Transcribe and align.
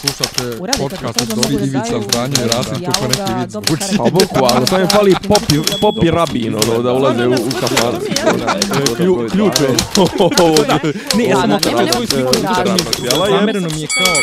slušate 0.00 0.58
podcast 0.78 1.20
od 1.20 1.36
mogu 1.36 1.58
da 1.58 1.64
Ivica 1.64 1.90
daju 1.90 2.02
Franje 2.12 2.36
i 2.44 2.48
Rasim 2.48 2.84
kako 2.84 3.08
neki 3.08 3.32
vid 3.38 3.50
zvuči. 3.50 3.96
Pa 3.96 4.04
boku, 4.04 4.44
ali 4.54 4.66
samo 4.66 4.80
je 4.80 4.88
fali 4.88 5.14
popi, 5.28 5.54
popi 5.80 6.10
rabin, 6.10 6.54
ono, 6.54 6.82
da 6.82 6.92
ulaze 6.92 7.26
u. 7.28 7.34
Klju, 8.96 9.28
ključ 9.30 9.60
je. 9.62 9.68
Ne, 11.16 11.24
ja 11.24 11.40
sam 11.40 11.58
sliku, 12.06 12.32
jel, 13.04 13.38
zamereno 13.38 13.68
mi 13.74 13.80
je 13.80 13.86
kao... 13.86 14.14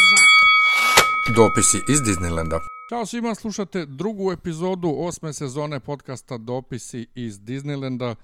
Dopisi 1.35 1.77
iz 1.89 1.99
Disneylanda. 1.99 2.59
Ćao 2.89 3.05
svima, 3.05 3.35
slušate 3.35 3.85
drugu 3.85 4.31
epizodu 4.31 4.95
osme 4.97 5.33
sezone 5.33 5.79
podcasta 5.79 6.37
Dopisi 6.37 7.07
iz 7.15 7.39
Disneylanda. 7.39 8.15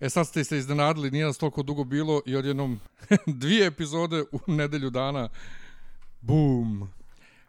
E 0.00 0.10
sad 0.10 0.26
ste 0.26 0.44
se 0.44 0.58
iznenadili, 0.58 1.10
nije 1.10 1.26
nas 1.26 1.38
toliko 1.38 1.62
dugo 1.62 1.84
bilo 1.84 2.20
i 2.26 2.36
odjednom 2.36 2.80
dvije 3.26 3.66
epizode 3.66 4.24
u 4.32 4.38
nedelju 4.46 4.90
dana. 4.90 5.28
Boom! 6.26 6.88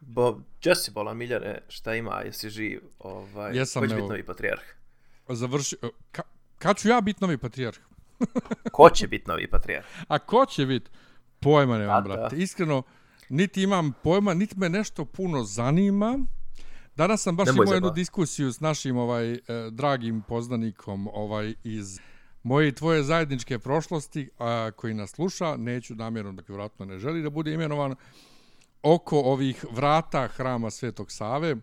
Bo, 0.02 0.40
Jesse 0.64 0.92
bola 0.92 1.14
Miljane, 1.14 1.62
šta 1.70 1.96
ima, 1.96 2.22
jesi 2.26 2.50
živ? 2.50 2.82
Ovaj, 3.00 3.58
Jesam, 3.58 3.82
Ko 3.82 3.88
će 3.88 3.94
evo. 3.94 4.02
biti 4.02 4.10
novi 4.10 4.24
patrijarh? 4.26 4.62
Završi... 5.30 5.76
Ka, 6.12 6.22
kad 6.60 6.78
ću 6.78 6.88
ja 6.88 7.02
biti 7.02 7.18
novi 7.22 7.38
patrijarh? 7.38 7.78
Ko 8.72 8.90
će 8.90 9.08
biti 9.08 9.28
novi 9.28 9.48
patrijarh? 9.50 9.86
A 10.08 10.20
ko 10.20 10.46
će 10.46 10.66
biti? 10.66 10.90
Pojma 11.40 11.78
nemam, 11.78 12.04
Da, 12.04 12.10
da. 12.10 12.16
brate. 12.16 12.36
Iskreno, 12.36 12.84
niti 13.30 13.64
imam 13.64 13.94
pojma, 14.04 14.34
niti 14.34 14.60
me 14.60 14.70
nešto 14.70 15.06
puno 15.06 15.44
zanima. 15.44 16.20
Danas 16.96 17.22
sam 17.22 17.36
baš 17.36 17.46
Nemoj 17.46 17.64
imao 17.64 17.74
jednu 17.74 17.90
diskusiju 17.90 18.52
s 18.52 18.60
našim 18.60 18.98
ovaj 18.98 19.34
eh, 19.34 19.40
dragim 19.72 20.22
poznanikom 20.28 21.08
ovaj 21.14 21.54
iz 21.64 22.00
moje 22.44 22.68
i 22.68 22.72
tvoje 22.72 23.04
zajedničke 23.04 23.60
prošlosti, 23.60 24.30
a 24.40 24.72
koji 24.76 24.94
nas 24.94 25.10
sluša, 25.12 25.58
neću 25.58 25.96
namjerno, 25.96 26.32
dakle, 26.32 26.56
vratno 26.56 26.86
ne 26.86 27.00
želi 27.00 27.22
da 27.22 27.30
bude 27.30 27.54
imenovan, 27.54 27.96
oko 28.84 29.20
ovih 29.20 29.66
vrata 29.72 30.28
hrama 30.28 30.72
Svetog 30.72 31.12
Save, 31.12 31.56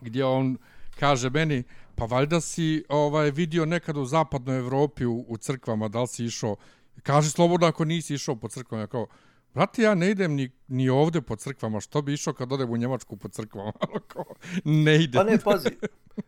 gdje 0.00 0.24
on 0.24 0.58
kaže 0.98 1.30
meni, 1.30 1.62
pa 1.94 2.04
valjda 2.04 2.40
si 2.40 2.84
ovaj 2.88 3.30
vidio 3.30 3.66
nekad 3.66 3.96
u 3.96 4.04
zapadnoj 4.04 4.58
Evropi 4.58 5.06
u, 5.06 5.24
u 5.28 5.36
crkvama, 5.36 5.88
da 5.88 6.00
li 6.00 6.08
si 6.08 6.24
išao, 6.24 6.56
kaže 7.02 7.30
slobodno 7.30 7.66
ako 7.66 7.84
nisi 7.84 8.14
išao 8.14 8.36
po 8.36 8.48
crkvama, 8.48 8.82
ja 8.82 8.86
kao, 8.86 9.06
Brate, 9.54 9.82
ja 9.82 9.94
ne 9.94 10.10
idem 10.10 10.34
ni, 10.34 10.50
ni 10.68 10.88
ovde 10.88 11.20
po 11.20 11.36
crkvama, 11.36 11.80
što 11.80 12.02
bi 12.02 12.12
išao 12.12 12.34
kad 12.34 12.52
odem 12.52 12.70
u 12.70 12.76
Njemačku 12.76 13.16
po 13.16 13.28
crkvama? 13.28 13.72
Ono 14.14 14.34
ne 14.64 15.02
idem. 15.02 15.18
Pa 15.18 15.30
ne, 15.30 15.38
pazi. 15.38 15.68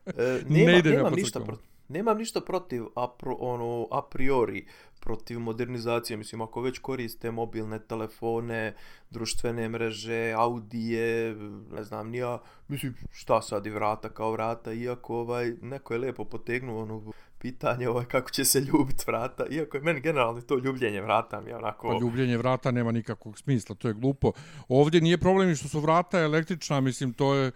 E, 0.06 0.41
Ne 0.49 0.65
nema, 0.65 0.79
idem 0.79 0.93
ja 0.93 0.99
nemam, 0.99 1.12
po 1.12 1.17
ništa 1.17 1.39
crkvama. 1.39 1.47
protiv, 1.47 1.70
nemam 1.91 2.19
ništa 2.19 2.41
protiv 2.41 2.85
a, 2.97 3.09
pro, 3.19 3.37
ono, 3.41 3.87
a 3.91 4.03
priori 4.03 4.67
protiv 5.01 5.39
modernizacije. 5.41 6.17
Mislim, 6.17 6.41
ako 6.41 6.61
već 6.61 6.79
koriste 6.79 7.31
mobilne 7.31 7.79
telefone, 7.79 8.75
društvene 9.11 9.69
mreže, 9.69 10.33
audije, 10.37 11.35
ne 11.73 11.85
znam, 11.85 12.11
nija, 12.11 12.39
mislim, 12.69 12.95
šta 13.13 13.43
sad 13.43 13.67
i 13.67 13.71
vrata 13.71 14.09
kao 14.09 14.33
vrata, 14.33 14.73
iako 14.73 15.17
ovaj, 15.17 15.53
neko 15.63 15.95
je 15.95 16.01
lepo 16.01 16.25
potegnuo 16.25 16.83
ono 16.83 17.13
pitanje 17.39 17.89
ovaj, 17.89 18.05
kako 18.05 18.31
će 18.31 18.45
se 18.45 18.61
ljubiti 18.61 19.05
vrata, 19.07 19.47
iako 19.51 19.77
je 19.77 19.83
meni 19.83 20.01
generalno 20.01 20.41
to 20.41 20.59
ljubljenje 20.59 21.01
vrata 21.01 21.41
mi 21.41 21.51
je 21.51 21.57
onako... 21.57 21.89
Pa 21.89 21.99
ljubljenje 22.01 22.37
vrata 22.37 22.71
nema 22.71 22.93
nikakvog 22.93 23.39
smisla, 23.39 23.75
to 23.75 23.89
je 23.89 23.95
glupo. 23.95 24.33
Ovdje 24.69 25.01
nije 25.01 25.19
problem 25.19 25.55
što 25.55 25.69
su 25.69 25.81
vrata 25.81 26.19
električna, 26.19 26.81
mislim, 26.81 27.13
to 27.13 27.35
je 27.35 27.53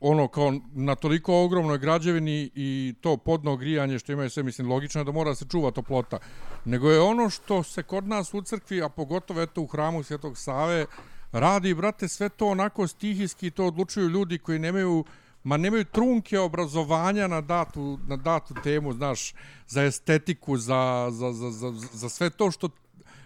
ono 0.00 0.28
kao 0.28 0.54
na 0.74 0.94
toliko 0.94 1.44
ogromnoj 1.44 1.78
građevini 1.78 2.50
i 2.54 2.94
to 3.00 3.16
podno 3.16 3.56
grijanje 3.56 3.98
što 3.98 4.12
imaju 4.12 4.30
sve, 4.30 4.42
mislim, 4.42 4.68
logično 4.68 5.00
je 5.00 5.04
da 5.04 5.12
mora 5.12 5.34
se 5.34 5.44
čuva 5.50 5.70
toplota. 5.70 6.18
Nego 6.64 6.90
je 6.90 7.00
ono 7.00 7.30
što 7.30 7.62
se 7.62 7.82
kod 7.82 8.08
nas 8.08 8.34
u 8.34 8.42
crkvi, 8.42 8.82
a 8.82 8.88
pogotovo 8.88 9.42
eto 9.42 9.62
u 9.62 9.66
hramu 9.66 10.02
Svjetog 10.02 10.38
Save, 10.38 10.86
radi, 11.32 11.74
brate, 11.74 12.08
sve 12.08 12.28
to 12.28 12.46
onako 12.46 12.86
stihijski, 12.86 13.50
to 13.50 13.66
odlučuju 13.66 14.08
ljudi 14.08 14.38
koji 14.38 14.58
nemaju 14.58 15.04
ma 15.46 15.56
nemaju 15.56 15.84
trunke 15.84 16.38
obrazovanja 16.38 17.26
na 17.26 17.40
datu, 17.40 17.98
na 18.06 18.16
datu 18.16 18.54
temu, 18.62 18.92
znaš, 18.92 19.34
za 19.66 19.82
estetiku, 19.82 20.56
za, 20.56 21.08
za, 21.10 21.32
za, 21.32 21.50
za, 21.50 21.72
za 21.92 22.08
sve 22.08 22.30
to 22.30 22.50
što 22.50 22.68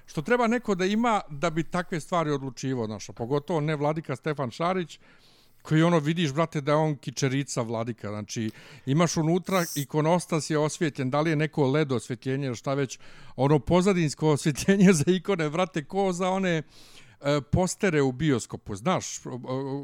što 0.07 0.23
treba 0.23 0.47
neko 0.47 0.75
da 0.75 0.85
ima 0.85 1.21
da 1.29 1.51
bi 1.51 1.63
takve 1.63 2.01
stvari 2.01 2.31
odlučivo, 2.31 2.87
znaš, 2.87 3.09
a 3.09 3.13
pogotovo 3.13 3.61
ne 3.61 3.77
vladika 3.77 4.17
Stefan 4.17 4.51
Šarić, 4.51 4.99
koji 5.63 5.83
ono 5.83 5.99
vidiš, 5.99 6.33
brate, 6.33 6.61
da 6.61 6.73
je 6.73 6.77
on 6.77 6.97
kičerica 6.97 7.63
vladika, 7.63 8.09
znači 8.09 8.51
imaš 8.87 9.17
unutra 9.17 9.65
ikonostas 9.75 10.51
je 10.51 10.59
osvjetljen, 10.59 11.11
da 11.11 11.21
li 11.21 11.31
je 11.31 11.37
neko 11.37 11.71
led 11.71 11.93
osvjetljenje 11.93 12.47
ili 12.47 12.57
šta 12.57 12.75
već, 12.75 12.99
ono 13.37 13.59
pozadinsko 13.59 14.29
osvjetljenje 14.29 14.93
za 15.01 15.05
ikone, 15.07 15.51
brate, 15.51 15.85
ko 15.85 16.13
za 16.13 16.31
one 16.31 16.63
e, 17.21 17.41
postere 17.41 18.03
u 18.03 18.13
bioskopu, 18.13 18.77
znaš, 18.77 19.21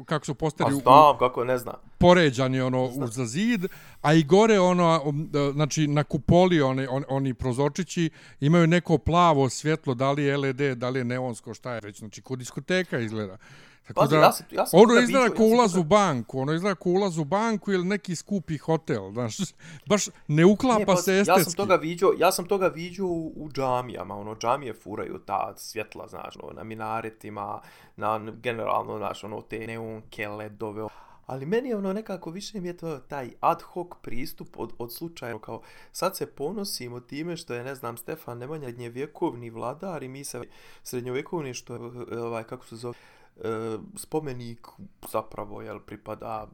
kako 0.05 0.25
su 0.25 0.35
posteri 0.35 0.73
u, 0.73 0.79
znam, 0.79 1.17
kako 1.19 1.43
ne 1.43 1.57
znam. 1.57 1.75
poređani 1.97 2.61
ono 2.61 2.83
uz 2.83 3.29
zid, 3.29 3.65
a 4.01 4.13
i 4.13 4.23
gore 4.23 4.59
ono 4.59 5.01
um, 5.05 5.29
e, 5.33 5.51
znači 5.51 5.87
na 5.87 6.03
kupoli 6.03 6.61
oni 6.61 6.87
on, 6.87 7.03
oni 7.09 7.33
prozorčići 7.33 8.09
imaju 8.39 8.67
neko 8.67 8.97
plavo 8.97 9.49
svjetlo, 9.49 9.93
da 9.93 10.11
li 10.11 10.23
je 10.23 10.37
LED, 10.37 10.77
da 10.77 10.89
li 10.89 10.99
je 10.99 11.05
neonsko, 11.05 11.53
šta 11.53 11.73
je 11.73 11.81
već, 11.83 11.99
znači 11.99 12.21
kod 12.21 12.39
diskoteka 12.39 12.99
izgleda. 12.99 13.37
Tako 13.87 13.99
Pazi, 13.99 14.15
da, 14.15 14.21
ja 14.21 14.31
sam- 14.31 14.45
ja 14.51 14.65
sam 14.65 14.79
ono 14.79 14.99
izgleda 14.99 15.25
ja 15.25 15.29
sam 15.35 15.45
ulaz 15.45 15.75
u 15.75 15.83
banku, 15.83 16.39
ono 16.39 16.53
izgleda 16.53 16.75
kao 16.75 16.91
ulaz 16.91 17.17
u 17.17 17.23
banku 17.23 17.71
ili 17.71 17.85
neki 17.85 18.15
skupi 18.15 18.57
hotel, 18.57 19.11
znaš, 19.11 19.37
baš 19.89 20.05
ne 20.27 20.45
uklapa 20.45 20.79
Ne, 20.79 20.85
pa, 20.85 20.95
se 20.95 21.13
Ja 21.13 21.21
estetski. 21.21 21.43
sam 21.43 21.53
toga 21.53 21.75
viđao, 21.75 22.13
ja 22.17 22.31
sam 22.31 22.45
toga 22.47 22.67
viđao 22.67 23.07
u, 23.07 23.33
u 23.35 23.49
džamijama, 23.51 24.15
ono 24.15 24.35
džamije 24.35 24.73
furaju 24.73 25.19
ta 25.25 25.53
svjetla, 25.57 26.07
znaš, 26.07 26.35
ono, 26.43 26.53
na 26.53 26.63
minaretima, 26.63 27.61
na 27.95 28.31
generalno, 28.43 28.97
znaš, 28.97 29.23
ono 29.23 29.41
te 29.41 29.67
neonke, 29.67 30.27
ledove. 30.27 30.87
Ali 31.25 31.45
meni 31.45 31.69
je 31.69 31.75
ono 31.75 31.93
nekako 31.93 32.29
više 32.31 32.61
mi 32.61 32.67
je 32.67 32.77
to 32.77 32.97
taj 32.97 33.29
ad 33.39 33.61
hoc 33.61 33.87
pristup 34.01 34.47
od, 34.59 34.73
od 34.77 34.93
slučaja, 34.93 35.39
kao 35.39 35.61
sad 35.91 36.17
se 36.17 36.25
ponosimo 36.25 36.99
time 36.99 37.37
što 37.37 37.53
je, 37.53 37.63
ne 37.63 37.75
znam, 37.75 37.97
Stefan 37.97 38.37
Nemanja 38.37 38.67
srednjevjekovni 38.67 39.49
vladar 39.49 40.03
i 40.03 40.07
mi 40.07 40.23
se 40.23 40.41
srednjovjekovni 40.83 41.53
što 41.53 41.73
je, 41.75 41.79
ovaj, 42.19 42.43
kako 42.43 42.65
se 42.65 42.75
zove, 42.75 42.97
e, 43.43 43.77
spomenik 43.95 44.67
zapravo 45.11 45.61
jel 45.61 45.79
pripada 45.79 46.47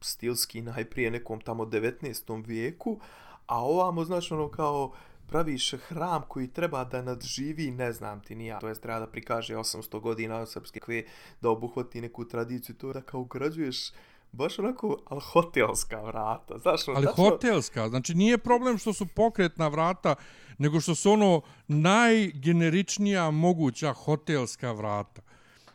stilski 0.00 0.62
najprije 0.62 1.10
nekom 1.10 1.40
tamo 1.40 1.64
19. 1.64 2.46
vijeku, 2.46 3.00
a 3.46 3.64
ovamo 3.64 4.04
znaš 4.04 4.32
ono 4.32 4.48
kao 4.48 4.92
praviš 5.26 5.74
hram 5.88 6.22
koji 6.28 6.48
treba 6.48 6.84
da 6.84 7.02
nadživi, 7.02 7.70
ne 7.70 7.92
znam 7.92 8.20
ti 8.20 8.34
nija, 8.34 8.58
to 8.58 8.68
jest 8.68 8.82
treba 8.82 8.98
da 9.00 9.06
prikaže 9.06 9.54
800 9.54 10.00
godina 10.00 10.46
srpske 10.46 10.80
kve, 10.80 11.04
da 11.40 11.50
obuhvati 11.50 12.00
neku 12.00 12.24
tradiciju, 12.24 12.74
to 12.74 12.92
da 12.92 13.00
kao 13.00 13.20
ugrađuješ 13.20 13.90
baš 14.32 14.58
onako, 14.58 14.96
ali 15.08 15.20
hotelska 15.20 16.00
vrata, 16.00 16.58
znaš, 16.58 16.88
ono, 16.88 16.96
Ali 16.96 17.06
tačno- 17.06 17.30
hotelska, 17.30 17.88
znači 17.88 18.14
nije 18.14 18.38
problem 18.38 18.78
što 18.78 18.92
su 18.92 19.06
pokretna 19.06 19.68
vrata, 19.68 20.14
nego 20.58 20.80
što 20.80 20.94
su 20.94 21.10
ono 21.12 21.40
najgeneričnija 21.68 23.30
moguća 23.30 23.92
hotelska 23.92 24.72
vrata. 24.72 25.22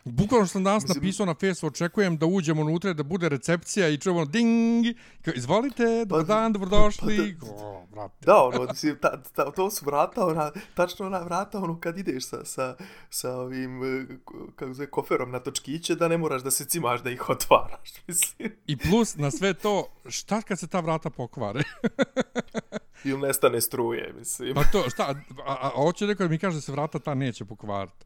Bukvalno 0.08 0.48
sam 0.48 0.64
danas 0.64 0.84
Mislim- 0.84 0.98
napisao 0.98 1.26
na 1.26 1.34
Facebooku, 1.34 1.68
očekujem 1.68 2.18
da 2.18 2.26
uđemo 2.26 2.62
unutra, 2.62 2.94
da 2.94 3.04
bude 3.04 3.30
recepcija 3.30 3.90
i 3.90 3.98
čujemo 3.98 4.26
ding, 4.26 4.86
kao, 5.22 5.34
izvolite, 5.34 6.06
Pa- 6.10 6.22
dan, 6.24 6.54
dobrodošli. 6.54 7.38
pa 7.40 7.46
O, 7.48 7.86
brate. 7.88 8.16
Da, 8.22 8.36
ono, 8.38 8.64
mislim, 8.64 8.98
ta, 8.98 9.22
ta, 9.26 9.52
to 9.52 9.72
su 9.72 9.86
vrata, 9.86 10.26
ona, 10.26 10.52
tačno 10.74 11.06
ona 11.06 11.20
vrata, 11.20 11.58
ono, 11.60 11.80
kad 11.80 11.98
ideš 11.98 12.26
sa, 12.26 12.46
sa, 12.46 12.76
sa 13.10 13.32
ovim, 13.32 13.82
ko- 14.26 14.48
kako 14.56 14.74
zove, 14.74 14.90
koferom 14.90 15.32
na 15.32 15.40
točkiće, 15.40 15.96
da 15.96 16.08
ne 16.08 16.18
moraš 16.18 16.42
da 16.42 16.52
se 16.52 16.66
cimaš 16.66 17.02
da 17.02 17.10
ih 17.10 17.30
otvaraš, 17.30 17.90
mislim. 18.08 18.52
I 18.68 18.78
plus 18.78 19.16
na 19.16 19.32
sve 19.32 19.54
to, 19.54 19.88
šta 20.08 20.42
kad 20.42 20.60
se 20.60 20.68
ta 20.68 20.80
vrata 20.80 21.10
pokvare? 21.10 21.64
Ili 23.04 23.20
nestane 23.20 23.62
struje, 23.62 24.14
mislim. 24.14 24.56
pa 24.56 24.64
to, 24.64 24.90
šta, 24.90 25.04
a, 25.04 25.14
a, 25.46 25.68
a 25.68 25.82
hoće 25.82 26.06
neko 26.06 26.24
da 26.24 26.30
mi 26.30 26.40
kaže 26.40 26.56
da 26.56 26.62
se 26.62 26.72
vrata 26.72 27.00
ta 27.00 27.14
neće 27.14 27.46
pokvariti. 27.46 28.06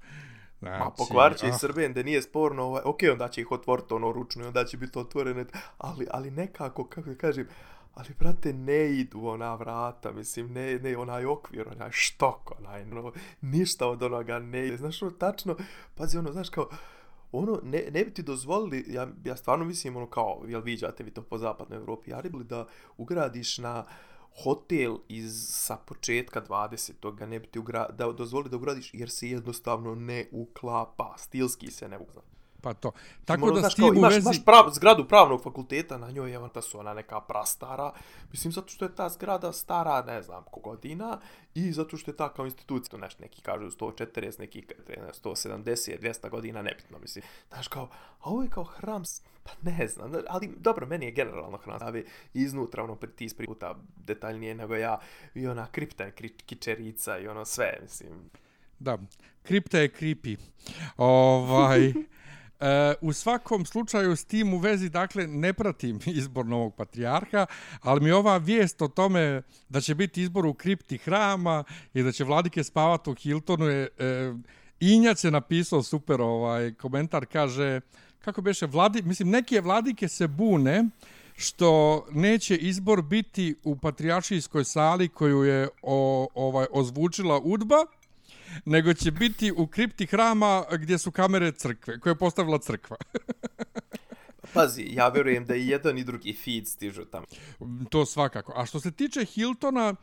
Znači, 0.61 0.83
Ma 0.83 0.91
pokvarit 0.97 1.38
će 1.38 1.47
i 1.47 1.49
ah, 1.49 1.57
Srben, 1.57 1.94
da 1.94 2.03
nije 2.03 2.22
sporno, 2.22 2.63
ovaj, 2.63 2.81
ok, 2.85 2.99
onda 3.11 3.27
će 3.27 3.41
ih 3.41 3.51
otvoriti 3.51 3.94
ono 3.94 4.11
ručno 4.11 4.43
i 4.43 4.47
onda 4.47 4.66
će 4.66 4.78
biti 4.78 4.99
otvorene, 4.99 5.46
ali, 5.78 6.08
ali 6.11 6.31
nekako, 6.31 6.85
kako 6.85 7.09
da 7.09 7.16
kažem, 7.16 7.47
ali 7.93 8.09
brate, 8.19 8.53
ne 8.53 8.91
idu 8.91 9.25
ona 9.25 9.55
vrata, 9.55 10.11
mislim, 10.11 10.53
ne, 10.53 10.79
ne 10.79 10.97
onaj 10.97 11.25
okvir, 11.25 11.67
onaj 11.75 11.90
štok, 11.91 12.52
onaj, 12.59 12.85
no, 12.85 13.11
ništa 13.41 13.87
od 13.87 14.03
onoga 14.03 14.40
ne 14.40 14.67
ide, 14.67 14.78
znaš, 14.78 15.02
ono, 15.02 15.11
tačno, 15.11 15.55
pazi, 15.96 16.17
ono, 16.17 16.31
znaš, 16.31 16.49
kao, 16.49 16.69
ono, 17.31 17.59
ne, 17.64 17.84
ne 17.91 18.03
bi 18.05 18.14
ti 18.14 18.23
dozvolili, 18.23 18.85
ja, 18.87 19.07
ja 19.23 19.35
stvarno 19.35 19.66
mislim, 19.66 19.96
ono, 19.96 20.07
kao, 20.07 20.43
jel 20.47 20.61
viđate 20.61 21.03
vi 21.03 21.11
to 21.11 21.22
po 21.22 21.37
zapadnoj 21.37 21.78
Evropi, 21.78 22.11
ja 22.11 22.22
bi 22.22 22.43
da 22.43 22.67
ugradiš 22.97 23.57
na 23.57 23.85
hotel 24.43 24.97
iz 25.07 25.47
sa 25.49 25.78
početka 25.78 26.41
20. 26.41 27.16
ga 27.16 27.25
ne 27.25 27.39
bi 27.39 27.47
ti 27.47 27.59
ugra, 27.59 27.87
da 27.89 28.11
dozvoli 28.11 28.49
da 28.49 28.57
ugradiš 28.57 28.93
jer 28.93 29.09
se 29.09 29.29
jednostavno 29.29 29.95
ne 29.95 30.28
uklapa, 30.31 31.16
stilski 31.17 31.72
se 31.72 31.87
ne 31.87 31.99
uklapa. 31.99 32.30
Pa 32.61 32.73
to. 32.73 32.91
Tako 33.25 33.46
Ono, 33.46 33.53
da 33.53 33.59
znaš, 33.59 33.73
s 33.73 33.75
tim 33.75 33.85
kao, 33.85 33.91
u 33.91 33.96
imaš, 33.96 34.13
vezi... 34.13 34.25
imaš 34.25 34.46
prav, 34.46 34.69
zgradu 34.73 35.08
pravnog 35.08 35.43
fakulteta, 35.43 35.97
na 35.97 36.11
njoj 36.11 36.31
je 36.31 36.40
ta 36.53 36.61
su 36.61 36.79
ona 36.79 36.93
neka 36.93 37.22
prastara, 37.22 37.91
mislim, 38.31 38.52
zato 38.52 38.69
što 38.69 38.85
je 38.85 38.96
ta 38.96 39.09
zgrada 39.09 39.53
stara, 39.53 40.03
ne 40.03 40.22
znam, 40.22 40.43
ko 40.52 40.59
godina, 40.59 41.19
i 41.55 41.72
zato 41.72 41.97
što 41.97 42.11
je 42.11 42.17
ta 42.17 42.34
kao 42.34 42.46
institucija, 42.46 42.90
to 42.90 42.97
nešto, 42.97 43.23
neki 43.23 43.41
kažu 43.41 43.66
140, 43.66 44.40
neki 44.40 44.63
ne, 44.87 45.11
170, 45.23 45.99
200 46.02 46.29
godina, 46.29 46.61
nebitno, 46.61 46.99
mislim, 46.99 47.25
znaš, 47.49 47.67
kao, 47.67 47.90
a 48.19 48.29
ovo 48.29 48.43
je 48.43 48.49
kao 48.49 48.64
hram, 48.64 49.03
pa 49.43 49.52
ne 49.61 49.87
znam, 49.87 50.11
ali 50.29 50.49
dobro, 50.57 50.87
meni 50.87 51.05
je 51.05 51.11
generalno 51.11 51.57
hram, 51.57 51.79
stavi 51.79 52.05
iznutra, 52.34 52.84
ono, 52.84 52.96
ti 52.96 53.25
ispri 53.25 53.46
puta 53.46 53.75
detaljnije 53.96 54.55
nego 54.55 54.75
ja, 54.75 54.99
i 55.35 55.47
ona 55.47 55.67
kripta 55.72 56.03
je 56.03 56.11
kri- 56.11 56.43
kičerica 56.46 57.17
i 57.17 57.28
ono 57.28 57.46
sve, 57.46 57.79
mislim, 57.81 58.29
Da, 58.79 58.97
kripta 59.43 59.79
je 59.79 59.90
creepy. 59.90 60.37
Ovaj, 60.97 61.93
E, 62.61 62.93
u 63.02 63.13
svakom 63.13 63.66
slučaju 63.66 64.16
s 64.16 64.25
tim 64.25 64.53
u 64.53 64.58
vezi, 64.58 64.90
dakle, 64.90 65.28
ne 65.28 65.53
pratim 65.53 65.99
izbor 66.19 66.46
novog 66.46 66.75
patrijarha, 66.75 67.46
ali 67.81 68.02
mi 68.02 68.11
ova 68.11 68.37
vijest 68.37 68.81
o 68.81 68.87
tome 68.87 69.41
da 69.69 69.81
će 69.81 69.96
biti 69.96 70.22
izbor 70.22 70.46
u 70.46 70.53
kripti 70.53 70.97
hrama 70.97 71.63
i 71.93 72.03
da 72.03 72.11
će 72.11 72.23
vladike 72.23 72.63
spavati 72.63 73.09
u 73.09 73.16
Hiltonu 73.16 73.66
je... 73.66 73.90
E, 73.99 74.34
Injac 74.79 75.23
je 75.23 75.31
napisao 75.31 75.84
super 75.84 76.22
ovaj 76.22 76.73
komentar, 76.73 77.25
kaže, 77.25 77.81
kako 78.19 78.41
beše, 78.41 78.66
vladi, 78.66 79.02
mislim, 79.02 79.29
neke 79.29 79.61
vladike 79.61 80.07
se 80.07 80.28
bune 80.28 80.90
što 81.35 82.05
neće 82.11 82.57
izbor 82.57 83.02
biti 83.02 83.55
u 83.64 83.75
patrijaršijskoj 83.75 84.66
sali 84.66 85.09
koju 85.09 85.43
je 85.43 85.69
o, 85.81 86.28
ovaj 86.34 86.66
ozvučila 86.72 87.40
Udba, 87.43 87.85
nego 88.66 88.94
će 88.94 89.12
biti 89.12 89.52
u 89.52 89.68
kripti 89.68 90.06
hrama 90.06 90.64
gdje 90.72 90.98
su 90.98 91.12
kamere 91.12 91.52
crkve, 91.52 92.00
koje 92.00 92.12
je 92.12 92.18
postavila 92.18 92.58
crkva. 92.58 92.98
pazi, 94.53 94.88
ja 94.90 95.09
vjerujem 95.09 95.46
da 95.46 95.56
i 95.56 95.68
jedan 95.68 95.98
i 95.98 96.03
drugi 96.03 96.34
feed 96.34 96.68
stižu 96.68 97.06
tamo. 97.06 97.26
to 97.90 98.06
svakako. 98.06 98.53
A 98.56 98.66
što 98.66 98.80
se 98.80 98.92
tiče 98.92 99.26
Hiltona, 99.26 99.96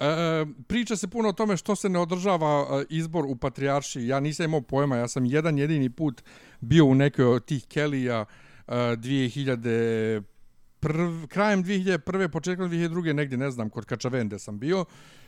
E, 0.00 0.46
priča 0.66 0.96
se 0.96 1.08
puno 1.08 1.28
o 1.28 1.32
tome 1.32 1.56
što 1.56 1.76
se 1.76 1.88
ne 1.88 1.98
održava 1.98 2.66
e, 2.70 2.84
izbor 2.88 3.24
u 3.26 3.36
Patrijaršiji. 3.36 4.06
Ja 4.06 4.20
nisam 4.20 4.44
imao 4.44 4.60
pojma, 4.60 4.96
ja 4.96 5.08
sam 5.08 5.24
jedan 5.24 5.58
jedini 5.58 5.90
put 5.90 6.22
bio 6.60 6.84
u 6.84 6.94
nekoj 6.94 7.24
od 7.24 7.44
tih 7.44 7.66
Kelija 7.66 8.24
e, 8.68 8.72
2000 8.72 10.22
prv, 10.80 11.26
krajem 11.28 11.64
2001. 11.64 12.28
početkom 12.28 12.70
2002. 12.70 13.12
negdje, 13.12 13.38
ne 13.38 13.50
znam, 13.50 13.70
kod 13.70 13.84
Kačavende 13.84 14.38
sam 14.38 14.58
bio. 14.58 14.84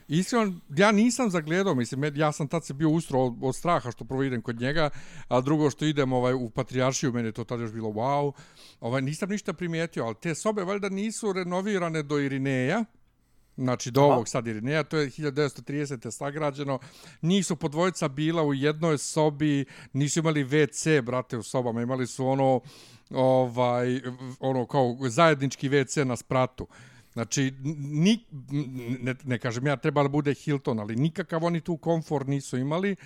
Iskreno, 0.09 0.53
ja 0.77 0.93
nisam 0.93 1.31
zagledao, 1.31 1.75
mislim, 1.75 2.17
ja 2.17 2.33
sam 2.33 2.49
tad 2.49 2.65
se 2.65 2.75
bio 2.75 2.91
ustro 2.91 3.21
od, 3.21 3.35
od 3.43 3.57
straha 3.57 3.91
što 3.91 4.05
prvo 4.05 4.23
idem 4.23 4.43
kod 4.43 4.61
njega, 4.61 4.91
a 5.29 5.41
drugo 5.41 5.71
što 5.71 5.85
idem 5.85 6.13
ovaj, 6.13 6.35
u 6.35 6.51
Patrijaršiju, 6.51 7.13
meni 7.13 7.29
je 7.29 7.33
to 7.33 7.45
tada 7.45 7.63
još 7.63 7.73
bilo 7.73 7.89
wow. 7.89 8.33
Ovaj, 8.81 9.03
nisam 9.03 9.29
ništa 9.29 9.53
primijetio, 9.53 10.05
ali 10.05 10.15
te 10.15 10.35
sobe 10.35 10.65
valjda 10.65 10.89
nisu 10.89 11.33
renovirane 11.33 12.03
do 12.03 12.19
Irineja, 12.19 12.85
znači 13.57 13.91
do 13.91 14.03
ovog 14.03 14.29
sad 14.29 14.47
Irineja, 14.47 14.83
to 14.83 14.97
je 14.97 15.11
1930. 15.11 16.11
sagrađeno, 16.11 16.79
nisu 17.21 17.57
po 17.57 17.69
dvojica 17.69 18.09
bila 18.09 18.43
u 18.43 18.55
jednoj 18.55 18.99
sobi, 18.99 19.65
nisu 19.93 20.19
imali 20.21 20.45
WC, 20.45 21.03
brate, 21.03 21.37
u 21.37 21.43
sobama, 21.43 21.83
imali 21.83 22.07
su 22.07 22.27
ono, 22.27 22.61
ovaj, 23.11 24.01
ono 24.41 24.67
kao 24.67 24.97
zajednički 25.09 25.69
WC 25.69 26.05
na 26.05 26.17
spratu. 26.17 26.67
Znači, 27.19 27.55
ni, 27.91 28.25
ne, 29.01 29.15
ne 29.25 29.39
kažem 29.39 29.67
ja, 29.67 29.77
treba 29.77 30.03
da 30.03 30.09
bude 30.09 30.35
Hilton, 30.35 30.81
ali 30.81 30.97
nikakav 30.97 31.45
oni 31.45 31.61
tu 31.61 31.77
komfor 31.77 32.29
nisu 32.29 32.59
imali 32.59 32.97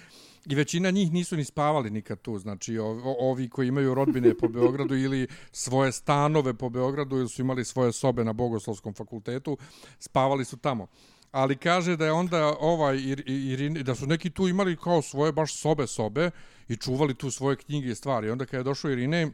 i 0.47 0.55
većina 0.55 0.91
njih 0.91 1.13
nisu 1.13 1.37
ni 1.37 1.45
spavali 1.45 1.91
nikad 1.91 2.21
tu. 2.21 2.39
Znači, 2.39 2.79
o, 2.79 3.15
ovi 3.19 3.49
koji 3.49 3.69
imaju 3.69 3.95
rodbine 3.95 4.35
po 4.35 4.49
Beogradu 4.49 4.97
ili 4.97 5.27
svoje 5.53 5.93
stanove 5.93 6.55
po 6.55 6.69
Beogradu 6.69 7.17
ili 7.17 7.29
su 7.29 7.43
imali 7.43 7.65
svoje 7.65 7.93
sobe 7.93 8.25
na 8.25 8.33
Bogoslovskom 8.33 8.95
fakultetu, 8.95 9.57
spavali 9.99 10.45
su 10.45 10.57
tamo. 10.57 10.87
Ali 11.31 11.57
kaže 11.57 11.97
da 11.97 12.05
je 12.05 12.13
onda 12.13 12.57
ovaj 12.61 12.97
ir, 12.97 13.23
ir, 13.27 13.83
da 13.83 13.95
su 13.95 14.07
neki 14.07 14.31
tu 14.31 14.49
imali 14.49 14.77
kao 14.77 15.03
svoje 15.03 15.33
baš 15.33 15.55
sobe 15.55 15.87
sobe 15.87 16.31
i 16.69 16.77
čuvali 16.77 17.15
tu 17.15 17.31
svoje 17.31 17.57
knjige 17.57 17.89
i 17.89 17.95
stvari. 17.95 18.31
Onda 18.31 18.47
kad 18.47 18.61
je 18.61 18.65
došao 18.65 18.91
Irine, 18.91 19.31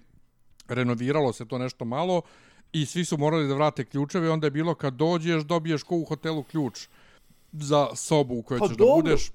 renoviralo 0.68 1.32
se 1.32 1.48
to 1.48 1.58
nešto 1.58 1.84
malo 1.84 2.22
i 2.72 2.86
svi 2.86 3.04
su 3.04 3.18
morali 3.18 3.48
da 3.48 3.54
vrate 3.54 3.84
ključeve, 3.84 4.30
onda 4.30 4.46
je 4.46 4.50
bilo 4.50 4.74
kad 4.74 4.94
dođeš, 4.94 5.42
dobiješ 5.42 5.82
ko 5.82 5.96
u 5.96 6.04
hotelu 6.04 6.42
ključ 6.42 6.88
za 7.52 7.88
sobu 7.94 8.34
u 8.34 8.42
kojoj 8.42 8.58
Pa 8.58 8.68
ćeš 8.68 8.76
dobro. 8.76 8.96
da 8.96 9.02
budeš. 9.02 9.30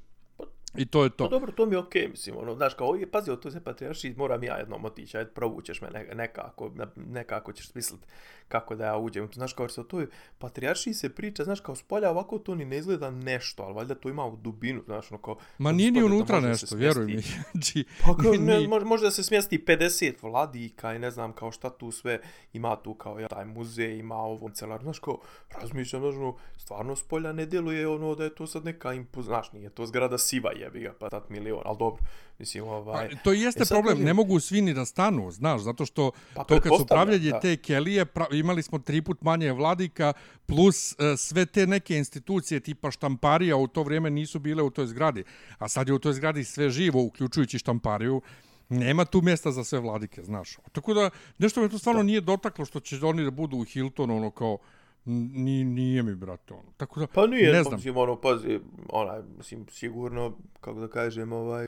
I 0.76 0.86
to 0.86 1.04
je 1.04 1.10
to. 1.10 1.24
Pa 1.24 1.30
dobro, 1.30 1.52
to 1.52 1.66
mi 1.66 1.76
je 1.76 1.80
okej, 1.80 2.02
okay, 2.02 2.10
mislim, 2.10 2.38
ono, 2.38 2.56
znaš, 2.56 2.74
kao, 2.74 2.96
je, 2.96 3.12
pazi, 3.12 3.32
to 3.42 3.52
se 3.52 3.64
patrijarši, 3.64 4.14
moram 4.18 4.44
ja 4.44 4.58
jednom 4.58 4.86
otići, 4.86 5.18
ajde, 5.18 5.30
provučeš 5.30 5.82
me 5.82 5.90
ne, 5.90 6.08
nekako, 6.16 6.72
nekako 6.96 7.54
ćeš 7.54 7.70
smisliti 7.70 8.06
kako 8.48 8.76
da 8.76 8.86
ja 8.86 8.98
uđem. 8.98 9.30
Znaš, 9.34 9.54
kao, 9.54 9.70
što 9.70 9.84
to 9.84 10.00
je, 10.00 10.08
patrijarši 10.38 10.94
se 10.94 11.10
priča, 11.10 11.44
znaš, 11.44 11.60
kao, 11.60 11.76
spolja 11.76 12.10
ovako 12.10 12.40
to 12.40 12.56
ni 12.56 12.66
ne 12.66 12.78
izgleda 12.78 13.12
nešto, 13.12 13.64
ali 13.64 13.74
valjda 13.74 13.96
to 13.96 14.10
ima 14.10 14.26
u 14.26 14.36
dubinu, 14.36 14.82
znaš, 14.86 15.12
ono, 15.12 15.22
kao... 15.22 15.38
Ma 15.58 15.72
nije 15.72 15.92
ni 15.92 16.04
unutra 16.04 16.40
nešto, 16.40 16.76
vjeruj 16.76 17.06
mi. 17.06 17.22
Znači, 17.52 17.86
pa 18.06 18.16
kao, 18.16 18.34
ne, 18.34 18.68
može, 18.68 19.04
da 19.04 19.12
se 19.12 19.24
smjesti 19.24 19.64
50 19.68 20.14
vladika 20.22 20.94
i 20.94 21.00
ne 21.00 21.12
znam, 21.12 21.34
kao 21.34 21.52
šta 21.52 21.70
tu 21.70 21.92
sve 21.92 22.20
ima 22.54 22.76
tu, 22.76 22.94
kao, 22.94 23.20
ja, 23.20 23.28
taj 23.28 23.46
muzej 23.46 23.98
ima 23.98 24.16
ovo, 24.16 24.50
celar, 24.50 24.82
znaš, 24.82 25.00
kao, 25.00 25.20
razmišljam, 25.62 26.02
znaš, 26.02 26.16
ono, 26.16 26.36
stvarno 26.58 26.96
spolja 26.96 27.34
ne 27.34 27.46
djeluje 27.46 27.88
ono 27.88 28.16
da 28.16 28.24
je 28.24 28.36
to 28.36 28.48
sad 28.48 28.66
neka 28.66 28.94
impoz, 28.94 29.26
znaš, 29.26 29.52
nije 29.52 29.70
to 29.70 29.86
zgrada 29.86 30.18
siva 30.18 30.52
jebi 30.64 30.80
ga, 30.80 30.94
pa 31.00 31.10
tat 31.10 31.30
milion, 31.30 31.62
ali 31.66 31.78
dobro, 31.78 32.04
mislim, 32.40 32.64
ovaj... 32.64 33.10
Pa, 33.10 33.16
to 33.24 33.34
jeste 33.34 33.64
e, 33.64 33.66
problem, 33.66 33.94
kažem... 33.94 34.06
ne 34.06 34.14
mogu 34.14 34.40
svi 34.40 34.62
ni 34.62 34.74
da 34.74 34.86
stanu, 34.86 35.32
znaš, 35.32 35.62
zato 35.62 35.86
što 35.86 36.12
pa, 36.36 36.44
to 36.44 36.60
kad 36.60 36.72
su 36.78 36.86
pravljali 36.86 37.32
te 37.42 37.58
kelije, 37.58 38.06
pra, 38.06 38.26
imali 38.32 38.64
smo 38.64 38.80
tri 38.80 39.02
put 39.02 39.22
manje 39.22 39.52
vladika, 39.52 40.14
plus 40.46 40.92
uh, 40.92 40.98
sve 41.18 41.46
te 41.46 41.68
neke 41.68 41.98
institucije 41.98 42.60
tipa 42.60 42.92
štamparija 42.92 43.56
u 43.58 43.68
to 43.68 43.84
vrijeme 43.84 44.10
nisu 44.10 44.40
bile 44.40 44.64
u 44.64 44.70
toj 44.70 44.88
zgradi, 44.88 45.24
a 45.58 45.68
sad 45.70 45.88
je 45.88 45.94
u 45.94 46.00
toj 46.00 46.14
zgradi 46.14 46.44
sve 46.44 46.70
živo, 46.70 47.04
uključujući 47.04 47.60
štampariju, 47.60 48.22
nema 48.70 49.06
tu 49.06 49.22
mjesta 49.22 49.52
za 49.52 49.64
sve 49.64 49.80
vladike, 49.80 50.24
znaš. 50.24 50.58
Tako 50.72 50.94
da, 50.94 51.10
nešto 51.38 51.62
me 51.62 51.70
to 51.70 51.78
stvarno 51.78 52.00
da. 52.00 52.04
nije 52.04 52.22
dotaklo 52.22 52.66
što 52.66 52.80
će 52.80 53.06
oni 53.06 53.24
da 53.24 53.32
budu 53.32 53.58
u 53.58 53.64
Hiltonu, 53.64 54.18
ono 54.18 54.32
kao, 54.32 54.58
Ni, 55.06 55.64
nije 55.64 56.04
mi, 56.04 56.16
brate, 56.16 56.54
ono. 56.54 56.72
Tako 56.78 57.00
da, 57.00 57.08
pa 57.08 57.28
nije, 57.28 57.52
ne 57.52 57.64
znam. 57.64 57.76
Mislim, 57.76 57.98
ono, 57.98 58.22
pazi, 58.22 58.60
onaj, 58.90 59.20
mislim, 59.38 59.66
sigurno, 59.72 60.38
kako 60.62 60.80
da 60.80 60.88
kažem, 60.88 61.34
ovaj, 61.34 61.68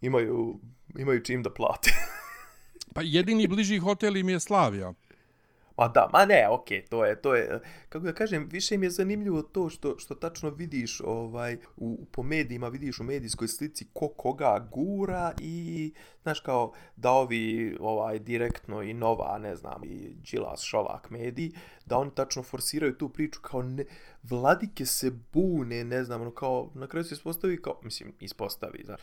imaju, 0.00 0.58
imaju 0.98 1.20
čim 1.20 1.42
da 1.42 1.50
plate. 1.50 1.90
pa 2.94 3.02
jedini 3.02 3.48
bliži 3.48 3.78
hotel 3.78 4.16
im 4.16 4.28
je 4.28 4.40
Slavija. 4.40 4.92
Ma 5.76 5.88
da, 5.88 6.08
ma 6.12 6.24
ne, 6.24 6.48
okej, 6.48 6.82
okay, 6.82 6.88
to 6.88 7.04
je, 7.04 7.22
to 7.22 7.34
je, 7.34 7.60
kako 7.88 8.04
da 8.04 8.12
kažem, 8.12 8.48
više 8.52 8.78
mi 8.78 8.86
je 8.86 8.90
zanimljivo 8.90 9.42
to 9.42 9.68
što, 9.68 9.98
što 9.98 10.14
tačno 10.14 10.50
vidiš 10.50 11.00
ovaj, 11.04 11.56
u, 11.76 12.06
po 12.12 12.22
medijima, 12.22 12.68
vidiš 12.68 13.00
u 13.00 13.04
medijskoj 13.04 13.48
slici 13.48 13.86
ko 13.92 14.08
koga 14.08 14.68
gura 14.72 15.32
i, 15.40 15.92
znaš, 16.22 16.40
kao 16.40 16.72
da 16.96 17.10
ovi 17.10 17.76
ovaj, 17.80 18.18
direktno 18.18 18.82
i 18.82 18.94
nova, 18.94 19.38
ne 19.38 19.56
znam, 19.56 19.84
i 19.84 20.14
Đilas, 20.30 20.62
Šolak 20.62 21.10
mediji, 21.10 21.52
da 21.86 21.98
oni 21.98 22.10
tačno 22.14 22.42
forsiraju 22.42 22.98
tu 22.98 23.08
priču 23.08 23.40
kao 23.42 23.62
ne, 23.62 23.84
vladike 24.22 24.86
se 24.86 25.10
bune, 25.32 25.84
ne 25.84 26.04
znam, 26.04 26.20
ono 26.20 26.30
kao, 26.30 26.70
na 26.74 26.86
kraju 26.86 27.04
se 27.04 27.14
ispostavi 27.14 27.62
kao, 27.62 27.80
mislim, 27.82 28.12
ispostavi, 28.20 28.82
znaš, 28.84 29.00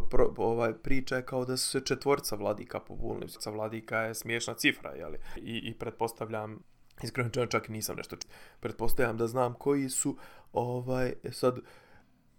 pro, 0.00 0.34
ovaj, 0.36 0.72
priča 0.74 1.16
je 1.16 1.26
kao 1.26 1.44
da 1.44 1.56
su 1.56 1.70
se 1.70 1.80
četvorca 1.80 2.36
vladika 2.36 2.80
pobunili. 2.80 3.28
Sa 3.28 3.50
vladika 3.50 3.98
je 3.98 4.14
smiješna 4.14 4.54
cifra, 4.54 4.90
jeli? 4.90 5.18
I, 5.36 5.56
i 5.58 5.74
pretpostavljam, 5.78 6.62
iskreno 7.02 7.46
čak 7.46 7.68
nisam 7.68 7.96
nešto 7.96 8.16
čuo, 8.16 8.30
pretpostavljam 8.60 9.16
da 9.16 9.26
znam 9.26 9.54
koji 9.54 9.88
su, 9.88 10.16
ovaj, 10.52 11.12
sad, 11.32 11.58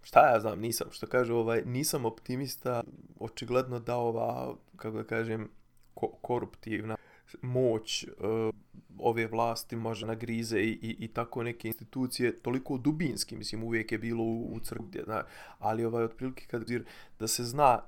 šta 0.02 0.32
ja 0.32 0.40
znam, 0.40 0.60
nisam, 0.60 0.88
što 0.90 1.06
kaže, 1.06 1.34
ovaj, 1.34 1.62
nisam 1.66 2.04
optimista, 2.04 2.82
očigledno 3.20 3.80
da 3.80 3.96
ova, 3.96 4.54
kako 4.76 4.96
da 4.96 5.04
kažem, 5.04 5.50
ko, 5.94 6.08
koruptivna 6.22 6.96
moć 7.42 8.04
uh, 8.04 8.54
ove 8.98 9.26
vlasti 9.26 9.76
može 9.76 10.06
nagrize 10.06 10.60
i, 10.60 10.78
i, 10.82 10.96
i 10.98 11.08
tako 11.08 11.42
neke 11.42 11.68
institucije 11.68 12.38
toliko 12.38 12.78
dubinski, 12.78 13.36
mislim 13.36 13.62
uvijek 13.62 13.92
je 13.92 13.98
bilo 13.98 14.24
u, 14.24 14.54
u 14.54 14.60
crkvi, 14.60 15.02
ali 15.58 15.84
ovaj 15.84 16.04
otprilike 16.04 16.46
kad 16.46 16.64
da 17.18 17.28
se 17.28 17.44
zna 17.44 17.82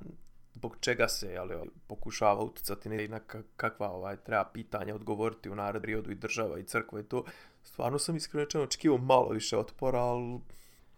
zbog 0.54 0.76
čega 0.80 1.08
se 1.08 1.36
ali, 1.36 1.54
pokušava 1.86 2.42
uticati 2.42 2.88
ne, 2.88 3.08
na 3.08 3.20
kakva 3.56 3.90
ovaj 3.90 4.16
treba 4.16 4.44
pitanja 4.44 4.94
odgovoriti 4.94 5.50
u 5.50 5.54
narod 5.54 5.82
periodu 5.82 6.10
i 6.10 6.14
država 6.14 6.58
i 6.58 6.64
crkva 6.64 7.00
i 7.00 7.02
to, 7.02 7.24
stvarno 7.62 7.98
sam 7.98 8.16
iskreno 8.16 8.44
rečeno 8.44 8.64
očekivao 8.64 8.98
malo 8.98 9.28
više 9.28 9.56
otpora, 9.56 9.98
ali... 9.98 10.40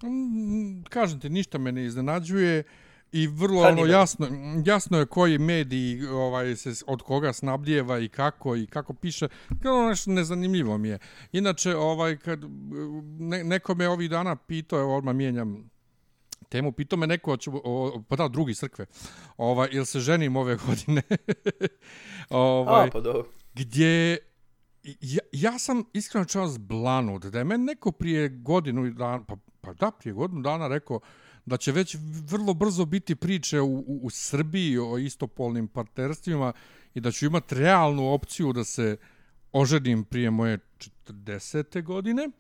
Mm, 0.03 0.83
kažem 0.89 1.21
ti, 1.21 1.29
ništa 1.29 1.59
me 1.59 1.73
ne 1.73 1.85
iznenađuje. 1.85 2.61
Uh, 2.61 2.88
i 3.13 3.27
vrlo 3.27 3.63
ono 3.63 3.87
jasno 3.87 4.29
jasno 4.65 4.99
je 4.99 5.07
koji 5.07 5.39
mediji 5.39 6.07
ovaj 6.07 6.57
se 6.57 6.73
od 6.87 7.03
koga 7.03 7.33
snabdjeva 7.33 7.99
i 7.99 8.09
kako 8.09 8.57
i 8.57 8.67
kako 8.67 8.95
piše 8.95 9.29
kao 9.63 9.89
nešto 9.89 10.11
nezanimljivo 10.11 10.79
mi 10.79 10.89
je 10.89 10.99
inače 11.33 11.77
ovaj 11.77 12.17
kad 12.17 12.41
ne, 13.19 13.45
neko 13.45 13.75
me 13.75 13.89
ovih 13.89 14.11
dana 14.11 14.37
pitao 14.37 14.81
evo 14.81 14.97
odmah 14.97 15.15
mijenjam 15.15 15.71
temu. 16.49 16.73
Pitao 16.73 16.97
me 16.97 17.07
neko, 17.07 17.37
ću, 17.37 17.53
o, 17.65 18.03
pa 18.09 18.17
da, 18.17 18.29
drugi 18.29 18.55
crkve, 18.55 18.87
ovaj, 19.37 19.69
ili 19.73 19.87
se 19.87 20.01
ženim 20.01 20.37
ove 20.37 20.57
godine. 20.67 21.03
ovaj, 22.31 22.87
A, 22.87 22.91
pa 22.93 23.01
dobro. 23.01 23.29
Gdje 23.55 24.19
ja, 25.01 25.21
ja 25.33 25.59
sam 25.59 25.85
iskreno 25.93 26.25
čas 26.25 26.59
blanut 26.59 27.25
da 27.25 27.39
je 27.39 27.45
meni 27.45 27.65
neko 27.65 27.93
prije 27.93 28.29
godinu 28.29 28.91
dana, 28.91 29.25
pa, 29.25 29.37
pa 29.61 29.73
da, 29.73 29.91
prije 29.91 30.15
godinu 30.15 30.43
dana 30.43 30.69
rekao 30.69 31.01
da 31.49 31.57
će 31.57 31.73
već 31.73 31.97
vrlo 32.31 32.55
brzo 32.55 32.85
biti 32.85 33.15
priče 33.15 33.61
u, 33.61 33.79
u, 33.79 34.01
u 34.03 34.11
Srbiji 34.11 34.79
o 34.79 34.99
istopolnim 34.99 35.69
partnerstvima 35.69 36.53
i 36.95 37.01
da 37.01 37.11
ću 37.11 37.27
imati 37.27 37.55
realnu 37.55 38.13
opciju 38.13 38.53
da 38.53 38.65
se 38.65 38.97
oženim 39.53 40.05
prije 40.05 40.31
moje 40.31 40.59
40. 41.07 41.83
godine. 41.83 42.31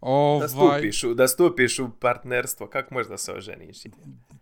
Ovaj, 0.00 0.40
da, 0.40 0.48
stupiš, 0.48 1.02
da 1.02 1.28
stupiš 1.28 1.78
u 1.78 1.90
partnerstvo, 2.00 2.66
kako 2.66 2.94
možeš 2.94 3.08
da 3.08 3.18
se 3.18 3.32
oženiš? 3.32 3.78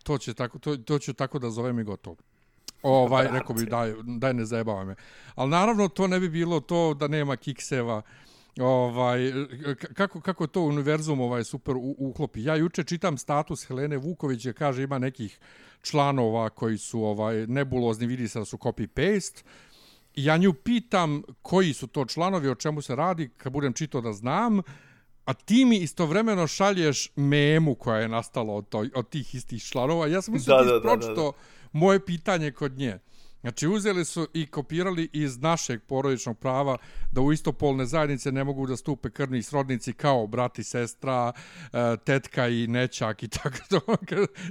To, 0.02 0.18
će 0.18 0.34
tako, 0.34 0.58
to, 0.58 0.76
to 0.76 0.98
ću 0.98 1.12
tako 1.12 1.38
da 1.38 1.50
zovem 1.50 1.78
i 1.78 1.84
gotovo. 1.84 2.16
Ovaj, 2.82 3.28
rekao 3.32 3.56
bi, 3.56 3.66
daj, 3.66 3.94
daj 4.02 4.34
ne 4.34 4.44
zajebavaj 4.44 4.84
me. 4.84 4.94
Ali 5.34 5.50
naravno, 5.50 5.88
to 5.88 6.06
ne 6.06 6.20
bi 6.20 6.28
bilo 6.28 6.60
to 6.60 6.94
da 6.94 7.08
nema 7.08 7.36
kikseva. 7.36 8.02
Ovaj, 8.60 9.32
kako, 9.94 10.20
kako 10.20 10.46
to 10.46 10.60
univerzum 10.60 11.20
ovaj 11.20 11.44
super 11.44 11.74
uklopi. 11.98 12.44
Ja 12.44 12.56
juče 12.56 12.84
čitam 12.84 13.18
status 13.18 13.66
Helene 13.66 13.96
Vuković 13.96 14.44
je 14.44 14.52
kaže 14.52 14.82
ima 14.82 14.98
nekih 14.98 15.38
članova 15.82 16.50
koji 16.50 16.78
su 16.78 17.02
ovaj 17.02 17.46
nebulozni, 17.46 18.06
vidi 18.06 18.28
se 18.28 18.38
da 18.38 18.44
su 18.44 18.56
copy-paste. 18.56 19.42
Ja 20.14 20.36
nju 20.36 20.52
pitam 20.52 21.22
koji 21.42 21.72
su 21.72 21.86
to 21.86 22.04
članovi, 22.04 22.48
o 22.48 22.54
čemu 22.54 22.82
se 22.82 22.96
radi, 22.96 23.30
kad 23.36 23.52
budem 23.52 23.72
čitao 23.72 24.00
da 24.00 24.12
znam, 24.12 24.60
a 25.24 25.34
ti 25.34 25.64
mi 25.64 25.76
istovremeno 25.76 26.46
šalješ 26.46 27.12
memu 27.16 27.74
koja 27.74 27.98
je 27.98 28.08
nastala 28.08 28.54
od, 28.54 28.68
to, 28.68 28.84
od 28.94 29.08
tih 29.08 29.34
istih 29.34 29.62
članova. 29.62 30.06
Ja 30.06 30.22
sam 30.22 30.34
mislio 30.34 30.56
da, 30.56 30.64
da, 30.64 30.80
da, 30.80 30.96
da, 30.96 31.14
da 31.14 31.32
moje 31.72 32.04
pitanje 32.04 32.50
kod 32.50 32.78
nje. 32.78 32.98
Znači, 33.40 33.68
uzeli 33.68 34.04
su 34.04 34.28
i 34.34 34.46
kopirali 34.46 35.08
iz 35.12 35.38
našeg 35.38 35.82
porodičnog 35.82 36.38
prava 36.38 36.78
da 37.12 37.20
u 37.20 37.32
istopolne 37.32 37.86
zajednice 37.86 38.32
ne 38.32 38.44
mogu 38.44 38.66
da 38.66 38.76
stupe 38.76 39.10
krvni 39.10 39.42
srodnici 39.42 39.92
kao 39.92 40.26
brat 40.26 40.58
i 40.58 40.64
sestra, 40.64 41.32
e, 41.72 41.96
tetka 42.04 42.48
i 42.48 42.66
nećak 42.66 43.22
i 43.22 43.28
tako 43.38 43.58
to. 43.68 43.80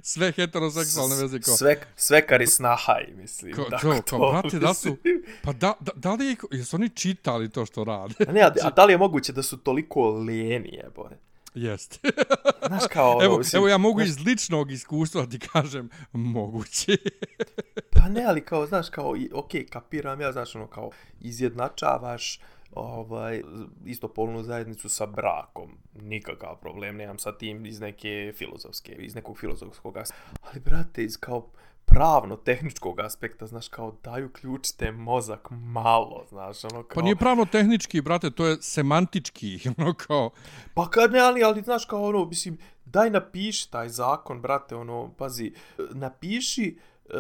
Sve 0.04 0.32
heteroseksualne 0.32 1.16
veze. 1.16 1.40
Kao, 1.40 1.56
sve, 1.56 1.76
sve 1.96 2.28
kari 2.28 2.48
snahaj, 2.48 3.06
mislim. 3.16 3.54
Ko, 3.54 3.64
to, 3.64 3.78
to, 3.82 4.02
to, 4.10 4.32
brate, 4.32 4.60
da 4.60 4.74
su... 4.74 4.98
Pa 5.44 5.54
da, 5.54 5.74
da, 5.80 5.92
da 5.96 6.14
li 6.14 6.26
je, 6.26 6.36
jesu 6.52 6.76
oni 6.76 6.90
čitali 6.90 7.50
to 7.50 7.66
što 7.66 7.84
rade? 7.84 8.16
A 8.28 8.32
ne, 8.32 8.42
a, 8.42 8.52
a 8.64 8.70
da 8.70 8.86
li 8.86 8.94
je 8.94 8.98
moguće 8.98 9.34
da 9.34 9.44
su 9.44 9.58
toliko 9.58 10.10
lijeni, 10.10 10.70
jebore? 10.70 11.18
Jest. 11.56 12.00
Znaš 12.68 12.84
kao... 12.92 13.20
Evo, 13.24 13.38
mislim, 13.38 13.60
evo 13.60 13.68
ja 13.68 13.78
mogu 13.78 14.00
znaš... 14.00 14.10
iz 14.10 14.26
ličnog 14.26 14.72
iskustva 14.72 15.26
ti 15.26 15.40
kažem 15.40 15.90
moguće. 16.14 16.98
pa 17.94 18.10
ne, 18.10 18.26
ali 18.26 18.46
kao, 18.46 18.66
znaš, 18.66 18.90
kao, 18.90 19.16
ok, 19.34 19.52
kapiram 19.70 20.22
ja, 20.22 20.32
znaš, 20.32 20.56
ono, 20.56 20.68
kao, 20.68 20.92
izjednačavaš 21.22 22.40
ovaj, 22.72 23.42
istopolnu 23.86 24.44
zajednicu 24.44 24.90
sa 24.90 25.06
brakom. 25.06 25.78
Nikakav 26.02 26.60
problem, 26.62 26.98
nemam 26.98 27.20
sa 27.20 27.38
tim 27.38 27.66
iz 27.66 27.80
neke 27.80 28.34
filozofske, 28.38 28.92
iz 28.92 29.16
nekog 29.16 29.40
filozofskog 29.40 29.98
Ali, 30.42 30.60
brate, 30.60 31.04
iz 31.04 31.18
kao 31.18 31.48
pravno 31.86 32.36
tehničkog 32.36 33.00
aspekta, 33.00 33.48
znaš, 33.48 33.68
kao 33.68 33.96
daju 34.04 34.30
ključite 34.30 34.92
mozak 34.92 35.48
malo, 35.52 36.26
znaš, 36.30 36.64
ono 36.64 36.84
kao... 36.84 36.96
Pa 36.96 37.02
nije 37.02 37.16
pravno 37.16 37.46
tehnički, 37.46 38.02
brate, 38.02 38.32
to 38.32 38.46
je 38.46 38.58
semantički, 38.62 39.60
ono 39.78 39.94
kao... 39.94 40.30
Pa 40.74 40.90
kad 40.90 41.12
ne, 41.12 41.20
ali, 41.20 41.44
ali, 41.44 41.62
znaš, 41.62 41.86
kao 41.86 42.04
ono, 42.04 42.26
mislim, 42.26 42.58
daj 42.86 43.10
napiši 43.10 43.72
taj 43.72 43.90
zakon, 43.90 44.42
brate, 44.42 44.76
ono, 44.76 45.14
pazi, 45.18 45.54
napiši, 45.92 46.78
e, 47.10 47.18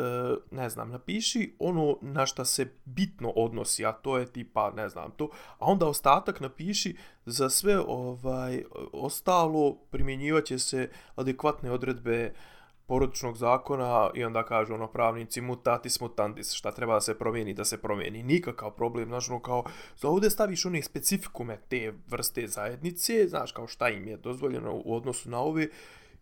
ne 0.51 0.69
znam, 0.69 0.89
napiši 0.89 1.55
ono 1.59 1.97
na 2.01 2.25
šta 2.25 2.45
se 2.45 2.71
bitno 2.85 3.29
odnosi, 3.29 3.85
a 3.85 3.91
to 3.91 4.17
je 4.17 4.25
tipa, 4.25 4.71
ne 4.71 4.89
znam, 4.89 5.11
to, 5.11 5.29
a 5.59 5.65
onda 5.65 5.87
ostatak 5.87 6.39
napiši 6.39 6.95
za 7.25 7.49
sve 7.49 7.79
ovaj 7.79 8.63
ostalo 8.93 9.75
primjenjivaće 9.91 10.59
se 10.59 10.89
adekvatne 11.15 11.71
odredbe 11.71 12.33
porodičnog 12.87 13.37
zakona 13.37 14.09
i 14.13 14.23
onda 14.23 14.43
kažu 14.43 14.73
ono 14.73 14.87
pravnici 14.87 15.41
mutatis 15.41 15.99
mutandis, 15.99 16.53
šta 16.53 16.71
treba 16.71 16.93
da 16.93 17.01
se 17.01 17.17
promijeni, 17.17 17.53
da 17.53 17.65
se 17.65 17.81
promijeni. 17.81 18.23
Nikakav 18.23 18.71
problem, 18.71 19.09
znaš, 19.09 19.29
ono 19.29 19.39
kao, 19.39 19.63
za 19.97 20.09
ovdje 20.09 20.29
staviš 20.29 20.65
one 20.65 20.81
specifikume 20.81 21.59
te 21.69 21.93
vrste 22.07 22.47
zajednice, 22.47 23.27
znaš, 23.27 23.51
kao 23.51 23.67
šta 23.67 23.89
im 23.89 24.07
je 24.07 24.17
dozvoljeno 24.17 24.81
u 24.85 24.95
odnosu 24.95 25.29
na 25.29 25.39
ove, 25.39 25.67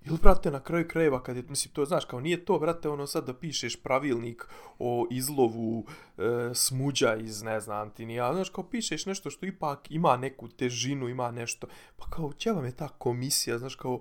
Ili, 0.06 0.18
brate, 0.22 0.52
na 0.52 0.60
kraju 0.60 0.88
krajeva, 0.88 1.24
kad 1.24 1.36
je, 1.38 1.44
mislim, 1.50 1.74
to, 1.74 1.86
znaš, 1.86 2.06
kao 2.06 2.20
nije 2.20 2.46
to, 2.46 2.60
brate, 2.60 2.90
ono 2.90 3.08
sad 3.08 3.26
da 3.26 3.34
pišeš 3.34 3.76
pravilnik 3.76 4.48
o 4.80 5.08
izlovu 5.12 5.86
e, 6.18 6.22
smuđa 6.54 7.16
iz, 7.16 7.42
ne 7.44 7.60
znam, 7.60 7.90
ti 7.90 8.06
nije, 8.06 8.34
znaš, 8.34 8.50
kao 8.50 8.64
pišeš 8.64 9.06
nešto 9.06 9.30
što 9.30 9.46
ipak 9.46 9.92
ima 9.92 10.18
neku 10.18 10.48
težinu, 10.48 11.10
ima 11.10 11.32
nešto, 11.32 11.68
pa 11.98 12.06
kao, 12.10 12.34
će 12.34 12.52
vam 12.52 12.66
je 12.66 12.72
ta 12.72 12.88
komisija, 12.88 13.58
znaš, 13.58 13.76
kao, 13.76 14.00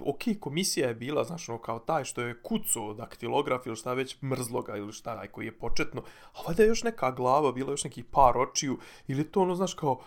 ok, 0.00 0.22
komisija 0.40 0.88
je 0.88 0.94
bila, 0.94 1.24
znaš, 1.24 1.48
ono, 1.48 1.58
kao 1.58 1.78
taj 1.78 2.04
što 2.04 2.22
je 2.22 2.42
kuco 2.42 2.94
daktilograf 2.94 3.66
ili 3.66 3.76
šta 3.76 3.94
već 3.94 4.22
mrzloga 4.22 4.76
ili 4.76 4.92
šta, 4.92 5.26
koji 5.26 5.46
je 5.46 5.58
početno, 5.58 6.02
a 6.34 6.42
valjda 6.46 6.62
je 6.62 6.68
još 6.68 6.82
neka 6.82 7.10
glava, 7.10 7.52
bila 7.52 7.70
još 7.70 7.84
neki 7.84 8.02
par 8.02 8.38
očiju, 8.38 8.78
ili 9.08 9.24
to, 9.24 9.40
ono, 9.40 9.54
znaš, 9.54 9.74
kao, 9.74 10.00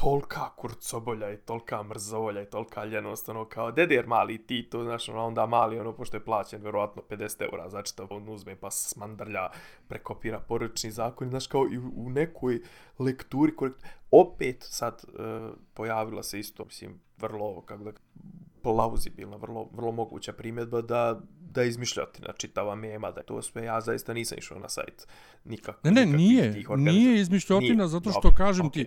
tolka 0.00 0.50
kurcobolja 0.56 1.32
i 1.32 1.36
tolka 1.36 1.82
mrzovolja 1.82 2.42
i 2.42 2.50
tolka 2.50 2.84
ljenost, 2.84 3.28
ono, 3.28 3.44
kao, 3.44 3.72
dede 3.72 3.94
jer 3.94 4.06
mali 4.06 4.46
ti 4.46 4.68
to, 4.70 4.84
znaš, 4.84 5.08
ono, 5.08 5.26
onda 5.26 5.46
mali, 5.46 5.78
ono, 5.78 5.92
pošto 5.92 6.16
je 6.16 6.24
plaćen, 6.24 6.62
vjerovatno, 6.62 7.02
50 7.10 7.42
eura, 7.42 7.68
znači, 7.68 7.96
to 7.96 8.06
on 8.10 8.28
uzme 8.28 8.56
pa 8.56 8.70
smandrlja, 8.70 9.48
prekopira 9.88 10.40
poručni 10.40 10.90
zakon, 10.90 11.28
znaš, 11.28 11.46
kao, 11.46 11.66
i 11.72 11.78
u 11.78 12.10
nekoj 12.10 12.60
lekturi, 12.98 13.56
korekt, 13.56 13.84
opet 14.10 14.56
sad 14.60 15.04
uh, 15.08 15.56
pojavila 15.74 16.22
se 16.22 16.38
isto, 16.38 16.64
mislim, 16.64 17.00
vrlo, 17.18 17.60
kako 17.60 17.84
da, 17.84 17.92
plauzibilna, 18.62 19.36
vrlo, 19.36 19.68
vrlo 19.72 19.92
moguća 19.92 20.32
primjedba 20.32 20.80
da 20.80 21.20
da 21.54 21.62
izmišljati 21.62 22.22
na 22.22 22.32
čitava 22.32 22.74
mema, 22.74 23.10
da 23.10 23.22
to 23.22 23.42
sve, 23.42 23.64
ja 23.64 23.80
zaista 23.80 24.14
nisam 24.14 24.38
išao 24.38 24.58
na 24.58 24.68
sajt 24.68 25.06
nikak. 25.44 25.84
Ne, 25.84 25.90
ne, 25.90 26.06
nije, 26.06 26.64
nije 26.76 27.20
izmišljotina, 27.20 27.88
zato 27.88 28.10
što, 28.10 28.20
Dobre, 28.22 28.36
kažem 28.36 28.66
okay. 28.66 28.72
ti, 28.72 28.86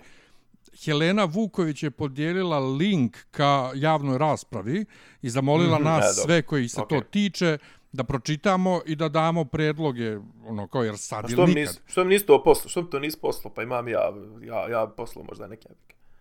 Helena 0.86 1.26
Vuković 1.26 1.84
je 1.84 1.92
podijelila 1.92 2.60
link 2.60 3.18
ka 3.32 3.72
javnoj 3.76 4.18
raspravi 4.18 4.86
i 5.22 5.30
zamolila 5.30 5.80
mm 5.80 5.82
-hmm, 5.82 5.86
nas 5.86 6.22
sve 6.26 6.42
koji 6.42 6.68
se 6.68 6.82
okay. 6.82 6.90
to 6.90 7.02
tiče 7.02 7.58
da 7.92 8.04
pročitamo 8.04 8.82
i 8.86 8.96
da 8.96 9.10
damo 9.10 9.46
predloge, 9.46 10.18
ono, 10.46 10.68
kao 10.68 10.84
jer 10.84 10.98
sad 10.98 11.30
ili 11.30 11.42
nikad. 11.42 11.56
Nis, 11.56 11.80
što 11.86 12.04
mi 12.04 12.10
nisi 12.10 12.26
to 12.26 12.44
poslo? 12.44 12.70
Što 12.70 12.82
mi 12.82 12.90
to 12.90 13.00
nisi 13.00 13.18
poslo? 13.22 13.52
Pa 13.56 13.64
imam 13.64 13.88
ja, 13.88 14.14
ja, 14.42 14.70
ja 14.70 14.88
poslo 14.98 15.24
možda 15.24 15.48
neke. 15.48 15.70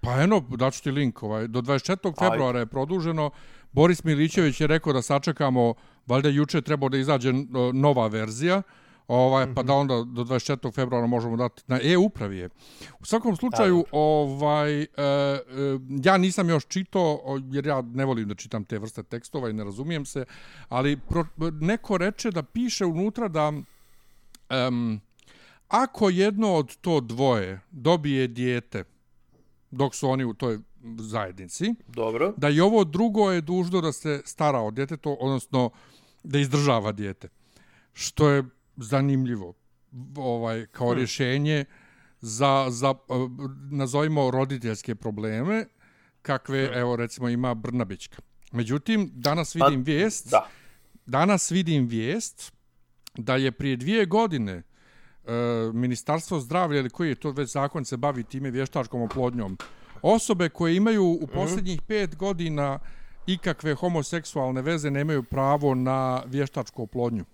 Pa 0.01 0.23
eno, 0.23 0.41
daću 0.41 0.83
ti 0.83 0.91
link. 0.91 1.23
Ovaj. 1.23 1.47
Do 1.49 1.61
24. 1.61 2.19
februara 2.19 2.59
je 2.59 2.67
produženo. 2.67 3.31
Boris 3.73 4.05
Milićević 4.05 4.61
je 4.61 4.67
rekao 4.67 4.93
da 4.93 5.03
sačekamo, 5.03 5.75
valjda 6.07 6.29
juče 6.29 6.63
trebao 6.63 6.89
da 6.89 6.99
izađe 6.99 7.33
nova 7.73 8.07
verzija. 8.07 8.63
Ovaj, 9.09 9.47
mm 9.47 9.51
-hmm. 9.51 9.55
pa 9.55 9.63
da 9.63 9.75
onda 9.75 9.95
do 9.95 10.25
24. 10.25 10.75
februara 10.75 11.07
možemo 11.07 11.37
dati 11.37 11.63
na 11.67 11.81
e-upravi 11.83 12.39
je. 12.39 12.49
U 13.01 13.05
svakom 13.05 13.37
slučaju, 13.37 13.77
da, 13.77 13.99
ovaj, 13.99 14.83
e, 14.83 14.87
e, 14.87 15.39
ja 16.05 16.17
nisam 16.17 16.49
još 16.49 16.67
čitao, 16.67 17.21
jer 17.51 17.67
ja 17.67 17.83
ne 17.83 18.05
volim 18.05 18.29
da 18.29 18.35
čitam 18.35 18.65
te 18.65 18.79
vrste 18.79 19.03
tekstova 19.03 19.51
i 19.51 19.53
ne 19.53 19.65
razumijem 19.65 20.05
se, 20.07 20.25
ali 20.69 20.97
pro, 20.97 21.27
neko 21.61 21.99
reče 21.99 22.31
da 22.31 22.43
piše 22.43 22.85
unutra 22.85 23.29
da 23.29 23.49
um, 23.49 25.01
ako 25.69 26.11
jedno 26.11 26.55
od 26.55 26.77
to 26.77 27.01
dvoje 27.01 27.61
dobije 27.71 28.29
dijete 28.29 28.85
dok 29.71 29.95
su 29.95 30.09
oni 30.09 30.25
u 30.25 30.35
toj 30.35 30.59
zajednici, 30.99 31.75
Dobro. 31.89 32.35
da 32.37 32.49
i 32.49 32.61
ovo 32.61 32.85
drugo 32.85 33.31
je 33.31 33.41
dužno 33.41 33.81
da 33.81 33.93
se 33.93 34.23
stara 34.25 34.59
o 34.59 34.71
djetetu, 34.71 35.17
odnosno 35.21 35.71
da 36.23 36.39
izdržava 36.39 36.93
dijete. 36.93 37.29
Što 37.93 38.29
je 38.29 38.45
zanimljivo 38.77 39.55
ovaj 40.17 40.67
kao 40.67 40.89
hmm. 40.89 40.99
rješenje 40.99 41.65
za, 42.21 42.67
za 42.69 42.95
nazovimo 43.71 44.31
roditeljske 44.31 44.95
probleme 44.95 45.67
kakve 46.23 46.67
hmm. 46.67 46.79
evo 46.79 46.97
recimo 46.97 47.29
ima 47.29 47.55
Brnabićka. 47.55 48.23
Međutim, 48.53 49.11
danas 49.15 49.55
vidim 49.55 49.85
pa, 49.85 49.91
vijest 49.91 50.31
da. 50.31 50.49
danas 51.07 51.51
vidim 51.51 51.87
vijest 51.87 52.53
da 53.15 53.37
je 53.37 53.53
prije 53.53 53.77
dvije 53.77 54.07
godine 54.07 54.53
e, 54.53 54.63
Ministarstvo 55.73 56.41
zdravlja 56.41 56.81
ili 56.81 56.91
koji 56.91 57.09
je 57.09 57.15
to 57.15 57.31
već 57.31 57.51
zakon 57.51 57.85
se 57.85 57.97
bavi 57.97 58.25
time 58.25 58.51
vještačkom 58.51 59.03
oplodnjom 59.03 59.59
osobe 60.03 60.49
koje 60.49 60.77
imaju 60.77 61.05
u 61.05 61.23
mhm. 61.23 61.33
posljednjih 61.35 61.83
pet 61.83 62.17
godina 62.17 62.79
ikakve 63.27 63.75
homoseksualne 63.75 64.63
veze 64.63 64.91
nemaju 64.91 65.23
pravo 65.23 65.75
na 65.75 66.23
vještačku 66.27 66.83
oplodnju. 66.83 67.25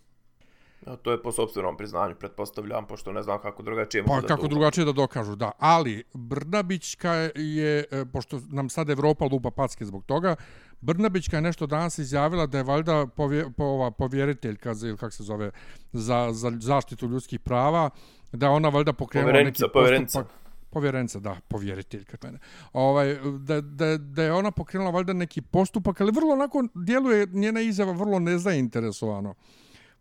A 0.86 0.96
to 0.96 1.10
je 1.10 1.22
po 1.22 1.32
sobstvenom 1.32 1.76
priznanju, 1.76 2.14
pretpostavljam, 2.14 2.86
pošto 2.86 3.12
ne 3.12 3.22
znam 3.22 3.38
kako 3.42 3.62
drugačije 3.62 4.04
Pa 4.04 4.20
kako 4.22 4.42
da 4.42 4.48
drugačije 4.48 4.84
da 4.84 4.92
dokažu, 4.92 5.36
da. 5.36 5.50
Ali 5.58 6.02
Brnabićka 6.14 7.12
je, 7.34 7.84
e, 7.90 8.04
pošto 8.12 8.40
nam 8.50 8.68
sad 8.68 8.90
Evropa 8.90 9.24
lupa 9.24 9.50
packe 9.50 9.84
zbog 9.84 10.04
toga, 10.04 10.36
Brnabićka 10.80 11.36
je 11.36 11.42
nešto 11.42 11.66
danas 11.66 11.98
izjavila 11.98 12.46
da 12.46 12.58
je 12.58 12.64
valjda 12.64 13.06
povje, 13.06 13.50
po, 13.56 13.64
ova 13.64 13.90
povjeriteljka, 13.90 14.74
za- 14.74 14.88
ili 14.88 14.96
kako 14.96 15.10
se 15.10 15.22
zove, 15.22 15.50
za, 15.92 16.28
za 16.32 16.52
zaštitu 16.60 17.06
ljudskih 17.06 17.40
prava, 17.40 17.90
da 18.32 18.50
ona 18.50 18.68
valjda 18.68 18.92
pokrenula 18.92 19.32
neki 19.32 19.62
postupak. 19.72 20.26
Povjerenica, 20.70 21.20
da, 21.20 21.36
povjeriteljka. 21.48 22.16
Mene. 22.22 22.38
Ovaj, 22.72 23.18
da, 23.38 23.60
da, 23.60 23.96
da 23.96 24.22
je 24.22 24.32
ona 24.32 24.50
pokrenula 24.50 24.90
valjda 24.90 25.12
neki 25.12 25.42
postupak, 25.42 26.00
ali 26.00 26.12
vrlo 26.12 26.32
onako 26.32 26.64
djeluje 26.74 27.26
njena 27.26 27.60
izjava 27.60 27.92
vrlo 27.92 28.18
nezainteresovano. 28.18 29.34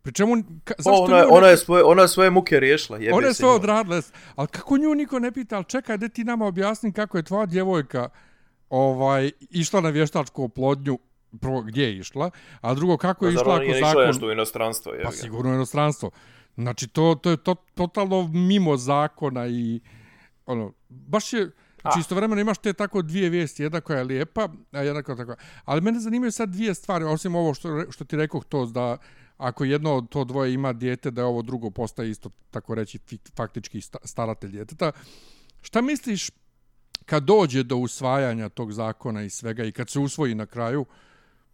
Pri 0.02 0.12
čemu, 0.12 0.36
ka, 0.64 0.74
zašto 0.78 1.02
ona, 1.02 1.16
je, 1.16 1.26
ona, 1.30 1.48
je 1.48 1.56
svoje, 1.56 1.84
ona 1.84 2.02
je 2.02 2.08
svoje 2.08 2.30
muke 2.30 2.60
riješila, 2.60 2.98
jebe 2.98 3.16
Ona 3.16 3.26
je 3.26 3.34
njoj. 3.40 3.54
odradila, 3.54 4.02
ali 4.34 4.48
kako 4.48 4.78
nju 4.78 4.94
niko 4.94 5.18
ne 5.18 5.32
pita, 5.32 5.56
ali 5.56 5.64
čekaj, 5.64 5.98
da 5.98 6.08
ti 6.08 6.24
nama 6.24 6.46
objasni 6.46 6.92
kako 6.92 7.16
je 7.16 7.22
tvoja 7.22 7.46
djevojka 7.46 8.08
ovaj, 8.70 9.30
išla 9.50 9.80
na 9.80 9.88
vještačku 9.88 10.44
oplodnju, 10.44 10.98
prvo 11.40 11.62
gdje 11.62 11.84
je 11.84 11.96
išla, 11.98 12.30
a 12.60 12.74
drugo 12.74 12.96
kako 12.96 13.26
je 13.26 13.34
Pa 13.34 13.40
išla 13.40 13.54
ako 13.54 13.62
nije 13.62 13.76
išla 13.76 13.88
zakon... 13.88 14.06
nešto 14.06 14.26
u 14.26 14.32
inostranstvo, 14.32 14.92
jebi 14.92 15.04
Pa 15.04 15.12
sigurno 15.12 15.50
u 15.50 15.54
inostranstvo. 15.54 16.10
Znači, 16.56 16.88
to, 16.88 17.14
to 17.22 17.30
je 17.30 17.36
to, 17.36 17.54
totalno 17.74 18.28
mimo 18.28 18.76
zakona 18.76 19.46
i 19.46 19.80
ono, 20.46 20.72
baš 20.88 21.32
je, 21.32 21.50
znači 21.80 21.98
Ah. 21.98 22.00
istovremeno 22.00 22.40
imaš 22.40 22.58
te 22.58 22.72
tako 22.72 23.02
dvije 23.02 23.30
vijesti, 23.30 23.62
jedna 23.62 23.80
koja 23.80 23.98
je 23.98 24.04
lijepa, 24.04 24.48
a 24.72 24.78
jedna 24.80 25.02
koja 25.02 25.12
je 25.14 25.26
tako. 25.26 25.34
Ali 25.64 25.80
mene 25.80 26.00
zanimaju 26.00 26.32
sad 26.32 26.48
dvije 26.48 26.74
stvari, 26.74 27.04
osim 27.04 27.34
ovo 27.34 27.54
što, 27.54 27.90
što 27.90 28.04
ti 28.04 28.16
rekao 28.16 28.40
to 28.40 28.66
da 28.66 28.98
ako 29.42 29.64
jedno 29.64 29.94
od 29.96 30.08
to 30.08 30.24
dvoje 30.24 30.54
ima 30.54 30.72
dijete, 30.72 31.10
da 31.10 31.20
je 31.20 31.26
ovo 31.26 31.42
drugo 31.42 31.70
postaje 31.70 32.10
isto, 32.10 32.30
tako 32.50 32.74
reći, 32.74 32.98
faktički 33.36 33.80
sta- 33.80 33.98
staratelj 34.04 34.50
djeteta. 34.50 34.92
Šta 35.62 35.80
misliš 35.80 36.30
kad 37.06 37.24
dođe 37.24 37.62
do 37.62 37.76
usvajanja 37.76 38.48
tog 38.48 38.72
zakona 38.72 39.22
i 39.22 39.30
svega 39.30 39.64
i 39.64 39.72
kad 39.72 39.90
se 39.90 39.98
usvoji 39.98 40.34
na 40.34 40.46
kraju, 40.46 40.84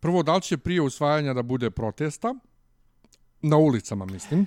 prvo, 0.00 0.22
da 0.22 0.34
li 0.34 0.42
će 0.42 0.56
prije 0.58 0.82
usvajanja 0.82 1.32
da 1.34 1.42
bude 1.42 1.70
protesta, 1.70 2.34
na 3.42 3.56
ulicama 3.56 4.06
mislim, 4.06 4.46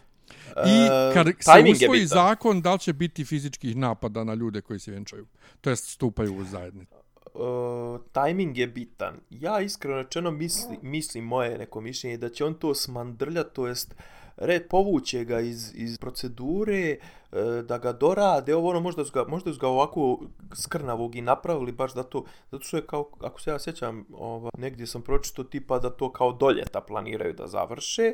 i 0.66 0.88
E, 0.92 1.14
kad 1.14 1.28
se 1.28 1.34
timing 1.56 1.82
je 1.82 1.88
usvoji 1.88 2.06
zakon, 2.06 2.62
da 2.62 2.74
li 2.74 2.80
će 2.80 2.94
biti 2.94 3.26
fizičkih 3.26 3.76
napada 3.76 4.24
na 4.24 4.34
ljude 4.34 4.62
koji 4.62 4.80
se 4.80 4.92
vjenčaju, 4.92 5.28
to 5.62 5.70
jest 5.70 5.90
stupaju 5.90 6.36
u 6.38 6.44
zajednicu. 6.44 7.01
Eh, 7.36 7.40
uh, 7.40 8.02
tajming 8.12 8.58
je 8.58 8.68
bitan. 8.68 9.20
Ja 9.30 9.60
iskreno 9.60 9.98
rečeno 9.98 10.32
misli, 10.32 10.78
mislim 10.82 11.24
moje 11.24 11.58
neko 11.58 11.82
mišljenje 11.82 12.18
da 12.18 12.30
će 12.30 12.46
on 12.46 12.54
to 12.54 12.76
smandrlja, 12.76 13.44
to 13.44 13.68
jest 13.68 13.96
red 14.38 14.68
povuće 14.70 15.24
ga 15.24 15.40
iz, 15.40 15.72
iz 15.76 15.98
procedure, 15.98 16.98
uh, 17.32 17.38
da 17.66 17.78
ga 17.78 17.94
dorade, 17.94 18.56
ovo 18.56 18.70
ono 18.70 18.80
možda 18.80 19.06
su 19.06 19.12
ga, 19.12 19.24
možda 19.28 19.54
su 19.54 19.60
ga 19.60 19.68
ovako 19.68 20.20
skrnavog 20.54 21.16
i 21.16 21.22
napravili 21.22 21.72
baš 21.72 21.94
zato, 21.94 22.24
zato 22.52 22.64
što 22.64 22.78
je 22.78 22.86
kao, 22.88 23.10
ako 23.20 23.42
se 23.42 23.50
ja 23.50 23.60
sjećam, 23.60 24.06
ovaj, 24.14 24.52
negdje 24.58 24.88
sam 24.88 25.02
pročito 25.02 25.44
tipa 25.44 25.80
da 25.80 25.90
to 25.90 26.12
kao 26.12 26.32
doljeta 26.32 26.82
planiraju 26.82 27.34
da 27.34 27.48
završe, 27.48 28.14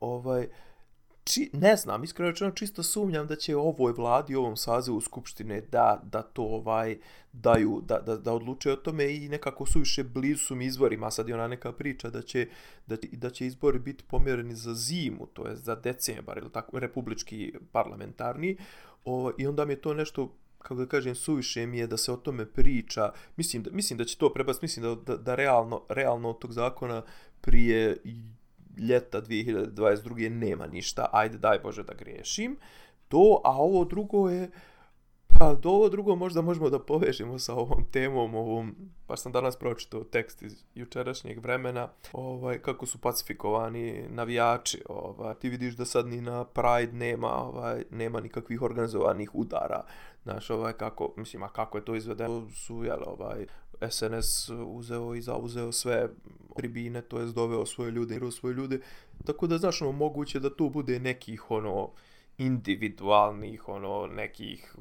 ovaj, 0.00 0.48
či, 1.26 1.50
ne 1.52 1.76
znam, 1.76 2.04
iskreno 2.04 2.30
rečeno 2.30 2.50
čisto 2.50 2.82
sumnjam 2.82 3.26
da 3.26 3.36
će 3.36 3.56
ovoj 3.56 3.92
vladi, 3.92 4.34
ovom 4.34 4.56
sazivu 4.56 5.00
skupštine 5.00 5.60
da, 5.60 6.00
da 6.04 6.22
to 6.22 6.42
ovaj 6.42 6.96
daju, 7.32 7.82
da, 7.88 7.98
da, 7.98 8.16
da 8.16 8.32
odluče 8.32 8.72
o 8.72 8.76
tome 8.76 9.16
i 9.16 9.28
nekako 9.28 9.66
su 9.66 9.78
više 9.78 10.04
blizu 10.04 10.44
su 10.44 10.54
mi 10.54 10.64
izborima, 10.64 11.10
sad 11.10 11.28
je 11.28 11.34
ona 11.34 11.48
neka 11.48 11.72
priča 11.72 12.10
da 12.10 12.22
će, 12.22 12.48
da, 12.86 12.96
da 13.12 13.30
će 13.30 13.46
izbori 13.46 13.78
biti 13.78 14.04
pomjereni 14.04 14.54
za 14.54 14.74
zimu, 14.74 15.26
to 15.26 15.48
je 15.48 15.56
za 15.56 15.74
decembar 15.74 16.38
ili 16.38 16.52
tako, 16.52 16.78
republički 16.78 17.52
parlamentarni, 17.72 18.56
o, 19.04 19.32
i 19.38 19.46
onda 19.46 19.64
mi 19.64 19.72
je 19.72 19.80
to 19.80 19.94
nešto 19.94 20.32
kako 20.58 20.74
da 20.74 20.86
kažem, 20.86 21.14
suviše 21.14 21.66
mi 21.66 21.78
je 21.78 21.86
da 21.86 21.96
se 21.96 22.12
o 22.12 22.16
tome 22.16 22.46
priča. 22.46 23.12
Mislim 23.36 23.62
da, 23.62 23.70
mislim 23.70 23.98
da 23.98 24.04
će 24.04 24.18
to 24.18 24.32
prebaciti, 24.32 24.64
mislim 24.64 24.84
da, 24.84 24.94
da, 24.94 25.16
da 25.16 25.34
realno, 25.34 25.82
realno 25.88 26.30
od 26.30 26.38
tog 26.38 26.52
zakona 26.52 27.02
prije 27.40 27.96
ljeta 28.76 29.20
2022. 29.22 30.28
nema 30.28 30.66
ništa, 30.66 31.08
ajde 31.12 31.38
daj 31.38 31.58
Bože 31.58 31.82
da 31.82 31.94
griješim. 31.94 32.56
To, 33.08 33.40
a 33.44 33.50
ovo 33.56 33.84
drugo 33.84 34.28
je, 34.28 34.50
pa 35.38 35.54
do 35.54 35.70
ovo 35.70 35.88
drugo 35.88 36.16
možda 36.16 36.42
možemo 36.42 36.70
da 36.70 36.78
povežemo 36.78 37.38
sa 37.38 37.54
ovom 37.54 37.84
temom, 37.90 38.34
ovom, 38.34 38.74
baš 39.08 39.20
sam 39.20 39.32
danas 39.32 39.56
pročitao 39.56 40.04
tekst 40.04 40.42
iz 40.42 40.64
jučerašnjeg 40.74 41.38
vremena, 41.38 41.88
ovaj, 42.12 42.58
kako 42.58 42.86
su 42.86 42.98
pacifikovani 42.98 44.04
navijači, 44.08 44.82
ovaj, 44.88 45.34
ti 45.34 45.48
vidiš 45.48 45.76
da 45.76 45.84
sad 45.84 46.06
ni 46.06 46.20
na 46.20 46.44
Pride 46.44 46.92
nema, 46.92 47.28
ovaj, 47.28 47.84
nema 47.90 48.20
nikakvih 48.20 48.62
organizovanih 48.62 49.34
udara, 49.34 49.84
znaš, 50.22 50.50
ovaj, 50.50 50.72
kako, 50.72 51.12
mislim, 51.16 51.42
a 51.42 51.48
kako 51.48 51.78
je 51.78 51.84
to 51.84 51.94
izvedeno, 51.94 52.48
su, 52.50 52.84
jel, 52.84 53.02
ovaj, 53.06 53.46
SNS 53.90 54.50
uzeo 54.66 55.14
i 55.14 55.20
zauzeo 55.20 55.72
sve 55.72 56.08
tribine, 56.56 57.02
to 57.02 57.20
jest 57.20 57.34
doveo 57.34 57.66
svoje 57.66 57.90
ljude, 57.90 58.14
igrao 58.14 58.30
svoje 58.30 58.54
ljude, 58.54 58.80
tako 59.24 59.46
da, 59.46 59.58
znaš, 59.58 59.82
ono, 59.82 59.92
moguće 59.92 60.40
da 60.40 60.56
tu 60.56 60.70
bude 60.70 61.00
nekih, 61.00 61.50
ono, 61.50 61.90
individualnih, 62.38 63.68
ono, 63.68 64.06
nekih, 64.06 64.76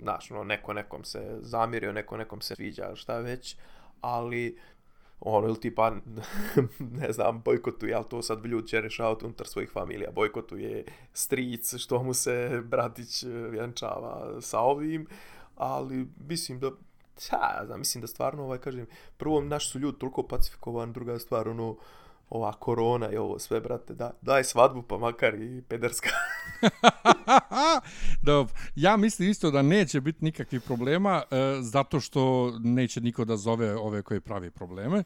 znaš, 0.00 0.30
ono, 0.30 0.44
neko 0.44 0.72
nekom 0.72 1.04
se 1.04 1.38
zamirio, 1.40 1.92
neko 1.92 2.16
nekom 2.16 2.40
se 2.40 2.54
sviđa, 2.54 2.96
šta 2.96 3.18
već, 3.18 3.56
ali, 4.00 4.58
ono, 5.20 5.46
ili 5.46 5.60
tipa, 5.60 5.90
ne 7.00 7.12
znam, 7.12 7.42
bojkotuje, 7.44 7.94
ali 7.94 8.04
to 8.08 8.22
sad 8.22 8.44
ljudi 8.44 8.68
će 8.68 8.80
rešavati 8.80 9.24
unutar 9.24 9.46
svojih 9.46 9.70
familija, 9.70 10.10
bojkotuje 10.10 10.84
stric, 11.12 11.74
što 11.76 12.02
mu 12.02 12.14
se 12.14 12.62
bratić 12.64 13.22
e, 13.22 13.28
vjenčava 13.28 14.40
sa 14.40 14.60
ovim, 14.60 15.06
ali 15.56 16.06
mislim 16.28 16.60
da, 16.60 16.66
ja, 17.32 17.58
ja 17.58 17.66
znam, 17.66 17.78
mislim 17.78 18.00
da 18.00 18.06
stvarno, 18.06 18.42
ovaj, 18.42 18.58
kažem, 18.58 18.86
prvo, 19.16 19.40
naš 19.40 19.70
su 19.70 19.78
ljudi 19.78 19.98
toliko 19.98 20.22
pacifikovan, 20.22 20.92
druga 20.92 21.18
stvar, 21.18 21.48
ono, 21.48 21.76
ova 22.30 22.52
korona 22.52 23.10
i 23.12 23.16
ovo 23.16 23.38
sve, 23.38 23.60
brate, 23.60 23.94
da, 23.94 24.10
daj 24.22 24.44
svadbu, 24.44 24.82
pa 24.82 24.98
makar 24.98 25.34
i 25.34 25.62
pederska. 25.68 26.08
Dobro. 28.22 28.54
Ja 28.74 28.96
mislim 28.96 29.30
isto 29.30 29.50
da 29.50 29.62
neće 29.62 30.00
biti 30.00 30.24
nikakvih 30.24 30.62
problema 30.62 31.22
e, 31.30 31.36
zato 31.60 32.00
što 32.00 32.52
neće 32.58 33.00
niko 33.00 33.24
da 33.24 33.36
zove 33.36 33.76
ove 33.76 34.02
koji 34.02 34.20
pravi 34.20 34.50
probleme. 34.50 35.04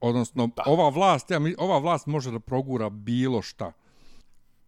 Odnosno, 0.00 0.46
da. 0.56 0.62
ova 0.66 0.88
vlast, 0.88 1.30
ja, 1.30 1.40
ova 1.58 1.78
vlast 1.78 2.06
može 2.06 2.30
da 2.30 2.40
progura 2.40 2.90
bilo 2.90 3.42
šta. 3.42 3.72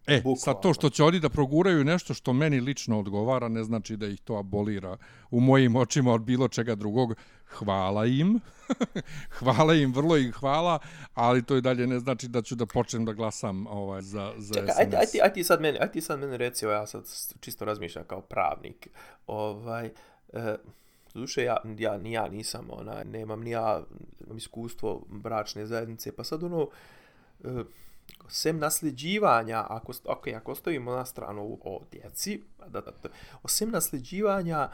E, 0.06 0.16
Bukvalno. 0.16 0.36
sad 0.36 0.62
to 0.62 0.74
što 0.74 0.90
će 0.90 1.04
oni 1.04 1.20
da 1.20 1.28
proguraju 1.28 1.84
nešto 1.84 2.14
što 2.14 2.32
meni 2.32 2.60
lično 2.60 2.98
odgovara, 2.98 3.48
ne 3.48 3.64
znači 3.64 3.96
da 3.96 4.06
ih 4.06 4.20
to 4.20 4.36
abolira 4.36 4.96
u 5.30 5.40
mojim 5.40 5.76
očima 5.76 6.12
od 6.12 6.22
bilo 6.22 6.48
čega 6.48 6.74
drugog. 6.74 7.14
Hvala 7.58 8.06
im. 8.06 8.40
hvala 9.38 9.74
im, 9.74 9.92
vrlo 9.92 10.16
im 10.16 10.32
hvala, 10.32 10.78
ali 11.14 11.42
to 11.42 11.56
i 11.56 11.60
dalje 11.60 11.86
ne 11.86 11.98
znači 11.98 12.28
da 12.28 12.42
ću 12.42 12.54
da 12.54 12.66
počnem 12.66 13.04
da 13.04 13.12
glasam 13.12 13.66
ovaj, 13.66 14.02
za, 14.02 14.32
za 14.36 14.54
Čekaj, 14.54 14.68
SNS. 14.68 14.78
ajde, 14.78 14.96
ajde, 14.96 15.18
ajde, 15.22 15.34
ti 15.34 15.44
sad 15.44 15.60
meni, 15.60 15.78
ajde 15.78 15.92
ti 15.92 16.00
sad 16.00 16.20
meni 16.20 16.36
reci, 16.36 16.64
ja 16.64 16.86
sad 16.86 17.04
čisto 17.40 17.64
razmišljam 17.64 18.04
kao 18.04 18.20
pravnik. 18.20 18.88
Ovaj, 19.26 19.90
e, 20.32 20.56
Duše, 21.14 21.44
ja, 21.44 21.56
ja, 21.78 21.98
ni 21.98 22.12
ja 22.12 22.28
nisam, 22.28 22.68
ona, 22.70 23.04
nemam 23.04 23.40
ni 23.40 23.50
ja 23.50 23.82
iskustvo 24.36 25.02
bračne 25.08 25.66
zajednice, 25.66 26.16
pa 26.16 26.24
sad 26.24 26.42
ono, 26.42 26.68
e, 27.44 27.48
sem 28.28 28.58
nasljeđivanja, 28.58 29.66
ako, 29.68 29.92
ok, 30.04 30.26
ako 30.26 30.52
ostavimo 30.52 30.92
na 30.92 31.04
stranu 31.04 31.42
o, 31.42 31.58
o 31.64 31.82
djeci, 31.92 32.40
da, 32.58 32.80
da, 32.80 32.90
da, 33.02 33.08
osim 33.42 33.70
nasljeđivanja, 33.70 34.68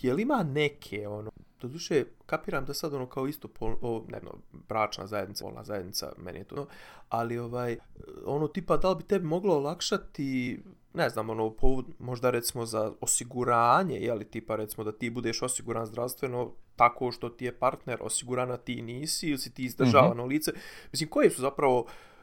je 0.00 0.14
li 0.14 0.22
ima 0.22 0.42
neke, 0.42 1.08
ono, 1.08 1.30
do 1.60 1.68
duše, 1.68 2.04
kapiram 2.26 2.64
da 2.64 2.74
sad 2.74 2.94
ono 2.94 3.06
kao 3.06 3.26
isto 3.26 3.48
pol, 3.48 3.76
o, 3.80 4.04
ne, 4.08 4.20
no, 4.22 4.30
bračna 4.68 5.06
zajednica, 5.06 5.44
polna 5.44 5.64
zajednica, 5.64 6.12
meni 6.16 6.38
je 6.38 6.44
to, 6.44 6.56
no, 6.56 6.66
ali 7.08 7.38
ovaj, 7.38 7.76
ono 8.24 8.48
tipa, 8.48 8.76
da 8.76 8.90
li 8.90 8.96
bi 8.96 9.04
tebi 9.04 9.26
moglo 9.26 9.56
olakšati, 9.56 10.60
ne 10.94 11.10
znam, 11.10 11.30
ono, 11.30 11.50
povod, 11.50 11.86
možda 11.98 12.30
recimo 12.30 12.66
za 12.66 12.92
osiguranje, 13.00 14.00
je 14.00 14.14
li 14.14 14.24
tipa 14.24 14.56
recimo 14.56 14.84
da 14.84 14.92
ti 14.92 15.10
budeš 15.10 15.42
osiguran 15.42 15.86
zdravstveno 15.86 16.52
tako 16.76 17.12
što 17.12 17.28
ti 17.28 17.44
je 17.44 17.58
partner 17.58 17.98
osiguran, 18.00 18.50
a 18.50 18.56
ti 18.56 18.82
nisi, 18.82 19.28
ili 19.28 19.38
si 19.38 19.54
ti 19.54 19.64
izdržavano 19.64 20.22
mm 20.22 20.26
-hmm. 20.26 20.30
lice. 20.30 20.52
Mislim, 20.92 21.10
koje 21.10 21.30
su 21.30 21.40
zapravo 21.40 21.86
e, 21.86 22.15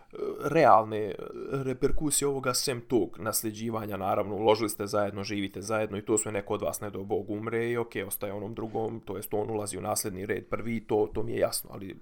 realne 0.43 1.15
reperkusije 1.51 2.27
ovoga 2.27 2.53
sem 2.53 2.81
tog 2.81 3.17
nasljeđivanja, 3.19 3.97
naravno, 3.97 4.35
uložili 4.35 4.69
ste 4.69 4.87
zajedno, 4.87 5.23
živite 5.23 5.61
zajedno 5.61 5.97
i 5.97 6.05
to 6.05 6.17
sve 6.17 6.31
neko 6.31 6.53
od 6.53 6.61
vas 6.61 6.81
ne 6.81 6.89
do 6.89 7.03
Bog 7.03 7.29
umre 7.29 7.69
i 7.69 7.77
ok, 7.77 7.91
ostaje 8.07 8.33
onom 8.33 8.53
drugom, 8.53 8.99
to 9.05 9.17
jest 9.17 9.33
on 9.33 9.49
ulazi 9.49 9.77
u 9.77 9.81
nasljedni 9.81 10.25
red 10.25 10.45
prvi, 10.49 10.79
to, 10.87 11.09
to 11.13 11.23
mi 11.23 11.31
je 11.31 11.39
jasno, 11.39 11.69
ali 11.73 11.95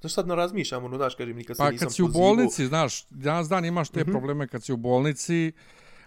znaš 0.00 0.12
sad 0.12 0.28
ne 0.28 0.34
razmišljam, 0.34 0.84
ono, 0.84 0.98
daš, 0.98 1.14
kažem, 1.14 1.36
nikad 1.36 1.56
se 1.56 1.62
Pa 1.62 1.70
nisam 1.70 1.86
kad 1.86 1.94
si 1.94 2.02
u 2.02 2.06
pozivao- 2.06 2.20
bolnici, 2.22 2.66
znaš, 2.66 3.06
danas 3.10 3.48
dan 3.48 3.64
imaš 3.64 3.88
te 3.88 4.00
mm 4.00 4.06
-hmm. 4.06 4.10
probleme 4.10 4.48
kad 4.48 4.62
si 4.62 4.72
u 4.72 4.76
bolnici, 4.76 5.52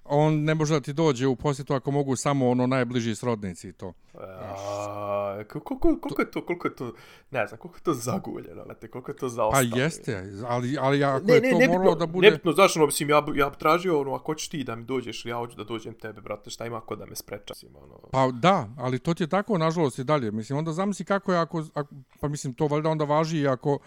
on 0.10 0.44
ne 0.44 0.56
može 0.56 0.74
da 0.74 0.80
ti 0.80 0.94
dođe 0.94 1.28
u 1.28 1.36
posjetu 1.36 1.74
ako 1.74 1.92
mogu 1.92 2.16
samo 2.16 2.50
ono 2.50 2.68
najbliži 2.68 3.16
srodnici 3.16 3.70
i 3.70 3.74
to. 3.74 3.94
A, 4.14 5.44
koliko, 5.50 5.80
koliko 5.80 6.22
je 6.22 6.32
to, 6.32 6.46
koliko 6.46 6.68
je 6.68 6.76
to, 6.76 6.94
ne 7.32 7.48
znam, 7.48 7.60
koliko 7.60 7.78
je 7.78 7.84
to 7.84 7.94
zaguljeno, 7.94 8.64
lete, 8.70 8.88
koliko 8.88 9.12
je 9.12 9.16
to 9.16 9.30
zaostavljeno. 9.30 9.76
Pa 9.76 9.82
jeste, 9.82 10.24
ali, 10.48 10.78
ali 10.80 11.04
ako 11.04 11.26
ne, 11.26 11.34
je 11.34 11.52
to 11.52 11.58
ne, 11.58 11.68
moralo 11.68 11.96
da 11.96 12.06
bude... 12.06 12.28
Nebitno, 12.28 12.52
znaš, 12.52 12.78
ono, 12.78 12.86
mislim, 12.86 13.10
ja, 13.10 13.26
ja 13.36 13.50
tražio, 13.50 14.02
ono, 14.02 14.14
ako 14.14 14.36
ćeš 14.36 14.50
ti 14.50 14.64
da 14.64 14.76
mi 14.76 14.84
dođeš, 14.84 15.26
ja 15.26 15.36
hoću 15.36 15.58
da 15.58 15.64
dođem 15.64 15.94
tebe, 15.94 16.22
brate, 16.22 16.50
šta 16.50 16.66
ima 16.66 16.82
ko 16.82 16.96
da 16.96 17.06
me 17.06 17.16
spreča, 17.16 17.54
mislim, 17.54 17.76
ono. 17.76 18.00
Pa 18.12 18.32
da, 18.32 18.70
ali 18.78 19.00
to 19.00 19.14
ti 19.14 19.24
je 19.24 19.28
tako, 19.28 19.58
nažalost, 19.58 20.00
i 20.00 20.04
dalje. 20.04 20.32
Mislim, 20.32 20.58
onda 20.58 20.74
zamisli 20.74 21.06
kako 21.06 21.34
je, 21.34 21.40
ako, 21.40 21.64
ako 21.74 21.96
pa 22.20 22.28
mislim, 22.28 22.54
to 22.54 22.68
valjda 22.68 22.90
onda 22.90 23.06
važi 23.06 23.40
i 23.40 23.48
ako, 23.48 23.80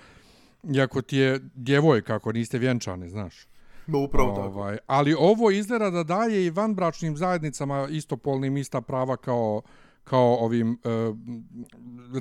i 0.64 0.80
ako 0.80 1.02
ti 1.02 1.16
je 1.16 1.40
djevojka, 1.54 2.14
ako 2.14 2.32
niste 2.32 2.58
vjenčani, 2.58 3.08
znaš. 3.08 3.46
No, 3.90 3.98
upravo 3.98 4.32
ovaj, 4.32 4.76
tako. 4.76 4.84
Ali 4.86 5.14
ovo 5.18 5.50
izgleda 5.50 5.90
da 5.90 6.02
daje 6.02 6.46
i 6.46 6.50
vanbračnim 6.50 7.16
zajednicama 7.16 7.88
istopolnim 7.90 8.56
ista 8.56 8.80
prava 8.80 9.16
kao, 9.16 9.62
kao 10.04 10.34
ovim 10.34 10.78
uh, 10.84 11.16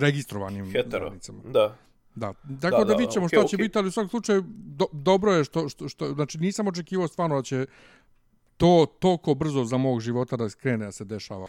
registrovanim 0.01 0.71
Hetero. 0.71 1.05
zajednicama. 1.05 1.39
Da. 1.43 1.75
Da, 2.15 2.33
tako 2.61 2.77
da, 2.77 2.83
da, 2.83 2.83
da 2.83 2.93
vidit 2.93 3.13
ćemo 3.13 3.25
okay, 3.25 3.37
šta 3.37 3.47
će 3.47 3.57
okay. 3.57 3.61
biti, 3.61 3.77
ali 3.77 3.87
u 3.87 3.91
svakom 3.91 4.09
slučaju 4.09 4.43
do, 4.47 4.85
dobro 4.91 5.33
je 5.33 5.43
što, 5.43 5.69
što, 5.69 5.89
što, 5.89 6.13
znači 6.13 6.37
nisam 6.37 6.67
očekivao 6.67 7.07
stvarno 7.07 7.35
da 7.35 7.41
će 7.41 7.65
to 8.57 8.85
toliko 8.99 9.33
brzo 9.33 9.63
za 9.63 9.77
mog 9.77 9.99
života 9.99 10.37
da 10.37 10.49
skrene 10.49 10.85
da 10.85 10.91
se 10.91 11.05
dešava. 11.05 11.47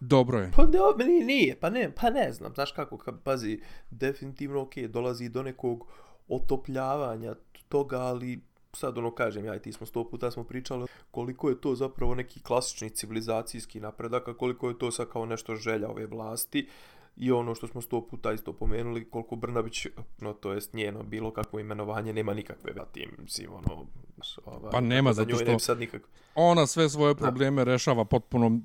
Dobro 0.00 0.38
je. 0.38 0.50
Pa 0.56 0.66
ne, 0.66 1.06
nije, 1.06 1.24
nije, 1.24 1.56
pa 1.60 1.70
ne, 1.70 1.92
pa 2.00 2.10
ne 2.10 2.32
znam, 2.32 2.54
znaš 2.54 2.72
kako, 2.72 2.98
kad, 2.98 3.22
pazi, 3.22 3.60
definitivno 3.90 4.62
ok, 4.62 4.76
dolazi 4.76 5.28
do 5.28 5.42
nekog 5.42 5.86
otopljavanja 6.28 7.34
toga, 7.68 7.98
ali 7.98 8.40
sad 8.74 8.98
ono 8.98 9.10
kažem, 9.10 9.44
ja 9.44 9.56
i 9.56 9.62
ti 9.62 9.72
smo 9.72 9.86
sto 9.86 10.04
puta 10.04 10.30
smo 10.30 10.44
pričali 10.44 10.86
koliko 11.10 11.48
je 11.48 11.60
to 11.60 11.74
zapravo 11.74 12.14
neki 12.14 12.40
klasični 12.40 12.90
civilizacijski 12.90 13.80
napredak, 13.80 14.28
a 14.28 14.34
koliko 14.34 14.68
je 14.68 14.78
to 14.78 14.90
sad 14.90 15.08
kao 15.08 15.26
nešto 15.26 15.56
želja 15.56 15.88
ove 15.88 16.06
vlasti 16.06 16.68
i 17.16 17.32
ono 17.32 17.54
što 17.54 17.66
smo 17.66 17.80
sto 17.80 18.06
puta 18.06 18.32
isto 18.32 18.52
pomenuli, 18.52 19.10
koliko 19.10 19.36
Brnabić, 19.36 19.86
no 20.20 20.32
to 20.32 20.52
jest 20.52 20.72
njeno 20.72 21.02
bilo 21.02 21.30
kakvo 21.30 21.60
imenovanje, 21.60 22.12
nema 22.12 22.34
nikakve 22.34 22.72
tim, 22.92 23.10
mislim, 23.18 23.50
ono, 23.52 23.86
ovaj, 24.44 24.70
pa 24.70 24.80
nema, 24.80 25.12
zato 25.12 25.36
što 25.36 25.58
sad 25.58 25.78
nikak... 25.78 26.08
ona 26.34 26.66
sve 26.66 26.88
svoje 26.88 27.14
probleme 27.14 27.64
da. 27.64 27.72
rešava 27.72 28.04
potpuno 28.04 28.60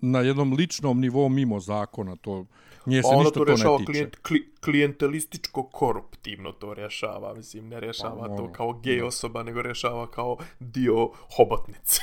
na 0.00 0.20
jednom 0.20 0.52
ličnom 0.52 1.00
nivou 1.00 1.28
mimo 1.28 1.60
zakona, 1.60 2.16
to 2.16 2.46
nje 2.86 3.02
se 3.02 3.08
ona 3.08 3.18
ništa 3.18 3.38
to, 3.38 3.44
to 3.44 3.52
ne 3.52 3.78
tiče. 3.78 3.92
Klijent, 3.92 4.16
kli, 4.16 4.52
klijentelističko 4.64 5.62
koruptivno 5.62 6.52
to 6.52 6.74
rješava, 6.74 7.34
mislim, 7.34 7.68
ne 7.68 7.80
rješava 7.80 8.28
pa, 8.28 8.36
to 8.36 8.42
ono, 8.42 8.52
kao 8.52 8.72
gej 8.72 9.02
osoba, 9.02 9.42
nego 9.42 9.62
rješava 9.62 10.10
kao 10.10 10.36
dio 10.60 11.10
hobotnice. 11.36 12.02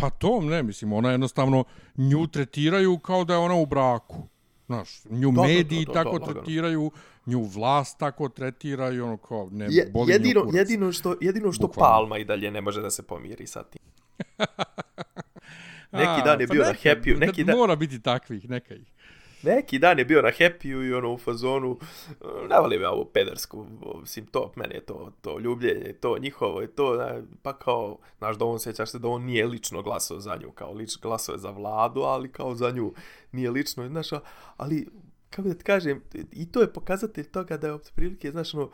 pa 0.00 0.10
to 0.10 0.40
ne, 0.40 0.62
mislim, 0.62 0.92
ona 0.92 1.10
jednostavno 1.10 1.64
nju 1.96 2.26
tretiraju 2.26 2.98
kao 2.98 3.24
da 3.24 3.32
je 3.34 3.38
ona 3.38 3.54
u 3.54 3.66
braku. 3.66 4.33
Znaš, 4.66 5.04
nju 5.10 5.32
da, 5.32 5.42
mediji 5.42 5.84
da, 5.84 5.92
da, 5.92 5.98
da, 5.98 6.04
tako 6.04 6.18
da, 6.18 6.26
da, 6.26 6.32
tretiraju, 6.32 6.90
nju 7.26 7.42
vlast 7.42 7.98
tako 7.98 8.28
tretiraju, 8.28 9.04
ono 9.04 9.16
kao, 9.16 9.48
ne, 9.52 9.66
Je, 9.70 9.90
boli 9.92 10.12
jedino, 10.12 10.50
jedino 10.52 10.92
što, 10.92 11.16
jedino 11.20 11.52
što 11.52 11.68
Palma 11.68 12.18
i 12.18 12.24
dalje 12.24 12.50
ne 12.50 12.60
može 12.60 12.82
da 12.82 12.90
se 12.90 13.02
pomiri 13.02 13.46
sa 13.46 13.62
tim. 13.62 13.82
neki 15.92 16.22
dan 16.24 16.40
je 16.40 16.46
pa 16.46 16.52
bio 16.52 16.62
na 16.62 16.74
happy 16.84 17.18
neki 17.18 17.44
dan... 17.44 17.56
Mora 17.56 17.76
biti 17.76 18.00
takvih, 18.00 18.50
neka 18.50 18.74
ih 18.74 18.93
neki 19.44 19.78
dan 19.78 19.98
je 19.98 20.04
bio 20.04 20.22
na 20.22 20.28
happy 20.28 20.88
i 20.88 20.94
ono 20.94 21.12
u 21.12 21.18
fazonu, 21.18 21.78
e, 22.10 22.14
ne 22.48 22.60
volim 22.60 22.82
ja 22.82 22.90
ovu 22.90 23.04
pedersku, 23.04 23.66
mislim, 24.00 24.26
to, 24.26 24.52
meni 24.56 24.74
je 24.74 24.80
to, 24.80 25.12
to 25.20 25.38
ljubljenje, 25.38 25.92
to 25.92 26.18
njihovo 26.18 26.60
je 26.60 26.66
to, 26.66 26.96
ne, 26.96 27.22
pa 27.42 27.58
kao, 27.58 27.98
znaš, 28.18 28.36
da 28.36 28.44
on 28.44 28.58
sjećaš 28.58 28.90
se 28.90 28.98
da 28.98 29.08
on 29.08 29.24
nije 29.24 29.46
lično 29.46 29.82
glasao 29.82 30.20
za 30.20 30.36
nju, 30.36 30.50
kao 30.50 30.72
lič, 30.72 30.98
glasao 31.02 31.32
je 31.32 31.38
za 31.38 31.50
vladu, 31.50 32.00
ali 32.00 32.32
kao 32.32 32.54
za 32.54 32.70
nju 32.70 32.92
nije 33.32 33.50
lično, 33.50 33.88
znaš, 33.88 34.08
ali, 34.56 34.88
kako 35.30 35.48
da 35.48 35.54
ti 35.54 35.64
kažem, 35.64 36.02
i 36.32 36.52
to 36.52 36.60
je 36.60 36.72
pokazatelj 36.72 37.30
toga 37.30 37.56
da 37.56 37.68
je 37.68 37.78
prilike, 37.94 38.30
znaš, 38.30 38.54
ono, 38.54 38.70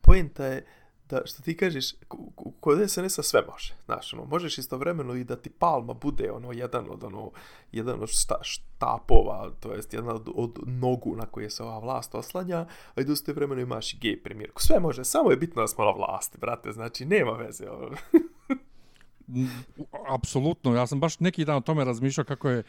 poenta 0.00 0.46
je, 0.46 0.66
da 1.10 1.20
što 1.24 1.42
ti 1.42 1.56
kažeš 1.56 1.94
kod 2.60 2.90
SNS-a 2.90 3.22
sve 3.22 3.42
može 3.52 3.74
znaš 3.84 4.14
ono 4.14 4.24
možeš 4.24 4.58
istovremeno 4.58 5.14
i 5.14 5.24
da 5.24 5.36
ti 5.36 5.50
Palma 5.50 5.94
bude 5.94 6.30
ono 6.30 6.52
jedan 6.52 6.90
od 6.90 7.04
ono 7.04 7.30
jedan 7.72 8.02
od 8.02 8.08
šta, 8.08 8.34
štapova 8.42 9.50
to 9.60 9.72
jest 9.72 9.94
jedan 9.94 10.10
od, 10.10 10.28
od 10.34 10.58
nogu 10.66 11.16
na 11.16 11.26
koje 11.26 11.50
se 11.50 11.62
ova 11.62 11.78
vlast 11.78 12.14
oslanja 12.14 12.66
a 12.94 13.00
i 13.00 13.04
da 13.04 13.32
vremeno 13.32 13.60
imaš 13.60 13.94
i 13.94 13.98
gej 13.98 14.22
premijerku 14.22 14.62
sve 14.62 14.80
može 14.80 15.04
samo 15.04 15.30
je 15.30 15.36
bitno 15.36 15.62
da 15.62 15.68
smo 15.68 15.84
na 15.84 15.90
vlasti 15.90 16.38
brate 16.38 16.72
znači 16.72 17.04
nema 17.04 17.32
veze 17.32 17.70
ono. 17.70 17.96
apsolutno 20.14 20.74
ja 20.74 20.86
sam 20.86 21.00
baš 21.00 21.20
neki 21.20 21.44
dan 21.44 21.56
o 21.56 21.60
tome 21.60 21.84
razmišljao 21.84 22.24
kako 22.24 22.50
je 22.50 22.62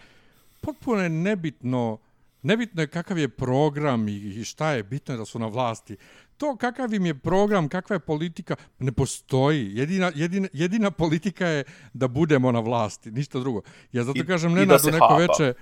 potpuno 0.62 1.10
nebitno 1.10 1.98
nebitno 2.46 2.82
je 2.82 2.88
kakav 2.88 3.18
je 3.18 3.30
program 3.30 4.08
i 4.08 4.44
šta 4.44 4.72
je 4.72 4.84
bitno 4.84 5.14
je 5.14 5.18
da 5.18 5.26
su 5.26 5.40
na 5.40 5.48
vlasti 5.48 5.98
to 6.38 6.56
kakav 6.56 6.94
im 6.94 7.06
je 7.06 7.14
program, 7.14 7.70
kakva 7.70 7.96
je 7.96 8.00
politika, 8.00 8.56
ne 8.80 8.92
postoji. 8.92 9.72
Jedina, 9.74 10.12
jedina, 10.16 10.48
jedina 10.54 10.92
politika 10.92 11.48
je 11.48 11.64
da 11.94 12.08
budemo 12.08 12.52
na 12.52 12.60
vlasti, 12.60 13.12
ništa 13.12 13.40
drugo. 13.40 13.62
Ja 13.92 14.04
zato 14.04 14.20
I, 14.20 14.26
kažem, 14.26 14.54
ne 14.54 14.66
nadu 14.66 14.92
neko 14.92 15.08
hapa. 15.08 15.18
veče, 15.18 15.54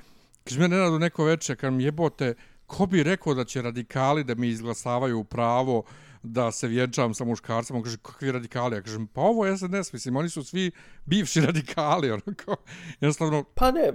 kažem, 0.43 0.71
ne 0.71 0.77
nadu 0.77 0.99
neko 0.99 1.23
veče, 1.25 1.55
kad 1.55 1.73
mi 1.73 1.83
jebote, 1.83 2.33
ko 2.65 2.85
bi 2.85 3.03
rekao 3.03 3.33
da 3.33 3.45
će 3.45 3.61
radikali 3.61 4.23
da 4.23 4.35
mi 4.35 4.47
izglasavaju 4.47 5.23
pravo 5.23 5.83
da 6.23 6.51
se 6.51 6.67
vjenčam 6.67 7.13
sa 7.13 7.25
muškarcem, 7.25 7.75
on 7.75 7.83
kaže, 7.83 7.97
kakvi 7.97 8.31
radikali? 8.31 8.75
Ja 8.75 8.81
kažem, 8.81 9.07
pa 9.07 9.21
ovo 9.21 9.57
SNS, 9.57 9.93
mislim, 9.93 10.15
oni 10.15 10.29
su 10.29 10.43
svi 10.43 10.71
bivši 11.05 11.41
radikali, 11.49 12.11
onako, 12.11 12.55
jednostavno... 13.01 13.43
Pa 13.43 13.71
ne, 13.71 13.91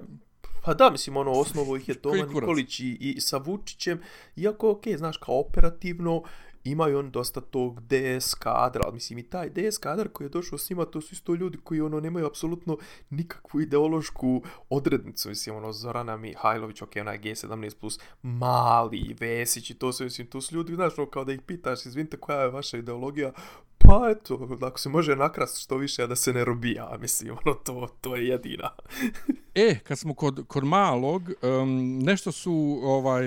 Pa 0.68 0.74
da, 0.74 0.90
mislim, 0.90 1.16
ono, 1.16 1.30
osnovo 1.30 1.76
ih 1.76 1.88
je 1.88 1.94
Toma 1.94 2.16
Nikolić 2.16 2.80
i, 2.80 2.96
i 3.00 3.20
sa 3.20 3.36
Vučićem, 3.36 4.00
iako, 4.36 4.70
okej, 4.70 4.92
okay, 4.92 4.98
znaš, 4.98 5.16
kao 5.16 5.40
operativno, 5.40 6.22
imaju 6.64 6.98
on 6.98 7.10
dosta 7.10 7.40
tog 7.40 7.80
DS 7.80 8.34
kadra, 8.34 8.82
ali 8.84 8.94
mislim 8.94 9.18
i 9.18 9.22
taj 9.22 9.50
DS 9.50 9.78
kadar 9.78 10.08
koji 10.08 10.24
je 10.24 10.28
došao 10.28 10.58
s 10.58 10.70
njima, 10.70 10.84
to 10.84 11.00
su 11.00 11.14
isto 11.14 11.34
ljudi 11.34 11.58
koji 11.64 11.80
ono 11.80 12.00
nemaju 12.00 12.26
apsolutno 12.26 12.78
nikakvu 13.10 13.60
ideološku 13.60 14.42
odrednicu, 14.70 15.28
mislim 15.28 15.56
ono 15.56 15.72
Zorana 15.72 16.16
Mihajlović, 16.16 16.82
ok, 16.82 16.90
onaj 17.00 17.18
G17+, 17.18 17.74
plus, 17.80 18.00
Mali, 18.22 19.16
Vesić 19.20 19.70
i 19.70 19.74
to 19.74 19.92
su, 19.92 20.04
mislim, 20.04 20.26
to 20.26 20.40
su 20.40 20.54
ljudi, 20.54 20.74
znaš, 20.74 20.98
ono, 20.98 21.10
kao 21.10 21.24
da 21.24 21.32
ih 21.32 21.40
pitaš, 21.42 21.86
izvinite, 21.86 22.16
koja 22.16 22.40
je 22.40 22.50
vaša 22.50 22.78
ideologija, 22.78 23.32
pa 23.88 24.10
eto, 24.10 24.48
ako 24.62 24.78
se 24.78 24.88
može 24.88 25.16
nakrast 25.16 25.62
što 25.62 25.76
više, 25.76 26.06
da 26.06 26.16
se 26.16 26.32
ne 26.32 26.44
robija, 26.44 26.96
mislim, 27.00 27.36
ono, 27.44 27.54
to, 27.54 27.88
to 28.00 28.16
je 28.16 28.28
jedina. 28.28 28.70
e, 29.54 29.78
kad 29.78 29.98
smo 29.98 30.14
kod, 30.14 30.44
kod 30.48 30.64
malog, 30.64 31.22
um, 31.42 31.98
nešto 31.98 32.32
su, 32.32 32.80
ovaj, 32.82 33.24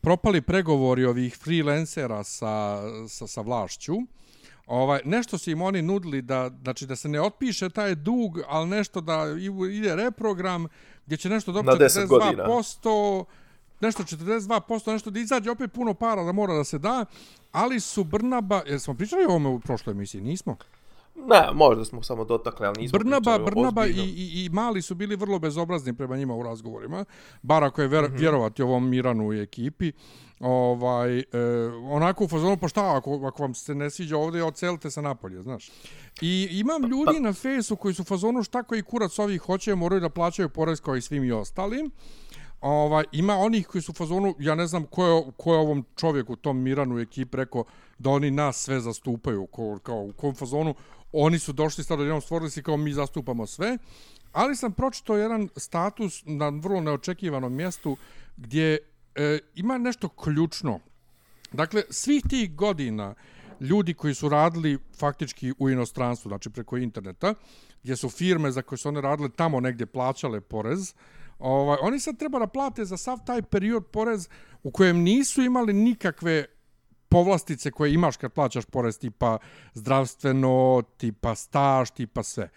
propali 0.00 0.42
pregovori 0.42 1.04
ovih 1.04 1.38
freelancera 1.44 2.24
sa, 2.24 2.82
sa, 3.08 3.26
sa 3.26 3.40
vlašću. 3.40 3.94
Ovaj, 4.66 5.00
nešto 5.04 5.38
su 5.38 5.50
im 5.50 5.62
oni 5.62 5.82
nudili 5.82 6.22
da, 6.22 6.50
znači, 6.62 6.86
da 6.86 6.96
se 6.96 7.08
ne 7.08 7.20
otpiše 7.20 7.70
taj 7.70 7.94
dug, 7.94 8.38
ali 8.48 8.68
nešto 8.68 9.00
da 9.00 9.24
ide 9.72 9.96
reprogram 9.96 10.66
gdje 11.06 11.16
će 11.16 11.28
nešto 11.28 11.52
dobiti 11.52 11.84
42%, 11.84 13.24
nešto 13.80 14.02
42%, 14.02 14.92
nešto 14.92 15.10
da 15.10 15.20
izađe 15.20 15.50
opet 15.50 15.72
puno 15.72 15.94
para 15.94 16.24
da 16.24 16.32
mora 16.32 16.54
da 16.54 16.64
se 16.64 16.78
da, 16.78 17.04
ali 17.56 17.80
su 17.80 18.04
Brnaba, 18.04 18.62
jer 18.66 18.80
smo 18.80 18.94
pričali 18.94 19.24
o 19.24 19.28
ovome 19.28 19.48
u 19.48 19.60
prošloj 19.60 19.92
emisiji, 19.92 20.20
nismo? 20.20 20.56
Ne, 21.14 21.48
možda 21.54 21.84
smo 21.84 22.02
samo 22.02 22.24
dotakli, 22.24 22.66
ali 22.66 22.80
nismo 22.80 22.98
Brnaba, 22.98 23.38
Brnaba 23.38 23.86
i, 23.86 23.90
i, 23.90 24.44
i 24.44 24.48
Mali 24.52 24.82
su 24.82 24.94
bili 24.94 25.16
vrlo 25.16 25.38
bezobrazni 25.38 25.94
prema 25.96 26.16
njima 26.16 26.34
u 26.34 26.42
razgovorima. 26.42 27.04
Bar 27.42 27.64
ako 27.64 27.82
je 27.82 27.88
ver, 27.88 28.04
mm 28.04 28.06
-hmm. 28.06 28.18
vjerovati 28.18 28.62
ovom 28.62 28.88
Miranu 28.88 29.32
i 29.32 29.40
ekipi. 29.40 29.92
Ovaj, 30.40 31.18
e, 31.18 31.24
onako 31.90 32.24
u 32.24 32.28
fazonu, 32.28 32.56
pa 32.56 32.68
šta, 32.68 32.96
ako, 32.96 33.26
ako 33.26 33.42
vam 33.42 33.54
se 33.54 33.74
ne 33.74 33.90
sviđa 33.90 34.18
ovdje, 34.18 34.44
ocelite 34.44 34.90
se 34.90 35.02
napolje, 35.02 35.42
znaš. 35.42 35.70
I 36.20 36.48
imam 36.50 36.82
pa, 36.82 36.88
ljudi 36.88 37.16
pa, 37.16 37.20
na 37.20 37.32
fesu 37.32 37.76
koji 37.76 37.94
su 37.94 38.02
u 38.02 38.04
fazonu 38.04 38.42
šta 38.42 38.62
koji 38.62 38.82
kurac 38.82 39.18
ovih 39.18 39.40
hoće, 39.42 39.74
moraju 39.74 40.00
da 40.00 40.08
plaćaju 40.08 40.48
porez 40.48 40.80
kao 40.80 40.96
i 40.96 41.02
svim 41.02 41.24
i 41.24 41.32
ostalim. 41.32 41.90
Ovaj, 42.66 43.04
ima 43.12 43.36
onih 43.36 43.66
koji 43.66 43.82
su 43.82 43.92
u 43.92 43.94
fazonu, 43.94 44.34
ja 44.38 44.54
ne 44.54 44.66
znam 44.66 44.84
ko 44.84 45.06
je, 45.06 45.22
ko 45.36 45.52
je 45.52 45.58
ovom 45.58 45.84
čovjeku, 45.96 46.36
tom 46.36 46.62
Miranu 46.62 46.98
ekip 46.98 47.34
rekao 47.34 47.64
da 47.98 48.10
oni 48.10 48.30
nas 48.30 48.56
sve 48.56 48.80
zastupaju, 48.80 49.46
kao, 49.46 49.78
kao 49.82 50.02
u 50.02 50.12
kom 50.12 50.34
fazonu 50.34 50.74
oni 51.12 51.38
su 51.38 51.52
došli 51.52 51.84
sad 51.84 52.00
odjednom 52.00 52.20
stvorili 52.20 52.50
se 52.50 52.62
kao 52.62 52.76
mi 52.76 52.92
zastupamo 52.92 53.46
sve, 53.46 53.78
ali 54.32 54.56
sam 54.56 54.72
pročitao 54.72 55.16
jedan 55.16 55.48
status 55.56 56.22
na 56.24 56.48
vrlo 56.48 56.80
neočekivanom 56.80 57.54
mjestu 57.54 57.96
gdje 58.36 58.78
e, 59.14 59.38
ima 59.54 59.78
nešto 59.78 60.08
ključno. 60.08 60.80
Dakle, 61.52 61.82
svih 61.90 62.22
tih 62.28 62.54
godina 62.54 63.14
ljudi 63.60 63.94
koji 63.94 64.14
su 64.14 64.28
radili 64.28 64.78
faktički 64.98 65.52
u 65.58 65.70
inostranstvu, 65.70 66.28
znači 66.28 66.50
preko 66.50 66.76
interneta, 66.76 67.34
gdje 67.82 67.96
su 67.96 68.10
firme 68.10 68.50
za 68.50 68.62
koje 68.62 68.78
su 68.78 68.88
one 68.88 69.00
radile 69.00 69.28
tamo 69.28 69.60
negdje 69.60 69.86
plaćale 69.86 70.40
porez, 70.40 70.94
ovaj, 71.38 71.78
oni 71.80 72.00
sad 72.00 72.18
treba 72.18 72.38
da 72.38 72.46
plate 72.46 72.84
za 72.84 72.96
sav 72.96 73.18
taj 73.26 73.42
period 73.42 73.86
porez 73.86 74.28
u 74.62 74.70
kojem 74.70 74.98
nisu 74.98 75.42
imali 75.42 75.72
nikakve 75.72 76.44
povlastice 77.08 77.70
koje 77.70 77.94
imaš 77.94 78.16
kad 78.16 78.32
plaćaš 78.32 78.64
porez 78.64 78.98
tipa 78.98 79.38
zdravstveno, 79.74 80.82
tipa 80.96 81.34
staž, 81.34 81.90
tipa 81.90 82.22
sve. 82.22 82.48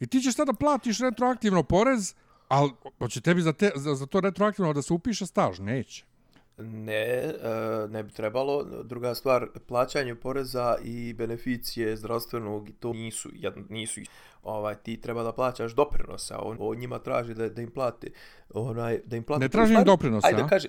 I 0.00 0.06
ti 0.06 0.20
ćeš 0.20 0.34
sada 0.34 0.52
platiš 0.52 0.98
retroaktivno 0.98 1.62
porez, 1.62 2.14
ali 2.48 2.70
hoće 2.98 3.20
tebi 3.20 3.42
za, 3.42 3.52
te, 3.52 3.70
za, 3.74 3.94
za 3.94 4.06
to 4.06 4.20
retroaktivno 4.20 4.72
da 4.72 4.82
se 4.82 4.92
upiše 4.92 5.26
staž? 5.26 5.58
Neće. 5.58 6.04
Ne, 6.58 6.94
e, 6.94 7.32
ne 7.90 8.02
bi 8.02 8.12
trebalo. 8.12 8.64
Druga 8.84 9.14
stvar, 9.14 9.46
plaćanje 9.66 10.14
poreza 10.14 10.76
i 10.84 11.12
beneficije 11.12 11.96
zdravstvenog, 11.96 12.68
to 12.80 12.92
nisu, 12.92 13.28
nisu 13.68 14.00
ovaj, 14.42 14.74
ti 14.74 15.00
treba 15.00 15.22
da 15.22 15.32
plaćaš 15.32 15.72
doprinosa, 15.72 16.38
on, 16.38 16.56
on 16.60 16.78
njima 16.78 16.98
traži 16.98 17.34
da, 17.34 17.48
da 17.48 17.62
im 17.62 17.70
plati. 17.70 18.12
Onaj, 18.54 19.00
da 19.04 19.16
im 19.16 19.22
plati 19.22 19.40
ne 19.40 19.48
traži 19.48 19.74
im 19.74 19.84
doprinosa, 19.84 20.26
ajde, 20.26 20.42
da 20.42 20.48
kaže, 20.48 20.68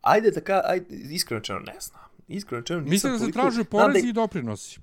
ajde 0.00 0.30
da 0.30 0.40
ka, 0.40 0.60
ajde, 0.64 0.86
iskreno 0.90 1.40
čeno, 1.40 1.58
ne 1.58 1.80
znam. 1.80 2.00
Iskreno 2.28 2.62
čeno, 2.62 2.80
nisam 2.80 2.90
Mislim 2.90 3.12
da 3.12 3.18
se 3.18 3.32
traži 3.32 3.64
porez 3.64 4.04
i 4.04 4.12
doprinosi. 4.12 4.80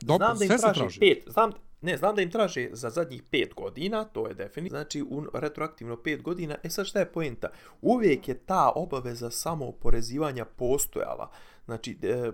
Dop, 0.00 0.16
znam 0.16 0.38
da 0.38 0.44
im 0.44 0.48
traži, 0.48 0.80
traži. 0.80 1.00
Pet, 1.00 1.24
znam, 1.26 1.52
Ne, 1.80 1.96
znam 1.96 2.16
da 2.16 2.22
im 2.22 2.30
traže 2.30 2.68
za 2.72 2.90
zadnjih 2.90 3.22
pet 3.30 3.54
godina, 3.54 4.04
to 4.04 4.26
je 4.28 4.34
definitivno, 4.34 4.78
znači 4.78 5.02
un, 5.10 5.28
retroaktivno 5.34 5.96
pet 5.96 6.22
godina. 6.22 6.56
E 6.62 6.70
sad 6.70 6.86
šta 6.86 6.98
je 6.98 7.12
poenta? 7.12 7.48
Uvijek 7.82 8.28
je 8.28 8.34
ta 8.34 8.72
obaveza 8.74 9.30
samo 9.30 9.66
oporezivanja 9.66 10.44
postojala. 10.44 11.30
Znači, 11.64 11.98
e, 12.02 12.30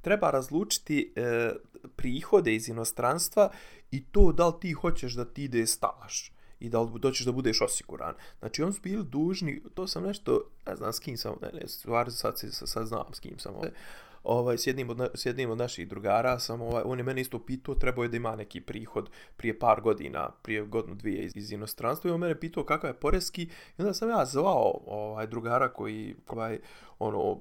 treba 0.00 0.30
razlučiti 0.30 1.12
e, 1.16 1.52
prihode 1.96 2.54
iz 2.54 2.68
inostranstva 2.68 3.50
i 3.90 4.04
to 4.04 4.32
da 4.32 4.46
li 4.46 4.54
ti 4.60 4.72
hoćeš 4.72 5.12
da 5.12 5.24
ti 5.24 5.44
ide 5.44 5.66
stalaš 5.66 6.32
i 6.60 6.68
da 6.68 6.80
li 6.80 6.90
doćeš 6.98 7.26
da 7.26 7.32
budeš 7.32 7.60
osiguran. 7.60 8.14
Znači, 8.38 8.62
on 8.62 8.72
su 8.72 8.80
bili 8.82 9.04
dužni, 9.04 9.62
to 9.74 9.86
sam 9.86 10.02
nešto, 10.02 10.50
ne 10.66 10.76
znam 10.76 10.92
s 10.92 10.98
kim 10.98 11.16
sam, 11.16 11.34
ne, 11.42 11.60
ne, 11.60 11.68
stvari 11.68 12.10
sad, 12.10 12.38
sad, 12.38 12.68
sad 12.68 12.86
znam 12.86 13.14
s 13.14 13.20
kim 13.20 13.38
sam, 13.38 13.54
ovdje 13.54 13.72
ovaj, 14.22 14.58
s, 14.58 14.66
jednim 14.66 14.90
od, 14.90 15.10
s 15.14 15.26
jednim 15.26 15.50
od 15.50 15.58
naših 15.58 15.88
drugara 15.88 16.38
sam, 16.38 16.62
ovaj, 16.62 16.82
on 16.86 16.98
je 16.98 17.04
mene 17.04 17.20
isto 17.20 17.38
pitao, 17.38 17.74
trebao 17.74 18.02
je 18.02 18.08
da 18.08 18.16
ima 18.16 18.36
neki 18.36 18.60
prihod 18.60 19.10
prije 19.36 19.58
par 19.58 19.80
godina, 19.80 20.30
prije 20.42 20.62
godinu 20.62 20.94
dvije 20.94 21.24
iz, 21.24 21.36
iz 21.36 21.52
inostranstva 21.52 22.10
i 22.10 22.14
on 22.14 22.20
mene 22.20 22.40
pitao 22.40 22.64
kakav 22.64 22.90
je 22.90 22.94
poreski 22.94 23.42
i 23.78 23.82
onda 23.82 23.94
sam 23.94 24.10
ja 24.10 24.24
zvao 24.24 24.80
ovaj, 24.86 25.26
drugara 25.26 25.72
koji, 25.72 26.16
ovaj, 26.28 26.58
ono, 26.98 27.38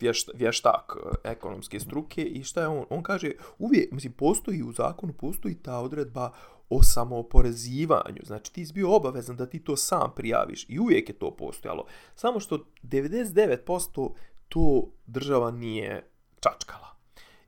vješta, 0.00 0.32
vještak 0.34 0.96
eh, 0.96 1.30
ekonomske 1.30 1.80
struke 1.80 2.22
i 2.22 2.44
šta 2.44 2.60
je 2.60 2.68
on? 2.68 2.84
On 2.90 3.02
kaže, 3.02 3.32
uvijek, 3.58 3.92
mislim, 3.92 4.12
postoji 4.12 4.62
u 4.62 4.72
zakonu, 4.72 5.12
postoji 5.12 5.54
ta 5.54 5.78
odredba 5.78 6.32
o 6.70 6.82
samooporezivanju. 6.82 8.20
Znači, 8.22 8.52
ti 8.52 8.66
si 8.66 8.72
bio 8.72 8.96
obavezan 8.96 9.36
da 9.36 9.46
ti 9.46 9.58
to 9.58 9.76
sam 9.76 10.12
prijaviš 10.16 10.66
i 10.68 10.78
uvijek 10.78 11.08
je 11.08 11.18
to 11.18 11.36
postojalo. 11.36 11.86
Samo 12.14 12.40
što 12.40 12.64
99% 12.82 14.12
to 14.48 14.90
država 15.06 15.50
nije 15.50 16.10
čačkala. 16.40 16.88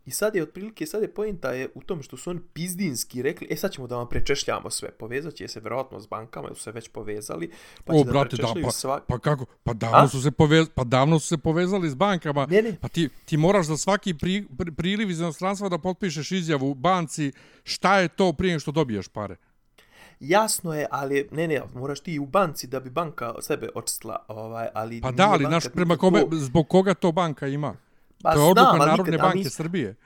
I 0.06 0.10
sad 0.10 0.36
je 0.36 0.42
otprilike, 0.42 0.86
sad 0.86 1.02
je 1.02 1.14
pojenta 1.14 1.50
je 1.50 1.68
u 1.74 1.82
tom 1.82 2.02
što 2.02 2.16
su 2.16 2.30
oni 2.30 2.40
pizdinski 2.52 3.22
rekli, 3.22 3.46
e 3.50 3.56
sad 3.56 3.72
ćemo 3.72 3.86
da 3.86 3.96
vam 3.96 4.08
prečešljamo 4.08 4.70
sve, 4.70 4.90
povezat 4.90 5.34
će 5.34 5.48
se 5.48 5.60
vjerojatno 5.60 6.00
s 6.00 6.06
bankama, 6.06 6.48
jer 6.48 6.56
su 6.56 6.62
se 6.62 6.72
već 6.72 6.88
povezali, 6.88 7.50
pa 7.84 7.92
o, 7.96 8.04
brate, 8.04 8.36
da, 8.36 8.54
pa, 8.64 8.70
sva... 8.70 9.00
pa 9.08 9.18
kako, 9.18 9.46
pa 9.62 9.72
davno, 9.72 10.08
su 10.08 10.22
se 10.22 10.30
povez, 10.30 10.68
pa 10.74 10.84
davno 10.84 11.18
su 11.18 11.26
se 11.26 11.38
povezali 11.38 11.90
s 11.90 11.94
bankama, 11.94 12.46
ne, 12.46 12.62
ne. 12.62 12.76
pa 12.80 12.88
ti, 12.88 13.08
ti 13.24 13.36
moraš 13.36 13.66
za 13.66 13.76
svaki 13.76 14.14
pri, 14.14 14.46
pri, 14.58 14.72
priliv 14.72 15.10
iz 15.10 15.20
inostranstva 15.20 15.68
da 15.68 15.78
potpišeš 15.78 16.32
izjavu 16.32 16.74
banci 16.74 17.32
šta 17.64 17.98
je 17.98 18.08
to 18.08 18.32
prije 18.32 18.58
što 18.58 18.72
dobiješ 18.72 19.08
pare. 19.08 19.36
Jasno 20.20 20.74
je, 20.74 20.86
ali 20.90 21.28
ne, 21.32 21.48
ne, 21.48 21.62
moraš 21.74 22.00
ti 22.00 22.18
u 22.18 22.26
banci 22.26 22.66
da 22.66 22.80
bi 22.80 22.90
banka 22.90 23.34
sebe 23.40 23.68
očistila, 23.74 24.24
ovaj, 24.28 24.68
ali... 24.74 25.00
Pa 25.00 25.10
da, 25.10 25.30
ali 25.30 25.44
naš, 25.44 25.64
prema 25.74 25.96
kome, 25.96 26.24
zbog 26.32 26.68
koga 26.68 26.94
to 26.94 27.12
banka 27.12 27.46
ima? 27.46 27.76
Pa, 28.22 28.32
to 28.32 28.38
je 28.40 28.50
odluka 28.50 28.70
znam, 28.70 28.78
Narodne 28.78 29.10
nikad, 29.10 29.20
banke 29.20 29.38
nis... 29.38 29.54
Srbije. 29.54 29.96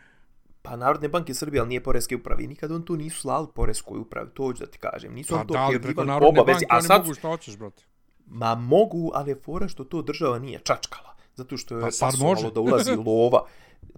Pa 0.62 0.76
Narodne 0.76 1.08
banke 1.08 1.34
Srbije, 1.34 1.60
ali 1.60 1.68
nije 1.68 1.82
Poreske 1.82 2.16
upravi. 2.16 2.46
Nikad 2.46 2.72
on 2.72 2.82
tu 2.82 2.96
nisu 2.96 3.20
slali 3.20 3.48
Poreskoj 3.54 3.98
upravi, 3.98 4.30
to 4.34 4.52
ću 4.52 4.64
da 4.64 4.70
ti 4.70 4.78
kažem. 4.78 5.14
Nisu 5.14 5.34
pa 5.34 5.40
on 5.40 5.46
to 5.46 5.54
da, 5.54 5.60
ali 5.60 5.82
preko 5.82 6.04
Narodne 6.04 6.44
banke 6.44 6.66
a 6.68 6.82
sad... 6.82 7.00
mogu 7.00 7.14
što 7.14 7.28
hoćeš, 7.28 7.56
brate. 7.56 7.84
Ma 8.26 8.54
mogu, 8.54 9.10
ali 9.14 9.30
je 9.30 9.40
fora 9.44 9.68
što 9.68 9.84
to 9.84 10.02
država 10.02 10.38
nije 10.38 10.58
čačkala. 10.58 11.14
Zato 11.34 11.56
što 11.56 11.76
je 11.76 11.80
pa 11.80 11.88
pasovalo 12.00 12.50
da 12.50 12.60
ulazi 12.60 12.96
lova. 13.06 13.46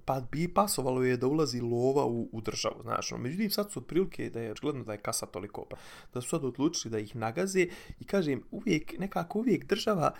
Pa 0.04 0.20
bi 0.32 0.48
pasovalo 0.54 1.04
je 1.04 1.16
da 1.16 1.26
ulazi 1.26 1.60
lova 1.60 2.06
u, 2.06 2.28
u 2.32 2.40
državu, 2.40 2.82
znaš. 2.82 3.10
No. 3.10 3.18
Međutim, 3.18 3.50
sad 3.50 3.70
su 3.70 3.78
otprilike 3.80 4.30
da 4.30 4.40
je 4.40 4.52
očigledno 4.52 4.84
da 4.84 4.92
je 4.92 4.98
kasa 4.98 5.26
toliko 5.26 5.64
pa 5.70 5.76
Da 6.14 6.20
su 6.20 6.28
sad 6.28 6.44
odlučili 6.44 6.92
da 6.92 6.98
ih 6.98 7.16
nagaze 7.16 7.66
i 8.00 8.04
kažem, 8.04 8.42
uvijek, 8.50 8.98
nekako 8.98 9.38
uvijek 9.38 9.64
država 9.66 10.14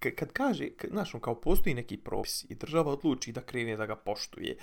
kad 0.00 0.32
kaže, 0.32 0.68
znaš, 0.90 1.12
kao 1.20 1.34
postoji 1.40 1.74
neki 1.74 1.96
propis 1.96 2.46
i 2.48 2.54
država 2.54 2.92
odluči 2.92 3.32
da 3.32 3.40
krene 3.40 3.76
da 3.76 3.86
ga 3.86 3.96
poštuje, 3.96 4.56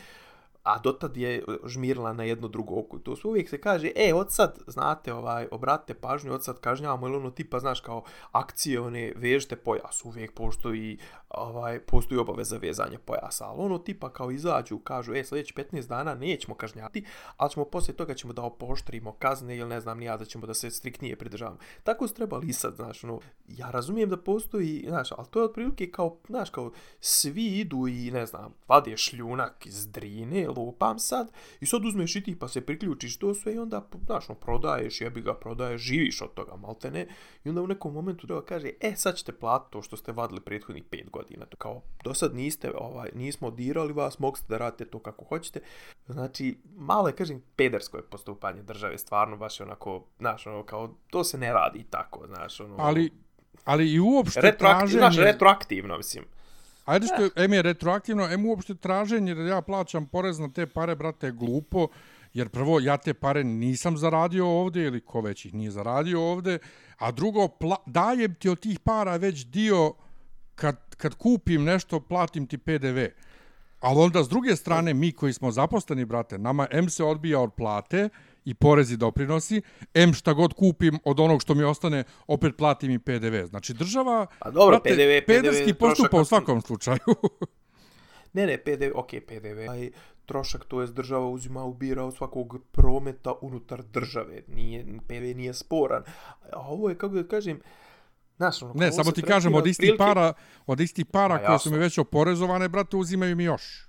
a 0.68 0.80
dotad 0.80 1.18
je 1.18 1.36
e, 1.38 1.42
žmirila 1.66 2.14
na 2.14 2.24
jedno 2.24 2.48
drugo 2.48 2.80
oko. 2.80 3.00
To 3.00 3.16
su 3.16 3.30
uvijek 3.30 3.50
se 3.50 3.62
kaže, 3.62 3.92
e, 3.96 4.14
od 4.14 4.32
sad, 4.32 4.60
znate, 4.68 5.14
ovaj, 5.14 5.48
obratite 5.52 5.94
pažnju, 5.94 6.34
od 6.34 6.44
sad 6.44 6.60
kažnjavamo 6.60 7.08
ili 7.08 7.16
ono 7.16 7.32
tipa, 7.32 7.60
znaš, 7.60 7.80
kao 7.80 8.04
akcije, 8.32 8.82
one, 8.82 9.14
vežite 9.16 9.56
pojas, 9.56 10.06
uvijek 10.06 10.34
postoji, 10.34 10.98
ovaj, 11.30 11.80
postoji 11.80 12.20
obaveza 12.20 12.58
vezanja 12.58 13.00
pojasa, 13.06 13.46
ali 13.46 13.62
ono 13.62 13.78
tipa 13.78 14.10
kao 14.10 14.32
izađu, 14.32 14.80
kažu, 14.80 15.14
e, 15.16 15.24
sljedeći 15.24 15.54
15 15.54 15.88
dana 15.88 16.16
nećemo 16.16 16.56
kažnjati, 16.56 17.06
ali 17.38 17.52
ćemo 17.52 17.66
poslije 17.66 17.96
toga 17.96 18.14
ćemo 18.14 18.34
da 18.34 18.42
opoštrimo 18.42 19.12
kazne 19.12 19.58
ili 19.58 19.70
ne 19.70 19.82
znam, 19.82 20.00
nija 20.00 20.18
da 20.18 20.26
ćemo 20.26 20.48
da 20.48 20.54
se 20.54 20.72
striktnije 20.72 21.16
pridržavamo. 21.16 21.58
Tako 21.84 22.08
su 22.08 22.14
trebali 22.14 22.48
i 22.48 22.54
sad, 22.54 22.76
znaš, 22.76 23.04
ono, 23.04 23.20
ja 23.48 23.72
razumijem 23.72 24.10
da 24.10 24.18
postoji, 24.18 24.86
znaš, 24.88 25.12
ali 25.12 25.28
to 25.32 25.40
je 25.40 25.46
otprilike 25.46 25.92
kao, 25.92 26.18
znaš, 26.28 26.50
kao, 26.50 26.72
svi 27.00 27.46
idu 27.46 27.88
i, 27.88 28.12
ne 28.12 28.26
znam, 28.26 28.54
vade 28.68 28.98
šljunak 28.98 29.66
iz 29.66 29.92
drine, 29.92 30.48
lupam 30.66 31.00
sad, 31.00 31.32
i 31.60 31.66
sad 31.66 31.86
uzmeš 31.86 32.16
i 32.16 32.24
ti 32.24 32.40
pa 32.40 32.48
se 32.48 32.66
priključiš 32.66 33.20
to 33.20 33.34
sve 33.34 33.54
i 33.54 33.60
onda, 33.60 33.90
znaš, 34.06 34.30
no, 34.30 34.36
prodaješ, 34.36 35.02
jebi 35.02 35.22
ga, 35.22 35.34
prodaješ, 35.34 35.82
živiš 35.82 36.22
od 36.22 36.34
toga, 36.34 36.56
malte 36.56 36.92
ne, 36.92 37.08
i 37.44 37.50
onda 37.50 37.62
u 37.62 37.68
nekom 37.68 37.94
momentu 37.94 38.28
treba 38.28 38.46
kaže, 38.46 38.72
e, 38.82 38.96
sad 38.96 39.16
ćete 39.16 39.32
platiti 39.32 39.72
to 39.72 39.82
što 39.82 39.98
ste 39.98 40.12
vadili 40.12 40.42
prethodnih 40.42 40.84
5 40.92 41.10
godina, 41.10 41.46
to 41.46 41.58
kao, 41.58 41.82
do 42.04 42.14
sad 42.14 42.36
niste, 42.36 42.72
ovaj, 42.76 43.10
nismo 43.16 43.52
dirali 43.52 43.94
vas, 43.94 44.20
mogli 44.20 44.42
da 44.50 44.58
radite 44.58 44.86
to 44.86 45.00
kako 45.00 45.26
hoćete, 45.26 45.60
znači, 46.08 46.58
malo 46.76 47.08
je, 47.08 47.16
kažem, 47.16 47.44
pedersko 47.56 47.98
je 47.98 48.04
postupanje 48.04 48.64
države, 48.64 48.98
stvarno, 48.98 49.38
baš 49.38 49.60
je 49.60 49.66
onako, 49.66 50.06
znaš, 50.20 50.48
ono, 50.48 50.64
kao, 50.64 50.96
to 51.10 51.24
se 51.24 51.38
ne 51.38 51.54
radi 51.54 51.86
tako, 51.90 52.28
znaš, 52.28 52.60
ono, 52.60 52.76
ali, 52.80 53.12
ali 53.64 53.92
i 53.92 54.00
uopšte 54.00 54.42
retroaktivno, 54.42 55.00
traženje... 55.00 55.00
Znaš, 55.00 55.34
retroaktivno, 55.34 55.98
mislim. 55.98 56.26
Ajde 56.88 57.08
što 57.08 57.24
je, 57.24 57.30
em 57.36 57.54
je 57.54 57.62
retroaktivno, 57.62 58.28
em 58.32 58.46
uopšte 58.46 58.76
traženje 58.76 59.36
da 59.36 59.42
ja 59.42 59.62
plaćam 59.62 60.06
porez 60.06 60.40
na 60.40 60.48
te 60.50 60.66
pare, 60.66 60.96
brate, 60.96 61.32
glupo, 61.32 61.88
jer 62.34 62.50
prvo, 62.50 62.80
ja 62.80 62.98
te 62.98 63.14
pare 63.14 63.44
nisam 63.44 63.98
zaradio 63.98 64.48
ovde, 64.48 64.84
ili 64.84 65.02
ko 65.02 65.22
već 65.22 65.46
ih 65.46 65.54
nije 65.54 65.72
zaradio 65.72 66.22
ovde, 66.22 66.60
a 66.98 67.12
drugo, 67.12 67.48
pla, 67.48 67.76
dajem 67.86 68.36
ti 68.36 68.50
od 68.50 68.60
tih 68.60 68.80
para 68.80 69.18
već 69.18 69.46
dio, 69.46 69.94
kad, 70.56 70.96
kad 70.96 71.16
kupim 71.16 71.64
nešto, 71.64 72.00
platim 72.00 72.48
ti 72.48 72.58
PDV. 72.58 73.00
Ali 73.80 74.00
onda, 74.00 74.24
s 74.24 74.30
druge 74.30 74.56
strane, 74.56 74.94
mi 74.94 75.12
koji 75.12 75.34
smo 75.34 75.52
zaposleni, 75.52 76.06
brate, 76.06 76.38
nama 76.38 76.68
M 76.72 76.90
se 76.90 77.04
odbija 77.04 77.40
od 77.40 77.54
plate, 77.54 78.10
i 78.48 78.54
porezi 78.54 78.98
doprinosi, 78.98 79.62
em 79.94 80.14
šta 80.14 80.34
god 80.34 80.54
kupim 80.54 81.00
od 81.04 81.20
onog 81.20 81.42
što 81.42 81.56
mi 81.56 81.64
ostane, 81.64 82.04
opet 82.28 82.58
platim 82.58 82.92
i 82.92 83.00
PDV. 83.00 83.46
Znači 83.46 83.74
država, 83.74 84.28
pa 84.40 84.52
dobro, 84.52 84.80
brate, 84.80 84.90
PDV, 84.90 85.26
pederski 85.28 85.74
PDV, 85.74 85.80
postupa 85.80 86.18
u 86.18 86.26
svakom 86.26 86.62
slučaju. 86.62 87.00
ne, 88.34 88.46
ne, 88.46 88.58
PDV, 88.58 88.92
ok, 88.96 89.10
PDV, 89.28 89.70
aj, 89.70 89.90
trošak 90.26 90.66
to 90.66 90.82
je 90.82 90.88
država 90.88 91.28
uzima 91.30 91.64
ubira 91.64 92.04
od 92.04 92.16
svakog 92.16 92.58
prometa 92.72 93.34
unutar 93.42 93.84
države. 93.84 94.42
Nije, 94.48 94.86
PDV 95.08 95.38
nije 95.38 95.54
sporan. 95.54 96.04
A 96.54 96.60
ovo 96.60 96.90
je, 96.90 96.98
kako 96.98 97.16
da 97.16 97.28
kažem, 97.28 97.60
Znaš, 98.38 98.62
ono, 98.62 98.74
ne, 98.76 98.92
samo 98.92 99.12
ti 99.12 99.22
kažem, 99.22 99.56
od 99.56 99.68
istih 99.68 99.84
prilike... 99.84 99.98
para, 99.98 100.34
od 100.66 100.80
istih 100.80 101.06
para 101.06 101.46
koje 101.46 101.60
su 101.60 101.72
mi 101.72 101.78
već 101.78 101.98
oporezovane, 101.98 102.70
brate, 102.70 102.98
uzimaju 102.98 103.36
mi 103.36 103.44
još. 103.44 103.87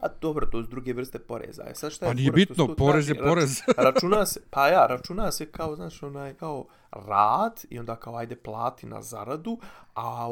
Pa 0.00 0.08
dobro, 0.20 0.46
to 0.46 0.62
su 0.62 0.68
druge 0.68 0.92
vrste 0.92 1.18
poreza. 1.18 1.64
E 1.66 1.74
sad 1.74 1.92
šta 1.92 2.06
je 2.06 2.10
pa 2.10 2.14
nije 2.14 2.32
bitno, 2.32 2.74
porez 2.74 3.08
je 3.08 3.18
porez. 3.18 3.60
računa 3.76 4.26
se, 4.26 4.40
pa 4.50 4.68
ja, 4.68 4.86
računa 4.86 5.32
se 5.32 5.46
kao, 5.46 5.76
znaš, 5.76 6.02
onaj, 6.02 6.34
kao 6.34 6.66
rad 6.90 7.64
i 7.70 7.78
onda 7.78 7.96
kao 7.96 8.16
ajde 8.16 8.36
plati 8.36 8.86
na 8.86 9.02
zaradu, 9.02 9.58
a 9.94 10.28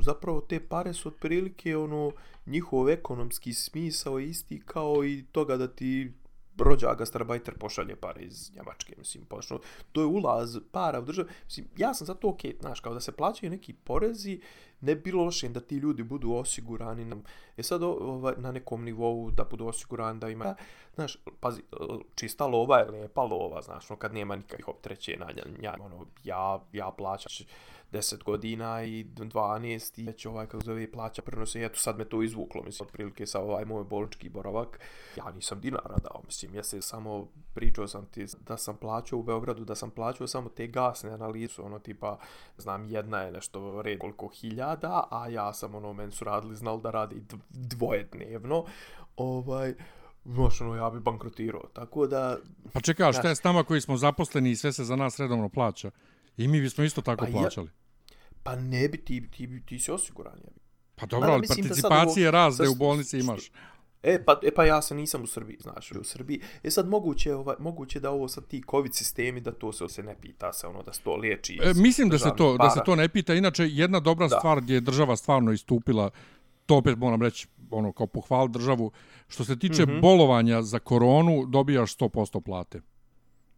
zapravo 0.00 0.40
te 0.40 0.60
pare 0.60 0.92
su 0.92 1.08
otprilike 1.08 1.76
ono 1.76 2.12
njihov 2.46 2.90
ekonomski 2.90 3.54
smisao 3.54 4.18
isti 4.18 4.62
kao 4.66 5.04
i 5.04 5.24
toga 5.32 5.56
da 5.56 5.68
ti 5.68 6.12
rođa 6.58 6.94
gastarbajter 6.94 7.54
pošalje 7.54 7.96
pare 7.96 8.22
iz 8.22 8.50
Njemačke, 8.56 8.94
mislim, 8.98 9.24
pošto 9.24 9.60
to 9.92 10.00
je 10.00 10.06
ulaz 10.06 10.58
para 10.72 10.98
u 10.98 11.04
državu. 11.04 11.28
Mislim, 11.44 11.66
ja 11.76 11.94
sam 11.94 12.06
za 12.06 12.14
to 12.14 12.28
okej, 12.28 12.52
okay, 12.52 12.60
znaš, 12.60 12.80
kao 12.80 12.94
da 12.94 13.00
se 13.00 13.12
plaćaju 13.12 13.50
neki 13.50 13.72
porezi, 13.72 14.40
ne 14.80 14.94
bi 14.94 15.00
bilo 15.00 15.24
loše 15.24 15.48
da 15.48 15.60
ti 15.60 15.76
ljudi 15.76 16.02
budu 16.02 16.32
osigurani 16.32 17.04
na, 17.04 17.16
e 17.56 17.62
sad 17.62 17.82
ovaj, 17.82 18.34
na 18.36 18.52
nekom 18.52 18.84
nivou 18.84 19.30
da 19.30 19.44
budu 19.44 19.66
osigurani 19.66 20.20
da 20.20 20.28
ima, 20.28 20.54
znaš, 20.94 21.16
pazi, 21.40 21.62
čista 22.14 22.46
lova 22.46 22.78
je 22.78 22.90
lijepa 22.90 23.22
lova, 23.22 23.62
znaš, 23.62 23.90
no, 23.90 23.96
kad 23.96 24.14
nema 24.14 24.36
nikakvih 24.36 24.68
optrećenja, 24.68 25.26
ja, 25.62 25.76
ono, 25.80 26.06
ja, 26.24 26.62
ja 26.72 26.90
plaćam 26.90 27.46
10 27.92 28.24
godina 28.24 28.82
i 28.82 29.04
12 29.04 30.00
i 30.00 30.04
već 30.04 30.26
ovaj 30.26 30.46
kako 30.46 30.64
zove 30.64 30.92
plaća 30.92 31.22
prenose 31.22 31.64
eto 31.64 31.78
sad 31.78 31.98
me 31.98 32.04
to 32.04 32.22
izvuklo 32.22 32.62
mislim 32.62 32.86
otprilike 32.86 33.26
sa 33.26 33.40
ovaj 33.40 33.64
moj 33.64 33.84
bolnički 33.84 34.28
boravak. 34.28 34.80
Ja 35.16 35.30
nisam 35.30 35.60
dinara 35.60 35.96
dao 36.02 36.22
mislim 36.26 36.54
ja 36.54 36.62
se 36.62 36.82
samo 36.82 37.28
pričao 37.54 37.88
sam 37.88 38.06
ti 38.06 38.26
da 38.46 38.56
sam 38.56 38.76
plaćao 38.76 39.18
u 39.18 39.22
Beogradu 39.22 39.64
da 39.64 39.74
sam 39.74 39.90
plaćao 39.90 40.26
samo 40.26 40.48
te 40.48 40.66
gasne 40.66 41.10
analize 41.10 41.62
ono 41.62 41.78
tipa 41.78 42.18
znam 42.56 42.86
jedna 42.86 43.20
je 43.20 43.32
nešto 43.32 43.82
red 43.82 43.98
koliko 43.98 44.28
hiljada 44.28 45.08
a 45.10 45.28
ja 45.28 45.52
sam 45.52 45.74
ono 45.74 45.92
men 45.92 46.10
su 46.10 46.24
radili 46.24 46.56
znali 46.56 46.82
da 46.82 46.90
radi 46.90 47.22
dvoje 47.50 48.08
dnevno 48.12 48.64
ovaj 49.16 49.74
Znaš, 50.24 50.60
ono, 50.60 50.76
ja 50.76 50.90
bi 50.90 51.00
bankrotirao, 51.00 51.62
tako 51.72 52.06
da... 52.06 52.36
Pa 52.72 52.80
čekaj, 52.80 53.12
šta 53.12 53.28
je 53.28 53.36
s 53.36 53.44
nama 53.44 53.64
koji 53.64 53.80
smo 53.80 53.96
zaposleni 53.96 54.50
i 54.50 54.56
sve 54.56 54.72
se 54.72 54.84
za 54.84 54.96
nas 54.96 55.20
redovno 55.20 55.48
plaća? 55.48 55.90
I 56.38 56.48
mi 56.48 56.60
bismo 56.60 56.84
isto 56.84 57.02
tako 57.02 57.24
pa 57.24 57.30
plaćali. 57.30 57.66
Ja, 57.66 58.16
pa 58.42 58.56
ne 58.56 58.88
bi, 58.88 58.98
ti, 58.98 59.28
ti, 59.30 59.62
ti 59.66 59.78
si 59.78 59.90
osiguran. 59.90 60.38
Ja. 60.44 60.50
Pa 60.94 61.06
dobro, 61.06 61.32
ali 61.32 61.46
participacije 61.48 62.28
ovo, 62.28 62.32
razde 62.32 62.68
u 62.68 62.74
bolnici 62.74 63.18
imaš. 63.18 63.50
E 64.02 64.24
pa, 64.24 64.40
e 64.42 64.50
pa 64.54 64.64
ja 64.64 64.82
sam 64.82 64.96
nisam 64.96 65.22
u 65.22 65.26
Srbiji, 65.26 65.56
znaš, 65.60 65.92
u 65.92 66.04
Srbiji. 66.04 66.40
E 66.62 66.70
sad 66.70 66.88
moguće, 66.88 67.34
ovaj, 67.34 67.56
moguće 67.58 68.00
da 68.00 68.10
ovo 68.10 68.28
sad 68.28 68.46
ti 68.46 68.62
COVID 68.70 68.94
sistemi, 68.94 69.40
da 69.40 69.52
to 69.52 69.72
se, 69.72 69.88
se 69.88 70.02
ne 70.02 70.16
pita 70.20 70.52
se, 70.52 70.66
ono, 70.66 70.82
da 70.82 70.92
se 70.92 71.00
to 71.02 71.16
liječi. 71.16 71.58
E, 71.62 71.72
mislim 71.74 72.08
da 72.08 72.18
se 72.18 72.30
to, 72.36 72.56
para. 72.56 72.68
da 72.68 72.70
se 72.70 72.80
to 72.84 72.96
ne 72.96 73.08
pita. 73.08 73.34
Inače, 73.34 73.64
jedna 73.68 74.00
dobra 74.00 74.28
da. 74.28 74.38
stvar 74.38 74.60
gdje 74.60 74.74
je 74.74 74.80
država 74.80 75.16
stvarno 75.16 75.52
istupila, 75.52 76.10
to 76.66 76.76
opet 76.76 76.98
moram 76.98 77.22
reći, 77.22 77.48
ono, 77.70 77.92
kao 77.92 78.06
pohval 78.06 78.48
državu, 78.48 78.90
što 79.28 79.44
se 79.44 79.58
tiče 79.58 79.82
mm 79.82 79.88
-hmm. 79.88 80.00
bolovanja 80.00 80.62
za 80.62 80.78
koronu, 80.78 81.46
dobijaš 81.46 81.96
100% 81.96 82.40
plate. 82.40 82.80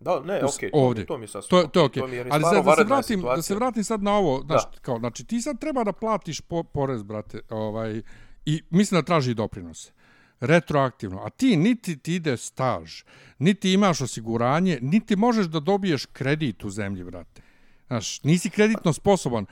Da, 0.01 0.21
ne, 0.21 0.37
okej, 0.37 0.49
okay, 0.49 0.71
ovdje. 0.73 1.07
to, 1.07 1.15
to 1.15 1.19
mi 1.19 1.25
je 1.25 1.29
sasvim. 1.29 1.51
To, 1.51 1.69
to 1.69 1.81
je 1.81 1.85
okej. 1.85 2.03
Okay. 2.03 2.29
Ali 2.31 2.43
sad, 2.43 2.65
da, 2.65 2.77
se 2.77 2.85
vratim, 2.85 3.19
situacija. 3.19 3.37
da 3.37 3.43
se 3.43 3.55
vratim 3.55 3.85
sad 3.85 4.03
na 4.03 4.13
ovo, 4.13 4.43
znaš, 4.47 4.63
kao, 4.81 4.99
znači 4.99 5.25
ti 5.25 5.41
sad 5.41 5.61
treba 5.61 5.85
da 5.85 5.93
platiš 5.93 6.41
po, 6.41 6.63
porez, 6.63 7.03
brate, 7.03 7.41
ovaj, 7.51 8.03
i 8.47 8.63
mislim 8.71 9.01
da 9.01 9.05
traži 9.05 9.35
doprinose 9.35 9.93
retroaktivno, 10.41 11.21
a 11.25 11.31
ti 11.31 11.57
niti 11.57 11.97
ti 11.97 12.15
ide 12.15 12.37
staž, 12.37 13.03
niti 13.39 13.73
imaš 13.73 14.01
osiguranje, 14.01 14.79
niti 14.83 15.17
možeš 15.17 15.47
da 15.47 15.61
dobiješ 15.61 16.07
kredit 16.07 16.65
u 16.65 16.71
zemlji, 16.71 17.05
brate. 17.05 17.43
Znaš, 17.87 18.23
nisi 18.23 18.51
kreditno 18.51 18.93
sposoban. 18.93 19.47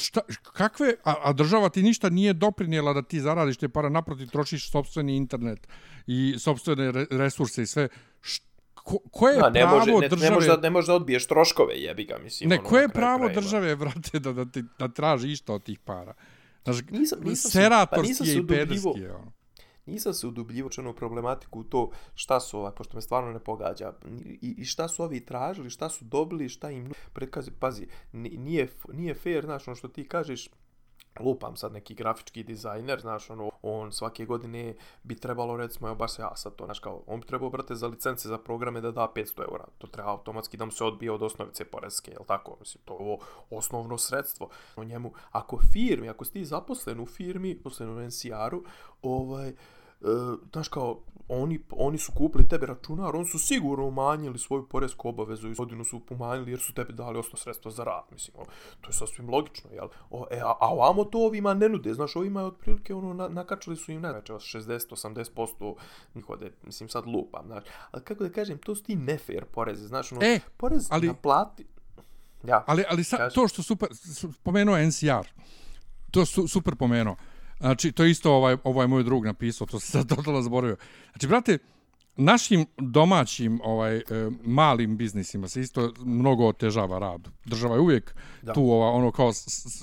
Šta, 0.00 0.20
kakve, 0.52 0.94
a, 1.04 1.14
a 1.22 1.32
država 1.32 1.68
ti 1.68 1.82
ništa 1.82 2.10
nije 2.10 2.32
doprinijela 2.32 2.92
da 2.92 3.02
ti 3.02 3.20
zaradiš 3.20 3.56
te 3.56 3.68
para, 3.68 3.88
naproti 3.88 4.26
trošiš 4.26 4.70
sobstveni 4.70 5.16
internet 5.16 5.68
i 6.06 6.34
sobstvene 6.38 7.06
resurse 7.10 7.62
i 7.62 7.66
sve. 7.66 7.88
Št, 8.20 8.51
ko, 8.82 8.98
koje 9.10 9.34
je 9.34 9.40
da, 9.40 9.50
ne 9.50 9.60
pravo 9.60 9.78
može, 9.78 9.92
ne, 9.92 10.08
države... 10.08 10.30
Ne 10.30 10.34
može, 10.34 10.48
da, 10.48 10.56
ne 10.56 10.70
može 10.70 10.86
da 10.86 10.94
odbiješ 10.94 11.26
troškove, 11.26 11.74
jebi 11.74 12.04
ga, 12.04 12.18
mislim. 12.18 12.50
Ne, 12.50 12.58
ono, 12.58 12.68
koje 12.68 12.82
je 12.82 12.88
pravo 12.88 13.18
krajima. 13.18 13.40
države, 13.40 13.74
vrate, 13.82 14.18
da, 14.18 14.32
da, 14.32 14.44
ti, 14.44 14.64
da 14.78 14.88
traži 14.88 15.32
išto 15.32 15.54
od 15.54 15.62
tih 15.62 15.78
para? 15.78 16.14
Znaš, 16.64 16.76
nisam, 16.90 17.18
nisam 17.24 17.50
seratorski 17.50 18.14
pa 18.18 18.24
nisam 18.24 18.44
i 18.44 18.46
pederski 18.46 19.00
je 19.00 19.14
ono 19.14 19.32
nisam 19.86 20.14
se 20.14 20.26
udubljivo 20.26 20.70
čeno 20.70 20.92
problematiku 20.92 21.60
u 21.60 21.64
to 21.64 21.90
šta 22.14 22.40
su 22.40 22.58
ovaj, 22.58 22.72
pošto 22.72 22.96
me 22.96 23.02
stvarno 23.02 23.32
ne 23.32 23.38
pogađa, 23.38 23.92
i, 24.40 24.54
i 24.58 24.64
šta 24.64 24.88
su 24.88 25.02
ovi 25.02 25.24
tražili, 25.24 25.70
šta 25.70 25.88
su 25.88 26.04
dobili, 26.04 26.48
šta 26.48 26.70
im... 26.70 26.92
Predkazi, 27.12 27.50
pazi, 27.50 27.86
nije, 28.12 28.68
nije 28.92 29.14
fair, 29.14 29.44
znaš, 29.44 29.68
ono 29.68 29.74
što 29.74 29.88
ti 29.88 30.08
kažeš, 30.08 30.48
lupam 31.20 31.56
sad 31.56 31.72
neki 31.72 31.94
grafički 31.94 32.42
dizajner, 32.42 33.00
znaš, 33.00 33.30
ono, 33.30 33.50
on 33.62 33.92
svake 33.92 34.24
godine 34.24 34.74
bi 35.02 35.16
trebalo, 35.16 35.56
recimo, 35.56 35.88
evo 35.88 35.94
baš 35.94 36.18
ja 36.18 36.36
sad 36.36 36.54
to, 36.54 36.64
znaš, 36.64 36.78
kao, 36.78 37.02
on 37.06 37.20
bi 37.20 37.26
trebao, 37.26 37.50
brate, 37.50 37.74
za 37.74 37.86
licence 37.86 38.28
za 38.28 38.38
programe 38.38 38.80
da 38.80 38.90
da 38.90 39.12
500 39.14 39.40
eura. 39.50 39.64
To 39.78 39.86
treba 39.86 40.10
automatski 40.10 40.56
da 40.56 40.64
mu 40.64 40.70
se 40.70 40.84
odbije 40.84 41.12
od 41.12 41.22
osnovice 41.22 41.64
porezke, 41.64 42.10
jel 42.10 42.24
tako? 42.26 42.56
Mislim, 42.60 42.82
to 42.84 42.94
je 42.94 43.00
ovo 43.00 43.18
osnovno 43.50 43.98
sredstvo. 43.98 44.48
O 44.76 44.84
njemu, 44.84 45.12
ako 45.30 45.58
firmi, 45.72 46.08
ako 46.08 46.24
si 46.24 46.32
ti 46.32 46.44
zaposlen 46.44 47.00
u 47.00 47.06
firmi, 47.06 47.54
zaposlen 47.54 47.90
u 47.90 48.06
NCR-u, 48.06 48.64
ovaj, 49.02 49.52
uh, 50.00 50.38
znaš 50.52 50.68
kao, 50.68 51.00
oni, 51.32 51.60
oni 51.70 51.98
su 51.98 52.12
kupili 52.12 52.48
tebe 52.48 52.66
računar, 52.66 53.16
oni 53.16 53.26
su 53.26 53.38
sigurno 53.38 53.86
umanjili 53.86 54.38
svoju 54.38 54.68
porezku 54.68 55.08
obavezu 55.08 55.48
i 55.48 55.54
godinu 55.54 55.84
su 55.84 56.00
umanjili 56.10 56.50
jer 56.50 56.60
su 56.60 56.74
tebi 56.74 56.92
dali 56.92 57.18
osnovno 57.18 57.38
sredstvo 57.38 57.70
za 57.70 57.84
rad, 57.84 58.04
mislim, 58.10 58.36
o, 58.38 58.44
to 58.80 58.88
je 58.88 58.92
sasvim 58.92 59.30
logično, 59.30 59.70
jel? 59.72 59.88
O, 60.10 60.26
e, 60.30 60.40
a, 60.40 60.54
a 60.60 60.68
ovamo 60.68 61.04
to 61.04 61.18
ovima 61.18 61.54
ne 61.54 61.68
nude, 61.68 61.94
znaš, 61.94 62.16
ovima 62.16 62.40
je 62.40 62.46
otprilike, 62.46 62.94
ono, 62.94 63.14
na, 63.14 63.28
nakačili 63.28 63.76
su 63.76 63.92
im, 63.92 64.00
ne, 64.00 64.10
znači, 64.10 64.32
60-80% 64.32 65.74
njihode, 66.14 66.52
mislim, 66.62 66.88
sad 66.88 67.06
lupam, 67.06 67.46
znaš, 67.46 67.64
ali 67.90 68.04
kako 68.04 68.24
da 68.24 68.30
kažem, 68.30 68.58
to 68.58 68.74
su 68.74 68.82
ti 68.82 68.96
nefair 68.96 69.44
poreze, 69.44 69.86
znaš, 69.86 70.12
ono, 70.12 70.20
e, 70.24 70.40
porez 70.56 70.88
ali, 70.90 71.06
na 71.06 71.14
plati, 71.14 71.66
ja, 72.44 72.64
ali, 72.66 72.84
ali 72.88 73.04
sa, 73.04 73.30
to 73.30 73.48
što 73.48 73.62
super, 73.62 73.88
spomenuo 74.40 74.78
NCR, 74.78 75.28
to 76.10 76.26
su 76.26 76.48
super 76.48 76.76
pomenuo, 76.76 77.16
Znači, 77.62 77.92
to 77.92 78.04
isto 78.04 78.32
ovaj, 78.32 78.56
ovaj 78.64 78.86
moj 78.86 79.02
drug 79.02 79.24
napisao, 79.24 79.66
to 79.66 79.80
se 79.80 79.86
sad 79.86 80.08
totalno 80.08 80.42
zaboravio. 80.42 80.76
Znači, 81.12 81.26
brate, 81.26 81.58
našim 82.16 82.66
domaćim 82.78 83.60
ovaj 83.64 83.96
e, 83.96 84.02
malim 84.44 84.96
biznisima 84.96 85.48
se 85.48 85.60
isto 85.60 85.92
mnogo 85.98 86.46
otežava 86.46 86.98
rad. 86.98 87.28
Država 87.44 87.74
je 87.74 87.80
uvijek 87.80 88.14
da. 88.42 88.52
tu 88.52 88.70
ova, 88.70 88.90
ono 88.90 89.10
kao 89.10 89.32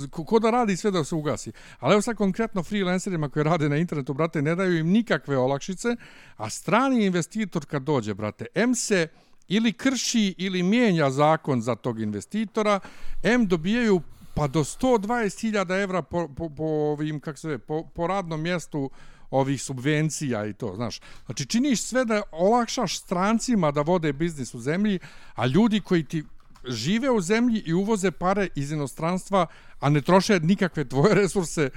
ko 0.09 0.39
da 0.39 0.49
radi 0.49 0.77
sve 0.77 0.91
da 0.91 1.03
se 1.03 1.15
ugasi. 1.15 1.51
Ali 1.79 1.93
evo 1.93 2.01
sad 2.01 2.15
konkretno 2.15 2.63
freelancerima 2.63 3.29
koji 3.29 3.43
rade 3.43 3.69
na 3.69 3.77
internetu, 3.77 4.13
brate, 4.13 4.41
ne 4.41 4.55
daju 4.55 4.77
im 4.77 4.87
nikakve 4.87 5.37
olakšice, 5.37 5.95
a 6.37 6.49
strani 6.49 7.05
investitor 7.05 7.65
kad 7.65 7.83
dođe, 7.83 8.13
brate, 8.13 8.45
M 8.55 8.75
se 8.75 9.07
ili 9.47 9.73
krši 9.73 10.35
ili 10.37 10.63
mijenja 10.63 11.09
zakon 11.09 11.61
za 11.61 11.75
tog 11.75 11.99
investitora, 11.99 12.79
M 13.23 13.47
dobijaju 13.47 14.01
pa 14.33 14.47
do 14.47 14.59
120.000 14.59 15.83
evra 15.83 16.01
po, 16.01 16.27
po, 16.27 16.49
po, 16.49 16.63
ovim, 16.63 17.19
kak 17.19 17.37
se 17.37 17.57
po, 17.57 17.83
po 17.95 18.07
radnom 18.07 18.41
mjestu 18.41 18.89
ovih 19.31 19.61
subvencija 19.61 20.45
i 20.45 20.53
to, 20.53 20.75
znaš. 20.75 20.99
Znači, 21.25 21.45
činiš 21.45 21.83
sve 21.83 22.05
da 22.05 22.21
olakšaš 22.31 22.97
strancima 22.97 23.71
da 23.71 23.81
vode 23.81 24.13
biznis 24.13 24.53
u 24.53 24.59
zemlji, 24.59 24.99
a 25.35 25.45
ljudi 25.45 25.81
koji 25.81 26.03
ti 26.03 26.23
žive 26.67 27.09
u 27.09 27.21
zemlji 27.21 27.63
i 27.65 27.73
uvoze 27.73 28.11
pare 28.11 28.47
iz 28.55 28.71
inostranstva, 28.71 29.47
a 29.79 29.89
ne 29.89 30.01
troše 30.01 30.39
nikakve 30.39 30.85
tvoje 30.89 31.15
resurse, 31.21 31.69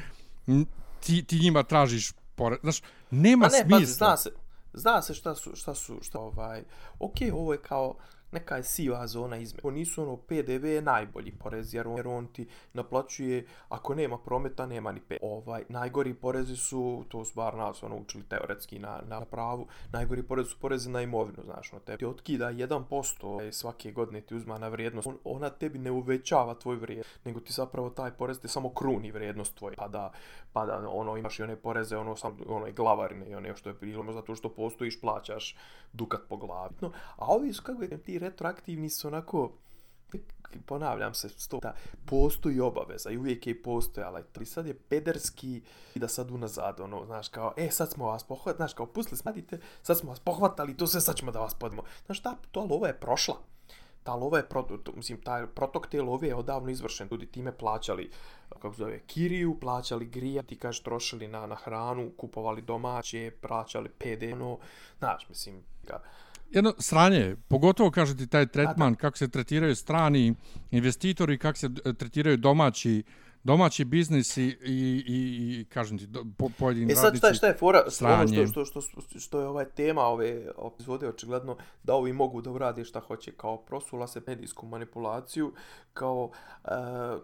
ti, 1.00 1.24
ti 1.24 1.38
njima 1.38 1.62
tražiš 1.62 2.12
pore. 2.34 2.56
Znaš, 2.62 2.82
nema 3.10 3.48
pa 3.48 3.52
ne, 3.52 3.62
smisla. 3.62 4.06
Pa, 4.06 4.16
zna 4.16 4.16
se, 4.16 4.30
zna 4.72 5.02
se 5.02 5.14
šta 5.14 5.34
su, 5.34 5.56
šta 5.56 5.74
su, 5.74 5.98
šta 6.02 6.18
ovaj, 6.18 6.62
okej, 6.98 7.30
okay, 7.30 7.34
ovo 7.34 7.52
je 7.52 7.58
kao, 7.58 7.94
neka 8.32 8.56
je 8.56 8.62
siva 8.62 9.06
zona 9.06 9.36
izme. 9.36 9.60
Ovo 9.62 9.70
nisu 9.70 10.02
ono 10.02 10.16
PDV 10.16 10.66
je 10.66 10.82
najbolji 10.82 11.32
porez 11.32 11.74
jer 11.74 11.88
on, 11.88 11.96
jer 11.96 12.08
on 12.08 12.26
ti 12.26 12.48
naplaćuje 12.72 13.46
ako 13.68 13.94
nema 13.94 14.18
prometa 14.18 14.66
nema 14.66 14.92
ni 14.92 15.00
pe. 15.00 15.18
Ovaj 15.22 15.64
najgori 15.68 16.14
porezi 16.14 16.56
su 16.56 17.04
to 17.08 17.24
su 17.24 17.32
bar 17.34 17.54
nas 17.54 17.82
ono 17.82 17.96
učili 17.96 18.24
teoretski 18.24 18.78
na 18.78 19.00
na 19.08 19.20
pravu. 19.20 19.66
Najgori 19.92 20.22
porezi 20.22 20.50
su 20.50 20.56
porezi 20.60 20.90
na 20.90 21.02
imovinu, 21.02 21.42
znaš, 21.44 21.72
ono 21.72 21.80
te 21.80 21.96
ti 21.96 22.06
otkida 22.06 22.46
1% 22.52 23.48
e, 23.48 23.52
svake 23.52 23.92
godine 23.92 24.20
ti 24.20 24.34
uzma 24.34 24.58
na 24.58 24.68
vrijednost. 24.68 25.06
On, 25.06 25.18
ona 25.24 25.50
tebi 25.50 25.78
ne 25.78 25.90
uvećava 25.90 26.54
tvoj 26.54 26.76
vrijednost, 26.76 27.24
nego 27.24 27.40
ti 27.40 27.52
zapravo 27.52 27.90
taj 27.90 28.10
porez 28.10 28.40
ti 28.40 28.48
samo 28.48 28.74
kruni 28.74 29.12
vrijednost 29.12 29.54
tvoj. 29.54 29.74
Pa 29.76 29.88
da 29.88 30.12
pa 30.52 30.66
da 30.66 30.88
ono 30.88 31.16
imaš 31.16 31.38
i 31.38 31.42
one 31.42 31.56
poreze 31.56 31.96
ono 31.96 32.16
sam 32.16 32.38
ono 32.46 32.66
i 32.66 32.72
glavarine 32.72 33.26
i 33.26 33.34
one 33.34 33.56
što 33.56 33.68
je 33.68 33.74
bilo 33.80 34.12
zato 34.12 34.34
što 34.34 34.48
postojiš 34.48 35.00
plaćaš 35.00 35.56
dukat 35.92 36.20
po 36.28 36.36
glavi. 36.36 36.74
No, 36.80 36.92
a 37.16 37.26
ovi 37.26 37.52
su 37.52 37.62
kako 37.62 37.86
ti 37.86 38.18
retroaktivni 38.22 38.90
su 38.90 39.08
onako 39.08 39.52
ponavljam 40.66 41.14
se 41.14 41.28
sto 41.28 41.58
da 41.62 41.74
postoji 42.06 42.60
obaveza 42.60 43.10
i 43.10 43.18
uvijek 43.18 43.46
je 43.46 43.62
postojala. 43.62 44.20
I 44.40 44.44
sad 44.44 44.66
je 44.66 44.74
pederski 44.74 45.62
i 45.94 45.98
da 45.98 46.08
sad 46.08 46.30
unazad 46.30 46.80
ono 46.80 47.06
znaš 47.06 47.28
kao 47.28 47.54
e 47.56 47.70
sad 47.70 47.90
smo 47.90 48.06
vas 48.06 48.24
pohvatali 48.24 48.56
znaš 48.56 48.74
kao 48.74 48.86
pustili 48.86 49.18
smadite 49.18 49.60
sad 49.82 49.98
smo 49.98 50.10
vas 50.10 50.20
pohvatali 50.20 50.76
to 50.76 50.86
sve 50.86 51.00
sad 51.00 51.16
ćemo 51.16 51.32
da 51.32 51.40
vas 51.40 51.54
podimo. 51.54 51.82
Znaš 52.06 52.22
da 52.22 52.36
to 52.50 52.64
lova 52.64 52.88
je 52.88 53.00
prošla. 53.00 53.36
Ta 54.02 54.14
lova 54.14 54.38
je 54.38 54.48
protok, 54.48 54.96
mislim, 54.96 55.20
taj 55.20 55.46
protok 55.46 55.86
te 55.86 56.02
love 56.02 56.28
je 56.28 56.34
odavno 56.34 56.70
izvršen. 56.70 57.08
Ljudi 57.10 57.26
time 57.26 57.52
plaćali, 57.52 58.10
kako 58.48 58.72
zove, 58.72 59.00
kiriju, 59.06 59.60
plaćali 59.60 60.06
grija, 60.06 60.42
ti 60.42 60.58
kažeš, 60.58 60.82
trošili 60.82 61.28
na, 61.28 61.46
na 61.46 61.54
hranu, 61.54 62.10
kupovali 62.16 62.62
domaće, 62.62 63.32
plaćali 63.40 63.88
PD, 63.88 64.32
ono, 64.32 64.58
znaš, 64.98 65.28
mislim, 65.28 65.62
ga, 65.82 66.02
jedno 66.52 66.74
sranje, 66.78 67.36
pogotovo 67.48 67.90
kaže 67.90 68.16
ti 68.16 68.26
taj 68.26 68.46
tretman, 68.46 68.94
kako 68.94 69.18
se 69.18 69.28
tretiraju 69.28 69.76
strani 69.76 70.34
investitori, 70.70 71.38
kako 71.38 71.58
se 71.58 71.68
tretiraju 71.98 72.36
domaći 72.36 73.02
domaći 73.44 73.84
biznis 73.84 74.36
i, 74.36 74.42
i, 74.42 75.04
i, 75.06 75.60
i 75.60 75.64
kažem 75.64 75.98
ti, 75.98 76.08
po, 76.38 76.48
pojedini 76.58 76.92
e, 76.92 76.96
sad, 76.96 77.16
šta 77.16 77.28
je, 77.28 77.34
šta 77.34 77.46
je 77.46 77.54
fora, 77.54 77.82
ono 78.00 78.46
što, 78.46 78.64
što, 78.64 78.80
što, 78.80 79.18
što 79.18 79.40
je 79.40 79.46
ovaj 79.46 79.64
tema 79.64 80.02
ove 80.02 80.46
epizode, 80.74 81.08
očigledno 81.08 81.56
da 81.82 81.94
ovi 81.94 82.12
mogu 82.12 82.42
da 82.42 82.50
urade 82.50 82.84
šta 82.84 83.00
hoće, 83.00 83.32
kao 83.32 83.56
prosula 83.56 84.06
se 84.06 84.22
medijsku 84.26 84.66
manipulaciju, 84.66 85.52
kao, 85.92 86.30
e, 86.64 86.68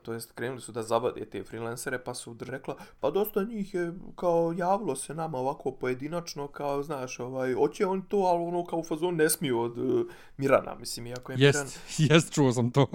to 0.03 0.13
jest 0.13 0.33
krenuli 0.33 0.61
su 0.61 0.73
da 0.73 0.83
zabade 0.83 1.25
te 1.25 1.45
freelancere, 1.45 2.05
pa 2.05 2.15
su 2.15 2.37
rekla, 2.41 2.77
pa 3.01 3.11
dosta 3.11 3.45
njih 3.45 3.75
je, 3.75 3.93
kao, 4.17 4.55
javilo 4.57 4.97
se 4.97 5.15
nama 5.15 5.39
ovako 5.39 5.71
pojedinačno, 5.71 6.49
kao, 6.49 6.83
znaš, 6.83 7.21
ovaj, 7.21 7.55
hoće 7.55 7.87
on 7.87 8.03
to, 8.03 8.17
ali 8.17 8.45
ono, 8.45 8.65
kao 8.65 8.79
u 8.79 8.85
fazon 8.85 9.17
ne 9.17 9.31
smiju 9.31 9.61
od 9.61 9.79
uh, 9.79 10.07
Mirana, 10.37 10.75
mislim, 10.75 11.07
iako 11.07 11.33
je 11.33 11.39
Miran... 11.39 11.65
Jest, 11.65 11.81
jest, 12.11 12.33
čuo 12.33 12.53
sam 12.53 12.71
to. 12.71 12.87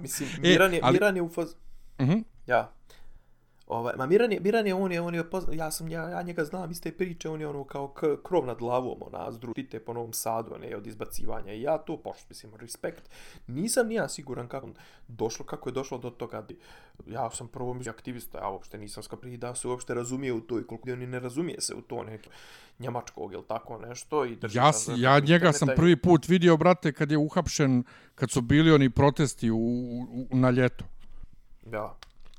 mislim, 0.00 0.28
Miran 0.42 0.72
je, 0.72 0.78
e, 0.78 0.80
ali... 0.82 0.92
Miran 0.92 1.16
je 1.16 1.22
u 1.22 1.28
fazon 1.28 1.66
Mhm. 2.00 2.18
Ja. 2.46 2.72
Ovaj, 3.66 3.94
ma 3.96 4.06
Miran 4.06 4.32
je, 4.32 4.40
Miran 4.40 4.66
je, 4.66 4.74
on 4.74 4.92
je, 4.92 5.00
on 5.00 5.14
je, 5.14 5.30
pozna, 5.30 5.54
ja 5.54 5.70
sam, 5.70 5.88
ja, 5.88 6.08
ja 6.08 6.22
njega 6.22 6.44
znam 6.44 6.70
iz 6.70 6.80
te 6.80 6.92
priče, 6.92 7.28
on 7.28 7.40
je 7.40 7.48
ono 7.48 7.64
kao 7.64 7.88
k, 7.88 8.00
krov 8.22 8.46
nad 8.46 8.58
glavom, 8.58 8.98
ona, 9.02 9.32
zdru, 9.32 9.54
pite 9.54 9.80
po 9.80 9.92
Novom 9.92 10.12
Sadu, 10.12 10.58
ne, 10.58 10.76
od 10.76 10.86
izbacivanja, 10.86 11.52
i 11.52 11.62
ja 11.62 11.78
to, 11.78 11.96
pošto, 11.96 12.24
mislim, 12.28 12.54
respekt, 12.54 13.10
nisam 13.46 13.88
nija 13.88 14.08
siguran 14.08 14.48
kako 14.48 14.68
došlo, 15.08 15.46
kako 15.46 15.68
je 15.68 15.72
došlo 15.72 15.98
do 15.98 16.10
toga, 16.10 16.46
ja 17.06 17.30
sam 17.30 17.48
prvo 17.48 17.74
mislim 17.74 17.90
aktivista, 17.90 18.38
ja 18.38 18.48
uopšte 18.48 18.78
nisam 18.78 19.02
skapri 19.02 19.36
da 19.36 19.54
se 19.54 19.68
uopšte 19.68 19.94
razumije 19.94 20.32
u 20.32 20.40
to 20.40 20.60
i 20.60 20.64
koliko 20.64 20.90
oni 20.90 21.06
ne 21.06 21.20
razumije 21.20 21.60
se 21.60 21.74
u 21.74 21.80
to 21.80 22.02
neki 22.04 22.28
njemačkog 22.78 23.32
ili 23.32 23.44
tako 23.44 23.78
nešto 23.78 24.24
i 24.24 24.38
Ja, 24.44 24.72
sa- 24.72 24.92
s- 24.92 24.98
ja 24.98 25.18
njega 25.20 25.52
sam 25.52 25.68
prvi 25.76 25.96
put 25.96 26.28
vidio, 26.28 26.56
brate, 26.56 26.92
kad 26.92 27.10
je 27.10 27.18
uhapšen, 27.18 27.84
kad 28.14 28.30
su 28.30 28.40
bili 28.40 28.72
oni 28.72 28.90
protesti 28.90 29.50
u, 29.50 29.56
u, 29.56 30.36
na 30.36 30.50
ljeto. 30.50 30.84
Ja. 31.66 31.94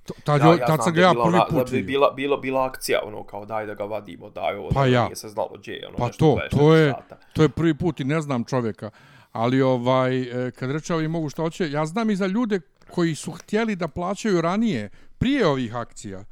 T- 0.08 0.22
Tad, 0.24 0.42
Ja, 0.42 0.66
tad 0.68 0.84
sam 0.84 0.94
da 0.94 1.02
ga 1.02 1.02
ja 1.02 1.14
prvi 1.24 1.40
put 1.50 1.66
da 1.66 1.72
bi 1.72 1.84
bila, 1.84 2.12
bila, 2.12 2.38
bila 2.38 2.66
akcija, 2.66 3.00
ono, 3.06 3.24
kao 3.24 3.46
daj 3.46 3.66
da 3.66 3.74
ga 3.74 3.84
vadimo, 3.84 4.30
daj 4.30 4.56
ovo, 4.56 4.70
Pa 4.70 4.82
da 4.82 4.86
ja. 4.86 5.04
nije 5.04 5.16
se 5.16 5.30
znalo 5.30 5.50
gdje 5.58 5.72
je, 5.72 5.88
ono, 5.88 5.98
Pa 5.98 6.08
nešto 6.08 6.20
to, 6.20 6.58
24 6.58 6.60
to 6.60 6.76
je, 6.76 6.92
sata. 6.92 7.18
to 7.34 7.42
je 7.42 7.50
prvi 7.50 7.74
put 7.74 8.00
i 8.00 8.04
ne 8.04 8.22
znam 8.22 8.44
čovjeka. 8.44 8.90
Ali 9.32 9.62
ovaj, 9.62 10.22
e, 10.48 10.52
kad 10.52 10.72
reče 10.72 10.94
ovi 10.94 11.08
mogu 11.08 11.30
što 11.30 11.42
hoće, 11.42 11.72
ja 11.72 11.86
znam 11.86 12.10
i 12.10 12.16
za 12.16 12.28
ljude 12.28 12.60
koji 12.92 13.16
su 13.16 13.32
htjeli 13.32 13.76
da 13.76 13.88
plaćaju 13.88 14.42
ranije, 14.42 14.90
prije 15.18 15.48
ovih 15.48 15.76
akcija, 15.76 16.24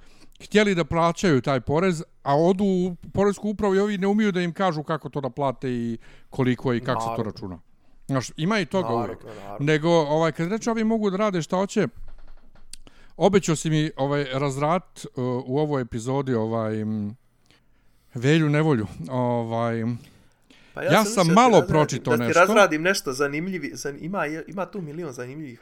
htjeli 0.43 0.76
da 0.76 0.84
plaćaju 0.86 1.41
taj 1.41 1.61
porez, 1.61 2.03
a 2.23 2.36
odu 2.38 2.63
u 2.63 2.95
porezku 3.09 3.49
upravu 3.49 3.76
i 3.76 3.80
ovi 3.80 3.97
ne 3.97 4.07
umiju 4.07 4.32
da 4.32 4.41
im 4.41 4.53
kažu 4.53 4.84
kako 4.84 5.09
to 5.09 5.21
da 5.21 5.30
plate 5.30 5.69
i 5.69 5.97
koliko 6.30 6.73
i 6.73 6.80
kako 6.80 7.01
se 7.01 7.07
to 7.15 7.23
računa. 7.23 7.59
Znaš, 8.07 8.32
ima 8.38 8.59
i 8.59 8.65
toga 8.65 8.88
Naravno, 8.88 9.05
uvijek. 9.05 9.23
naravno. 9.38 9.65
Nego, 9.65 9.89
ovaj, 9.89 10.32
kad 10.32 10.47
reče 10.47 10.71
ovi 10.71 10.84
mogu 10.84 11.09
da 11.09 11.17
rade 11.17 11.41
šta 11.41 11.57
hoće, 11.57 11.88
obećao 13.18 13.55
si 13.55 13.70
mi 13.70 13.91
ovaj 13.97 14.24
razrat 14.24 15.05
uh, 15.05 15.11
u 15.45 15.59
ovoj 15.59 15.82
epizodi 15.82 16.34
ovaj 16.34 16.74
Velju 18.13 18.49
nevolju. 18.49 18.88
Ovaj, 19.09 19.84
Pa 20.74 20.84
Ja 20.84 20.91
sam 20.91 20.99
mislio 20.99 21.16
da 21.16 21.24
ti 21.24 21.32
malo 21.32 21.49
razradim- 21.51 21.68
pročitao 21.70 22.11
da 22.11 22.18
ti 22.18 22.28
nešto. 22.28 22.39
razradim 22.39 22.82
nešto 22.82 23.13
zanimljivi, 23.13 23.72
zan, 23.74 23.97
ima, 23.99 24.26
ima 24.47 24.66
tu 24.66 24.82
milion 24.82 25.11
zanimljivih. 25.11 25.61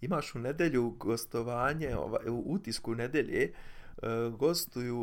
Imaš 0.00 0.34
u 0.34 0.38
nedelju 0.38 0.90
gostovanje, 0.90 1.96
ovaj, 1.96 2.28
u 2.28 2.42
utisku 2.46 2.94
nedelje, 2.94 3.52
uh, 3.96 4.08
gostuju 4.34 5.00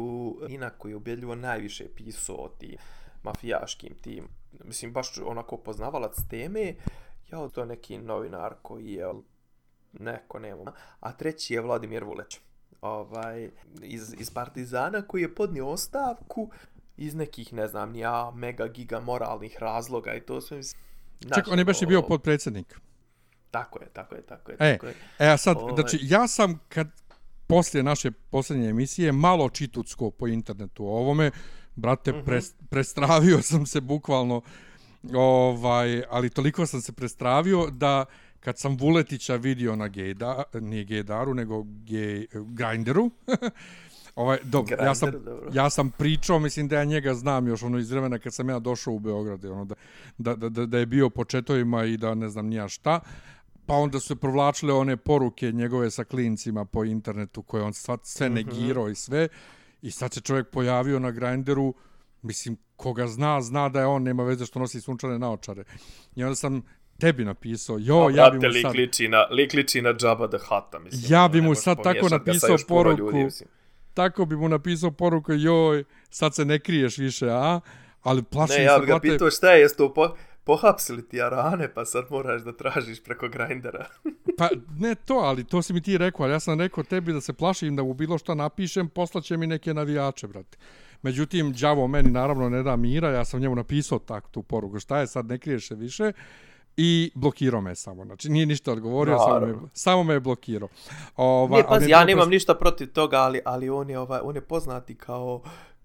Nina 0.47 0.69
koji 0.69 0.91
je 0.91 0.95
ubedljivo 0.95 1.35
najviše 1.35 1.85
pisao 1.95 2.35
o 2.35 2.49
tim 2.49 2.75
mafijaškim 3.23 3.93
tim, 4.01 4.27
mislim 4.63 4.93
baš 4.93 5.17
onako 5.25 5.57
poznavalac 5.57 6.15
teme, 6.29 6.73
ja 7.31 7.47
to 7.49 7.61
je 7.61 7.67
neki 7.67 7.97
novinar 7.97 8.53
koji 8.61 8.85
je 8.85 9.05
neko 9.93 10.39
nema, 10.39 10.71
a 10.99 11.11
treći 11.11 11.53
je 11.53 11.61
Vladimir 11.61 12.03
Vuleć 12.03 12.39
ovaj, 12.81 13.49
iz, 13.81 14.15
iz 14.19 14.29
Partizana 14.29 15.01
koji 15.01 15.21
je 15.21 15.35
podnio 15.35 15.67
ostavku 15.67 16.49
iz 16.97 17.15
nekih, 17.15 17.53
ne 17.53 17.67
znam, 17.67 17.95
ja, 17.95 18.31
mega 18.35 18.67
giga 18.67 18.99
moralnih 18.99 19.57
razloga 19.59 20.13
i 20.13 20.21
to 20.21 20.41
sve. 20.41 20.57
mislim, 20.57 20.81
znaš, 21.21 21.35
ček, 21.35 21.47
on 21.53 21.59
je 21.59 21.65
baš 21.65 21.81
i 21.81 21.85
bio 21.85 21.99
ono, 21.99 22.07
potpredsjednik. 22.07 22.79
Tako 23.51 23.79
je, 23.79 23.87
tako 23.93 24.15
je, 24.15 24.21
tako 24.21 24.51
je. 24.51 24.57
E, 24.59 24.73
tako 24.73 24.87
je. 24.87 24.95
e, 25.19 25.27
a 25.27 25.37
sad, 25.37 25.57
Ovaj. 25.57 25.75
znači, 25.75 25.99
ja 26.01 26.27
sam 26.27 26.59
kad 26.69 26.87
poslije 27.47 27.83
naše 27.83 28.11
posljednje 28.11 28.69
emisije 28.69 29.11
malo 29.11 29.49
čitucko 29.49 30.11
po 30.11 30.27
internetu 30.27 30.85
o 30.85 30.97
ovome, 30.97 31.31
brate, 31.75 32.11
Mhm. 32.11 32.25
pres, 32.25 32.53
prestravio 32.69 33.41
sam 33.41 33.65
se 33.65 33.81
bukvalno, 33.81 34.41
ovaj, 35.15 36.03
ali 36.09 36.29
toliko 36.29 36.65
sam 36.65 36.81
se 36.81 36.93
prestravio 36.93 37.67
da 37.71 38.05
kad 38.47 38.57
sam 38.57 38.77
Vuletića 38.77 39.35
vidio 39.35 39.75
na 39.75 39.87
Gejda, 39.87 40.43
nije 40.53 40.83
Gejdaru, 40.83 41.33
nego 41.33 41.63
Gej, 41.63 42.27
Grinderu, 42.33 43.11
ovaj, 44.15 44.37
dobro, 44.43 44.77
ja 44.83 44.95
sam, 44.95 45.11
dobro. 45.11 45.49
ja 45.53 45.69
sam 45.69 45.91
pričao, 45.91 46.39
mislim 46.39 46.67
da 46.67 46.75
ja 46.75 46.83
njega 46.83 47.13
znam 47.13 47.47
još 47.47 47.63
ono 47.63 47.77
iz 47.77 47.91
vremena 47.91 48.19
kad 48.19 48.33
sam 48.33 48.49
ja 48.49 48.59
došao 48.59 48.93
u 48.93 48.99
Beograd, 48.99 49.45
ono, 49.45 49.65
da, 49.65 49.75
da, 50.17 50.49
da, 50.49 50.65
da, 50.65 50.77
je 50.77 50.85
bio 50.85 51.09
po 51.09 51.25
četovima 51.25 51.85
i 51.85 51.97
da 51.97 52.15
ne 52.15 52.29
znam 52.29 52.47
nija 52.47 52.67
šta, 52.67 52.99
pa 53.65 53.73
onda 53.75 53.99
su 53.99 54.15
provlačile 54.15 54.73
one 54.73 54.97
poruke 54.97 55.51
njegove 55.51 55.91
sa 55.91 56.03
klincima 56.03 56.65
po 56.65 56.85
internetu 56.85 57.41
koje 57.41 57.63
on 57.63 57.73
sva, 57.73 57.97
sve 58.03 58.29
negirao 58.29 58.89
i 58.89 58.95
sve. 58.95 59.27
I 59.81 59.91
sad 59.91 60.13
se 60.13 60.21
čovjek 60.21 60.49
pojavio 60.49 60.99
na 60.99 61.11
Grinderu. 61.11 61.73
Mislim, 62.21 62.57
koga 62.75 63.07
zna, 63.07 63.41
zna 63.41 63.69
da 63.69 63.79
je 63.79 63.85
on, 63.85 64.03
nema 64.03 64.23
veze 64.23 64.45
što 64.45 64.59
nosi 64.59 64.81
sunčane 64.81 65.19
naočare. 65.19 65.63
I 66.15 66.23
onda 66.23 66.35
sam 66.35 66.61
tebi 66.99 67.25
napisao, 67.25 67.77
jo, 67.79 68.07
A, 68.07 68.11
ja 68.11 68.29
bi 68.29 68.37
mu 68.37 68.47
lik 68.47 68.61
sad... 68.61 68.75
liči 68.75 69.07
na, 69.07 69.27
lik 69.31 69.53
liči 69.53 69.81
na 69.81 69.93
Jabba 70.01 70.27
the 70.27 70.37
Hutta, 70.37 70.79
mislim. 70.79 71.13
Ja 71.13 71.27
bi 71.27 71.41
mu 71.41 71.55
sad 71.55 71.83
tako 71.83 72.09
napisao 72.09 72.57
poruku. 72.67 73.11
Ljudi. 73.11 73.29
Tako 73.93 74.25
bi 74.25 74.35
mu 74.35 74.49
napisao 74.49 74.91
poruku, 74.91 75.33
joj, 75.33 75.83
sad 76.09 76.35
se 76.35 76.45
ne 76.45 76.59
kriješ 76.59 76.97
više, 76.97 77.29
a? 77.29 77.59
Ali 78.01 78.23
plašim 78.23 78.55
Ne, 78.57 78.63
ja 78.63 78.75
se, 78.75 78.79
bi 78.79 78.85
ga 78.85 78.93
brate, 78.93 79.09
pitao 79.09 79.31
šta 79.31 79.51
je, 79.51 79.61
jesi 79.61 79.77
to 79.77 79.93
po, 79.93 80.15
pohapsili 80.43 81.09
ti 81.09 81.21
arane, 81.21 81.73
pa 81.73 81.85
sad 81.85 82.05
moraš 82.09 82.41
da 82.41 82.51
tražiš 82.51 83.03
preko 83.03 83.27
grindera. 83.27 83.85
Pa 84.37 84.49
ne 84.79 84.95
to, 84.95 85.13
ali 85.13 85.43
to 85.43 85.61
si 85.61 85.73
mi 85.73 85.81
ti 85.81 85.97
rekao, 85.97 86.23
ali 86.23 86.33
ja 86.33 86.39
sam 86.39 86.59
rekao 86.59 86.83
tebi 86.83 87.13
da 87.13 87.21
se 87.21 87.33
plašim 87.33 87.75
da 87.75 87.83
mu 87.83 87.93
bilo 87.93 88.17
šta 88.17 88.35
napišem, 88.35 88.89
poslaće 88.89 89.37
mi 89.37 89.47
neke 89.47 89.73
navijače, 89.73 90.27
brate. 90.27 90.57
Međutim, 91.01 91.53
đavo 91.53 91.87
meni 91.87 92.11
naravno 92.11 92.49
ne 92.49 92.63
da 92.63 92.75
mira, 92.75 93.09
ja 93.09 93.25
sam 93.25 93.41
njemu 93.41 93.55
napisao 93.55 93.99
tak 93.99 94.29
tu 94.31 94.43
poruku, 94.43 94.79
šta 94.79 94.99
je 94.99 95.07
sad, 95.07 95.25
ne 95.25 95.37
kriješ 95.37 95.67
se 95.67 95.75
više, 95.75 96.11
i 96.77 97.11
blokirao 97.15 97.61
me 97.61 97.75
samo, 97.75 98.05
znači 98.05 98.29
nije 98.29 98.45
ništa 98.45 98.71
odgovorio, 98.71 99.17
samo 99.17 99.45
me, 99.45 99.53
samo 99.73 100.03
me 100.03 100.13
je 100.13 100.19
blokirao. 100.19 100.69
Ova, 101.15 101.51
Nije, 101.51 101.67
pazi, 101.67 101.89
ja 101.89 102.05
nemam 102.05 102.27
pres- 102.27 102.29
ništa 102.31 102.55
protiv 102.55 102.91
toga, 102.91 103.17
ali, 103.17 103.41
ali 103.45 103.69
on, 103.69 103.89
je, 103.89 103.99
ovaj, 103.99 104.19
on 104.23 104.35
je 104.35 104.41
poznati 104.41 104.95
kao 104.95 105.41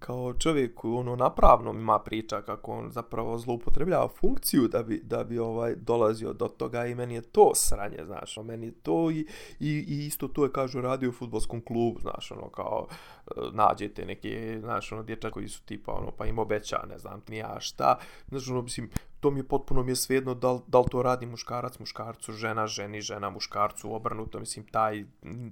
kao 0.07 0.35
čovjek 0.35 0.85
ono 0.85 1.17
napravno 1.17 1.71
ima 1.71 1.99
priča 1.99 2.43
kako 2.43 2.73
on 2.73 2.91
zapravo 2.91 3.39
zloupotrebljava 3.39 4.09
funkciju 4.09 4.69
da 4.69 4.83
bi, 4.83 5.01
da 5.05 5.25
bi 5.25 5.39
ovaj 5.39 5.75
dolazio 5.75 6.33
do 6.33 6.49
toga 6.49 6.87
i 6.87 6.95
meni 6.95 7.15
je 7.15 7.23
to 7.23 7.51
sranje, 7.55 8.05
znaš, 8.07 8.39
ono, 8.39 8.47
meni 8.47 8.67
je 8.67 8.73
to 8.73 9.11
i, 9.11 9.27
i, 9.61 9.85
i 9.89 10.07
isto 10.07 10.29
to 10.29 10.45
je 10.45 10.53
kažu 10.53 10.81
radio 10.81 11.09
u 11.09 11.13
futbolskom 11.13 11.61
klubu, 11.65 12.01
znaš, 12.01 12.31
ono 12.31 12.49
kao 12.49 12.87
e, 12.91 13.41
nađete 13.53 14.05
neke, 14.07 14.59
znaš, 14.61 14.93
ono 14.93 15.03
dječak 15.03 15.33
koji 15.33 15.49
su 15.49 15.63
tipa 15.63 15.93
ono 15.93 16.11
pa 16.11 16.27
im 16.27 16.39
obeća, 16.39 16.79
ne 16.89 16.99
znam, 16.99 17.23
nija 17.29 17.61
šta, 17.61 17.99
znaš, 18.29 18.49
ono 18.49 18.63
mislim, 18.63 18.91
to 19.21 19.31
mi 19.31 19.41
je 19.41 19.49
potpuno 19.49 19.83
mi 19.83 19.91
je 19.91 19.97
svejedno 19.97 20.35
da, 20.35 20.53
li- 20.53 20.61
da 20.67 20.79
li 20.79 20.87
to 20.91 21.03
radi 21.03 21.27
muškarac 21.27 21.79
muškarcu, 21.79 22.33
žena 22.33 22.67
ženi, 22.67 23.01
žena 23.01 23.31
muškarcu, 23.31 23.95
obrnuto, 23.95 24.41
mislim, 24.41 24.67
taj 24.67 25.05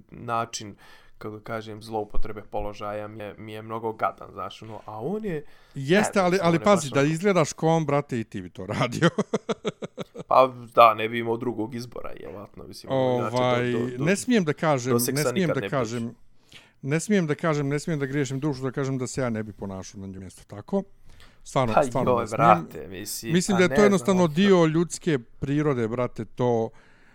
način 0.09 0.75
kako 1.21 1.39
kažem, 1.39 1.81
zloupotrebe 1.81 2.41
položaja 2.41 3.07
mi 3.07 3.23
je, 3.23 3.35
mi 3.37 3.53
je 3.53 3.61
mnogo 3.61 3.93
gadan, 3.93 4.31
znaš, 4.31 4.61
ono, 4.61 4.79
a 4.85 4.99
on 5.01 5.25
je, 5.25 5.43
Jeste, 5.75 6.19
Ne, 6.19 6.25
ali, 6.25 6.39
ali 6.41 6.55
je 6.55 6.63
pazi, 6.63 6.89
da 6.89 7.01
izgledaš 7.01 7.53
ko 7.53 7.67
on, 7.67 7.85
brate, 7.85 8.19
i 8.19 8.23
ti 8.23 8.41
bi 8.41 8.49
to 8.49 8.65
radio. 8.65 9.09
pa 10.29 10.53
da, 10.75 10.93
ne 10.93 11.09
bi 11.09 11.19
imao 11.19 11.37
drugog 11.37 11.75
izbora, 11.75 12.11
jevatno, 12.19 12.63
mislim, 12.67 12.89
znači, 13.19 13.35
ovaj, 13.35 13.71
do, 13.71 13.79
do, 13.79 13.97
do, 13.97 14.05
ne 14.05 14.15
smijem 14.15 14.43
da 14.43 14.53
kažem, 14.53 14.93
ne 14.93 15.23
smijem 15.23 15.49
da 15.53 15.61
ne 15.61 15.69
kažem, 15.69 16.15
ne 16.81 16.99
smijem 16.99 17.27
da 17.27 17.35
kažem, 17.35 17.67
ne 17.67 17.79
smijem 17.79 17.99
da 17.99 18.05
griješim 18.05 18.39
dušu, 18.39 18.63
da 18.63 18.71
kažem 18.71 18.97
da 18.97 19.07
se 19.07 19.21
ja 19.21 19.29
ne 19.29 19.43
bi 19.43 19.53
ponašao 19.53 20.01
na 20.01 20.07
njom 20.07 20.19
mjesto 20.19 20.43
tako. 20.47 20.83
Stvarno, 21.43 21.73
pa 21.73 21.83
stvarno 21.83 22.11
joj, 22.11 22.25
brate, 22.31 22.87
mislim, 22.87 23.33
Mislim 23.33 23.55
pa 23.55 23.59
da 23.59 23.63
je 23.63 23.75
to 23.75 23.83
jednostavno 23.83 24.23
ono, 24.23 24.33
dio 24.33 24.65
ljudske 24.65 25.19
prirode, 25.39 25.87
brate, 25.87 26.25
to... 26.25 26.69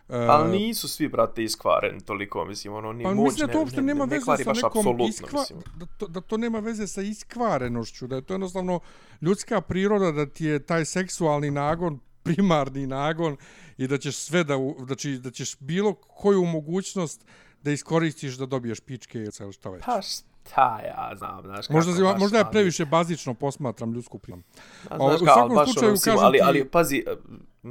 Uh, 0.09 0.15
Ali 0.17 0.59
nisu 0.59 0.89
svi, 0.89 1.09
brate, 1.09 1.45
iskvareni 1.45 2.01
toliko, 2.01 2.45
mislim, 2.45 2.75
ono, 2.75 2.93
ni 2.93 3.05
pa 3.05 3.15
moć 3.15 3.25
mislim 3.25 3.47
da 3.47 3.53
to 3.53 3.59
uopšte 3.59 3.77
ne, 3.77 3.87
nema 3.87 4.07
ne, 4.07 4.11
ne 4.11 4.15
veze 4.15 4.25
kvari 4.25 4.45
sa 4.45 4.53
nekom 4.53 5.01
iskva... 5.01 5.41
mislim. 5.41 5.59
Da 5.77 5.87
to, 5.89 6.07
da 6.07 6.21
to 6.21 6.37
nema 6.37 6.59
veze 6.59 6.87
sa 6.87 7.03
iskvarenošću, 7.03 8.07
da 8.07 8.17
je 8.17 8.23
to 8.23 8.35
jednostavno 8.35 8.81
ljudska 9.21 9.61
priroda, 9.61 10.13
da 10.13 10.27
ti 10.27 10.45
je 10.45 10.59
taj 10.59 10.85
seksualni 10.85 11.51
nagon 11.51 11.99
primarni 12.23 12.87
nagon 12.87 13.37
i 13.77 13.87
da 13.87 13.99
ćeš 13.99 14.17
sve 14.17 14.45
da, 14.45 14.57
u- 14.57 14.85
da, 14.85 14.95
će, 14.95 15.11
da 15.11 15.31
ćeš 15.31 15.57
bilo 15.59 15.95
koju 15.95 16.45
mogućnost 16.45 17.25
da 17.63 17.71
iskoristiš 17.71 18.35
da 18.35 18.47
dobiješ 18.47 18.81
pičke 18.81 19.19
ili 19.19 19.33
šta 19.53 19.71
već. 19.71 19.85
Pa 19.85 20.03
šta 20.03 20.81
ja 20.81 21.13
znam, 21.19 21.43
znaš 21.45 21.69
Možda, 21.69 21.93
kako 21.93 22.05
baš, 22.05 22.21
možda 22.21 22.39
ja 22.39 22.45
previše 22.45 22.85
bazično 22.85 23.35
posmatram 23.35 23.93
ljudsku 23.93 24.19
prirodu. 24.19 24.43
Ovaj, 24.91 25.11
znaš 25.11 25.23
u 25.23 25.25
kao, 25.25 25.35
svakom 25.35 25.55
baš 25.55 25.73
slučaju, 25.73 25.91
ono, 25.91 26.01
kažem 26.05 26.25
ali, 26.25 26.39
ti- 26.39 26.43
ali 26.45 26.65
pazi, 26.65 27.05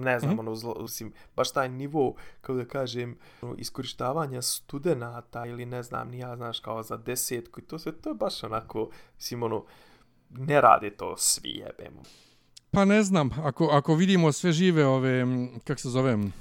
ne 0.02 0.20
znam, 0.20 0.40
ono, 0.40 0.56
zlo, 0.56 0.76
mislim, 0.82 1.14
baš 1.36 1.52
taj 1.52 1.70
nivo, 1.70 2.16
kako 2.42 2.54
da 2.54 2.66
kažem, 2.66 3.18
ono, 3.42 3.56
iskorištavanja 3.56 4.42
studenata 4.42 5.46
ili 5.46 5.66
ne 5.66 5.84
znam, 5.84 6.10
ni 6.10 6.20
ja, 6.20 6.36
znaš, 6.36 6.60
kao 6.60 6.84
za 6.84 6.98
desetku 6.98 7.60
i 7.60 7.64
to 7.64 7.80
sve, 7.80 7.92
to 7.92 8.10
je 8.10 8.16
baš 8.16 8.44
onako, 8.44 8.90
mislim, 9.16 9.44
ono, 9.44 9.66
ne 10.30 10.62
rade 10.62 10.90
to 10.90 11.18
svi, 11.18 11.50
jebemo. 11.50 12.02
Pa 12.72 12.86
ne 12.86 13.04
znam, 13.04 13.30
ako, 13.44 13.66
ako 13.66 13.96
vidimo 13.96 14.32
sve 14.32 14.52
žive 14.52 14.86
ove, 14.86 15.26
kak 15.64 15.80
se 15.80 15.90
zovem, 15.90 16.34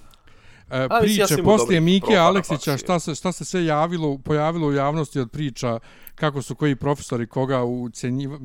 e, 0.71 0.79
ja 0.79 0.89
priče 1.01 1.35
imao 1.39 1.57
poslije 1.57 1.81
Mike 1.81 2.17
Aleksića, 2.17 2.77
šta 2.77 2.99
se, 3.01 3.15
šta 3.15 3.33
se 3.33 3.45
sve 3.45 3.65
javilo, 3.65 4.19
pojavilo 4.19 4.67
u 4.69 4.73
javnosti 4.73 5.21
od 5.21 5.31
priča, 5.31 5.79
kako 6.15 6.43
su 6.43 6.55
koji 6.55 6.77
profesori 6.77 7.27
koga 7.27 7.65
ucenjiva, 7.65 8.39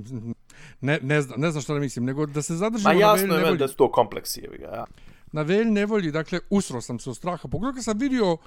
ne, 0.81 0.99
ne, 1.01 1.21
znam, 1.21 1.41
ne 1.41 1.51
znam 1.51 1.61
šta 1.61 1.73
da 1.73 1.79
mislim, 1.79 2.05
nego 2.05 2.25
da 2.25 2.41
se 2.41 2.55
zadržimo 2.55 2.89
Ma 2.89 2.93
na 2.93 2.99
jasno 2.99 3.15
Velji 3.15 3.23
je 3.23 3.27
meni 3.29 3.43
nevolji. 3.43 3.57
da 3.57 3.67
su 3.67 3.75
to 3.75 3.91
kompleksi, 3.91 4.41
jebi 4.41 4.57
ga, 4.57 4.65
ja. 4.65 4.85
Na 5.31 5.41
Velji 5.41 5.71
nevolji, 5.71 6.11
dakle, 6.11 6.39
usro 6.49 6.81
sam 6.81 6.99
se 6.99 7.09
od 7.09 7.17
straha. 7.17 7.47
Pogledaj 7.47 7.75
kad 7.75 7.83
sam 7.83 7.97
vidio 7.97 8.37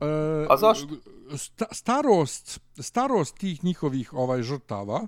e, 0.00 0.06
A 0.48 0.56
zašto? 0.56 0.88
sta, 1.36 1.66
starost, 1.72 2.60
starost 2.78 3.38
tih 3.38 3.64
njihovih 3.64 4.12
ovaj 4.12 4.42
žrtava, 4.42 5.06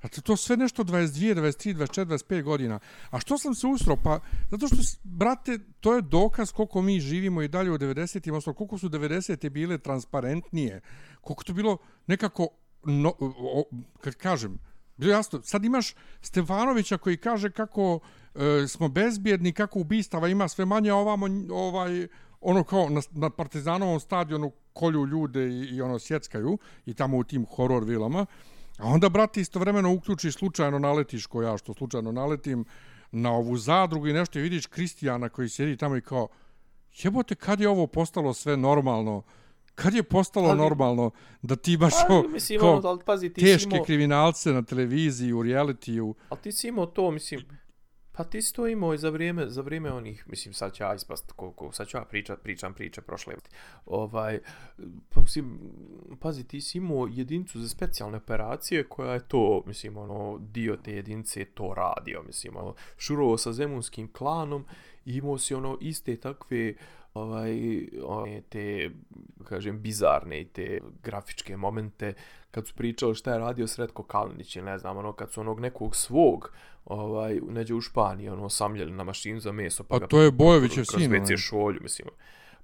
Znači, 0.00 0.22
to 0.22 0.36
sve 0.36 0.56
nešto 0.56 0.84
22, 0.84 1.34
23, 1.34 1.74
24, 1.76 2.04
25 2.04 2.42
godina. 2.42 2.78
A 3.10 3.20
što 3.20 3.38
sam 3.38 3.54
se 3.54 3.66
usro? 3.66 3.96
Pa, 4.04 4.20
zato 4.50 4.66
što, 4.66 4.76
brate, 5.02 5.58
to 5.80 5.94
je 5.94 6.02
dokaz 6.02 6.52
koliko 6.52 6.82
mi 6.82 7.00
živimo 7.00 7.42
i 7.42 7.48
dalje 7.48 7.70
u 7.70 7.78
90-im, 7.78 8.34
odnosno 8.34 8.54
koliko 8.54 8.78
su 8.78 8.88
90-te 8.88 9.50
bile 9.50 9.78
transparentnije, 9.78 10.80
koliko 11.20 11.44
to 11.44 11.52
bilo 11.52 11.76
nekako, 12.06 12.48
no, 12.84 13.14
o, 13.20 13.64
kad 14.00 14.14
kažem, 14.14 14.58
bilo 15.00 15.12
jasno, 15.12 15.40
sad 15.42 15.64
imaš 15.64 15.94
Stefanovića 16.20 16.98
koji 16.98 17.16
kaže 17.16 17.50
kako 17.50 18.00
e, 18.34 18.66
smo 18.68 18.88
bezbjedni, 18.88 19.52
kako 19.52 19.78
ubistava 19.78 20.28
ima 20.28 20.48
sve 20.48 20.64
manje 20.64 20.92
ovamo, 20.92 21.26
ovaj, 21.50 22.08
ono 22.40 22.64
kao 22.64 22.88
na, 22.88 23.00
na 23.10 23.30
Partizanovom 23.30 24.00
stadionu 24.00 24.52
kolju 24.72 25.06
ljude 25.06 25.48
i, 25.48 25.76
i 25.76 25.82
ono 25.82 25.98
sjeckaju 25.98 26.58
i 26.86 26.94
tamo 26.94 27.16
u 27.16 27.24
tim 27.24 27.46
horor 27.46 27.84
vilama. 27.84 28.26
A 28.78 28.86
onda, 28.86 29.08
brate, 29.08 29.40
istovremeno 29.40 29.92
uključi 29.92 30.32
slučajno 30.32 30.78
naletiš 30.78 31.26
ko 31.26 31.42
ja 31.42 31.58
što 31.58 31.74
slučajno 31.74 32.12
naletim 32.12 32.64
na 33.12 33.32
ovu 33.32 33.56
zadrugu 33.56 34.08
i 34.08 34.12
nešto 34.12 34.38
i 34.38 34.42
vidiš 34.42 34.66
Kristijana 34.66 35.28
koji 35.28 35.48
sjedi 35.48 35.76
tamo 35.76 35.96
i 35.96 36.00
kao 36.00 36.28
jebote, 37.02 37.34
kad 37.34 37.60
je 37.60 37.68
ovo 37.68 37.86
postalo 37.86 38.34
sve 38.34 38.56
normalno? 38.56 39.22
Kad 39.82 39.94
je 39.94 40.02
postalo 40.02 40.48
ali, 40.48 40.58
normalno 40.58 41.10
da 41.42 41.56
ti 41.56 41.76
baš 41.76 41.94
ali, 42.08 42.28
mislim, 42.28 42.60
kao 42.60 42.76
ono, 42.76 42.88
ali, 42.88 43.00
pazi, 43.06 43.32
ti 43.32 43.40
teške 43.40 43.68
imao, 43.70 43.84
kriminalce 43.84 44.52
na 44.52 44.62
televiziji, 44.62 45.32
u 45.32 45.42
realitiju? 45.42 46.14
Ali 46.28 46.40
ti 46.40 46.52
si 46.52 46.68
imao 46.68 46.86
to, 46.86 47.10
mislim, 47.10 47.40
Pa 48.20 48.24
ti 48.24 48.42
si 48.42 48.54
to 48.54 48.66
imao 48.66 48.94
i 48.94 48.98
za 48.98 49.10
vrijeme, 49.10 49.48
za 49.48 49.62
vrijeme 49.62 49.92
onih, 49.92 50.28
mislim, 50.28 50.54
sad 50.54 50.74
ću 50.74 50.82
ja 50.82 50.94
ispast, 50.94 51.32
koliko, 51.32 51.72
sad 51.72 51.88
ću 51.88 51.96
ja 51.96 52.04
pričat, 52.04 52.42
pričam 52.42 52.74
priče 52.74 53.00
prošle. 53.00 53.34
Ovaj, 53.86 54.38
pa 55.08 55.20
mislim, 55.20 55.58
pazi, 56.20 56.44
ti 56.44 56.60
si 56.60 56.78
imao 56.78 57.08
jedincu 57.10 57.60
za 57.60 57.68
specijalne 57.68 58.16
operacije 58.16 58.88
koja 58.88 59.12
je 59.12 59.28
to, 59.28 59.62
mislim, 59.66 59.96
ono, 59.96 60.38
dio 60.38 60.76
te 60.76 60.92
jedince 60.92 61.44
to 61.44 61.74
radio, 61.76 62.22
mislim, 62.22 62.56
ono, 62.56 62.74
šurovo 62.96 63.38
sa 63.38 63.52
zemunskim 63.52 64.12
klanom 64.12 64.64
i 65.04 65.16
imao 65.16 65.38
si 65.38 65.54
ono 65.54 65.78
iste 65.80 66.16
takve, 66.16 66.74
ovaj, 67.14 67.86
one, 68.04 68.42
te, 68.48 68.90
kažem, 69.44 69.82
bizarne 69.82 70.40
i 70.40 70.44
te 70.44 70.80
grafičke 71.02 71.56
momente 71.56 72.14
kad 72.50 72.66
su 72.66 72.74
pričali 72.74 73.14
šta 73.14 73.32
je 73.32 73.38
radio 73.38 73.66
Sretko 73.66 74.02
Kalinić, 74.02 74.56
ne 74.56 74.78
znam, 74.78 74.96
ono, 74.96 75.12
kad 75.12 75.32
su 75.32 75.40
onog 75.40 75.60
nekog 75.60 75.96
svog, 75.96 76.52
ovaj, 76.84 77.40
neđe 77.48 77.74
u 77.74 77.80
Španiji, 77.80 78.28
ono, 78.28 78.48
samljeli 78.48 78.92
na 78.92 79.04
mašinu 79.04 79.40
za 79.40 79.52
meso. 79.52 79.84
Pa, 79.84 79.98
pa 79.98 80.06
to 80.06 80.22
je 80.22 80.30
Bojevićev 80.30 80.84
sin. 80.84 81.10
Kroz 81.10 81.28
WC 81.28 81.36
šolju, 81.36 81.78
mislim. 81.82 82.08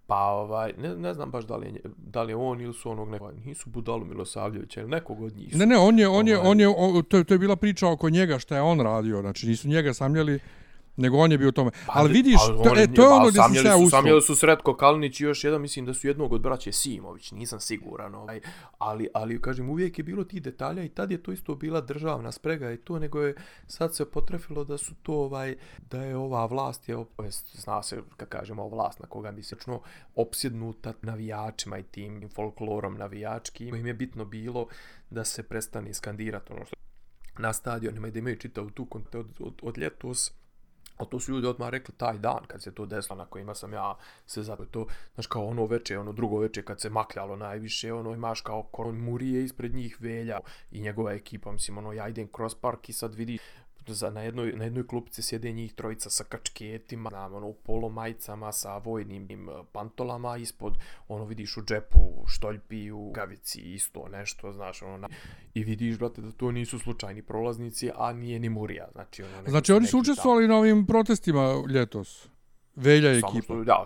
Pa, 0.06 0.16
ovaj, 0.16 0.72
ne, 0.78 0.96
ne 0.96 1.14
znam 1.14 1.30
baš 1.30 1.44
da 1.44 1.56
li, 1.56 1.66
je, 1.66 1.80
da 1.96 2.22
li 2.22 2.32
je 2.32 2.36
on 2.36 2.60
ili 2.60 2.74
su 2.74 2.90
onog 2.90 3.08
nekog, 3.08 3.32
nisu 3.44 3.70
Budalu 3.70 4.04
Milosavljevića 4.04 4.80
ili 4.80 4.90
nekog 4.90 5.22
od 5.22 5.36
njih. 5.36 5.52
Su. 5.52 5.58
Ne, 5.58 5.66
ne, 5.66 5.78
on 5.78 5.98
je, 5.98 6.08
on 6.08 6.28
je, 6.28 6.38
ovaj. 6.38 6.50
on 6.50 6.60
je, 6.60 6.68
on 6.68 6.96
je, 6.96 7.02
to, 7.02 7.16
je, 7.16 7.24
to 7.24 7.34
je 7.34 7.38
bila 7.38 7.56
priča 7.56 7.88
oko 7.88 8.10
njega 8.10 8.38
šta 8.38 8.56
je 8.56 8.62
on 8.62 8.80
radio, 8.80 9.20
znači 9.20 9.46
nisu 9.46 9.68
njega 9.68 9.94
samljeli, 9.94 10.38
nego 10.96 11.16
on 11.16 11.32
je 11.32 11.38
bio 11.38 11.48
u 11.48 11.52
tome. 11.52 11.70
Pa, 11.86 11.92
ali 11.94 12.12
vidiš, 12.12 12.40
pa, 12.46 12.62
to, 12.64 12.80
e, 12.80 12.94
to 12.94 13.02
je 13.02 13.08
ono 13.08 13.28
gdje 13.28 13.42
sam 13.42 13.54
se 13.54 13.68
ja 13.68 13.76
uspio. 13.76 13.90
Samljeli 13.90 14.22
su 14.22 14.36
Sretko 14.36 14.76
Kalinić 14.76 15.20
i 15.20 15.24
još 15.24 15.44
jedan, 15.44 15.60
mislim 15.60 15.86
da 15.86 15.94
su 15.94 16.06
jednog 16.06 16.32
od 16.32 16.40
braće 16.40 16.72
Simović, 16.72 17.32
nisam 17.32 17.60
siguran. 17.60 18.14
Ovaj, 18.14 18.40
ali, 18.78 19.08
ali, 19.14 19.40
kažem, 19.40 19.70
uvijek 19.70 19.98
je 19.98 20.04
bilo 20.04 20.24
ti 20.24 20.40
detalja 20.40 20.84
i 20.84 20.88
tad 20.88 21.10
je 21.10 21.22
to 21.22 21.32
isto 21.32 21.54
bila 21.54 21.80
državna 21.80 22.32
sprega 22.32 22.72
i 22.72 22.76
to, 22.76 22.98
nego 22.98 23.20
je 23.20 23.34
sad 23.66 23.94
se 23.94 24.10
potrefilo 24.10 24.64
da 24.64 24.78
su 24.78 24.94
to, 25.02 25.12
ovaj, 25.12 25.56
da 25.90 26.02
je 26.02 26.16
ova 26.16 26.46
vlast, 26.46 26.88
je, 26.88 26.96
zna 27.52 27.82
se, 27.82 28.02
kad 28.16 28.28
kažemo 28.28 28.68
vlast 28.68 29.00
na 29.00 29.06
koga 29.06 29.30
misli, 29.30 29.56
opsjednuta 30.14 30.92
navijačima 31.02 31.78
i 31.78 31.82
tim 31.82 32.28
folklorom 32.34 32.98
navijački. 32.98 33.68
Im 33.68 33.86
je 33.86 33.94
bitno 33.94 34.24
bilo 34.24 34.66
da 35.10 35.24
se 35.24 35.42
prestane 35.42 35.94
skandirati 35.94 36.52
ono 36.52 36.64
što 36.64 36.76
na 37.38 37.52
stadionima 37.52 38.08
i 38.08 38.10
da 38.10 38.18
imaju 38.18 38.36
čitavu 38.36 38.70
tu 38.70 38.86
od, 38.90 39.26
od, 39.38 39.54
od 39.62 39.78
ljetos, 39.78 40.32
A 40.96 41.04
to 41.04 41.20
su 41.20 41.32
ljudi 41.32 41.46
odmah 41.46 41.68
rekli 41.68 41.94
taj 41.94 42.18
dan 42.18 42.44
kad 42.46 42.62
se 42.62 42.74
to 42.74 42.86
desilo 42.86 43.16
na 43.16 43.26
kojima 43.26 43.54
sam 43.54 43.72
ja 43.72 43.94
se 44.26 44.42
zato 44.42 44.64
to, 44.64 44.86
znaš 45.14 45.26
kao 45.26 45.46
ono 45.46 45.66
veče, 45.66 45.98
ono 45.98 46.12
drugo 46.12 46.38
veče 46.38 46.62
kad 46.62 46.80
se 46.80 46.90
makljalo 46.90 47.36
najviše, 47.36 47.92
ono 47.92 48.14
imaš 48.14 48.40
kao 48.40 48.62
koron 48.62 48.96
Murije 48.96 49.44
ispred 49.44 49.74
njih 49.74 49.96
velja 50.00 50.40
i 50.70 50.80
njegova 50.80 51.12
ekipa, 51.12 51.52
mislim, 51.52 51.78
ono 51.78 51.92
ja 51.92 52.08
idem 52.08 52.28
kroz 52.32 52.54
park 52.54 52.88
i 52.88 52.92
sad 52.92 53.14
vidi 53.14 53.38
za, 53.94 54.10
na, 54.10 54.22
jednoj, 54.22 54.52
na 54.52 54.64
jednoj 54.64 54.86
klupici 54.86 55.22
sjede 55.22 55.52
njih 55.52 55.72
trojica 55.72 56.10
sa 56.10 56.24
kačketima, 56.24 57.10
znam, 57.10 57.34
ono, 57.34 57.46
u 57.46 57.54
polomajcama 57.54 58.52
sa 58.52 58.76
vojnim 58.76 59.26
im, 59.30 59.48
pantolama, 59.72 60.36
ispod, 60.36 60.78
ono, 61.08 61.24
vidiš 61.24 61.56
u 61.56 61.62
džepu 61.62 62.24
štoljpi, 62.26 62.90
u 62.90 63.10
gavici, 63.10 63.60
isto 63.60 64.08
nešto, 64.08 64.52
znaš, 64.52 64.82
ono, 64.82 64.96
na, 64.96 65.08
i 65.54 65.64
vidiš, 65.64 65.98
brate, 65.98 66.22
da 66.22 66.32
to 66.32 66.52
nisu 66.52 66.78
slučajni 66.78 67.22
prolaznici, 67.22 67.90
a 67.96 68.12
nije 68.12 68.38
ni 68.38 68.48
Murija, 68.48 68.88
znači, 68.92 69.22
ono, 69.22 69.36
neki, 69.36 69.50
Znači, 69.50 69.72
oni 69.72 69.86
su 69.86 69.98
učestvovali 69.98 70.48
na 70.48 70.56
ovim 70.56 70.86
protestima 70.86 71.62
ljetos? 71.68 72.28
Velja 72.76 73.10
je 73.10 73.18
ekipa. 73.18 73.42
Što, 73.42 73.62
ja, 73.66 73.84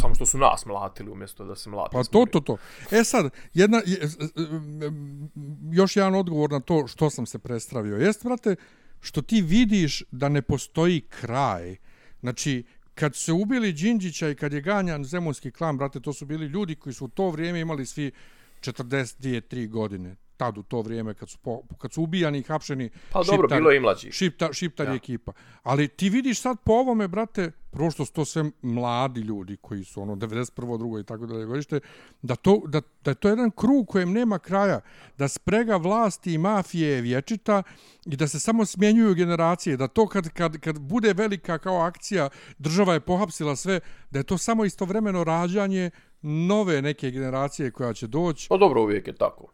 samo 0.00 0.14
što 0.14 0.26
su 0.26 0.38
nas 0.38 0.66
mlatili 0.66 1.10
umjesto 1.10 1.44
da 1.44 1.54
se 1.54 1.70
mlati. 1.70 1.92
Pa 1.92 2.04
to, 2.04 2.26
to, 2.26 2.40
to. 2.40 2.56
E 2.90 3.04
sad, 3.04 3.30
jedna, 3.54 3.82
još 5.72 5.96
jedan 5.96 6.14
odgovor 6.14 6.50
na 6.50 6.60
to 6.60 6.86
što 6.86 7.10
sam 7.10 7.26
se 7.26 7.38
prestravio. 7.38 7.96
Jeste, 7.96 8.28
brate, 8.28 8.56
što 9.02 9.22
ti 9.22 9.42
vidiš 9.42 10.02
da 10.10 10.28
ne 10.28 10.42
postoji 10.42 11.00
kraj. 11.00 11.76
Znači, 12.20 12.64
kad 12.94 13.16
se 13.16 13.32
ubili 13.32 13.72
Đinđića 13.72 14.28
i 14.28 14.34
kad 14.34 14.52
je 14.52 14.60
ganjan 14.60 15.04
zemunski 15.04 15.50
klan, 15.50 15.78
brate, 15.78 16.00
to 16.00 16.12
su 16.12 16.26
bili 16.26 16.46
ljudi 16.46 16.74
koji 16.74 16.94
su 16.94 17.04
u 17.04 17.08
to 17.08 17.30
vrijeme 17.30 17.60
imali 17.60 17.86
svi 17.86 18.10
42-3 18.60 19.68
godine 19.68 20.16
tad 20.36 20.58
u 20.58 20.62
to 20.62 20.80
vrijeme 20.80 21.14
kad 21.14 21.30
su 21.30 21.38
po, 21.38 21.62
kad 21.78 21.92
su 21.92 22.02
ubijani 22.02 22.38
i 22.38 22.42
hapšeni 22.42 22.90
pa 23.12 23.22
dobro 23.22 23.48
bilo 23.48 23.72
i 23.72 23.80
mlađi 23.80 24.12
šipta 24.12 24.52
šiptar 24.52 24.86
ja. 24.86 24.94
ekipa 24.94 25.32
ali 25.62 25.88
ti 25.88 26.08
vidiš 26.08 26.40
sad 26.40 26.56
po 26.64 26.72
ovome 26.72 27.08
brate 27.08 27.52
prvo 27.70 27.90
što 27.90 28.04
su 28.04 28.12
to 28.12 28.24
sve 28.24 28.44
mladi 28.62 29.20
ljudi 29.20 29.56
koji 29.56 29.84
su 29.84 30.02
ono 30.02 30.14
91. 30.14 30.78
drugo 30.78 30.98
i 30.98 31.04
tako 31.04 31.26
dalje 31.26 31.46
godište 31.46 31.80
da 32.22 32.36
to 32.36 32.62
da 32.66 32.80
da 33.04 33.10
je 33.10 33.14
to 33.14 33.28
jedan 33.28 33.50
krug 33.50 33.88
kojem 33.88 34.12
nema 34.12 34.38
kraja 34.38 34.80
da 35.18 35.28
sprega 35.28 35.76
vlasti 35.76 36.34
i 36.34 36.38
mafije 36.38 36.88
je 36.88 37.00
vječita 37.00 37.62
i 38.06 38.16
da 38.16 38.28
se 38.28 38.40
samo 38.40 38.66
smjenjuju 38.66 39.14
generacije 39.14 39.76
da 39.76 39.88
to 39.88 40.06
kad 40.08 40.28
kad 40.28 40.60
kad 40.60 40.78
bude 40.78 41.12
velika 41.12 41.58
kao 41.58 41.80
akcija 41.80 42.28
država 42.58 42.94
je 42.94 43.00
pohapsila 43.00 43.56
sve 43.56 43.80
da 44.10 44.18
je 44.18 44.24
to 44.24 44.38
samo 44.38 44.64
istovremeno 44.64 45.24
rađanje 45.24 45.90
nove 46.22 46.82
neke 46.82 47.10
generacije 47.10 47.70
koja 47.70 47.94
će 47.94 48.06
doći. 48.06 48.48
Pa 48.48 48.56
dobro, 48.56 48.82
uvijek 48.82 49.06
je 49.06 49.14
tako. 49.14 49.52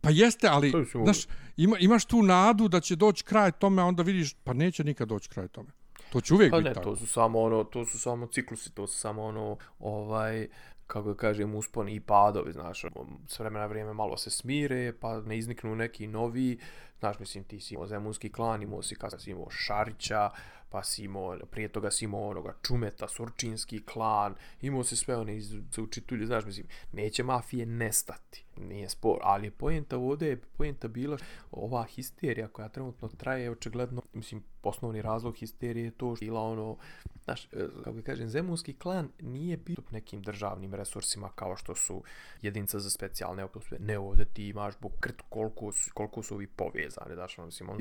Pa 0.00 0.10
jeste, 0.10 0.48
ali 0.50 0.72
znaš, 1.04 1.26
ima, 1.56 1.78
imaš 1.78 2.04
tu 2.04 2.22
nadu 2.22 2.68
da 2.68 2.80
će 2.80 2.96
doći 2.96 3.24
kraj 3.24 3.52
tome, 3.52 3.82
a 3.82 3.84
onda 3.84 4.02
vidiš, 4.02 4.34
pa 4.44 4.52
neće 4.52 4.84
nikad 4.84 5.08
doći 5.08 5.28
kraj 5.28 5.48
tome. 5.48 5.68
To 6.10 6.20
će 6.20 6.34
uvijek 6.34 6.50
pa 6.50 6.56
biti 6.56 6.68
ne, 6.68 6.74
tako. 6.74 6.90
to 6.90 6.96
su 6.96 7.06
samo 7.06 7.42
ono, 7.42 7.64
to 7.64 7.84
su 7.84 7.98
samo 7.98 8.26
ciklusi, 8.26 8.74
to 8.74 8.86
su 8.86 8.98
samo 8.98 9.24
ono, 9.24 9.56
ovaj, 9.78 10.48
kako 10.86 11.08
da 11.08 11.14
kažem, 11.14 11.54
usponi 11.54 11.94
i 11.94 12.00
padovi, 12.00 12.52
znaš, 12.52 12.84
ono, 12.84 13.06
s 13.28 13.38
vremena 13.38 13.66
vrijeme 13.66 13.92
malo 13.92 14.16
se 14.16 14.30
smire, 14.30 14.92
pa 15.00 15.20
ne 15.20 15.38
izniknu 15.38 15.76
neki 15.76 16.06
novi, 16.06 16.58
znaš, 16.98 17.18
mislim, 17.18 17.44
ti 17.44 17.60
si 17.60 17.74
imao 17.74 17.86
Zemunski 17.86 18.32
klan, 18.32 18.62
imao 18.62 18.82
si 18.82 18.96
si 19.18 19.30
imao 19.30 19.50
Šarića, 19.50 20.30
pa 20.70 20.82
si 20.82 21.04
imao, 21.04 21.38
prije 21.50 21.68
toga 21.68 21.90
si 21.90 22.04
imao 22.04 22.28
onoga 22.28 22.54
Čumeta, 22.62 23.08
Surčinski 23.08 23.82
klan, 23.82 24.34
imao 24.60 24.84
si 24.84 24.96
sve 24.96 25.16
one 25.16 25.36
iz 25.36 25.54
učitulje, 25.78 26.26
znaš, 26.26 26.44
mislim, 26.44 26.66
neće 26.92 27.22
mafije 27.22 27.66
nestati, 27.66 28.44
nije 28.56 28.88
spor, 28.88 29.18
ali 29.22 29.50
pojenta 29.50 29.98
ovdje 29.98 30.28
je 30.28 30.36
pojenta 30.36 30.88
bila 30.88 31.18
ova 31.50 31.84
histerija 31.84 32.48
koja 32.48 32.68
trenutno 32.68 33.08
traje, 33.08 33.50
očigledno, 33.50 34.02
mislim, 34.12 34.42
osnovni 34.62 35.02
razlog 35.02 35.36
histerije 35.36 35.84
je 35.84 35.90
to 35.90 36.16
što 36.16 36.24
bila 36.24 36.40
ono, 36.40 36.76
znaš, 37.24 37.44
e, 37.44 37.48
kako 37.84 37.96
kako 37.96 38.06
kažem, 38.06 38.28
Zemunski 38.28 38.74
klan 38.74 39.08
nije 39.20 39.56
bio 39.56 39.76
nekim 39.90 40.22
državnim 40.22 40.74
resursima 40.74 41.28
kao 41.34 41.56
što 41.56 41.74
su 41.74 42.02
jedinca 42.42 42.78
za 42.78 42.90
specijalne 42.90 43.44
okolstve, 43.44 43.78
ne 43.80 43.98
ovdje 43.98 44.24
ti 44.24 44.48
imaš 44.48 44.74
bukrt 44.80 45.22
koliko 45.28 45.72
su, 45.72 45.90
koliko 45.94 46.22
su 46.22 46.34
ovi 46.34 46.46
povezani, 46.46 47.14
znaš, 47.14 47.38
ono, 47.38 47.46
mislim, 47.46 47.68
ono, 47.68 47.78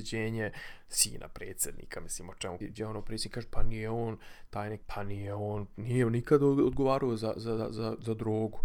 sina 0.90 1.28
predsjednika, 1.28 2.02
mislim, 2.02 2.30
o 2.30 2.34
čemu, 2.34 2.58
gdje 2.76 2.88
ono 2.88 3.02
predsjednik 3.02 3.34
kaže, 3.34 3.48
pa 3.52 3.64
nije 3.64 3.90
on, 3.90 4.18
tajnik, 4.50 4.82
pa 4.88 5.04
nije 5.04 5.34
on, 5.34 5.68
nije 5.78 6.06
on 6.06 6.12
nikad 6.12 6.44
odgovarao 6.44 7.16
za, 7.18 7.34
za, 7.38 7.58
za, 7.58 7.68
za, 7.72 7.96
za 8.00 8.14
drogu. 8.14 8.60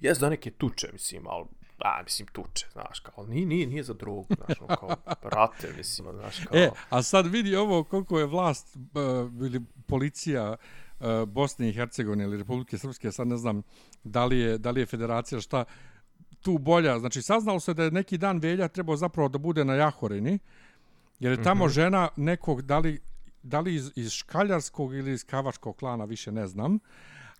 Jes 0.00 0.18
da 0.18 0.30
neke 0.30 0.50
tuče, 0.50 0.88
mislim, 0.92 1.26
ali 1.26 1.44
a, 1.78 2.02
mislim, 2.02 2.28
tuče, 2.32 2.66
znaš, 2.72 3.00
kao, 3.00 3.26
nije, 3.26 3.46
nije, 3.46 3.66
nije 3.66 3.82
za 3.82 3.94
drogu, 3.94 4.26
znaš, 4.36 4.60
ono, 4.60 4.76
kao, 4.76 4.96
brate, 5.22 5.72
mislim, 5.76 6.08
znaš, 6.12 6.44
kao... 6.44 6.58
E, 6.58 6.70
a 6.90 7.02
sad 7.02 7.26
vidi 7.26 7.56
ovo, 7.56 7.84
koliko 7.84 8.18
je 8.18 8.26
vlast, 8.26 8.76
uh, 8.76 9.46
ili 9.46 9.60
policija 9.86 10.56
uh, 11.00 11.06
Bosne 11.28 11.68
i 11.68 11.72
Hercegovine 11.72 12.24
ili 12.24 12.38
Republike 12.38 12.78
Srpske, 12.78 13.12
sad 13.12 13.28
ne 13.28 13.36
znam 13.36 13.62
da 14.04 14.24
li 14.24 14.38
je, 14.38 14.58
da 14.58 14.70
li 14.70 14.80
je 14.80 14.86
federacija 14.86 15.40
šta 15.40 15.64
tu 16.40 16.58
bolja, 16.58 16.98
znači, 16.98 17.22
saznalo 17.22 17.60
se 17.60 17.74
da 17.74 17.82
je 17.82 17.90
neki 17.90 18.18
dan 18.18 18.38
Velja 18.38 18.68
trebao 18.68 18.96
zapravo 18.96 19.28
da 19.28 19.38
bude 19.38 19.64
na 19.64 19.74
Jahorini, 19.74 20.38
jer 21.20 21.32
je 21.32 21.42
tamo 21.42 21.64
mm 21.64 21.68
-hmm. 21.68 21.72
žena 21.72 22.08
nekog, 22.16 22.62
da 22.62 22.78
li 22.78 23.00
da 23.42 23.60
li 23.60 23.74
iz, 23.74 23.92
iz 23.96 24.10
škaljarskog 24.10 24.94
ili 24.94 25.12
iz 25.12 25.24
kavačkog 25.24 25.76
klana, 25.76 26.04
više 26.04 26.32
ne 26.32 26.46
znam, 26.46 26.78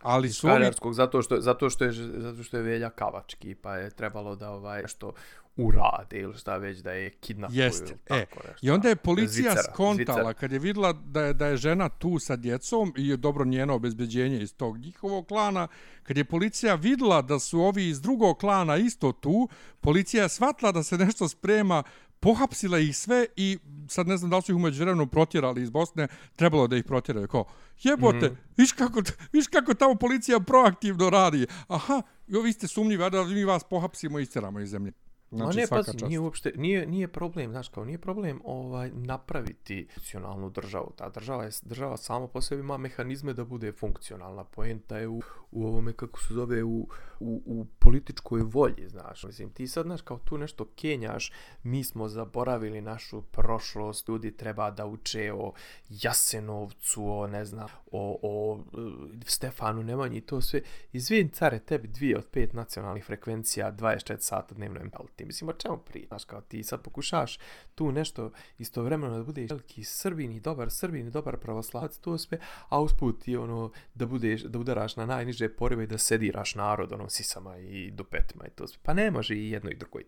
Ali 0.02 0.32
su 0.32 0.46
ovi... 0.46 0.56
Škadarskog, 0.56 0.94
zato 0.94 1.22
što, 1.22 1.40
zato, 1.40 1.70
što 1.70 1.84
je, 1.84 1.92
zato 1.92 2.42
što 2.42 2.56
je 2.56 2.62
Velja 2.62 2.90
Kavački, 2.90 3.54
pa 3.54 3.76
je 3.76 3.90
trebalo 3.90 4.36
da 4.36 4.50
ovaj 4.50 4.82
što 4.86 5.12
urade 5.56 6.20
ili 6.20 6.38
šta 6.38 6.56
već 6.56 6.78
da 6.78 6.92
je 6.92 7.10
kidnapuju. 7.10 7.58
Jeste. 7.58 7.96
ili 8.10 8.20
E, 8.20 8.26
tako 8.26 8.48
nešto. 8.48 8.66
I 8.66 8.70
onda 8.70 8.88
je 8.88 8.96
policija 8.96 9.50
Zvicera, 9.50 9.72
skontala 9.72 10.18
Zvicera. 10.18 10.34
kad 10.34 10.52
je 10.52 10.58
vidjela 10.58 10.92
da 10.92 11.22
je, 11.22 11.34
da 11.34 11.46
je 11.46 11.56
žena 11.56 11.88
tu 11.88 12.18
sa 12.18 12.36
djecom 12.36 12.94
i 12.96 13.08
je 13.08 13.16
dobro 13.16 13.44
njeno 13.44 13.74
obezbeđenje 13.74 14.42
iz 14.42 14.54
tog 14.54 14.78
njihovog 14.78 15.26
klana. 15.26 15.68
Kad 16.02 16.16
je 16.16 16.24
policija 16.24 16.74
vidjela 16.74 17.22
da 17.22 17.38
su 17.38 17.60
ovi 17.60 17.88
iz 17.88 18.00
drugog 18.00 18.38
klana 18.38 18.76
isto 18.76 19.12
tu, 19.12 19.48
policija 19.80 20.22
je 20.22 20.28
shvatila 20.28 20.72
da 20.72 20.82
se 20.82 20.98
nešto 20.98 21.28
sprema, 21.28 21.82
pohapsila 22.20 22.78
ih 22.78 22.96
sve 22.96 23.26
i 23.36 23.58
sad 23.88 24.08
ne 24.08 24.16
znam 24.16 24.30
da 24.30 24.36
li 24.36 24.42
su 24.42 24.52
ih 24.52 24.56
umeđu 24.56 24.82
vremenu 24.82 25.06
protjerali 25.06 25.62
iz 25.62 25.70
Bosne, 25.70 26.08
trebalo 26.36 26.66
da 26.66 26.76
ih 26.76 26.84
protjeraju. 26.84 27.28
Kao, 27.28 27.44
jebote, 27.82 28.28
mm. 28.28 28.32
-hmm. 28.32 28.36
viš, 28.56 28.72
kako, 28.72 29.02
viš 29.32 29.46
kako 29.46 29.74
tamo 29.74 29.94
policija 29.94 30.40
proaktivno 30.40 31.10
radi. 31.10 31.46
Aha, 31.68 32.02
jo, 32.26 32.40
vi 32.40 32.52
ste 32.52 32.68
sumnjivi, 32.68 33.10
da 33.10 33.24
mi 33.24 33.44
vas 33.44 33.64
pohapsimo 33.64 34.18
i 34.18 34.22
istiramo 34.22 34.60
iz 34.60 34.70
zemlje. 34.70 34.92
Znači, 35.30 35.56
Ma 35.56 35.60
ne, 35.60 35.66
svaka 35.66 35.92
pazi, 35.92 36.04
nije 36.04 36.20
uopšte, 36.20 36.52
nije, 36.56 36.86
nije 36.86 37.08
problem, 37.08 37.50
znaš, 37.50 37.68
kao 37.68 37.84
nije 37.84 37.98
problem 37.98 38.40
ovaj 38.44 38.90
napraviti 38.94 39.86
funkcionalnu 39.94 40.50
državu. 40.50 40.92
Ta 40.96 41.08
država 41.08 41.44
je, 41.44 41.50
država 41.62 41.96
samo 41.96 42.26
po 42.26 42.40
sebi 42.40 42.60
ima 42.60 42.76
mehanizme 42.76 43.32
da 43.32 43.44
bude 43.44 43.72
funkcionalna. 43.72 44.44
Poenta 44.44 44.98
je 44.98 45.08
u, 45.08 45.20
u 45.50 45.66
ovome, 45.66 45.92
kako 45.92 46.20
se 46.20 46.34
zove, 46.34 46.64
u, 46.64 46.88
u, 47.20 47.42
u 47.46 47.66
političkoj 47.78 48.42
volji, 48.42 48.88
znaš. 48.88 49.24
Mislim, 49.24 49.50
ti 49.50 49.68
sad, 49.68 49.84
znaš, 49.86 50.02
kao 50.02 50.18
tu 50.18 50.38
nešto 50.38 50.64
kenjaš, 50.76 51.32
mi 51.62 51.84
smo 51.84 52.08
zaboravili 52.08 52.80
našu 52.80 53.22
prošlost, 53.22 54.08
ljudi 54.08 54.36
treba 54.36 54.70
da 54.70 54.86
uče 54.86 55.32
o 55.32 55.52
Jasenovcu, 55.88 57.10
o, 57.10 57.26
ne 57.26 57.44
znam, 57.44 57.68
o, 57.92 58.18
o 58.22 58.58
e, 58.58 59.24
Stefanu 59.26 59.82
Nemanji 59.82 60.18
i 60.18 60.20
to 60.20 60.40
sve. 60.40 60.60
Izvin, 60.92 61.28
care, 61.28 61.58
tebi 61.58 61.88
dvije 61.88 62.18
od 62.18 62.26
pet 62.26 62.52
nacionalnih 62.52 63.04
frekvencija, 63.04 63.72
24 63.72 64.16
sata 64.18 64.54
dnevno 64.54 64.80
je 64.80 64.84
ti. 65.20 65.26
Mislim, 65.26 65.48
o 65.50 65.52
čemu 65.52 65.78
prije? 65.78 66.06
Znaš, 66.06 66.24
kao 66.24 66.40
ti 66.40 66.62
sad 66.62 66.82
pokušaš 66.82 67.38
tu 67.74 67.92
nešto 67.92 68.32
istovremeno 68.58 69.18
da 69.18 69.24
budeš 69.24 69.50
veliki 69.50 69.84
srbin 69.84 70.32
i 70.32 70.40
dobar 70.40 70.70
srbin 70.70 71.06
i 71.06 71.10
dobar 71.10 71.36
pravoslavac, 71.36 71.98
to 71.98 72.18
sve, 72.18 72.38
a 72.68 72.80
usput 72.80 73.22
ti 73.22 73.36
ono, 73.36 73.72
da 73.94 74.06
budeš, 74.06 74.42
da 74.42 74.58
udaraš 74.58 74.96
na 74.96 75.06
najniže 75.06 75.48
porive 75.48 75.84
i 75.84 75.86
da 75.86 75.98
sediraš 75.98 76.54
narod, 76.54 76.92
ono, 76.92 77.08
sisama 77.08 77.58
i 77.58 77.90
dupetima 77.90 78.46
i 78.46 78.50
to 78.50 78.66
sve. 78.66 78.80
Pa 78.82 78.94
ne 78.94 79.10
može 79.10 79.34
i 79.34 79.50
jedno 79.50 79.70
i 79.70 79.76
drugo. 79.76 79.98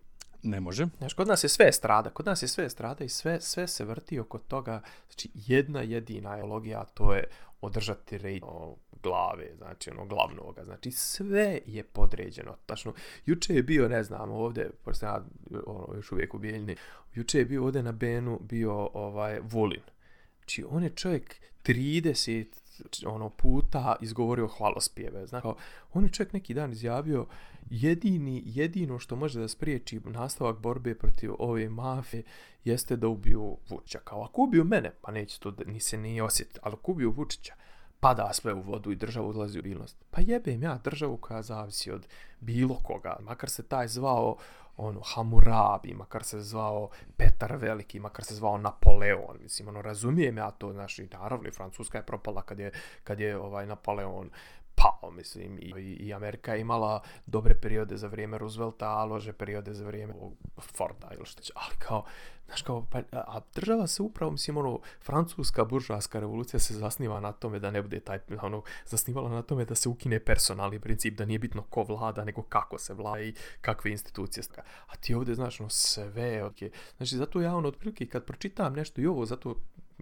Ne 0.43 0.59
može. 0.59 0.87
Znaš, 0.97 1.13
kod 1.13 1.27
nas 1.27 1.43
je 1.43 1.49
sve 1.49 1.71
strada, 1.71 2.09
kod 2.09 2.25
nas 2.25 2.41
je 2.41 2.47
sve 2.47 2.69
strada 2.69 3.03
i 3.03 3.09
sve, 3.09 3.41
sve 3.41 3.67
se 3.67 3.85
vrti 3.85 4.19
oko 4.19 4.37
toga, 4.37 4.81
znači 5.07 5.29
jedna 5.33 5.81
jedina 5.81 6.37
ideologija, 6.37 6.81
a 6.81 6.85
to 6.85 7.13
je 7.13 7.23
održati 7.61 8.17
rej 8.17 8.39
o, 8.43 8.47
ono, 8.47 8.75
glave, 9.03 9.55
znači 9.57 9.89
ono 9.89 10.05
glavnoga, 10.05 10.63
znači 10.63 10.91
sve 10.91 11.59
je 11.65 11.83
podređeno. 11.83 12.55
Tačno, 12.65 12.93
juče 13.25 13.55
je 13.55 13.63
bio, 13.63 13.89
ne 13.89 14.03
znam, 14.03 14.31
ovdje, 14.31 14.71
pošto 14.83 15.05
ja 15.05 15.25
ono, 15.65 15.95
još 15.95 16.11
uvijek 16.11 16.33
u 16.33 16.37
Bijeljni, 16.37 16.75
juče 17.13 17.39
je 17.39 17.45
bio 17.45 17.63
ovdje 17.63 17.83
na 17.83 17.91
Benu, 17.91 18.39
bio 18.41 18.89
ovaj 18.93 19.39
Vulin. 19.43 19.81
Znači, 20.37 20.65
on 20.69 20.83
je 20.83 20.89
čovjek 20.89 21.35
30 21.63 22.45
ono 23.05 23.29
puta 23.29 23.95
izgovorio 24.01 24.47
hvalospjeve. 24.47 25.27
Znači, 25.27 25.41
kao, 25.41 25.55
on 25.93 26.03
je 26.03 26.09
čovjek 26.09 26.33
neki 26.33 26.53
dan 26.53 26.71
izjavio 26.71 27.25
jedini, 27.69 28.43
jedino 28.45 28.99
što 28.99 29.15
može 29.15 29.39
da 29.39 29.47
spriječi 29.47 29.99
nastavak 30.05 30.57
borbe 30.57 30.95
protiv 30.95 31.31
ove 31.39 31.69
mafije 31.69 32.23
jeste 32.63 32.95
da 32.95 33.07
ubiju 33.07 33.57
Vučića. 33.69 33.99
Kao, 34.03 34.23
ako 34.23 34.41
ubiju 34.41 34.63
mene, 34.63 34.91
pa 35.01 35.11
neće 35.11 35.39
to, 35.39 35.51
da, 35.51 35.63
ni 35.63 35.79
se 35.79 35.97
nije 35.97 36.23
osjetiti, 36.23 36.59
ali 36.63 36.73
ako 36.73 36.91
ubiju 36.91 37.11
Vučića, 37.11 37.53
pada 37.99 38.33
sve 38.33 38.53
u 38.53 38.61
vodu 38.61 38.91
i 38.91 38.95
država 38.95 39.27
odlazi 39.27 39.59
u 39.59 39.61
bilnost. 39.61 39.97
Pa 40.11 40.21
jebem 40.21 40.63
ja 40.63 40.79
državu 40.83 41.17
koja 41.17 41.41
zavisi 41.41 41.91
od 41.91 42.07
bilo 42.39 42.75
koga, 42.83 43.17
makar 43.21 43.49
se 43.49 43.63
taj 43.63 43.87
zvao 43.87 44.37
ono 44.77 45.01
Hamurabi, 45.01 45.93
makar 45.93 46.23
se 46.23 46.41
zvao 46.41 46.89
Petar 47.17 47.55
Veliki, 47.55 47.99
makar 47.99 48.25
se 48.25 48.35
zvao 48.35 48.57
Napoleon, 48.57 49.37
mislim, 49.41 49.67
ono, 49.67 49.81
razumijem 49.81 50.37
ja 50.37 50.51
to, 50.51 50.73
znači, 50.73 51.07
naravno, 51.11 51.47
i 51.47 51.51
Francuska 51.51 51.97
je 51.97 52.05
propala 52.05 52.41
kad 52.41 52.59
je, 52.59 52.71
kad 53.03 53.19
je 53.19 53.37
ovaj 53.37 53.65
Napoleon 53.65 54.29
pao, 54.83 55.11
mislim, 55.11 55.59
i, 55.59 55.97
i 55.99 56.13
Amerika 56.13 56.53
je 56.53 56.61
imala 56.61 57.01
dobre 57.25 57.55
periode 57.55 57.97
za 57.97 58.07
vrijeme 58.07 58.37
Roosevelta, 58.37 58.89
a 58.89 59.05
lože 59.05 59.33
periode 59.33 59.73
za 59.73 59.85
vrijeme 59.85 60.13
Forda 60.57 61.11
ili 61.17 61.25
što 61.25 61.41
će, 61.41 61.53
ali 61.55 61.75
kao, 61.79 62.05
znaš 62.45 62.61
kao, 62.61 62.85
pa, 62.91 63.01
a 63.11 63.39
država 63.55 63.87
se 63.87 64.01
upravo, 64.01 64.31
mislim, 64.31 64.57
ono, 64.57 64.79
francuska 65.01 65.65
buržarska 65.65 66.19
revolucija 66.19 66.59
se 66.59 66.73
zasniva 66.73 67.19
na 67.19 67.31
tome 67.31 67.59
da 67.59 67.71
ne 67.71 67.81
bude 67.81 67.99
taj, 67.99 68.19
ono, 68.41 68.63
zasnivala 68.85 69.29
na 69.29 69.41
tome 69.41 69.65
da 69.65 69.75
se 69.75 69.89
ukine 69.89 70.19
personalni 70.19 70.79
princip, 70.79 71.17
da 71.17 71.25
nije 71.25 71.39
bitno 71.39 71.63
ko 71.69 71.83
vlada, 71.83 72.25
nego 72.25 72.41
kako 72.41 72.77
se 72.77 72.93
vlada 72.93 73.21
i 73.21 73.33
kakve 73.61 73.91
institucije. 73.91 74.43
A 74.87 74.95
ti 74.95 75.13
ovdje, 75.13 75.35
znaš, 75.35 75.59
ono, 75.59 75.69
sve, 75.69 76.43
okay. 76.43 76.69
znači, 76.97 77.17
zato 77.17 77.41
ja, 77.41 77.55
ono, 77.55 77.67
otprilike, 77.67 78.05
kad 78.05 78.25
pročitam 78.25 78.73
nešto 78.73 79.01
i 79.01 79.07
ovo, 79.07 79.25
zato 79.25 79.55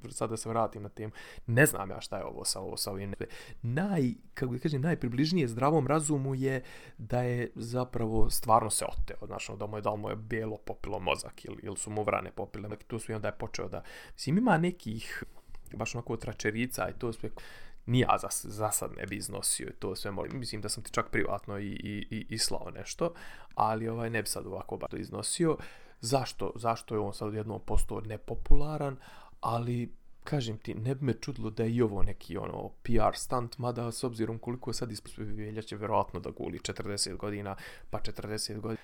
sad 0.09 0.29
da 0.29 0.37
se 0.37 0.49
vratim 0.49 0.83
na 0.83 0.89
temu, 0.89 1.13
ne 1.47 1.65
znam 1.65 1.89
ja 1.89 2.01
šta 2.01 2.17
je 2.17 2.25
ovo 2.25 2.45
sa, 2.45 2.59
ovo, 2.59 2.77
sa 2.77 2.91
ovim. 2.91 3.13
Naj, 3.61 4.13
kako 4.33 4.53
da 4.53 4.59
kažem, 4.59 4.81
najpribližnije 4.81 5.47
zdravom 5.47 5.87
razumu 5.87 6.35
je 6.35 6.63
da 6.97 7.21
je 7.21 7.51
zapravo 7.55 8.29
stvarno 8.29 8.69
se 8.69 8.85
oteo, 8.85 9.27
znači 9.27 9.51
da 9.59 9.67
mu 9.67 9.77
je, 9.77 9.81
da 9.81 9.95
mu 9.95 10.09
je 10.09 10.15
bijelo 10.15 10.57
popilo 10.57 10.99
mozak 10.99 11.45
ili, 11.45 11.57
ili 11.63 11.77
su 11.77 11.89
mu 11.89 12.03
vrane 12.03 12.31
popile, 12.31 12.69
tu 12.87 12.99
su 12.99 13.11
i 13.11 13.15
onda 13.15 13.27
je 13.27 13.37
počeo 13.37 13.67
da, 13.67 13.83
mislim, 14.13 14.37
ima 14.37 14.57
nekih, 14.57 15.23
baš 15.73 15.95
onako 15.95 16.17
tračerica 16.17 16.89
i 16.89 16.99
to 16.99 17.13
sve, 17.13 17.29
ni 17.85 17.99
ja 17.99 18.17
za, 18.21 18.27
za 18.31 18.71
sad 18.71 18.91
ne 18.97 19.05
bi 19.05 19.15
iznosio 19.15 19.67
i 19.67 19.79
to 19.79 19.95
sve 19.95 20.11
molim. 20.11 20.39
Mislim 20.39 20.61
da 20.61 20.69
sam 20.69 20.83
ti 20.83 20.91
čak 20.91 21.09
privatno 21.11 21.59
i, 21.59 21.67
i, 21.67 22.07
i, 22.09 22.25
i 22.29 22.37
slao 22.37 22.71
nešto, 22.71 23.13
ali 23.55 23.87
ovaj 23.87 24.09
ne 24.09 24.21
bi 24.21 24.27
sad 24.27 24.45
ovako 24.45 24.77
baš 24.77 24.91
to 24.91 24.97
iznosio. 24.97 25.57
Zašto? 26.01 26.51
Zašto 26.55 26.95
je 26.95 26.99
on 26.99 27.13
sad 27.13 27.33
jednom 27.33 27.61
postao 27.65 28.01
nepopularan, 28.01 28.97
ali 29.41 29.93
kažem 30.23 30.57
ti, 30.57 30.73
ne 30.73 30.95
bi 30.95 31.05
me 31.05 31.13
čudilo 31.13 31.49
da 31.49 31.63
je 31.63 31.71
i 31.75 31.81
ovo 31.81 32.03
neki 32.03 32.37
ono 32.37 32.69
PR 32.83 33.15
stunt, 33.15 33.57
mada 33.57 33.91
s 33.91 34.03
obzirom 34.03 34.39
koliko 34.39 34.73
sad 34.73 34.91
ispospjevelja 34.91 35.61
će 35.61 35.75
verovatno 35.75 36.19
da 36.19 36.29
guli 36.29 36.59
40 36.59 37.17
godina, 37.17 37.55
pa 37.89 37.99
40 37.99 38.59
godina 38.59 38.81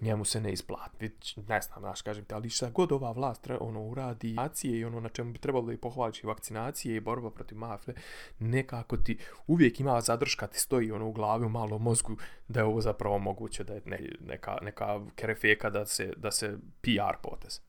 njemu 0.00 0.24
se 0.24 0.40
ne 0.40 0.52
isplati. 0.52 1.10
Ne 1.48 1.60
znam, 1.60 1.80
znaš, 1.80 2.02
kažem 2.02 2.24
ti, 2.24 2.34
ali 2.34 2.50
šta 2.50 2.70
god 2.70 2.92
ova 2.92 3.12
vlast 3.12 3.46
ono 3.60 3.82
uradi, 3.82 4.32
nacije 4.32 4.78
i 4.78 4.84
ono 4.84 5.00
na 5.00 5.08
čemu 5.08 5.32
bi 5.32 5.38
trebalo 5.38 5.66
da 5.66 5.72
i 5.72 5.76
pohvalići 5.76 6.26
vakcinacije 6.26 6.96
i 6.96 7.00
borba 7.00 7.30
protiv 7.30 7.58
mafije, 7.58 7.94
nekako 8.38 8.96
ti 8.96 9.18
uvijek 9.46 9.80
ima 9.80 10.00
zadrška, 10.00 10.46
ti 10.46 10.60
stoji 10.60 10.92
ono 10.92 11.08
u 11.08 11.12
glavi, 11.12 11.46
u 11.46 11.48
malom 11.48 11.82
mozgu, 11.82 12.16
da 12.48 12.60
je 12.60 12.64
ovo 12.64 12.80
zapravo 12.80 13.18
moguće, 13.18 13.64
da 13.64 13.74
je 13.74 13.82
ne, 13.84 14.08
neka, 14.20 14.58
neka 14.62 15.00
kerefeka 15.14 15.70
da 15.70 15.86
se, 15.86 16.12
da 16.16 16.30
se 16.30 16.58
PR 16.80 17.16
potez. 17.22 17.60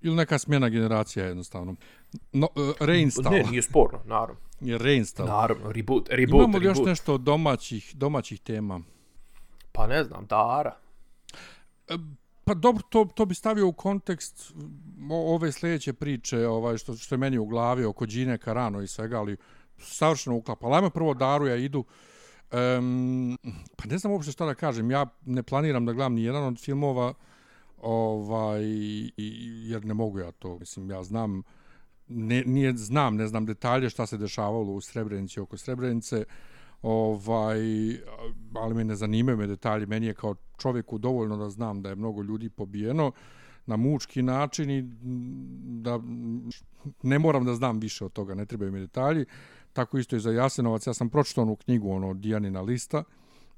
Ili 0.00 0.16
neka 0.16 0.38
smjena 0.38 0.68
generacija 0.68 1.26
jednostavno. 1.26 1.74
No, 2.32 2.48
uh, 2.54 2.74
reinstall. 2.80 3.34
Ne, 3.34 3.42
nije 3.50 3.62
sporno, 3.62 4.00
naravno. 4.04 4.40
Je 4.60 4.78
reinstall. 4.78 5.28
Naravno, 5.28 5.72
reboot, 5.72 6.08
reboot, 6.10 6.40
Imamo 6.40 6.58
li 6.58 6.64
još 6.64 6.78
nešto 6.86 7.14
od 7.14 7.20
domaćih, 7.20 7.96
domaćih 7.96 8.40
tema? 8.40 8.80
Pa 9.72 9.86
ne 9.86 10.04
znam, 10.04 10.26
Dara. 10.26 10.76
Pa 12.44 12.54
dobro, 12.54 12.82
to, 12.88 13.08
to 13.14 13.26
bi 13.26 13.34
stavio 13.34 13.68
u 13.68 13.72
kontekst 13.72 14.52
ove 15.10 15.52
sljedeće 15.52 15.92
priče, 15.92 16.46
ovaj, 16.46 16.78
što, 16.78 16.94
što 16.96 17.14
je 17.14 17.18
meni 17.18 17.38
u 17.38 17.46
glavi 17.46 17.84
oko 17.84 18.06
Gine 18.06 18.38
Carano 18.38 18.82
i 18.82 18.86
svega, 18.86 19.18
ali 19.18 19.36
savršeno 19.78 20.36
uklapa. 20.36 20.66
Ali 20.66 20.76
ajmo 20.76 20.90
prvo 20.90 21.14
Daru, 21.14 21.46
ja 21.46 21.56
idu. 21.56 21.84
Um, 22.52 23.38
pa 23.76 23.84
ne 23.88 23.98
znam 23.98 24.12
uopšte 24.12 24.32
šta 24.32 24.46
da 24.46 24.54
kažem. 24.54 24.90
Ja 24.90 25.06
ne 25.24 25.42
planiram 25.42 25.86
da 25.86 25.92
gledam 25.92 26.14
ni 26.14 26.22
jedan 26.22 26.44
od 26.44 26.60
filmova, 26.60 27.14
ovaj, 27.86 28.62
i, 28.64 29.12
jer 29.70 29.84
ne 29.84 29.94
mogu 29.94 30.18
ja 30.18 30.32
to. 30.32 30.58
Mislim, 30.58 30.90
ja 30.90 31.02
znam, 31.02 31.42
ne, 32.08 32.42
nije, 32.46 32.76
znam, 32.76 33.16
ne 33.16 33.26
znam 33.26 33.46
detalje 33.46 33.90
šta 33.90 34.06
se 34.06 34.18
dešavalo 34.18 34.72
u 34.72 34.80
Srebrenici 34.80 35.40
oko 35.40 35.56
Srebrenice, 35.56 36.24
ovaj, 36.82 37.60
ali 38.54 38.74
me 38.74 38.84
ne 38.84 38.96
zanimaju 38.96 39.38
me 39.38 39.46
detalji. 39.46 39.86
Meni 39.86 40.06
je 40.06 40.14
kao 40.14 40.34
čovjeku 40.58 40.98
dovoljno 40.98 41.36
da 41.36 41.50
znam 41.50 41.82
da 41.82 41.88
je 41.88 41.94
mnogo 41.96 42.22
ljudi 42.22 42.50
pobijeno 42.50 43.12
na 43.66 43.76
mučki 43.76 44.22
način 44.22 44.70
i 44.70 44.82
da 45.82 46.00
ne 47.02 47.18
moram 47.18 47.44
da 47.44 47.54
znam 47.54 47.80
više 47.80 48.04
od 48.04 48.12
toga, 48.12 48.34
ne 48.34 48.46
trebaju 48.46 48.72
mi 48.72 48.80
detalji. 48.80 49.24
Tako 49.72 49.98
isto 49.98 50.16
i 50.16 50.20
za 50.20 50.30
Jasenovac. 50.30 50.86
Ja 50.86 50.94
sam 50.94 51.10
pročitao 51.10 51.42
onu 51.42 51.56
knjigu, 51.56 51.90
ono, 51.90 52.14
Dijanina 52.14 52.60
lista, 52.60 53.04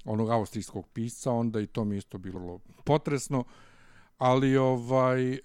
onog 0.05 0.29
austrijskog 0.29 0.87
pisca, 0.93 1.31
onda 1.31 1.61
i 1.61 1.67
to 1.67 1.83
mi 1.85 1.97
isto 1.97 2.17
bilo 2.17 2.59
potresno. 2.83 3.43
Ali, 4.19 4.57
ovaj... 4.57 5.33
E, 5.33 5.39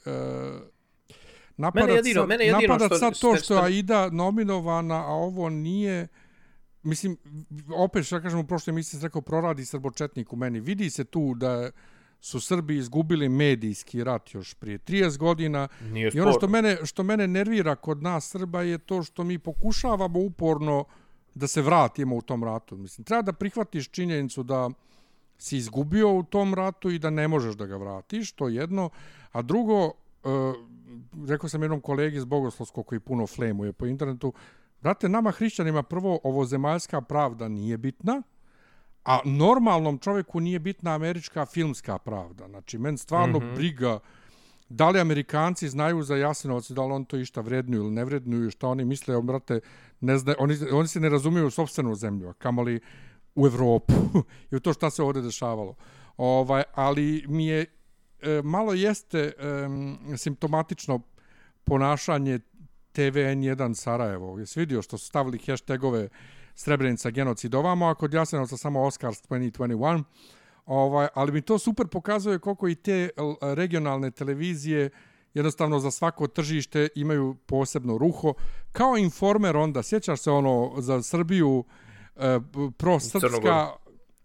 napadat 1.57 1.87
mene 1.87 1.99
jedino, 1.99 2.21
sad, 2.21 2.29
mene 2.29 2.45
jedino 2.45 2.73
napadat 2.73 2.89
što, 2.89 2.99
sad 2.99 3.13
to 3.21 3.37
što, 3.37 3.45
što 3.45 3.55
je 3.55 3.63
Aida 3.63 4.11
nominovana, 4.11 5.07
a 5.07 5.13
ovo 5.13 5.49
nije... 5.49 6.09
Mislim, 6.83 7.17
opet 7.77 8.07
što 8.07 8.21
kažem 8.21 8.39
u 8.39 8.47
prošloj 8.47 8.73
emisiji 8.73 9.01
rekao 9.03 9.23
proradi 9.23 9.65
srbočetnik 9.65 10.33
u 10.33 10.37
meni. 10.37 10.61
Vidi 10.61 10.91
se 10.91 11.05
tu 11.05 11.35
da 11.35 11.71
su 12.21 12.41
Srbi 12.41 12.77
izgubili 12.77 13.29
medijski 13.29 14.05
rat 14.05 14.35
još 14.35 14.55
prije 14.55 14.79
30 14.79 15.19
godina. 15.19 15.69
Nije 15.83 16.11
I 16.15 16.21
ono 16.21 16.33
što 16.33 16.49
mene, 16.49 16.79
što 16.85 17.03
mene 17.03 17.27
nervira 17.29 17.77
kod 17.77 18.03
nas 18.03 18.29
Srba 18.29 18.63
je 18.63 18.79
to 18.79 19.03
što 19.03 19.25
mi 19.25 19.39
pokušavamo 19.39 20.19
uporno 20.19 20.85
da 21.35 21.47
se 21.47 21.63
vratimo 21.63 22.17
u 22.17 22.23
tom 22.23 22.45
ratu. 22.45 22.77
Mislim, 22.77 23.05
treba 23.05 23.23
da 23.23 23.33
prihvatiš 23.33 23.89
činjenicu 23.89 24.43
da 24.43 24.71
si 25.39 25.57
izgubio 25.57 26.13
u 26.13 26.23
tom 26.23 26.55
ratu 26.55 26.91
i 26.91 26.99
da 26.99 27.11
ne 27.11 27.29
možeš 27.29 27.55
da 27.55 27.67
ga 27.67 27.77
vratiš, 27.77 28.33
to 28.33 28.49
jedno. 28.49 28.91
A 29.33 29.43
drugo, 29.43 29.85
uh, 29.87 29.93
rekao 31.29 31.49
sam 31.49 31.63
jednom 31.63 31.81
kolegi 31.81 32.17
iz 32.17 32.25
Bogoslovskog 32.25 32.87
koji 32.87 33.01
puno 33.01 33.27
flemuje 33.27 33.73
po 33.73 33.87
internetu, 33.87 34.33
brate, 34.81 35.09
nama 35.09 35.31
hrišćanima 35.31 35.83
prvo 35.83 36.21
ovo 36.23 36.45
zemaljska 36.45 37.01
pravda 37.01 37.49
nije 37.49 37.79
bitna, 37.79 38.23
a 39.05 39.21
normalnom 39.25 39.99
čovjeku 39.99 40.41
nije 40.41 40.59
bitna 40.59 40.95
američka 40.95 41.47
filmska 41.47 41.99
pravda. 41.99 42.49
Znači, 42.49 42.79
men 42.79 42.99
stvarno 42.99 43.39
mm 43.39 43.43
-hmm. 43.43 43.55
briga 43.55 43.99
da 44.69 44.91
li 44.91 45.01
Amerikanci 45.01 45.69
znaju 45.69 46.03
za 46.03 46.17
Jasenovac 46.17 46.71
da 46.71 46.87
li 46.87 46.93
on 46.93 47.05
to 47.05 47.17
išta 47.17 47.41
vrednuju 47.41 47.83
ili 47.83 47.91
ne 47.91 48.05
vrednuju, 48.05 48.51
šta 48.51 48.69
oni 48.69 48.85
misle, 48.85 49.23
brate, 49.23 49.61
ne 50.01 50.19
zna, 50.19 50.35
oni, 50.39 50.57
oni 50.73 50.89
se 50.89 51.01
ne 51.01 51.09
razumiju 51.09 51.47
u 51.47 51.51
sobstvenu 51.51 51.95
zemlju, 51.95 52.33
kamoli 52.39 52.81
u 53.35 53.47
Evropu 53.47 53.93
i 54.51 54.57
u 54.57 54.61
to 54.61 54.73
šta 54.73 54.91
se 54.91 55.03
ovdje 55.03 55.23
dešavalo. 55.23 55.75
Ovaj, 56.17 56.63
ali 56.75 57.25
mi 57.29 57.47
je 57.47 57.67
e, 58.23 58.43
malo 58.45 58.73
jeste 58.73 59.19
e, 59.19 59.33
simptomatično 60.17 61.01
ponašanje 61.65 62.39
TVN1 62.95 63.75
Sarajevo. 63.75 64.39
Jesi 64.39 64.61
vidio 64.61 64.83
što 64.83 64.99
su 64.99 65.07
stavili 65.07 65.39
hashtagove 65.47 66.09
Srebrenica 66.55 67.11
genocid 67.11 67.55
ovamo, 67.55 67.87
a 67.87 67.95
kod 67.95 68.15
Jasenovca 68.15 68.57
samo 68.57 68.83
Oscars 68.83 69.23
2021. 69.29 70.03
Ovaj, 70.67 71.09
ali 71.15 71.33
mi 71.33 71.43
to 71.43 71.59
super 71.59 71.87
pokazuje 71.87 72.39
koliko 72.39 72.69
i 72.69 72.75
te 72.75 73.11
regionalne 73.41 74.11
televizije 74.11 74.91
jednostavno 75.35 75.79
za 75.79 75.91
svako 75.91 76.27
tržište 76.27 76.89
imaju 76.95 77.37
posebno 77.47 77.99
ruho. 77.99 78.35
Kao 78.73 78.97
informer 78.97 79.57
onda, 79.57 79.83
sjećaš 79.83 80.21
se 80.21 80.31
ono 80.31 80.75
za 80.79 81.03
Srbiju, 81.03 81.59
uh, 81.59 81.65
pro-srpska, 82.77 83.73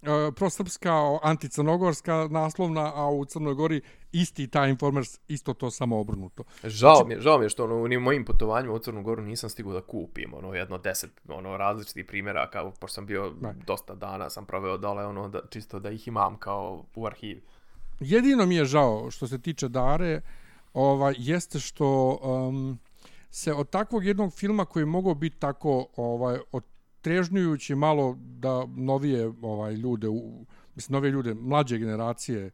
e, 0.01 0.31
pro-srpska, 0.35 1.19
anticrnogorska 1.21 2.27
naslovna, 2.31 2.91
a 2.95 3.09
u 3.09 3.25
Crnoj 3.25 3.53
Gori 3.53 3.81
isti 4.11 4.47
taj 4.47 4.69
informer, 4.69 5.03
isto 5.27 5.53
to 5.53 5.71
samo 5.71 5.99
obrnuto. 5.99 6.43
Žao 6.63 7.05
mi 7.05 7.13
je, 7.13 7.21
žao 7.21 7.37
mi 7.37 7.45
je 7.45 7.49
što 7.49 7.63
ono, 7.63 7.75
u 7.75 7.99
mojim 7.99 8.25
putovanjima 8.25 8.73
u 8.73 8.79
Crnu 8.79 9.03
Goru 9.03 9.21
nisam 9.21 9.49
stigao 9.49 9.73
da 9.73 9.81
kupim 9.81 10.33
ono, 10.33 10.53
jedno 10.53 10.77
deset 10.77 11.11
ono, 11.29 11.57
različitih 11.57 12.05
primjera, 12.05 12.49
kao, 12.49 12.71
pošto 12.71 12.95
sam 12.95 13.05
bio 13.05 13.33
ne. 13.41 13.53
dosta 13.67 13.95
dana, 13.95 14.29
sam 14.29 14.45
proveo 14.45 14.77
dole, 14.77 15.05
ono, 15.05 15.29
da, 15.29 15.41
čisto 15.49 15.79
da 15.79 15.89
ih 15.89 16.07
imam 16.07 16.37
kao 16.37 16.85
u 16.95 17.05
arhivi. 17.05 17.41
Jedino 17.99 18.45
mi 18.45 18.55
je 18.55 18.65
žao 18.65 19.11
što 19.11 19.27
se 19.27 19.41
tiče 19.41 19.67
Dare, 19.67 20.21
ovaj, 20.73 21.15
jeste 21.17 21.59
što 21.59 22.19
um, 22.21 22.79
se 23.29 23.53
od 23.53 23.69
takvog 23.69 24.05
jednog 24.05 24.33
filma 24.33 24.65
koji 24.65 24.85
mogao 24.85 25.13
biti 25.13 25.39
tako 25.39 25.87
ovaj, 25.95 26.39
od 26.51 26.63
trežnjujući 27.01 27.75
malo 27.75 28.17
da 28.19 28.65
novije 28.65 29.31
ovaj 29.41 29.73
ljude 29.73 30.07
u 30.07 30.45
mislim 30.75 30.93
nove 30.93 31.09
ljude 31.09 31.33
mlađe 31.33 31.77
generacije 31.77 32.51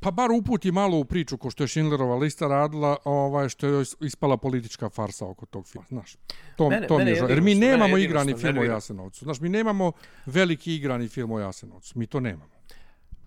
pa 0.00 0.10
bar 0.10 0.30
uputi 0.30 0.72
malo 0.72 0.98
u 0.98 1.04
priču 1.04 1.36
ko 1.36 1.50
što 1.50 1.64
je 1.64 1.68
Schindlerova 1.68 2.16
lista 2.16 2.48
radila 2.48 2.96
ovaj 3.04 3.48
što 3.48 3.66
je 3.66 3.84
ispala 4.00 4.36
politička 4.36 4.88
farsa 4.88 5.26
oko 5.26 5.46
tog 5.46 5.66
filma 5.66 5.86
znaš 5.88 6.16
to 6.56 6.70
mene, 6.70 6.86
to 6.86 6.98
mene 6.98 7.10
mi 7.10 7.16
je 7.16 7.24
jer 7.28 7.40
mi 7.40 7.54
nemamo 7.54 7.98
igrani 7.98 8.34
film 8.34 8.58
o 8.58 8.64
Jasenovcu 8.64 9.24
znaš 9.24 9.40
mi 9.40 9.48
nemamo 9.48 9.92
veliki 10.26 10.74
igrani 10.74 11.08
film 11.08 11.30
o 11.30 11.40
Jasenovcu 11.40 11.98
mi 11.98 12.06
to 12.06 12.20
nemamo 12.20 12.58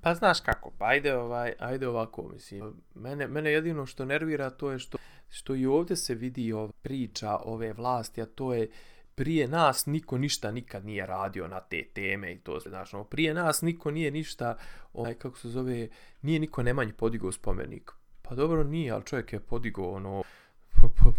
Pa 0.02 0.14
znaš 0.16 0.40
kako, 0.40 0.72
pa 0.78 0.86
ajde, 0.86 1.16
ovaj, 1.16 1.54
ajde 1.60 1.88
ovako, 1.88 2.30
mislim. 2.34 2.74
Mene, 2.96 3.28
mene 3.28 3.52
jedino 3.52 3.86
što 3.86 4.06
nervira 4.06 4.50
to 4.50 4.72
je 4.72 4.80
što, 4.80 4.98
što 5.30 5.56
i 5.56 5.66
ovdje 5.66 5.96
se 5.96 6.16
vidi 6.16 6.54
ova 6.54 6.72
priča 6.82 7.38
ove 7.38 7.74
vlasti, 7.74 8.22
a 8.22 8.26
to 8.26 8.54
je 8.54 8.68
prije 9.22 9.48
nas 9.48 9.86
niko 9.86 10.18
ništa 10.18 10.52
nikad 10.52 10.86
nije 10.86 11.06
radio 11.06 11.48
na 11.48 11.60
te 11.60 11.84
teme 11.94 12.34
i 12.34 12.40
to 12.40 12.60
znaš, 12.60 12.94
ono, 12.94 13.04
prije 13.04 13.34
nas 13.34 13.62
niko 13.62 13.92
nije 13.92 14.12
ništa, 14.12 14.58
ovaj, 14.94 15.14
kako 15.14 15.38
se 15.38 15.50
zove, 15.50 15.88
nije 16.22 16.40
niko 16.40 16.64
nemanji 16.64 16.94
podigao 16.94 17.32
spomenik. 17.32 17.92
Pa 18.22 18.36
dobro 18.36 18.64
nije, 18.64 18.92
ali 18.92 19.06
čovjek 19.06 19.34
je 19.34 19.40
podigao 19.40 19.92
ono, 19.92 20.24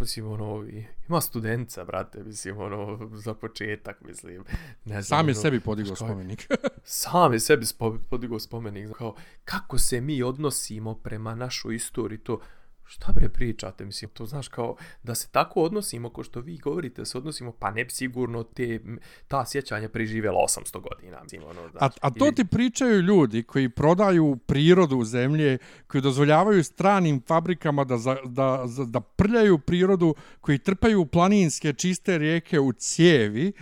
mislim, 0.00 0.28
ono, 0.28 0.66
ima 1.08 1.20
studenca, 1.20 1.84
brate, 1.84 2.22
mislim, 2.22 2.58
ono, 2.58 3.10
za 3.12 3.34
početak, 3.34 4.00
mislim. 4.00 4.44
Ne 4.84 5.02
znam, 5.02 5.18
sam 5.18 5.28
je 5.28 5.34
ono, 5.34 5.42
sebi 5.42 5.60
podigao 5.60 5.96
spomenik. 5.96 6.48
sam 6.84 7.32
je 7.32 7.40
sebi 7.40 7.66
podigao 8.10 8.38
spomenik. 8.38 8.96
Kao, 8.96 9.14
kako 9.44 9.78
se 9.78 10.00
mi 10.00 10.22
odnosimo 10.22 10.94
prema 10.94 11.34
našoj 11.34 11.74
istoriji, 11.74 12.18
to, 12.18 12.40
šta 12.84 13.12
bre 13.12 13.28
pričate, 13.28 13.84
mislim, 13.84 14.10
to 14.10 14.26
znaš 14.26 14.48
kao 14.48 14.76
da 15.02 15.14
se 15.14 15.28
tako 15.30 15.62
odnosimo, 15.62 16.10
ko 16.10 16.22
što 16.22 16.40
vi 16.40 16.58
govorite, 16.58 17.04
se 17.04 17.18
odnosimo, 17.18 17.52
pa 17.52 17.70
ne 17.70 17.86
sigurno 17.88 18.42
te, 18.42 18.80
ta 19.28 19.46
sjećanja 19.46 19.88
preživjela 19.88 20.38
800 20.48 20.80
godina. 20.80 21.22
Mislim, 21.22 21.42
ono, 21.44 21.68
znaš, 21.68 21.82
a, 21.82 21.90
a 22.00 22.10
to 22.10 22.32
ti 22.32 22.44
pričaju 22.44 23.00
ljudi 23.00 23.42
koji 23.42 23.68
prodaju 23.68 24.36
prirodu 24.46 25.04
zemlje, 25.04 25.58
koji 25.86 26.02
dozvoljavaju 26.02 26.64
stranim 26.64 27.22
fabrikama 27.26 27.84
da, 27.84 27.98
za, 27.98 28.16
da, 28.24 28.64
da, 28.76 28.84
da 28.84 29.00
prljaju 29.00 29.58
prirodu, 29.58 30.14
koji 30.40 30.58
trpaju 30.58 31.06
planinske 31.06 31.72
čiste 31.72 32.18
rijeke 32.18 32.60
u 32.60 32.72
cijevi, 32.72 33.52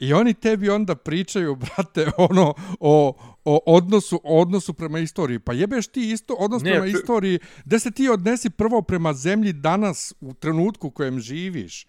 I 0.00 0.12
oni 0.12 0.34
tebi 0.34 0.70
onda 0.70 0.94
pričaju, 0.94 1.56
brate, 1.64 2.10
ono, 2.16 2.54
o, 2.80 3.16
o 3.44 3.60
odnosu, 3.66 4.20
o 4.24 4.40
odnosu 4.40 4.74
prema 4.74 4.98
istoriji. 4.98 5.38
Pa 5.38 5.52
jebeš 5.52 5.86
ti 5.86 6.10
isto 6.10 6.34
odnos 6.34 6.62
ne, 6.62 6.70
prema 6.70 6.84
pr... 6.84 6.90
istoriji, 6.90 7.38
da 7.64 7.78
se 7.78 7.90
ti 7.90 8.08
odnesi 8.08 8.50
prvo 8.50 8.82
prema 8.82 9.12
zemlji 9.12 9.52
danas, 9.52 10.14
u 10.20 10.34
trenutku 10.34 10.86
u 10.88 10.90
kojem 10.90 11.20
živiš. 11.20 11.86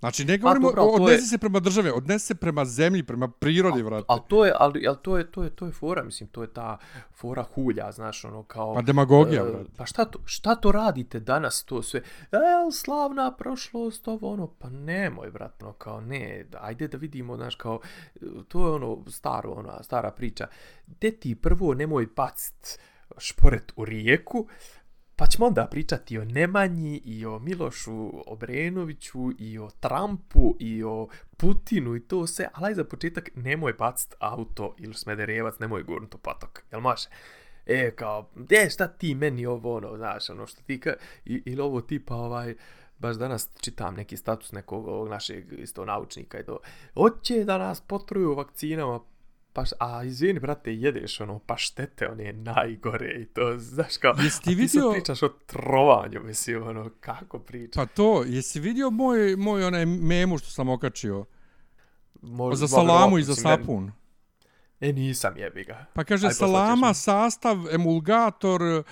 Znači, 0.00 0.24
ne 0.24 0.38
govorimo, 0.38 0.72
pa, 0.74 0.82
odnesi 0.82 1.24
je... 1.24 1.26
se 1.26 1.38
prema 1.38 1.60
države, 1.60 1.92
odnesi 1.92 2.26
se 2.26 2.34
prema 2.34 2.64
zemlji, 2.64 3.02
prema 3.02 3.28
prirodi, 3.28 3.82
vrate. 3.82 4.04
Al 4.08 4.20
to 4.28 4.44
je, 4.44 4.52
ali, 4.58 4.86
al 4.88 4.96
to 4.96 5.18
je, 5.18 5.30
to 5.30 5.42
je, 5.42 5.50
to 5.50 5.66
je 5.66 5.72
fora, 5.72 6.04
mislim, 6.04 6.28
to 6.28 6.42
je 6.42 6.52
ta 6.52 6.78
fora 7.14 7.42
hulja, 7.42 7.92
znaš, 7.92 8.24
ono, 8.24 8.42
kao... 8.42 8.74
Pa 8.74 8.82
demagogija, 8.82 9.44
uh, 9.44 9.50
Pa 9.76 9.86
šta 9.86 10.04
to, 10.04 10.18
šta 10.24 10.54
to 10.54 10.72
radite 10.72 11.20
danas, 11.20 11.64
to 11.64 11.82
sve? 11.82 12.02
El, 12.32 12.70
slavna 12.72 13.32
prošlost, 13.36 14.08
ovo, 14.08 14.32
ono, 14.32 14.46
pa 14.46 14.70
nemoj, 14.70 15.30
brat, 15.30 15.62
ono, 15.62 15.72
kao, 15.72 16.00
ne, 16.00 16.46
ajde 16.60 16.88
da 16.88 16.98
vidimo, 16.98 17.36
znaš, 17.36 17.54
kao, 17.54 17.80
to 18.48 18.66
je 18.66 18.72
ono, 18.72 19.04
staro, 19.08 19.50
ona, 19.50 19.82
stara 19.82 20.10
priča. 20.10 20.46
De 20.86 21.10
ti 21.10 21.34
prvo 21.34 21.74
nemoj 21.74 22.06
bacit 22.16 22.78
šporet 23.18 23.72
u 23.76 23.84
rijeku, 23.84 24.48
Pa 25.18 25.26
ćemo 25.26 25.46
onda 25.46 25.66
pričati 25.70 26.18
o 26.18 26.24
Nemanji 26.24 27.00
i 27.04 27.26
o 27.26 27.38
Milošu 27.38 28.10
Obrenoviću 28.26 29.30
i 29.38 29.58
o 29.58 29.70
Trumpu 29.80 30.56
i 30.58 30.84
o 30.84 31.08
Putinu 31.36 31.96
i 31.96 32.00
to 32.00 32.26
sve, 32.26 32.48
ali 32.52 32.74
za 32.74 32.84
početak 32.84 33.30
nemoj 33.34 33.72
bacit 33.72 34.14
auto 34.18 34.74
ili 34.78 34.94
smederevac, 34.94 35.58
nemoj 35.58 35.82
gurnut 35.82 36.14
u 36.14 36.18
potok, 36.18 36.62
jel 36.72 36.80
može? 36.80 37.08
E, 37.66 37.90
kao, 37.90 38.30
e, 38.50 38.70
šta 38.70 38.88
ti 38.88 39.14
meni 39.14 39.46
ovo, 39.46 39.76
ono, 39.76 39.96
znaš, 39.96 40.30
ono 40.30 40.46
što 40.46 40.62
ti 40.62 40.80
ka, 40.80 40.94
ili 41.24 41.60
ovo 41.60 41.80
tipa, 41.80 42.14
ovaj, 42.14 42.54
baš 42.98 43.16
danas 43.16 43.50
čitam 43.60 43.94
neki 43.94 44.16
status 44.16 44.52
nekog 44.52 44.86
ovog 44.86 45.08
našeg 45.08 45.52
isto 45.52 45.84
naučnika 45.84 46.40
i 46.40 46.44
to, 46.44 46.58
hoće 46.94 47.44
da 47.44 47.58
nas 47.58 47.80
potruju 47.80 48.34
vakcinama, 48.34 49.00
Pa, 49.56 49.64
a 49.78 50.04
izvini, 50.04 50.40
brate, 50.40 50.74
jedeš 50.74 51.20
ono 51.20 51.38
paštete, 51.38 52.08
one 52.08 52.32
najgore 52.32 53.12
i 53.20 53.24
to, 53.24 53.58
znaš 53.58 53.96
kao, 53.96 54.14
jesi 54.22 54.42
ti, 54.42 54.54
vidio... 54.54 54.82
ti 54.82 54.92
pričaš 54.92 55.22
o 55.22 55.28
trovanju, 55.28 56.20
mislim, 56.24 56.62
ono, 56.62 56.90
kako 57.00 57.38
pričaš? 57.38 57.74
Pa 57.74 57.86
to, 57.86 58.24
jesi 58.26 58.60
vidio 58.60 58.90
moj, 58.90 59.36
moj 59.36 59.64
onaj 59.64 59.86
memu 59.86 60.38
što 60.38 60.50
sam 60.50 60.68
okačio? 60.68 61.24
Možda, 62.22 62.66
za 62.66 62.68
salamu 62.68 63.18
i 63.18 63.22
za 63.22 63.34
sapun. 63.34 63.92
E, 64.80 64.92
nisam 64.92 65.36
jebi 65.36 65.64
ga. 65.64 65.86
Pa 65.94 66.04
kaže, 66.04 66.26
Aj, 66.26 66.32
salama, 66.32 66.94
sastav, 66.94 67.56
emulgator, 67.72 68.62
e, 68.62 68.82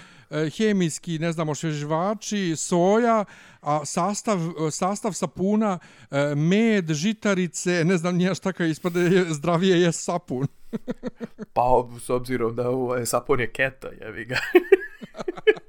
hemijski, 0.56 1.18
ne 1.18 1.32
znamo, 1.32 1.54
šeživači, 1.54 2.56
soja, 2.56 3.24
a 3.60 3.84
sastav, 3.84 4.38
sastav 4.70 5.12
sapuna, 5.12 5.78
e, 6.10 6.34
med, 6.34 6.92
žitarice, 6.92 7.84
ne 7.84 7.96
znam 7.96 8.16
nije 8.16 8.34
šta 8.34 8.52
kao 8.52 8.66
ispade, 8.66 9.24
zdravije 9.28 9.80
je 9.80 9.92
sapun. 9.92 10.46
pa, 11.54 11.88
s 12.00 12.10
obzirom 12.10 12.56
da 12.56 12.68
ovaj, 12.70 13.06
sapun 13.06 13.40
je 13.40 13.52
keto, 13.52 13.88
jebi 14.00 14.24
ga. 14.24 14.36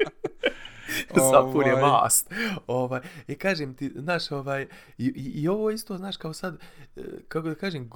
sapun 1.31 1.65
je 1.65 1.73
ovaj. 1.73 1.91
mast. 1.91 2.33
Ovaj, 2.67 3.01
I 3.27 3.35
kažem 3.35 3.73
ti, 3.73 3.91
znaš, 3.95 4.31
ovaj, 4.31 4.67
i, 4.97 5.05
i, 5.05 5.41
i 5.41 5.47
ovo 5.47 5.71
isto, 5.71 5.97
znaš, 5.97 6.17
kao 6.17 6.33
sad, 6.33 6.57
e, 6.95 7.01
kako 7.27 7.47
da 7.47 7.55
kažem, 7.55 7.89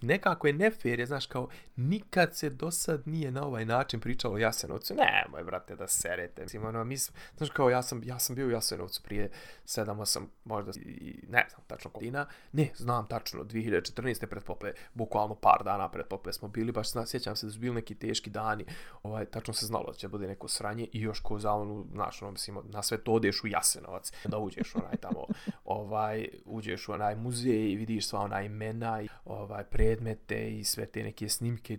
nekako 0.00 0.46
je 0.46 0.52
nefer, 0.52 1.06
znaš, 1.06 1.26
kao, 1.26 1.48
nikad 1.76 2.36
se 2.36 2.50
do 2.50 2.70
sad 2.70 3.08
nije 3.08 3.30
na 3.30 3.46
ovaj 3.46 3.64
način 3.64 4.00
pričalo 4.00 4.34
o 4.34 4.38
Jasenovcu. 4.38 4.94
Ne, 4.94 5.26
moj 5.30 5.44
brate, 5.44 5.76
da 5.76 5.88
serete. 5.88 6.42
Mislim, 6.42 6.64
ono, 6.64 6.84
mi, 6.84 6.96
znaš, 7.36 7.50
kao, 7.50 7.70
ja 7.70 7.82
sam, 7.82 8.02
ja 8.04 8.18
sam 8.18 8.36
bio 8.36 8.46
u 8.46 8.50
Jasenovcu 8.50 9.02
prije 9.02 9.30
7-8, 9.64 10.26
možda, 10.44 10.72
i, 10.80 11.24
ne 11.28 11.46
znam, 11.50 11.64
tačno 11.66 11.90
kodina. 11.90 12.26
Ne, 12.52 12.70
znam 12.74 13.06
tačno, 13.06 13.44
2014. 13.44 14.26
pred 14.26 14.42
pope, 14.42 14.72
bukvalno 14.94 15.34
par 15.34 15.64
dana 15.64 15.88
pred 15.88 16.06
pope 16.06 16.32
smo 16.32 16.48
bili, 16.48 16.72
baš 16.72 16.86
sjećam 17.06 17.36
se 17.36 17.46
da 17.46 17.52
su 17.52 17.58
bili 17.58 17.74
neki 17.74 17.94
teški 17.94 18.30
dani, 18.30 18.64
ovaj, 19.02 19.24
tačno 19.24 19.54
se 19.54 19.66
znalo 19.66 19.86
da 19.86 19.92
će 19.92 20.08
bude 20.08 20.26
neko 20.26 20.48
sranje 20.48 20.88
i 20.92 21.00
još 21.00 21.20
ko 21.20 21.38
za 21.38 21.52
onu, 21.52 21.86
znaš, 21.92 22.15
ono, 22.22 22.30
mislim, 22.30 22.58
na 22.64 22.82
sve 22.82 22.98
to 22.98 23.12
odeš 23.12 23.44
u 23.44 23.46
Jasenovac 23.46 24.12
da 24.24 24.38
uđeš 24.38 24.74
onaj 24.74 24.96
tamo, 24.96 25.24
ovaj, 25.64 26.28
uđeš 26.44 26.88
u 26.88 26.92
onaj 26.92 27.16
muzej 27.16 27.70
i 27.70 27.76
vidiš 27.76 28.06
sva 28.06 28.20
ona 28.20 28.42
imena 28.42 29.02
i 29.02 29.08
ovaj, 29.24 29.64
predmete 29.64 30.58
i 30.58 30.64
sve 30.64 30.86
te 30.86 31.02
neke 31.02 31.28
snimke 31.28 31.74
i 31.74 31.78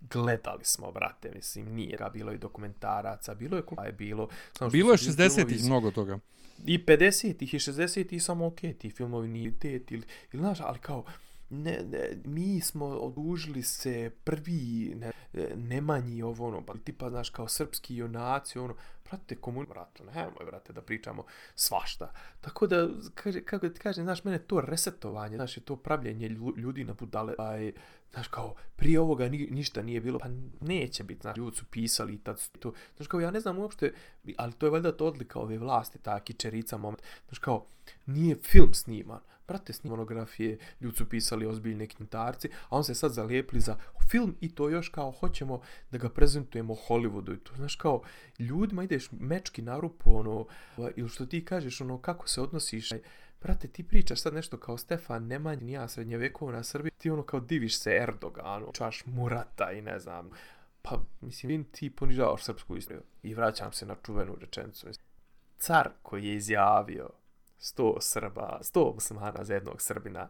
gledali 0.00 0.64
smo, 0.64 0.92
brate, 0.92 1.30
mislim, 1.34 1.74
nije 1.74 1.96
ga 1.96 2.08
bilo 2.08 2.32
i 2.32 2.38
dokumentaraca, 2.38 3.34
bilo 3.34 3.56
je 3.56 3.62
koja 3.62 3.86
je 3.86 3.92
bilo. 3.92 4.28
Samo 4.58 4.70
bilo 4.70 4.92
je 4.92 4.96
60-ih 4.96 5.64
mnogo 5.64 5.90
toga. 5.90 6.18
I 6.66 6.78
50-ih 6.78 7.54
i 7.54 7.58
60-ih 7.58 8.22
samo 8.22 8.46
ok, 8.46 8.60
ti 8.78 8.90
filmovi 8.90 9.28
nije 9.28 9.58
te, 9.58 9.68
ili, 9.68 10.02
ili 10.32 10.42
znaš, 10.42 10.60
ali 10.60 10.78
kao, 10.78 11.04
ne, 11.52 11.78
ne, 11.90 12.18
mi 12.24 12.60
smo 12.60 12.86
odužili 12.86 13.62
se 13.62 14.10
prvi 14.24 14.94
ne, 14.96 15.12
e, 15.34 15.52
nemanji 15.56 16.22
ovo 16.22 16.48
ono, 16.48 16.66
pa 16.66 16.74
tipa 16.84 17.10
znaš 17.10 17.30
kao 17.30 17.48
srpski 17.48 17.96
junaci 17.96 18.58
ono, 18.58 18.74
brate 19.10 19.36
komun, 19.36 19.66
brate, 19.68 20.02
ono, 20.02 20.12
nemoj 20.12 20.44
brate 20.46 20.72
da 20.72 20.82
pričamo 20.82 21.24
svašta. 21.54 22.12
Tako 22.40 22.66
da, 22.66 22.88
kaže, 23.14 23.44
kako 23.44 23.68
ti 23.68 23.80
kažem, 23.80 24.04
znaš, 24.04 24.24
mene 24.24 24.38
to 24.38 24.60
resetovanje, 24.60 25.36
znaš, 25.36 25.56
je 25.56 25.60
to 25.60 25.76
pravljenje 25.76 26.28
ljudi 26.56 26.84
na 26.84 26.94
budale, 26.94 27.34
aj, 27.38 27.72
znaš, 28.12 28.28
kao, 28.28 28.54
prije 28.76 29.00
ovoga 29.00 29.28
ni, 29.28 29.48
ništa 29.50 29.82
nije 29.82 30.00
bilo, 30.00 30.18
pa 30.18 30.28
neće 30.60 31.04
biti, 31.04 31.20
znaš, 31.20 31.36
ljudi 31.36 31.56
su 31.56 31.64
pisali 31.64 32.14
i 32.14 32.18
tad 32.18 32.48
to, 32.60 32.72
znaš, 32.96 33.08
kao, 33.08 33.20
ja 33.20 33.30
ne 33.30 33.40
znam 33.40 33.58
uopšte, 33.58 33.94
ali 34.36 34.52
to 34.52 34.66
je 34.66 34.70
valjda 34.70 34.96
to 34.96 35.06
odlika 35.06 35.38
ove 35.38 35.58
vlasti, 35.58 35.98
ta 35.98 36.20
kičerica 36.20 36.76
moment, 36.76 37.02
znaš, 37.28 37.38
kao, 37.38 37.66
nije 38.06 38.36
film 38.36 38.74
sniman, 38.74 39.20
prate 39.52 39.72
s 39.72 39.84
monografije, 39.84 40.58
ljudi 40.80 40.96
su 40.96 41.08
pisali 41.08 41.46
ozbiljne 41.46 41.86
knjitarci, 41.86 42.48
a 42.68 42.76
on 42.76 42.84
se 42.84 42.94
sad 42.94 43.12
zalijepli 43.12 43.60
za 43.60 43.76
film 44.10 44.36
i 44.40 44.54
to 44.54 44.68
još 44.68 44.88
kao 44.88 45.10
hoćemo 45.10 45.60
da 45.90 45.98
ga 45.98 46.08
prezentujemo 46.08 46.74
Hollywoodu 46.88 47.34
i 47.34 47.38
to, 47.38 47.52
znaš, 47.56 47.76
kao 47.76 48.02
ljudima 48.38 48.84
ideš 48.84 49.08
mečki 49.12 49.62
na 49.62 49.80
rupu, 49.80 50.18
ono, 50.18 50.46
ovaj, 50.76 50.92
ili 50.96 51.08
što 51.08 51.26
ti 51.26 51.44
kažeš, 51.44 51.80
ono, 51.80 51.98
kako 51.98 52.28
se 52.28 52.40
odnosiš, 52.40 52.90
Brate, 53.42 53.68
ti 53.68 53.82
pričaš 53.82 54.20
sad 54.20 54.34
nešto 54.34 54.56
kao 54.56 54.78
Stefan 54.78 55.26
Nemanj, 55.26 55.70
ja 55.70 55.88
srednjevekovna 55.88 56.62
Srbija, 56.62 56.90
ti 56.98 57.10
ono 57.10 57.22
kao 57.22 57.40
diviš 57.40 57.78
se 57.78 57.90
Erdoganu, 58.02 58.70
čaš 58.72 59.02
Murata 59.06 59.72
i 59.72 59.82
ne 59.82 59.98
znam, 59.98 60.30
pa 60.82 61.00
mislim, 61.20 61.48
vidim 61.48 61.64
ti 61.64 61.90
ponižavaš 61.90 62.44
srpsku 62.44 62.76
istoriju. 62.76 63.02
I 63.22 63.34
vraćam 63.34 63.72
se 63.72 63.86
na 63.86 63.96
čuvenu 64.02 64.36
rečenicu. 64.40 64.86
Car 65.58 65.88
koji 66.02 66.26
je 66.26 66.34
izjavio 66.34 67.10
sto 67.62 67.96
Srba, 68.00 68.58
sto 68.62 68.92
muslimana 68.94 69.44
za 69.44 69.54
jednog 69.54 69.82
Srbina, 69.82 70.28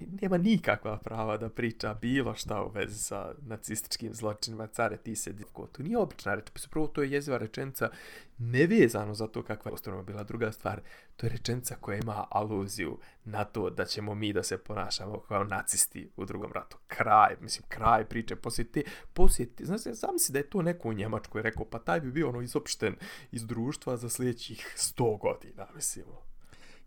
nema 0.00 0.38
nikakva 0.38 0.98
prava 0.98 1.36
da 1.36 1.48
priča 1.48 1.94
bilo 1.94 2.34
šta 2.34 2.62
u 2.62 2.70
vezi 2.70 2.98
sa 2.98 3.34
nacističkim 3.42 4.14
zločinima, 4.14 4.66
care 4.66 4.96
ti 4.96 5.16
se 5.16 5.32
divko. 5.32 5.66
To 5.66 5.82
nije 5.82 5.98
obična 5.98 6.34
reč, 6.34 6.50
pa 6.50 6.60
prvo 6.70 6.86
to 6.86 7.02
je 7.02 7.10
jeziva 7.10 7.38
rečenica 7.38 7.90
nevezano 8.38 9.14
za 9.14 9.26
to 9.26 9.42
kakva 9.42 9.70
je 9.70 9.74
ostroma 9.74 10.02
bila 10.02 10.22
druga 10.22 10.52
stvar. 10.52 10.80
To 11.16 11.26
je 11.26 11.30
rečenica 11.30 11.76
koja 11.80 11.98
ima 11.98 12.26
aluziju 12.30 12.98
na 13.24 13.44
to 13.44 13.70
da 13.70 13.84
ćemo 13.84 14.14
mi 14.14 14.32
da 14.32 14.42
se 14.42 14.58
ponašamo 14.58 15.20
kao 15.20 15.44
nacisti 15.44 16.10
u 16.16 16.24
drugom 16.24 16.52
ratu. 16.52 16.76
Kraj, 16.86 17.36
mislim, 17.40 17.68
kraj 17.68 18.04
priče, 18.04 18.36
poslije 18.36 18.72
te, 18.72 18.82
poslije 19.12 19.54
te, 19.54 19.64
znaš, 19.64 19.80
sam 19.94 20.18
si 20.18 20.32
da 20.32 20.38
je 20.38 20.50
to 20.50 20.62
neko 20.62 20.88
u 20.88 20.92
Njemačkoj 20.92 21.42
rekao, 21.42 21.64
pa 21.64 21.78
taj 21.78 22.00
bi 22.00 22.12
bio 22.12 22.28
ono 22.28 22.40
izopšten 22.40 22.96
iz 23.32 23.46
društva 23.46 23.96
za 23.96 24.08
sljedećih 24.08 24.72
sto 24.76 25.16
godina, 25.16 25.66
mislimo. 25.74 26.33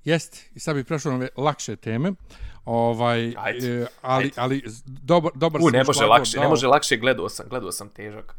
Jeste, 0.07 0.39
i 0.55 0.59
sad 0.59 0.75
bih 0.75 0.85
prešao 0.85 1.17
na 1.17 1.27
lakše 1.37 1.75
teme. 1.75 2.13
Ovaj, 2.65 3.33
ajde, 3.37 3.81
e, 3.81 3.87
ali, 4.01 4.25
ajde. 4.25 4.33
ali 4.37 4.63
dobar, 4.85 5.31
dobar 5.35 5.61
U, 5.61 5.69
ne 5.69 5.83
može 5.83 6.05
lakše, 6.05 6.37
dao. 6.37 6.43
ne 6.43 6.49
može 6.49 6.67
lakše, 6.67 6.97
gledao 6.97 7.29
sam, 7.29 7.45
gledao 7.49 7.71
sam 7.71 7.89
težak. 7.89 8.35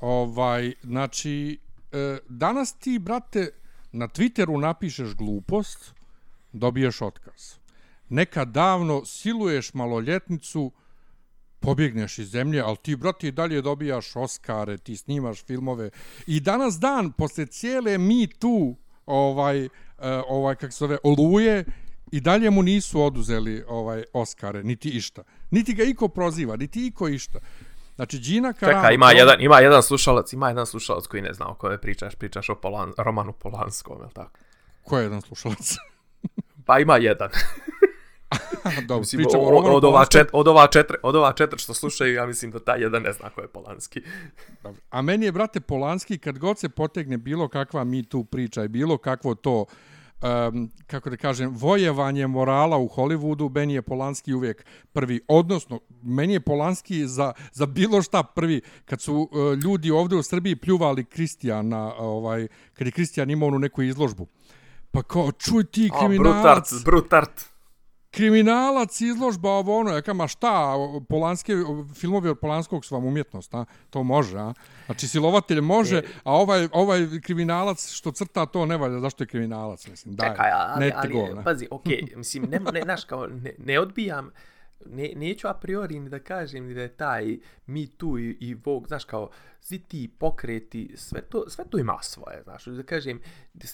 Ovaj, 0.00 0.72
znači, 0.82 1.58
e, 1.92 2.18
danas 2.28 2.72
ti, 2.72 2.98
brate, 2.98 3.50
na 3.92 4.08
Twitteru 4.08 4.60
napišeš 4.60 5.14
glupost, 5.14 5.94
dobiješ 6.52 7.02
otkaz. 7.02 7.54
Nekad 8.08 8.48
davno 8.48 9.04
siluješ 9.04 9.74
maloljetnicu, 9.74 10.72
pobjegneš 11.60 12.18
iz 12.18 12.30
zemlje, 12.30 12.60
ali 12.60 12.76
ti, 12.76 12.96
brate, 12.96 13.28
i 13.28 13.32
dalje 13.32 13.62
dobijaš 13.62 14.16
Oscare, 14.16 14.78
ti 14.78 14.96
snimaš 14.96 15.44
filmove. 15.44 15.90
I 16.26 16.40
danas 16.40 16.78
dan, 16.78 17.12
posle 17.12 17.46
cijele 17.46 17.98
Me 17.98 18.26
Too, 18.38 18.74
ovaj, 19.08 19.64
uh, 19.64 19.70
ovaj 20.28 20.54
kako 20.54 20.72
se 20.72 20.78
zove 20.78 20.98
oluje 21.02 21.64
i 22.12 22.20
dalje 22.20 22.50
mu 22.50 22.62
nisu 22.62 23.02
oduzeli 23.02 23.64
ovaj 23.68 24.04
Oskare 24.12 24.62
niti 24.62 24.88
išta. 24.88 25.22
Niti 25.50 25.74
ga 25.74 25.84
iko 25.84 26.08
proziva 26.08 26.56
niti 26.56 26.86
iko 26.86 27.08
išta. 27.08 27.38
Znači 27.96 28.18
Gina 28.18 28.52
Carano 28.52 28.78
Čekaj, 28.78 28.94
ima 28.94 29.12
jedan 29.12 29.40
ima 29.40 29.58
jedan 29.60 29.82
slušalac 29.82 30.32
ima 30.32 30.48
jedan 30.48 30.66
slušalac 30.66 31.06
koji 31.06 31.22
ne 31.22 31.32
zna 31.32 31.48
o 31.48 31.54
kome 31.54 31.78
pričaš 31.78 32.14
pričaš 32.14 32.48
o 32.48 32.54
Polan, 32.54 32.92
Romanu 32.98 33.32
Polanskom 33.32 34.02
je 34.02 34.08
tako? 34.14 34.38
Ko 34.84 34.98
je 34.98 35.02
jedan 35.02 35.20
slušalac? 35.20 35.76
Pa 36.66 36.78
ima 36.78 36.96
jedan 36.96 37.28
Dobro, 38.88 38.98
mislim, 38.98 39.22
pričamo 39.22 39.44
o, 39.44 39.76
od, 39.76 39.84
ova 39.84 40.04
čet, 40.04 40.28
od, 40.32 40.48
ova 40.48 40.66
četiri, 40.66 40.96
od 41.02 41.16
ova 41.16 41.32
četiri 41.32 41.58
što 41.58 41.74
slušaju, 41.74 42.14
ja 42.14 42.26
mislim 42.26 42.50
da 42.50 42.58
taj 42.58 42.80
jedan 42.80 43.02
ne 43.02 43.12
zna 43.12 43.30
ko 43.30 43.40
je 43.40 43.48
Polanski. 43.48 44.02
Dobro. 44.62 44.80
A 44.90 45.02
meni 45.02 45.26
je, 45.26 45.32
brate, 45.32 45.60
Polanski, 45.60 46.18
kad 46.18 46.38
god 46.38 46.58
se 46.58 46.68
potegne 46.68 47.16
bilo 47.16 47.48
kakva 47.48 47.84
mi 47.84 48.02
tu 48.02 48.24
priča 48.24 48.64
i 48.64 48.68
bilo 48.68 48.98
kakvo 48.98 49.34
to, 49.34 49.64
um, 50.22 50.70
kako 50.86 51.10
da 51.10 51.16
kažem, 51.16 51.50
vojevanje 51.56 52.26
morala 52.26 52.76
u 52.76 52.88
Hollywoodu, 52.88 53.54
meni 53.54 53.74
je 53.74 53.82
Polanski 53.82 54.34
uvijek 54.34 54.64
prvi. 54.92 55.20
Odnosno, 55.28 55.80
meni 56.02 56.32
je 56.32 56.40
Polanski 56.40 57.06
za, 57.06 57.32
za 57.52 57.66
bilo 57.66 58.02
šta 58.02 58.22
prvi. 58.22 58.60
Kad 58.84 59.00
su 59.00 59.14
uh, 59.14 59.52
ljudi 59.64 59.90
ovdje 59.90 60.18
u 60.18 60.22
Srbiji 60.22 60.56
pljuvali 60.56 61.04
Kristijana, 61.04 61.94
ovaj, 61.98 62.48
kad 62.72 62.86
je 62.86 62.92
Kristijan 62.92 63.30
imao 63.30 63.48
onu 63.48 63.58
neku 63.58 63.82
izložbu, 63.82 64.26
pa 64.90 65.02
kao, 65.02 65.32
čuj 65.32 65.64
ti 65.64 65.90
kriminalac. 65.98 66.70
Brutart, 66.70 66.84
brutart 66.84 67.57
kriminalac, 68.10 69.00
izložba, 69.00 69.50
ovo 69.50 69.78
ono, 69.78 69.90
ja 69.90 70.02
kama 70.02 70.28
šta, 70.28 70.74
polanske, 71.08 71.52
filmovi 71.94 72.28
od 72.28 72.38
Polanskog 72.38 72.84
su 72.84 72.94
vam 72.94 73.04
umjetnost, 73.04 73.54
a? 73.54 73.64
to 73.90 74.02
može, 74.02 74.38
a? 74.38 74.52
Znači, 74.86 75.08
silovatelj 75.08 75.60
može, 75.60 75.96
e, 75.96 76.02
a 76.24 76.32
ovaj, 76.32 76.68
ovaj 76.72 77.06
kriminalac 77.22 77.90
što 77.90 78.10
crta 78.10 78.46
to 78.46 78.66
ne 78.66 78.76
valja, 78.76 79.00
zašto 79.00 79.22
je 79.22 79.28
kriminalac, 79.28 79.86
mislim, 79.86 80.14
daj, 80.14 80.30
Čekaj, 80.30 80.50
ali, 80.50 80.80
ne 80.80 80.92
ali, 80.96 81.12
go, 81.12 81.34
ne. 81.34 81.44
pazi, 81.44 81.68
okej, 81.70 82.02
okay, 82.02 82.16
mislim, 82.16 82.44
ne, 82.50 82.60
ne, 82.72 82.80
naš, 82.80 83.04
kao, 83.04 83.26
ne, 83.26 83.54
ne 83.58 83.80
odbijam, 83.80 84.30
ne, 84.86 85.12
neću 85.16 85.48
a 85.48 85.54
priori 85.54 86.00
ni 86.00 86.08
da 86.08 86.18
kažem 86.18 86.66
ni 86.66 86.74
da 86.74 86.82
je 86.82 86.88
taj 86.88 87.38
mi 87.66 87.86
tu 87.86 88.18
i, 88.18 88.36
i 88.40 88.54
Vogue, 88.54 88.88
znaš, 88.88 89.04
kao, 89.04 89.30
svi 89.60 89.78
ti 89.78 90.10
pokreti, 90.18 90.92
sve 90.96 91.20
to, 91.20 91.50
sve 91.50 91.64
to 91.70 91.78
ima 91.78 91.98
svoje, 92.02 92.42
znaš, 92.42 92.64
da 92.64 92.82
kažem, 92.82 93.20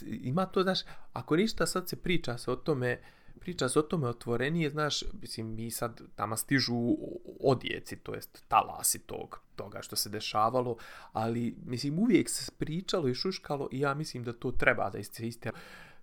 ima 0.06 0.46
to, 0.46 0.62
znaš, 0.62 0.80
ako 1.12 1.36
ništa 1.36 1.66
sad 1.66 1.88
se 1.88 1.96
priča 1.96 2.38
se 2.38 2.50
o 2.50 2.56
tome, 2.56 3.00
priča 3.40 3.68
se 3.68 3.78
o 3.78 3.82
tome 3.82 4.08
otvorenije, 4.08 4.70
znaš, 4.70 5.04
mislim, 5.20 5.54
mi 5.54 5.70
sad 5.70 6.00
tamo 6.16 6.36
stižu 6.36 6.96
odjeci, 7.40 7.96
to 7.96 8.14
jest 8.14 8.44
talasi 8.48 8.98
tog, 8.98 9.40
toga 9.56 9.82
što 9.82 9.96
se 9.96 10.08
dešavalo, 10.08 10.76
ali, 11.12 11.54
mislim, 11.66 11.98
uvijek 11.98 12.30
se 12.30 12.52
pričalo 12.58 13.08
i 13.08 13.14
šuškalo 13.14 13.68
i 13.72 13.80
ja 13.80 13.94
mislim 13.94 14.24
da 14.24 14.32
to 14.32 14.50
treba 14.50 14.90
da 14.90 15.04
se 15.04 15.26
iste 15.28 15.50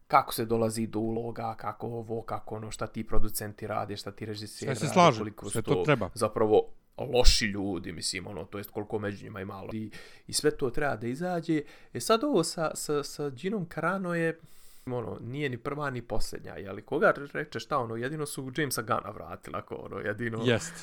kako 0.07 0.33
se 0.33 0.45
dolazi 0.45 0.87
do 0.87 0.99
uloga, 0.99 1.55
kako 1.57 1.87
ovo, 1.87 2.21
kako 2.21 2.55
ono, 2.55 2.71
šta 2.71 2.87
ti 2.87 3.03
producenti 3.03 3.67
rade, 3.67 3.97
šta 3.97 4.11
ti 4.11 4.25
režiseri 4.25 4.73
rade, 4.73 4.87
slaže, 4.87 5.23
sve 5.51 5.61
to, 5.61 5.73
to 5.73 5.83
treba. 5.83 6.09
Zapravo, 6.13 6.65
loši 6.97 7.45
ljudi, 7.45 7.91
mislim, 7.91 8.27
ono, 8.27 8.45
to 8.45 8.57
jest 8.57 8.69
koliko 8.69 8.99
među 8.99 9.23
njima 9.23 9.39
je 9.39 9.45
malo. 9.45 9.69
I, 9.73 9.91
I 10.27 10.33
sve 10.33 10.51
to 10.51 10.69
treba 10.69 10.95
da 10.95 11.07
izađe. 11.07 11.61
E 11.93 11.99
sad 11.99 12.23
ovo 12.23 12.43
sa, 12.43 12.71
sa, 12.75 13.03
sa 13.03 13.29
Ginom 13.29 13.65
Carano 13.73 14.15
je, 14.15 14.39
ono, 14.85 15.17
nije 15.21 15.49
ni 15.49 15.57
prva 15.57 15.89
ni 15.89 16.01
posljednja, 16.01 16.53
je 16.53 16.71
li 16.71 16.81
koga 16.81 17.13
reče 17.33 17.59
šta, 17.59 17.77
ono, 17.77 17.95
jedino 17.95 18.25
su 18.25 18.51
Jamesa 18.57 18.81
Gana 18.81 19.09
vratili, 19.09 19.57
ako, 19.57 19.75
ono, 19.75 19.97
jedino... 19.97 20.39
Jest, 20.43 20.73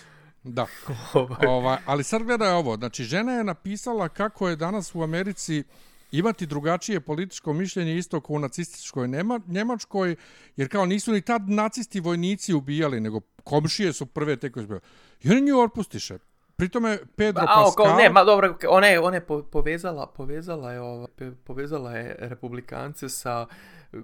da. 0.44 0.66
Ovaj. 1.14 1.46
ovaj, 1.46 1.78
ali 1.86 2.04
sad 2.04 2.22
gledaj 2.22 2.52
ovo, 2.52 2.76
znači, 2.76 3.04
žena 3.04 3.32
je 3.32 3.44
napisala 3.44 4.08
kako 4.08 4.48
je 4.48 4.56
danas 4.56 4.94
u 4.94 5.02
Americi 5.02 5.64
imati 6.12 6.46
drugačije 6.46 7.00
političko 7.00 7.52
mišljenje 7.52 7.96
isto 7.96 8.20
kao 8.20 8.36
u 8.36 8.38
nacističkoj 8.38 9.08
Nema, 9.08 9.40
Njemačkoj, 9.46 10.16
jer 10.56 10.68
kao 10.68 10.86
nisu 10.86 11.12
ni 11.12 11.20
tad 11.20 11.48
nacisti 11.48 12.00
vojnici 12.00 12.54
ubijali, 12.54 13.00
nego 13.00 13.20
komšije 13.44 13.92
su 13.92 14.06
prve 14.06 14.36
te 14.36 14.52
koje 14.52 14.66
su 14.66 14.80
I 15.22 15.30
oni 15.30 15.40
nju 15.40 15.60
otpustiše. 15.60 16.18
Pritome 16.56 16.98
Pedro 17.16 17.42
ba, 17.42 17.62
Pascal... 17.64 17.96
ne, 17.96 18.10
ma 18.10 18.24
dobro, 18.24 18.56
ona 18.68 18.86
je, 18.86 19.00
ona 19.00 19.16
je 19.16 19.26
povezala, 19.50 20.06
povezala 20.06 20.72
je, 20.72 20.80
ovaj, 20.80 21.08
povezala 21.44 21.92
je 21.92 22.16
republikance 22.18 23.08
sa 23.08 23.46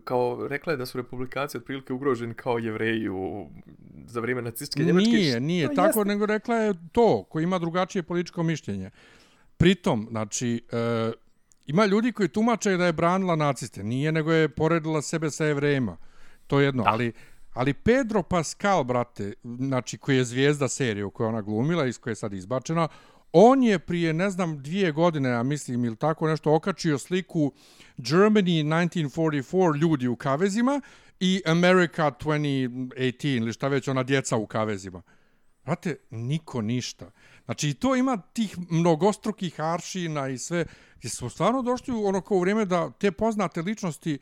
kao 0.05 0.47
rekla 0.49 0.73
je 0.73 0.77
da 0.77 0.87
su 0.87 0.99
republikanci 0.99 1.57
otprilike 1.57 1.93
ugroženi 1.93 2.35
kao 2.35 2.59
jevreji 2.59 3.09
u, 3.09 3.47
za 4.07 4.21
vrijeme 4.21 4.43
nacističke 4.43 4.87
Njemačke. 4.87 5.11
Nije, 5.11 5.41
nije 5.41 5.69
to 5.69 5.75
tako, 5.75 5.99
jest... 5.99 6.07
nego 6.07 6.27
rekla 6.27 6.57
je 6.57 6.75
to, 6.93 7.25
koji 7.29 7.45
ima 7.45 7.59
drugačije 7.59 8.03
političko 8.03 8.43
mišljenje. 8.43 8.91
Pritom, 9.57 10.07
znači, 10.11 10.65
e, 10.73 11.13
ima 11.67 11.87
ljudi 11.87 12.13
koji 12.13 12.29
tumače 12.29 12.77
da 12.77 12.87
je 12.87 12.93
branila 12.93 13.37
naciste. 13.37 13.83
Nije, 13.83 14.13
nego 14.13 14.33
je 14.33 14.49
poredila 14.49 15.03
sebe 15.03 15.31
sa 15.31 15.45
jevrejima. 15.45 15.97
To 16.47 16.61
je 16.61 16.65
jedno, 16.65 16.83
da. 16.83 16.91
ali... 16.91 17.13
Ali 17.55 17.75
Pedro 17.75 18.23
Pascal, 18.23 18.85
brate, 18.85 19.33
znači 19.43 19.99
koji 19.99 20.17
je 20.17 20.25
zvijezda 20.25 20.69
serije 20.69 21.05
u 21.05 21.11
kojoj 21.11 21.29
ona 21.29 21.43
glumila, 21.43 21.87
iz 21.87 21.99
koje 21.99 22.11
je 22.11 22.17
sad 22.17 22.33
izbačena, 22.33 22.89
On 23.37 23.63
je 23.63 23.79
prije, 23.79 24.13
ne 24.13 24.31
znam, 24.31 24.63
dvije 24.63 24.93
godine, 24.93 25.29
ja 25.29 25.43
mislim, 25.43 25.85
ili 25.85 25.97
tako 25.97 26.29
nešto, 26.29 26.55
okačio 26.55 26.99
sliku 26.99 27.53
Germany 27.97 28.65
1944 28.65 29.77
ljudi 29.81 30.09
u 30.09 30.17
kavezima 30.17 30.81
i 31.21 31.43
America 31.47 32.11
2018 32.21 33.37
ili 33.37 33.53
šta 33.53 33.69
već 33.69 33.89
ona 33.89 34.03
djeca 34.03 34.37
u 34.37 34.47
kavezima. 34.47 35.03
Znate, 35.65 35.97
niko 36.11 36.63
ništa. 36.63 37.11
Znači, 37.45 37.75
to 37.75 37.97
ima 37.97 38.17
tih 38.33 38.57
mnogostrukih 38.71 39.61
aršina 39.61 40.29
i 40.29 40.39
sve. 40.39 40.65
Gdje 40.99 41.11
smo 41.11 41.31
stvarno 41.31 41.63
došli 41.63 41.95
u 41.95 42.07
ono 42.07 42.21
kao 42.21 42.39
vrijeme 42.39 42.65
da 42.65 42.91
te 42.91 43.13
poznate 43.13 43.63
ličnosti, 43.63 44.19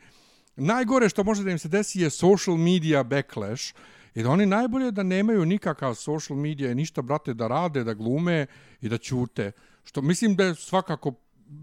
najgore 0.55 1.09
što 1.09 1.23
može 1.23 1.43
da 1.43 1.51
im 1.51 1.59
se 1.59 1.67
desi 1.67 1.99
je 1.99 2.09
social 2.09 2.57
media 2.57 3.03
backlash, 3.03 3.73
i 4.15 4.23
da 4.23 4.29
oni 4.29 4.45
najbolje 4.45 4.91
da 4.91 5.03
nemaju 5.03 5.45
nikakav 5.45 5.95
social 5.95 6.39
media 6.39 6.71
i 6.71 6.75
ništa, 6.75 7.01
brate, 7.01 7.33
da 7.33 7.47
rade, 7.47 7.83
da 7.83 7.93
glume 7.93 8.45
i 8.81 8.89
da 8.89 8.97
ćute. 8.97 9.51
Što 9.83 10.01
mislim 10.01 10.35
da 10.35 10.43
je 10.43 10.55
svakako 10.55 11.13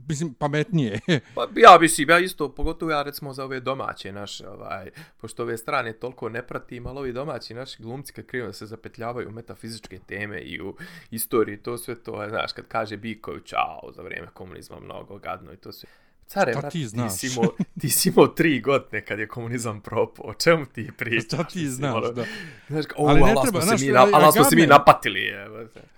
mislim, 0.09 0.35
pametnije. 0.35 1.01
pa 1.35 1.49
ja 1.57 1.79
mislim, 1.81 2.11
ja 2.11 2.19
isto, 2.19 2.55
pogotovo 2.55 2.93
ja 2.93 3.03
recimo 3.03 3.33
za 3.33 3.45
ove 3.45 3.61
domaće 3.61 4.13
naše, 4.13 4.49
ovaj, 4.49 4.91
pošto 5.21 5.43
ove 5.43 5.57
strane 5.57 5.93
toliko 5.93 6.29
ne 6.29 6.43
pratim, 6.43 6.87
ali 6.87 6.99
ovi 6.99 7.13
domaći 7.13 7.55
naši 7.55 7.83
glumci 7.83 8.13
kad 8.13 8.27
kriju 8.27 8.47
da 8.47 8.53
se 8.53 8.67
zapetljavaju 8.67 9.29
u 9.29 9.33
metafizičke 9.33 9.99
teme 10.07 10.41
i 10.41 10.61
u 10.61 10.77
istoriji, 11.11 11.57
to 11.57 11.79
sve 11.79 11.95
to, 11.95 12.27
znaš, 12.29 12.53
kad 12.53 12.69
kaže 12.69 12.97
Biković, 12.97 13.45
čao, 13.45 13.93
za 13.93 14.03
vrijeme 14.03 14.29
komunizma 14.35 14.81
mnogo 14.81 15.19
gadno 15.19 15.53
i 15.53 15.57
to 15.57 15.73
sve. 15.73 15.89
Care, 16.33 16.53
Šta 16.53 16.71
ti 16.71 16.87
znaš? 16.87 17.13
Ti 17.13 17.29
si, 17.29 17.39
imao, 17.39 17.53
ti 17.81 17.91
si 17.91 18.09
imao 18.09 18.27
tri 18.27 18.61
godine 18.61 19.05
kad 19.05 19.19
je 19.19 19.29
komunizam 19.29 19.81
propao. 19.81 20.27
O 20.31 20.35
čemu 20.35 20.67
ti 20.67 20.91
pričaš? 20.99 21.25
Šta 21.25 21.45
ti 21.45 21.69
znaš, 21.69 21.95
ono, 21.95 22.13
da. 22.13 22.25
Znaš, 22.69 22.85
o, 22.97 23.09
ali 23.09 23.21
ne 23.21 23.35
treba, 23.43 23.61
znaš, 23.61 23.81
mi, 23.81 23.89
na, 23.89 24.07
ali 24.13 24.33
smo 24.33 24.45
se 24.45 24.57
mi 24.57 24.67
napatili. 24.67 25.21
Je. 25.21 25.49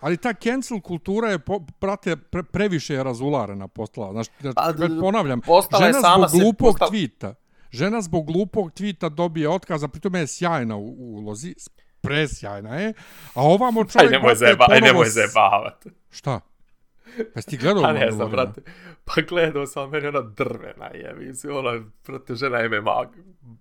Ali 0.01 0.17
ta 0.17 0.33
cancel 0.33 0.81
kultura 0.81 1.29
je, 1.29 1.39
po, 1.39 1.61
prate, 1.79 2.17
pre, 2.17 2.43
previše 2.43 2.95
je 2.95 3.05
razularena 3.05 3.69
postala. 3.69 4.13
Znaš, 4.13 4.27
pa, 4.55 4.73
ponavljam, 5.01 5.41
žena 5.81 6.01
sama 6.01 6.29
zbog 6.29 6.41
glupog 6.41 6.73
postala... 6.73 6.91
tvita, 6.91 7.35
žena 7.71 8.01
zbog 8.01 8.27
glupog 8.27 8.73
tvita 8.73 9.09
dobije 9.09 9.49
otkaz, 9.49 9.85
a 9.85 9.89
pritom 9.89 10.15
je 10.15 10.27
sjajna 10.27 10.77
u, 10.77 10.87
u 10.87 11.17
ulozi, 11.17 11.55
presjajna 12.01 12.77
je, 12.77 12.93
a 13.35 13.43
ovamo 13.43 13.85
čovjek... 13.85 14.13
Aj, 14.13 14.19
nemoj, 14.19 14.35
zeba, 14.35 14.67
aj, 14.71 14.81
nemoj 14.81 15.09
zebavati. 15.09 15.91
Šta? 16.11 16.41
Pa 17.35 17.43
si 17.43 17.51
ti 17.51 17.57
gledao 17.57 17.85
A 17.85 17.93
ne 17.93 18.11
znam, 18.11 18.31
brate. 18.31 18.61
Pa 19.05 19.13
gledao 19.29 19.67
sam, 19.67 19.91
meni 19.91 20.07
ona 20.07 20.21
drvena 20.21 20.87
je, 20.87 21.15
mislim, 21.19 21.57
ona, 21.57 21.85
brate, 22.07 22.35
žena 22.35 22.59
MMA 22.69 23.05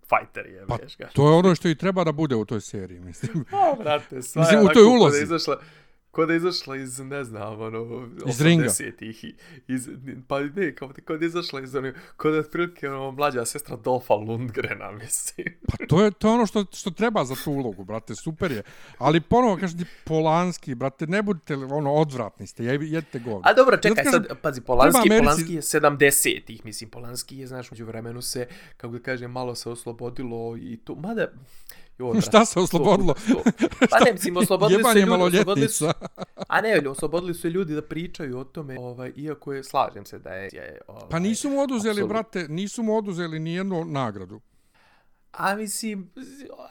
fighter 0.10 0.46
je, 0.46 0.66
pa, 0.68 0.78
to 1.14 1.30
je 1.30 1.36
ono 1.36 1.56
što 1.56 1.70
i 1.70 1.76
treba 1.76 2.04
da 2.04 2.12
bude 2.12 2.36
u 2.36 2.46
toj 2.46 2.62
seriji, 2.62 3.00
mislim. 3.00 3.46
Pa, 3.52 3.76
brate, 3.84 4.22
sva 4.22 4.42
mislim, 4.42 4.66
u 4.66 4.68
toj 4.74 4.84
ulozi. 4.84 5.24
Izašla, 5.24 5.58
Kod 6.12 6.30
je 6.30 6.36
izašla 6.36 6.76
iz, 6.76 7.00
ne 7.00 7.24
znam, 7.24 7.62
ono, 7.62 8.08
iz 8.28 8.42
ringa. 8.42 8.68
Iz, 9.68 9.90
pa 10.28 10.40
ne, 10.40 10.76
kao 10.76 10.92
kod 11.08 11.22
je 11.22 11.26
izašla 11.26 11.62
iz, 11.62 11.76
ono, 11.76 11.94
kod 12.18 12.34
je 12.34 12.40
otprilike, 12.40 12.90
ono, 12.90 13.12
mlađa 13.12 13.46
sestra 13.46 13.76
Dolfa 13.76 14.14
Lundgrena, 14.14 14.92
mislim. 15.02 15.48
Pa 15.68 15.86
to 15.88 16.04
je, 16.04 16.12
to 16.12 16.28
je 16.28 16.34
ono 16.34 16.46
što, 16.46 16.66
što 16.72 16.92
treba 16.92 17.26
za 17.26 17.36
tu 17.44 17.52
ulogu, 17.52 17.84
brate, 17.84 18.16
super 18.16 18.52
je. 18.52 18.64
Ali 18.98 19.22
ponovo, 19.22 19.58
kažem 19.58 19.80
ti, 19.80 19.86
Polanski, 20.04 20.76
brate, 20.76 21.08
ne 21.08 21.22
budite, 21.22 21.56
ono, 21.56 21.94
odvratni 21.94 22.48
ste, 22.48 22.64
jedite 22.64 23.20
govor. 23.20 23.42
A 23.46 23.54
dobro, 23.54 23.78
čekaj, 23.78 24.04
kažem, 24.04 24.12
sad, 24.12 24.40
pazi, 24.42 24.62
Polanski, 24.62 25.00
Americi... 25.00 25.24
Polanski 25.24 25.54
je 25.54 25.62
70-ih, 25.62 26.66
mislim, 26.66 26.90
Polanski 26.90 27.38
je, 27.38 27.48
znaš, 27.48 27.72
uđu 27.72 27.86
vremenu 27.86 28.22
se, 28.22 28.48
kako 28.78 28.94
da 28.94 29.00
kažem, 29.00 29.32
malo 29.32 29.56
se 29.56 29.70
oslobodilo 29.70 30.58
i 30.58 30.78
to, 30.78 30.96
mada, 30.96 31.28
Jo, 32.02 32.22
Šta 32.22 32.46
se 32.46 32.60
oslobodilo? 32.60 33.14
Pa 33.92 34.00
ne, 34.06 34.12
mislim, 34.12 34.38
oslobodili 34.38 34.84
su 34.84 35.00
ljudi, 35.00 35.38
oslobodili 35.38 35.70
su, 35.70 35.88
a 36.48 36.62
ne, 36.62 36.90
oslobodili 36.90 37.34
su 37.34 37.50
ljudi 37.50 37.76
da 37.76 37.82
pričaju 37.82 38.38
o 38.38 38.44
tome, 38.44 38.80
ovaj, 38.80 39.12
iako 39.16 39.54
je, 39.54 39.64
slažem 39.64 40.06
se 40.06 40.20
da 40.20 40.30
je... 40.30 40.50
je 40.54 40.82
ovaj, 40.88 41.10
pa 41.10 41.20
nisu 41.20 41.50
mu 41.50 41.62
oduzeli, 41.62 41.92
absolut... 41.92 42.10
brate, 42.10 42.48
nisu 42.50 42.84
mu 42.84 42.98
oduzeli 42.98 43.40
ni 43.40 43.54
jednu 43.54 43.86
nagradu. 43.86 44.42
A 45.32 45.56
mislim, 45.56 46.12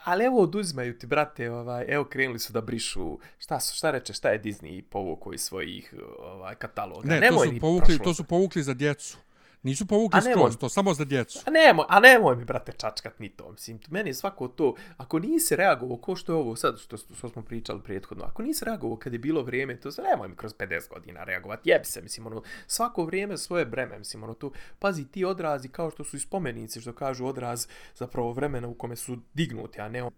ali 0.05 0.25
evo 0.25 0.43
oduzimaju 0.43 0.99
ti, 0.99 1.07
brate, 1.07 1.51
ovaj, 1.51 1.85
evo 1.89 2.05
krenuli 2.05 2.39
su 2.39 2.53
da 2.53 2.61
brišu, 2.61 3.19
šta 3.39 3.61
su, 3.61 3.77
šta 3.77 3.91
reče, 3.91 4.13
šta 4.13 4.29
je 4.31 4.43
Disney 4.43 4.83
povukao 4.83 5.33
iz 5.33 5.41
svojih 5.41 5.95
ovaj, 6.19 6.55
kataloga? 6.55 7.09
Ne, 7.09 7.21
Nemoj 7.21 7.47
to 7.47 7.55
su, 7.55 7.61
povukli, 7.61 7.99
to 7.99 8.15
su 8.15 8.25
povukli 8.25 8.63
za 8.63 8.75
djecu. 8.75 9.19
Nisu 9.63 9.87
povukli 9.87 10.21
skroz, 10.23 10.57
to 10.57 10.69
samo 10.69 10.95
za 10.95 11.05
djecu. 11.05 11.41
A 11.47 11.51
nemoj, 11.51 11.85
a 11.89 12.01
nemoj 12.01 12.37
mi, 12.37 12.45
brate, 12.45 12.73
čačkat 12.73 13.19
ni 13.19 13.29
to. 13.29 13.53
Mislim, 13.53 13.81
meni 13.91 14.11
je 14.11 14.15
svako 14.15 14.49
to, 14.49 14.75
ako 14.97 15.19
nisi 15.19 15.57
reagovao, 15.57 15.97
ko 15.97 16.17
što 16.17 16.33
je 16.33 16.37
ovo 16.37 16.57
sad, 16.57 16.79
što, 16.79 16.97
što 16.97 17.29
smo 17.29 17.43
pričali 17.43 17.83
prethodno, 17.83 18.25
ako 18.25 18.43
nisi 18.43 18.65
reagovao 18.65 18.97
kad 18.97 19.13
je 19.13 19.19
bilo 19.19 19.43
vrijeme, 19.43 19.81
to 19.81 19.91
se 19.91 20.03
nemoj 20.03 20.29
mi 20.29 20.37
kroz 20.37 20.55
50 20.55 20.89
godina 20.89 21.25
reagovati, 21.25 21.71
jebi 21.71 21.85
se, 21.85 22.03
mislim, 22.03 22.27
ono, 22.27 22.43
svako 22.67 23.05
vrijeme 23.05 23.39
svoje 23.39 23.67
breme, 23.67 23.99
mislim, 23.99 24.23
ono, 24.23 24.35
tu, 24.35 24.53
pazi, 24.79 25.05
ti 25.05 25.25
odrazi, 25.25 25.69
kao 25.69 25.91
što 25.91 26.05
su 26.05 26.17
i 26.17 26.21
spomenici, 26.21 26.81
što 26.81 26.93
kažu 26.93 27.27
odraz 27.27 27.67
zapravo 27.95 28.33
vremena 28.33 28.69
u 28.69 28.75
kome 28.75 28.97
su 28.97 29.19
dignuti, 29.35 29.81
a 29.81 29.89
ne 29.89 30.03
on, 30.03 30.13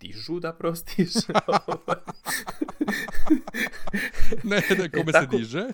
dižu 0.00 0.40
da 0.40 0.52
prostiš. 0.52 1.12
ne, 4.44 4.62
ne, 4.78 4.90
kome 4.90 5.04
e, 5.08 5.12
tako, 5.12 5.32
se 5.32 5.38
diže 5.38 5.68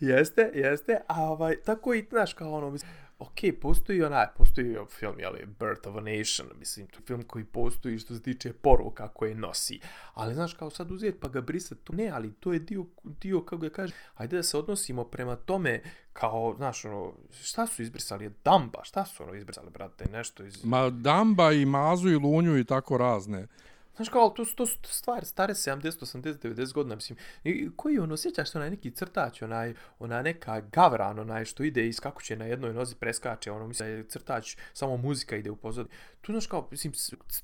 jeste, 0.00 0.50
jeste, 0.54 1.00
a 1.06 1.22
ovaj, 1.22 1.56
tako 1.56 1.94
i, 1.94 2.06
znaš, 2.10 2.34
kao 2.34 2.52
ono, 2.52 2.70
mislim, 2.70 2.90
ok, 3.18 3.60
postoji 3.60 4.02
onaj, 4.02 4.26
postoji 4.36 4.76
ovaj 4.76 4.88
film, 4.90 5.20
jel, 5.20 5.32
Birth 5.32 5.88
of 5.88 5.96
a 5.96 6.00
Nation, 6.00 6.46
mislim, 6.58 6.86
to 6.86 6.98
je 6.98 7.06
film 7.06 7.22
koji 7.22 7.44
postoji 7.44 7.98
što 7.98 8.14
se 8.14 8.22
tiče 8.22 8.52
poruka 8.52 9.08
koje 9.08 9.34
nosi, 9.34 9.80
ali, 10.14 10.34
znaš, 10.34 10.54
kao 10.54 10.70
sad 10.70 10.90
uzeti 10.90 11.18
pa 11.20 11.28
ga 11.28 11.40
brisati, 11.40 11.80
to 11.84 11.92
ne, 11.92 12.08
ali 12.08 12.32
to 12.32 12.52
je 12.52 12.58
dio, 12.58 12.84
dio 13.02 13.40
kako 13.40 13.56
ga 13.56 13.70
kaže, 13.70 13.94
ajde 14.14 14.36
da 14.36 14.42
se 14.42 14.58
odnosimo 14.58 15.04
prema 15.04 15.36
tome, 15.36 15.80
kao, 16.12 16.54
znaš, 16.56 16.84
ono, 16.84 17.12
šta 17.42 17.66
su 17.66 17.82
izbrisali, 17.82 18.30
Damba, 18.44 18.80
šta 18.84 19.04
su 19.04 19.22
ono 19.22 19.34
izbrisali, 19.34 19.70
brate, 19.70 20.04
nešto 20.12 20.44
iz... 20.44 20.64
Ma, 20.64 20.90
Damba 20.90 21.52
i 21.52 21.64
Mazu 21.64 22.08
i 22.08 22.16
Lunju 22.16 22.58
i 22.58 22.64
tako 22.64 22.98
razne. 22.98 23.46
Znaš 24.00 24.08
kao, 24.08 24.30
to 24.30 24.44
su, 24.44 24.56
to 24.56 24.66
su 24.66 24.78
stvari 24.82 25.26
stare 25.26 25.54
70, 25.54 25.82
80, 25.82 26.38
90 26.38 26.72
godina, 26.72 26.94
mislim. 26.94 27.18
I 27.44 27.70
koji 27.76 27.98
ono, 27.98 28.16
sjećaš 28.16 28.50
se 28.50 28.58
onaj 28.58 28.70
neki 28.70 28.90
crtač, 28.90 29.42
onaj, 29.42 29.74
ona 29.98 30.22
neka 30.22 30.60
gavran, 30.60 31.18
onaj 31.18 31.44
što 31.44 31.62
ide 31.64 31.88
i 31.88 31.92
kako 31.92 32.22
će 32.22 32.36
na 32.36 32.44
jednoj 32.44 32.72
nozi 32.74 32.94
preskače, 32.94 33.52
ono, 33.52 33.66
mislim, 33.66 33.88
je 33.88 34.08
crtač, 34.08 34.56
samo 34.72 34.96
muzika 34.96 35.36
ide 35.36 35.50
u 35.50 35.56
pozad. 35.56 35.88
Tu, 36.20 36.32
znaš 36.32 36.46
kao, 36.46 36.68
mislim, 36.70 36.92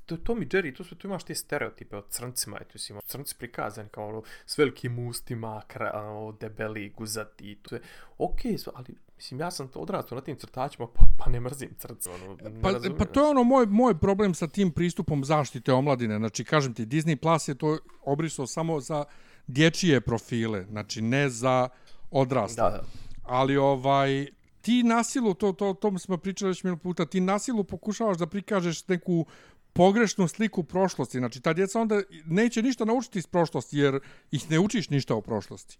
to, 0.07 0.16
Tom 0.16 0.42
i 0.42 0.46
Jerry, 0.46 0.76
to 0.76 0.84
sve, 0.84 0.98
tu 0.98 1.07
imaš 1.07 1.24
te 1.24 1.34
stereotipe 1.34 1.96
od 1.96 2.04
crncima, 2.09 2.57
eto, 2.61 2.70
mislim, 2.74 2.96
ono, 2.96 3.02
crnci 3.07 3.34
prikazani 3.38 3.88
kao, 3.88 4.09
ono, 4.09 4.22
s 4.46 4.59
velikim 4.59 5.09
ustima, 5.09 5.62
kra, 5.66 5.92
ono, 5.94 6.32
debeli, 6.32 6.88
guzati, 6.88 7.59
to 7.62 7.74
je, 7.74 7.80
Okej, 8.18 8.52
okay, 8.52 8.70
ali 8.74 8.94
Mislim, 9.16 9.40
ja 9.40 9.50
sam 9.50 9.68
odrastao 9.74 10.16
na 10.16 10.22
tim 10.22 10.36
crtačima, 10.36 10.86
pa, 10.86 11.02
pa 11.18 11.30
ne 11.30 11.40
mrzim 11.40 11.74
crce. 11.78 12.10
Ono, 12.10 12.36
pa, 12.62 12.72
pa 12.98 13.04
to 13.04 13.20
je 13.20 13.30
ono 13.30 13.44
moj, 13.44 13.66
moj 13.66 13.98
problem 13.98 14.34
sa 14.34 14.46
tim 14.46 14.70
pristupom 14.70 15.24
zaštite 15.24 15.72
omladine. 15.72 16.18
Znači, 16.18 16.44
kažem 16.44 16.74
ti, 16.74 16.86
Disney 16.86 17.16
Plus 17.16 17.48
je 17.48 17.54
to 17.54 17.78
obrisao 18.04 18.46
samo 18.46 18.80
za 18.80 19.04
dječije 19.46 20.00
profile, 20.00 20.64
znači 20.70 21.02
ne 21.02 21.28
za 21.28 21.68
odrasle. 22.10 22.62
Da, 22.62 22.70
da. 22.70 22.82
Ali 23.24 23.56
ovaj, 23.56 24.26
ti 24.60 24.82
nasilu, 24.82 25.34
to, 25.34 25.52
to, 25.52 25.74
to 25.74 25.98
smo 25.98 26.16
pričali 26.16 26.50
već 26.50 26.64
minuto 26.64 26.82
puta, 26.82 27.06
ti 27.06 27.20
nasilu 27.20 27.64
pokušavaš 27.64 28.18
da 28.18 28.26
prikažeš 28.26 28.88
neku 28.88 29.26
pogrešnu 29.72 30.28
sliku 30.28 30.62
prošlosti. 30.62 31.18
Znači, 31.18 31.40
ta 31.40 31.52
djeca 31.52 31.80
onda 31.80 32.02
neće 32.26 32.62
ništa 32.62 32.84
naučiti 32.84 33.18
iz 33.18 33.26
prošlosti, 33.26 33.78
jer 33.78 34.00
ih 34.30 34.50
ne 34.50 34.58
učiš 34.58 34.90
ništa 34.90 35.14
o 35.14 35.20
prošlosti. 35.20 35.78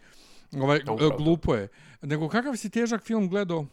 Ovaj, 0.53 0.81
Upravo. 0.81 1.17
glupo 1.17 1.55
je. 1.55 1.69
Nego 2.03 2.29
kakav 2.29 2.57
si 2.57 2.71
težak 2.71 3.03
film 3.03 3.29
gledao? 3.29 3.67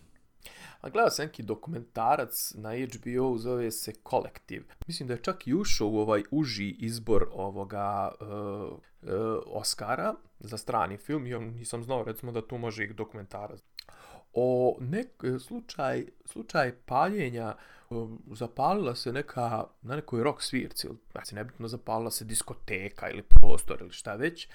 A 0.81 0.89
gledao 0.89 1.09
sam 1.09 1.25
neki 1.25 1.43
dokumentarac 1.43 2.53
na 2.55 2.69
HBO, 2.69 3.37
zove 3.37 3.71
se 3.71 3.93
Kolektiv. 3.93 4.63
Mislim 4.87 5.07
da 5.07 5.13
je 5.13 5.21
čak 5.21 5.47
i 5.47 5.53
ušao 5.53 5.87
u 5.87 5.97
ovaj 5.97 6.23
uži 6.31 6.69
izbor 6.69 7.27
ovoga 7.31 8.11
uh, 8.21 8.27
uh, 8.27 8.79
Oscara 9.45 10.15
za 10.39 10.57
strani 10.57 10.97
film. 10.97 11.27
Ja 11.27 11.39
nisam 11.39 11.83
znao 11.83 12.03
recimo 12.03 12.31
da 12.31 12.47
tu 12.47 12.57
može 12.57 12.83
i 12.83 12.93
dokumentarac. 12.93 13.59
O 14.33 14.77
nek 14.79 15.23
slučaj, 15.39 16.05
slučaj 16.25 16.71
paljenja 16.85 17.55
uh, 17.89 18.09
zapalila 18.33 18.95
se 18.95 19.13
neka 19.13 19.65
na 19.81 19.95
nekoj 19.95 20.23
rock 20.23 20.41
svirci, 20.41 20.87
znači 21.11 21.35
nebitno 21.35 21.67
zapalila 21.67 22.11
se 22.11 22.25
diskoteka 22.25 23.09
ili 23.09 23.21
prostor 23.21 23.77
ili 23.81 23.91
šta 23.91 24.15
već. 24.15 24.47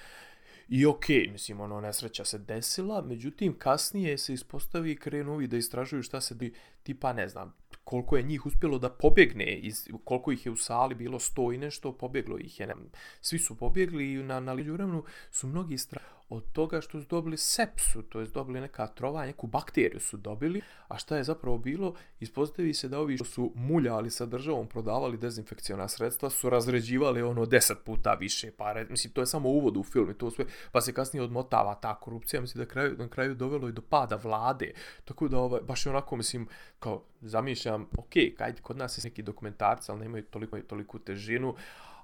I 0.69 0.85
okej, 0.85 1.17
okay, 1.17 1.31
mislim, 1.31 1.61
ono, 1.61 1.81
nesreća 1.81 2.25
se 2.25 2.37
desila, 2.37 3.01
međutim, 3.01 3.57
kasnije 3.57 4.17
se 4.17 4.33
ispostavi 4.33 4.91
i 4.91 4.95
krenu 4.95 5.41
i 5.41 5.47
da 5.47 5.57
istražuju 5.57 6.03
šta 6.03 6.21
se 6.21 6.35
di, 6.35 6.53
tipa, 6.83 7.13
ne 7.13 7.27
znam, 7.27 7.53
koliko 7.83 8.17
je 8.17 8.23
njih 8.23 8.45
uspjelo 8.45 8.79
da 8.79 8.89
pobjegne, 8.89 9.55
iz, 9.55 9.87
koliko 10.03 10.31
ih 10.31 10.45
je 10.45 10.51
u 10.51 10.55
sali 10.55 10.95
bilo 10.95 11.19
sto 11.19 11.51
i 11.51 11.57
nešto, 11.57 11.97
pobjeglo 11.97 12.37
ih 12.37 12.59
je, 12.59 12.67
ne, 12.67 12.75
svi 13.21 13.39
su 13.39 13.57
pobjegli 13.57 14.13
i 14.13 14.23
na, 14.23 14.39
na 14.39 14.53
liđu 14.53 14.73
vremenu 14.73 15.03
su 15.31 15.47
mnogi 15.47 15.73
istražili 15.73 16.18
od 16.29 16.51
toga 16.51 16.81
što 16.81 17.01
su 17.01 17.07
dobili 17.07 17.37
sepsu, 17.37 18.01
to 18.01 18.19
je 18.19 18.25
dobili 18.25 18.61
neka 18.61 18.87
trova, 18.87 19.25
neku 19.25 19.47
bakteriju 19.47 19.99
su 19.99 20.17
dobili, 20.17 20.61
a 20.87 20.97
šta 20.97 21.17
je 21.17 21.23
zapravo 21.23 21.57
bilo? 21.57 21.93
Ispostavi 22.19 22.73
se 22.73 22.87
da 22.87 22.99
ovi 22.99 23.17
što 23.17 23.25
su 23.25 23.51
muljali 23.55 24.09
sa 24.09 24.25
državom, 24.25 24.67
prodavali 24.67 25.17
dezinfekcijona 25.17 25.87
sredstva, 25.87 26.29
su 26.29 26.49
razređivali 26.49 27.21
ono 27.21 27.45
deset 27.45 27.77
puta 27.85 28.13
više 28.13 28.51
pare. 28.51 28.87
Mislim, 28.89 29.13
to 29.13 29.21
je 29.21 29.25
samo 29.25 29.49
uvod 29.49 29.77
u 29.77 29.83
film 29.83 30.09
i 30.09 30.13
to 30.13 30.31
sve, 30.31 30.45
pa 30.71 30.81
se 30.81 30.93
kasnije 30.93 31.23
odmotava 31.23 31.75
ta 31.75 31.99
korupcija, 31.99 32.41
mislim 32.41 32.65
da 32.65 32.71
kraju, 32.71 32.95
na 32.97 33.07
kraju 33.07 33.35
dovelo 33.35 33.69
i 33.69 33.71
do 33.71 33.81
pada 33.81 34.15
vlade. 34.15 34.73
Tako 35.05 35.27
da, 35.27 35.39
ovaj, 35.39 35.61
baš 35.61 35.85
je 35.85 35.89
onako, 35.89 36.15
mislim, 36.15 36.47
kao, 36.79 37.03
zamišljam, 37.21 37.87
ok, 37.97 38.13
kajde, 38.37 38.61
kod 38.61 38.77
nas 38.77 38.97
je 38.97 39.09
neki 39.09 39.21
dokumentarci, 39.21 39.91
ali 39.91 39.99
nemaju 40.01 40.23
toliko, 40.23 40.59
toliko 40.59 40.99
težinu, 40.99 41.55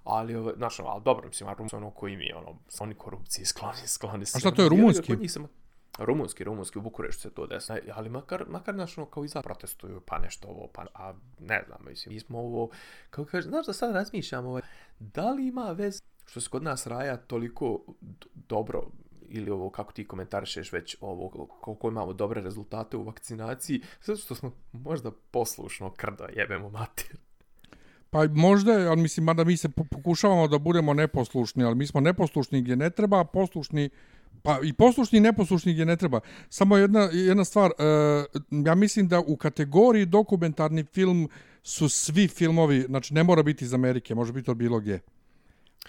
ali 0.06 0.36
ovo, 0.36 0.54
znaš, 0.58 0.80
ali 0.80 1.04
dobro, 1.04 1.28
mislim, 1.28 1.50
Rumunski 1.50 1.78
ono 1.78 1.92
koji 1.92 2.18
mi, 2.18 2.34
ono, 2.34 2.56
oni 2.80 2.94
korupcije 2.94 3.46
skloni, 3.46 3.88
skloni. 3.88 4.24
A 4.36 4.40
šta 4.40 4.52
to 4.52 4.62
je 4.62 4.70
rumunski? 4.70 5.16
Nisam, 5.16 5.48
rumunski, 5.98 6.44
rumunski, 6.44 6.80
u 6.80 6.82
Bukureštu 6.82 7.22
se 7.22 7.30
to 7.30 7.48
desi, 7.48 7.74
ali 7.94 8.10
makar, 8.10 8.46
makar 8.48 8.76
znaš, 8.76 8.98
ono, 8.98 9.08
kao 9.08 9.26
i 9.26 9.28
za 9.28 9.42
protestuju, 9.42 10.02
pa 10.06 10.18
nešto 10.20 10.48
ovo, 10.48 10.68
pa, 10.74 10.86
a 10.94 11.14
ne 11.40 11.64
znam, 11.68 11.80
mislim, 11.90 12.14
mi 12.14 12.20
smo 12.20 12.40
ovo, 12.40 12.70
kao 13.10 13.26
kaže, 13.26 13.48
znaš 13.48 13.66
da 13.66 13.74
sad 13.74 13.96
razmišljam, 13.96 14.46
ovaj, 14.46 14.62
da 15.00 15.32
li 15.32 15.48
ima 15.48 15.72
vez 15.72 16.02
što 16.26 16.42
se 16.42 16.50
kod 16.50 16.64
nas 16.64 16.88
raja 16.88 17.18
toliko 17.18 17.80
dobro, 18.34 18.88
ili 19.30 19.52
ovo 19.52 19.70
kako 19.70 19.94
ti 19.94 20.08
komentarišeš 20.08 20.72
već 20.72 20.98
ovo 21.02 21.48
koliko 21.62 21.88
imamo 21.88 22.14
dobre 22.14 22.42
rezultate 22.42 22.98
u 22.98 23.04
vakcinaciji 23.04 23.82
zato 24.02 24.20
što 24.20 24.36
smo 24.36 24.52
možda 24.72 25.12
poslušno 25.32 25.94
krda 25.94 26.28
jebemo 26.34 26.70
mater 26.70 27.18
Pa 28.10 28.28
možda, 28.28 28.72
ali 28.72 29.02
mislim, 29.02 29.24
mada 29.24 29.44
mi 29.44 29.58
se 29.58 29.70
pokušavamo 29.70 30.48
da 30.48 30.58
budemo 30.58 30.94
neposlušni, 30.94 31.64
ali 31.64 31.76
mi 31.76 31.88
smo 31.88 32.02
neposlušni 32.02 32.62
gdje 32.62 32.76
ne 32.76 32.90
treba, 32.90 33.24
poslušni, 33.24 33.90
pa 34.44 34.60
i 34.64 34.74
poslušni 34.74 35.18
i 35.18 35.22
neposlušni 35.22 35.74
gdje 35.74 35.86
ne 35.86 35.98
treba. 35.98 36.20
Samo 36.50 36.78
jedna, 36.78 37.10
jedna 37.12 37.46
stvar, 37.46 37.72
e, 37.72 37.84
ja 38.66 38.76
mislim 38.76 39.08
da 39.08 39.20
u 39.20 39.38
kategoriji 39.38 40.06
dokumentarni 40.06 40.84
film 40.84 41.30
su 41.64 41.90
svi 41.90 42.28
filmovi, 42.28 42.82
znači 42.82 43.14
ne 43.14 43.24
mora 43.24 43.44
biti 43.44 43.66
iz 43.66 43.74
Amerike, 43.74 44.16
može 44.16 44.34
biti 44.34 44.52
od 44.52 44.58
bilo 44.58 44.80
gdje. 44.80 45.00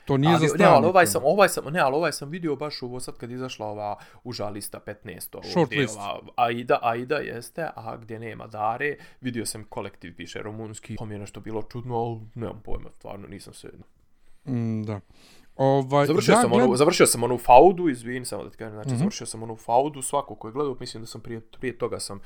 To 0.05 0.17
nije 0.17 0.35
ali, 0.35 0.49
za 0.49 0.55
stranu. 0.55 0.71
Ne, 0.71 0.77
ali 0.77 0.87
ovaj 0.87 1.07
sam, 1.07 1.23
ovaj 1.25 1.49
sam, 1.49 1.65
ne, 1.73 1.81
ali 1.81 1.95
ovaj 1.97 2.13
sam 2.13 2.29
vidio 2.29 2.57
baš 2.57 2.83
u 2.83 3.01
sad 3.01 3.17
kad 3.17 3.31
izašla 3.31 3.67
ova 3.67 3.97
užalista 4.25 4.81
15. 4.87 5.51
Short 5.51 5.71
list. 5.71 5.99
Ova, 5.99 6.21
Aida, 6.37 6.79
Aida 6.83 7.17
jeste, 7.17 7.69
a 7.77 7.97
gdje 7.97 8.19
nema 8.19 8.47
Dare, 8.47 8.97
vidio 9.21 9.47
sam 9.47 9.65
kolektiv 9.65 10.17
piše 10.17 10.43
rumunski. 10.43 10.97
To 10.97 11.05
mi 11.05 11.15
je 11.15 11.19
nešto 11.19 11.41
bilo 11.41 11.63
čudno, 11.63 11.97
ali 11.97 12.21
nemam 12.35 12.61
pojma, 12.65 12.91
stvarno 12.99 13.29
nisam 13.29 13.55
se... 13.55 13.69
Mm, 14.47 14.83
da. 14.83 15.01
Ovaj, 15.57 16.07
završio, 16.07 16.33
ja 16.33 16.41
sam 16.41 16.51
gled... 16.51 16.65
onu, 16.65 16.77
završio 16.77 17.07
sam 17.07 17.23
onu 17.23 17.39
faudu, 17.39 17.89
izvini 17.89 18.25
samo 18.25 18.45
da 18.45 18.51
ti 18.51 18.57
kažem, 18.57 18.75
znači 18.75 18.89
Mm 18.89 18.93
-hmm. 18.93 18.99
završio 18.99 19.27
sam 19.27 19.43
onu 19.43 19.57
faudu, 19.57 20.03
svako 20.03 20.35
ko 20.35 20.49
je 20.49 20.53
gledao, 20.53 20.77
mislim 20.81 21.03
da 21.03 21.07
sam 21.07 21.21
prije, 21.21 21.41
prije 21.41 21.79
toga 21.79 22.01
sam, 22.01 22.21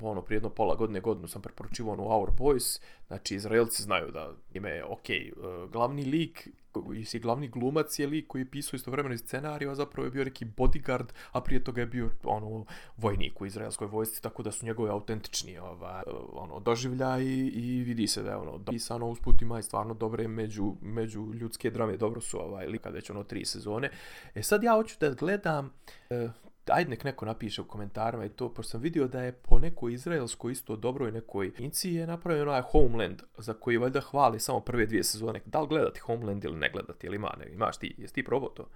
ono, 0.00 0.22
prije 0.22 0.36
jedno 0.36 0.50
pola 0.50 0.74
godine, 0.74 1.00
godinu 1.00 1.28
sam 1.28 1.42
preporučivao 1.42 1.92
onu 1.92 2.04
Our 2.04 2.30
Boys, 2.30 2.80
znači 3.06 3.34
Izraelci 3.34 3.82
znaju 3.82 4.10
da 4.10 4.32
ime 4.52 4.70
je 4.70 4.84
ok, 4.84 5.10
e, 5.10 5.32
glavni 5.72 6.04
lik 6.04 6.48
i 6.94 7.04
si 7.04 7.18
glavni 7.18 7.48
glumac 7.48 7.98
je 7.98 8.06
lik 8.06 8.26
koji 8.26 8.42
je 8.42 8.50
pisao 8.50 8.76
istovremeno 8.76 9.14
i 9.14 9.18
scenariju, 9.18 9.70
a 9.70 9.74
zapravo 9.74 10.06
je 10.06 10.10
bio 10.10 10.24
neki 10.24 10.44
bodyguard, 10.56 11.06
a 11.32 11.40
prije 11.40 11.64
toga 11.64 11.80
je 11.80 11.86
bio 11.86 12.10
ono 12.24 12.64
vojnik 12.96 13.40
u 13.40 13.46
izraelskoj 13.46 13.86
vojsci, 13.86 14.22
tako 14.22 14.42
da 14.42 14.52
su 14.52 14.66
njegove 14.66 14.90
autentični 14.90 15.58
ovaj, 15.58 16.02
ono, 16.32 16.60
doživlja 16.60 17.18
i, 17.18 17.46
i 17.46 17.82
vidi 17.84 18.06
se 18.06 18.22
da 18.22 18.30
je 18.30 18.36
ono 18.36 18.64
pisano 18.64 19.08
usput 19.08 19.42
ima 19.42 19.58
i 19.58 19.62
stvarno 19.62 19.94
dobre 19.94 20.28
među, 20.28 20.74
među 20.80 21.32
ljudske 21.34 21.70
drame, 21.70 21.96
dobro 21.96 22.20
su 22.20 22.40
ovaj, 22.40 22.66
lika 22.66 22.90
već 22.90 23.10
ono 23.10 23.24
tri 23.24 23.44
sezone. 23.44 23.90
E 24.34 24.42
sad 24.42 24.62
ja 24.62 24.72
hoću 24.72 24.96
da 25.00 25.10
gledam, 25.10 25.72
e, 26.10 26.28
ajde 26.70 26.90
nek 26.90 27.04
neko 27.04 27.26
napiše 27.26 27.62
u 27.62 27.64
komentarima 27.64 28.24
i 28.24 28.28
to, 28.28 28.54
pošto 28.54 28.70
sam 28.70 28.80
vidio 28.80 29.08
da 29.08 29.22
je 29.22 29.32
po 29.32 29.58
nekoj 29.58 29.92
izraelskoj 29.92 30.52
isto 30.52 30.76
dobroj 30.76 31.12
nekoj 31.12 31.52
inci 31.58 31.90
je 31.90 32.06
napravio 32.06 32.42
onaj 32.42 32.62
Homeland, 32.62 33.22
za 33.38 33.54
koji 33.54 33.76
valjda 33.76 34.00
hvali 34.00 34.40
samo 34.40 34.60
prve 34.60 34.86
dvije 34.86 35.04
sezone. 35.04 35.40
Da 35.44 35.60
li 35.60 35.68
gledati 35.68 36.00
Homeland 36.00 36.44
ili 36.44 36.56
ne 36.56 36.70
gledati, 36.70 37.06
ili 37.06 37.16
ima, 37.16 37.34
ne, 37.38 37.52
imaš 37.52 37.76
ti, 37.76 37.94
jesi 37.98 38.14
ti 38.14 38.24
probao 38.24 38.48
to? 38.48 38.68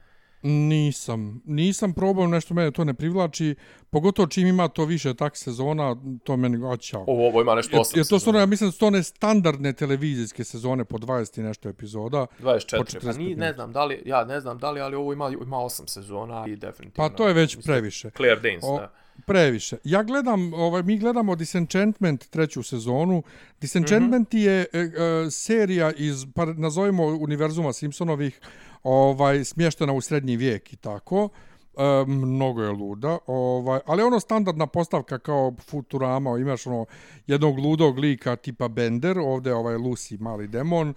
Nisam. 0.42 1.42
Nisam 1.44 1.92
probao 1.92 2.26
nešto, 2.26 2.54
mene 2.54 2.70
to 2.70 2.84
ne 2.84 2.94
privlači. 2.94 3.54
Pogotovo 3.90 4.28
čim 4.28 4.46
ima 4.46 4.68
to 4.68 4.84
više 4.84 5.14
tak 5.14 5.36
sezona, 5.36 5.96
to 6.24 6.36
meni 6.36 6.64
oćao. 6.64 7.04
Ovo, 7.06 7.26
ovo 7.26 7.40
ima 7.40 7.54
nešto 7.54 7.76
8 7.76 7.96
je, 7.96 8.00
je 8.00 8.08
to 8.08 8.18
stvarno, 8.18 8.40
ja 8.40 8.46
mislim 8.46 8.68
da 8.68 8.72
su 8.72 8.78
to 8.78 8.90
ne 8.90 9.02
standardne 9.02 9.72
televizijske 9.72 10.44
sezone 10.44 10.84
po 10.84 10.98
20 10.98 11.40
i 11.40 11.42
nešto 11.42 11.68
epizoda. 11.68 12.26
24, 12.40 13.06
pa 13.06 13.12
ni, 13.12 13.34
ne 13.34 13.52
znam 13.52 13.72
da 13.72 13.84
li, 13.84 14.02
ja 14.06 14.24
ne 14.24 14.40
znam 14.40 14.58
da 14.58 14.70
li, 14.70 14.80
ali 14.80 14.96
ovo 14.96 15.12
ima, 15.12 15.28
ima 15.28 15.56
8 15.56 15.86
sezona 15.86 16.44
i 16.48 16.56
definitivno. 16.56 17.08
Pa 17.08 17.16
to 17.16 17.28
je 17.28 17.34
već 17.34 17.56
mislim, 17.56 17.74
previše. 17.74 18.10
Claire 18.10 18.40
Danes, 18.40 18.64
o, 18.64 18.76
da. 18.76 18.92
Previše. 19.26 19.76
Ja 19.84 20.02
gledam, 20.02 20.54
ovaj, 20.54 20.82
mi 20.82 20.98
gledamo 20.98 21.36
Disenchantment 21.36 22.30
treću 22.30 22.62
sezonu. 22.62 23.22
Disenchantment 23.60 24.32
mm 24.32 24.36
-hmm. 24.36 24.46
je 24.46 24.66
e, 24.72 24.78
e, 24.78 25.30
serija 25.30 25.92
iz, 25.92 26.26
pa 26.34 26.44
nazovimo, 26.44 27.04
univerzuma 27.06 27.72
Simpsonovih, 27.72 28.40
ovaj 28.82 29.44
smještena 29.44 29.92
u 29.92 30.00
srednji 30.00 30.36
vijek 30.36 30.72
i 30.72 30.76
tako. 30.76 31.28
E, 31.76 32.04
mnogo 32.06 32.62
je 32.62 32.70
luda, 32.70 33.18
ovaj, 33.26 33.80
ali 33.86 34.02
ono 34.02 34.20
standardna 34.20 34.66
postavka 34.66 35.18
kao 35.18 35.54
Futurama, 35.68 36.38
imaš 36.38 36.66
ono 36.66 36.86
jednog 37.26 37.58
ludog 37.58 37.98
lika 37.98 38.36
tipa 38.36 38.68
Bender, 38.68 39.18
ovdje 39.18 39.54
ovaj 39.54 39.74
Lucy, 39.74 40.20
mali 40.20 40.48
demon, 40.48 40.94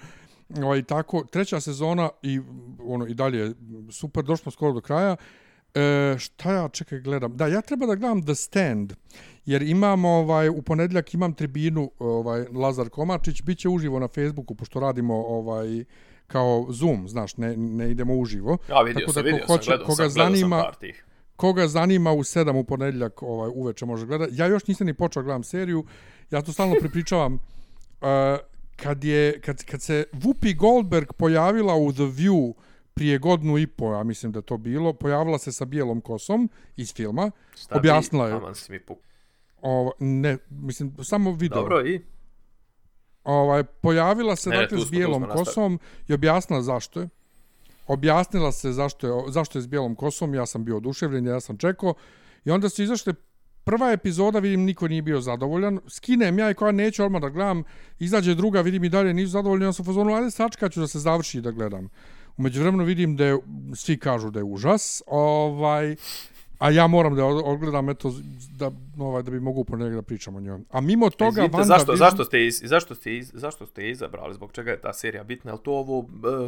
ovaj, 0.63 0.83
tako, 0.83 1.23
treća 1.31 1.59
sezona 1.59 2.09
i 2.21 2.39
ono 2.85 3.07
i 3.07 3.13
dalje 3.13 3.53
super, 3.91 4.23
došlo 4.23 4.51
skoro 4.51 4.73
do 4.73 4.81
kraja. 4.81 5.15
E, 5.75 6.15
šta 6.19 6.53
ja 6.53 6.69
čekaj 6.69 6.99
gledam? 6.99 7.37
Da, 7.37 7.47
ja 7.47 7.61
treba 7.61 7.85
da 7.85 7.95
gledam 7.95 8.21
The 8.21 8.35
Stand, 8.35 8.93
jer 9.45 9.61
imam 9.61 10.05
ovaj, 10.05 10.49
u 10.49 10.61
ponedljak 10.61 11.13
imam 11.13 11.33
tribinu 11.33 11.91
ovaj, 11.99 12.45
Lazar 12.51 12.89
Komačić, 12.89 13.41
bit 13.41 13.59
će 13.59 13.69
uživo 13.69 13.99
na 13.99 14.07
Facebooku, 14.07 14.55
pošto 14.55 14.79
radimo 14.79 15.15
ovaj, 15.15 15.83
kao 16.27 16.65
Zoom, 16.69 17.07
znaš, 17.07 17.37
ne, 17.37 17.57
ne 17.57 17.91
idemo 17.91 18.15
uživo. 18.15 18.57
Ja, 18.69 18.81
vidio 18.81 18.99
Tako 18.99 19.13
sam, 19.13 19.23
da, 19.23 19.29
vidio 19.29 19.45
hoće, 19.47 19.63
sam, 19.63 19.71
gledao 19.71 19.85
koga 19.85 20.03
sam, 20.03 20.09
zanima, 20.09 20.71
sam 20.79 20.89
Koga 21.35 21.67
zanima 21.67 22.11
u 22.11 22.23
sedam 22.23 22.55
u 22.55 22.63
ponedljak 22.63 23.23
ovaj, 23.23 23.51
uveče 23.53 23.85
može 23.85 24.05
gledati. 24.05 24.33
Ja 24.35 24.45
još 24.45 24.67
nisam 24.67 24.87
ni 24.87 24.93
počeo 24.93 25.23
gledam 25.23 25.43
seriju. 25.43 25.85
Ja 26.31 26.41
to 26.41 26.53
stalno 26.53 26.75
pripričavam. 26.79 27.33
Uh, 27.33 27.39
kad, 28.83 29.03
je, 29.03 29.41
kad, 29.41 29.63
kad 29.63 29.81
se 29.81 30.05
Whoopi 30.13 30.55
Goldberg 30.55 31.13
pojavila 31.17 31.75
u 31.75 31.93
The 31.93 32.03
View 32.03 32.53
prije 32.93 33.17
godinu 33.17 33.57
i 33.57 33.67
po, 33.67 33.93
ja 33.93 34.03
mislim 34.03 34.31
da 34.31 34.41
to 34.41 34.57
bilo, 34.57 34.93
pojavila 34.93 35.37
se 35.37 35.51
sa 35.51 35.65
bijelom 35.65 36.01
kosom 36.01 36.49
iz 36.75 36.93
filma. 36.93 37.31
Šta 37.55 37.77
objasnila 37.77 38.27
je. 38.27 38.33
Mi 38.69 38.79
o, 39.61 39.91
ne, 39.99 40.37
mislim, 40.49 40.95
samo 41.03 41.31
video. 41.31 41.61
Dobro, 41.61 41.87
i? 41.87 42.01
ovaj, 43.23 43.63
pojavila 43.63 44.35
se 44.35 44.49
ne, 44.49 44.57
dakle 44.57 44.79
s 44.79 44.91
bijelom 44.91 45.25
kosom 45.33 45.79
i 46.07 46.13
objasnila 46.13 46.61
zašto 46.61 46.99
je. 46.99 47.09
Objasnila 47.87 48.51
se 48.51 48.71
zašto 48.71 49.07
je, 49.07 49.31
zašto 49.31 49.57
je 49.57 49.61
s 49.61 49.67
bijelom 49.67 49.95
kosom, 49.95 50.33
ja 50.33 50.45
sam 50.45 50.65
bio 50.65 50.77
oduševljen, 50.77 51.25
ja 51.25 51.39
sam 51.39 51.57
čekao. 51.57 51.93
I 52.45 52.51
onda 52.51 52.69
su 52.69 52.83
izašle 52.83 53.13
prva 53.63 53.91
epizoda, 53.91 54.39
vidim, 54.39 54.63
niko 54.63 54.87
nije 54.87 55.01
bio 55.01 55.21
zadovoljan. 55.21 55.79
Skinem 55.87 56.39
ja 56.39 56.51
i 56.51 56.53
koja 56.53 56.71
neću 56.71 57.03
odmah 57.03 57.21
da 57.21 57.29
gledam. 57.29 57.63
Izađe 57.99 58.35
druga, 58.35 58.61
vidim 58.61 58.83
i 58.83 58.89
dalje 58.89 59.13
nisu 59.13 59.31
zadovoljni. 59.31 59.65
Ja 59.65 59.73
sam 59.73 59.85
fazonu, 59.85 60.15
ajde 60.15 60.31
sačkat 60.31 60.71
ću 60.71 60.79
da 60.79 60.87
se 60.87 60.99
završi 60.99 61.41
da 61.41 61.51
gledam. 61.51 61.89
Umeđu 62.37 62.61
vremenu 62.61 62.83
vidim 62.83 63.15
da 63.15 63.25
je, 63.25 63.37
svi 63.75 63.97
kažu 63.97 64.31
da 64.31 64.39
je 64.39 64.43
užas. 64.43 65.03
Ovaj, 65.07 65.95
A 66.63 66.69
ja 66.71 66.87
moram 66.87 67.15
da 67.15 67.25
odgledam 67.25 67.89
eto 67.89 68.13
da 68.57 68.71
ovaj 68.97 69.23
da 69.23 69.31
bi 69.31 69.39
mogu 69.39 69.63
po 69.63 69.77
da 69.77 70.01
pričamo 70.01 70.37
o 70.37 70.41
njoj. 70.41 70.59
A 70.71 70.81
mimo 70.81 71.09
toga 71.09 71.41
Izvite, 71.41 71.57
Vanda 71.57 71.67
zašto 71.67 71.91
Vision... 71.91 72.09
zašto 72.09 72.25
ste 72.25 72.45
iz, 72.45 72.61
zašto 72.63 72.95
ste 72.95 73.17
iz, 73.17 73.31
zašto 73.33 73.65
ste 73.65 73.89
izabrali 73.89 74.33
zbog 74.33 74.51
čega 74.51 74.71
je 74.71 74.81
ta 74.81 74.93
serija 74.93 75.23
bitna? 75.23 75.51
Jel 75.51 75.57
to 75.57 75.71
ovo 75.71 75.99
uh, 75.99 76.07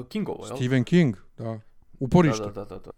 Kingovo, 0.10 0.46
je 0.46 0.56
Stephen 0.56 0.84
King, 0.84 1.16
da. 1.38 1.60
Uporište. 2.00 2.44
Da, 2.44 2.52
da, 2.52 2.66
da, 2.66 2.80
da. 2.80 2.92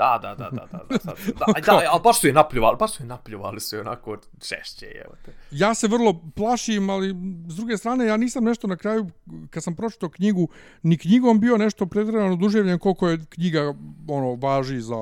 Da, 0.00 0.18
da, 0.22 0.34
da, 0.34 0.50
da, 0.50 0.66
da, 0.72 0.84
da, 0.90 0.98
sad, 0.98 1.16
da, 1.38 1.60
da, 1.66 1.82
ali 1.90 2.00
baš 2.04 2.20
su 2.20 2.26
je 2.26 2.32
napljuvali, 2.32 2.76
baš 2.76 2.92
su 2.92 3.02
je 3.02 3.06
napljuvali 3.06 3.60
su 3.60 3.76
je 3.76 3.80
onako 3.80 4.16
češće, 4.48 4.86
evo 5.04 5.14
te. 5.24 5.32
Ja 5.50 5.74
se 5.74 5.88
vrlo 5.88 6.20
plašim, 6.36 6.90
ali 6.90 7.14
s 7.48 7.56
druge 7.56 7.76
strane, 7.76 8.06
ja 8.06 8.16
nisam 8.16 8.44
nešto 8.44 8.66
na 8.66 8.76
kraju, 8.76 9.10
kad 9.50 9.62
sam 9.62 9.76
pročitao 9.76 10.08
knjigu, 10.08 10.48
ni 10.82 10.98
knjigom 10.98 11.40
bio 11.40 11.56
nešto 11.56 11.86
pretredano 11.86 12.32
oduževljen 12.32 12.78
koliko 12.78 13.08
je 13.08 13.18
knjiga, 13.28 13.74
ono, 14.08 14.34
važi 14.34 14.80
za... 14.80 14.96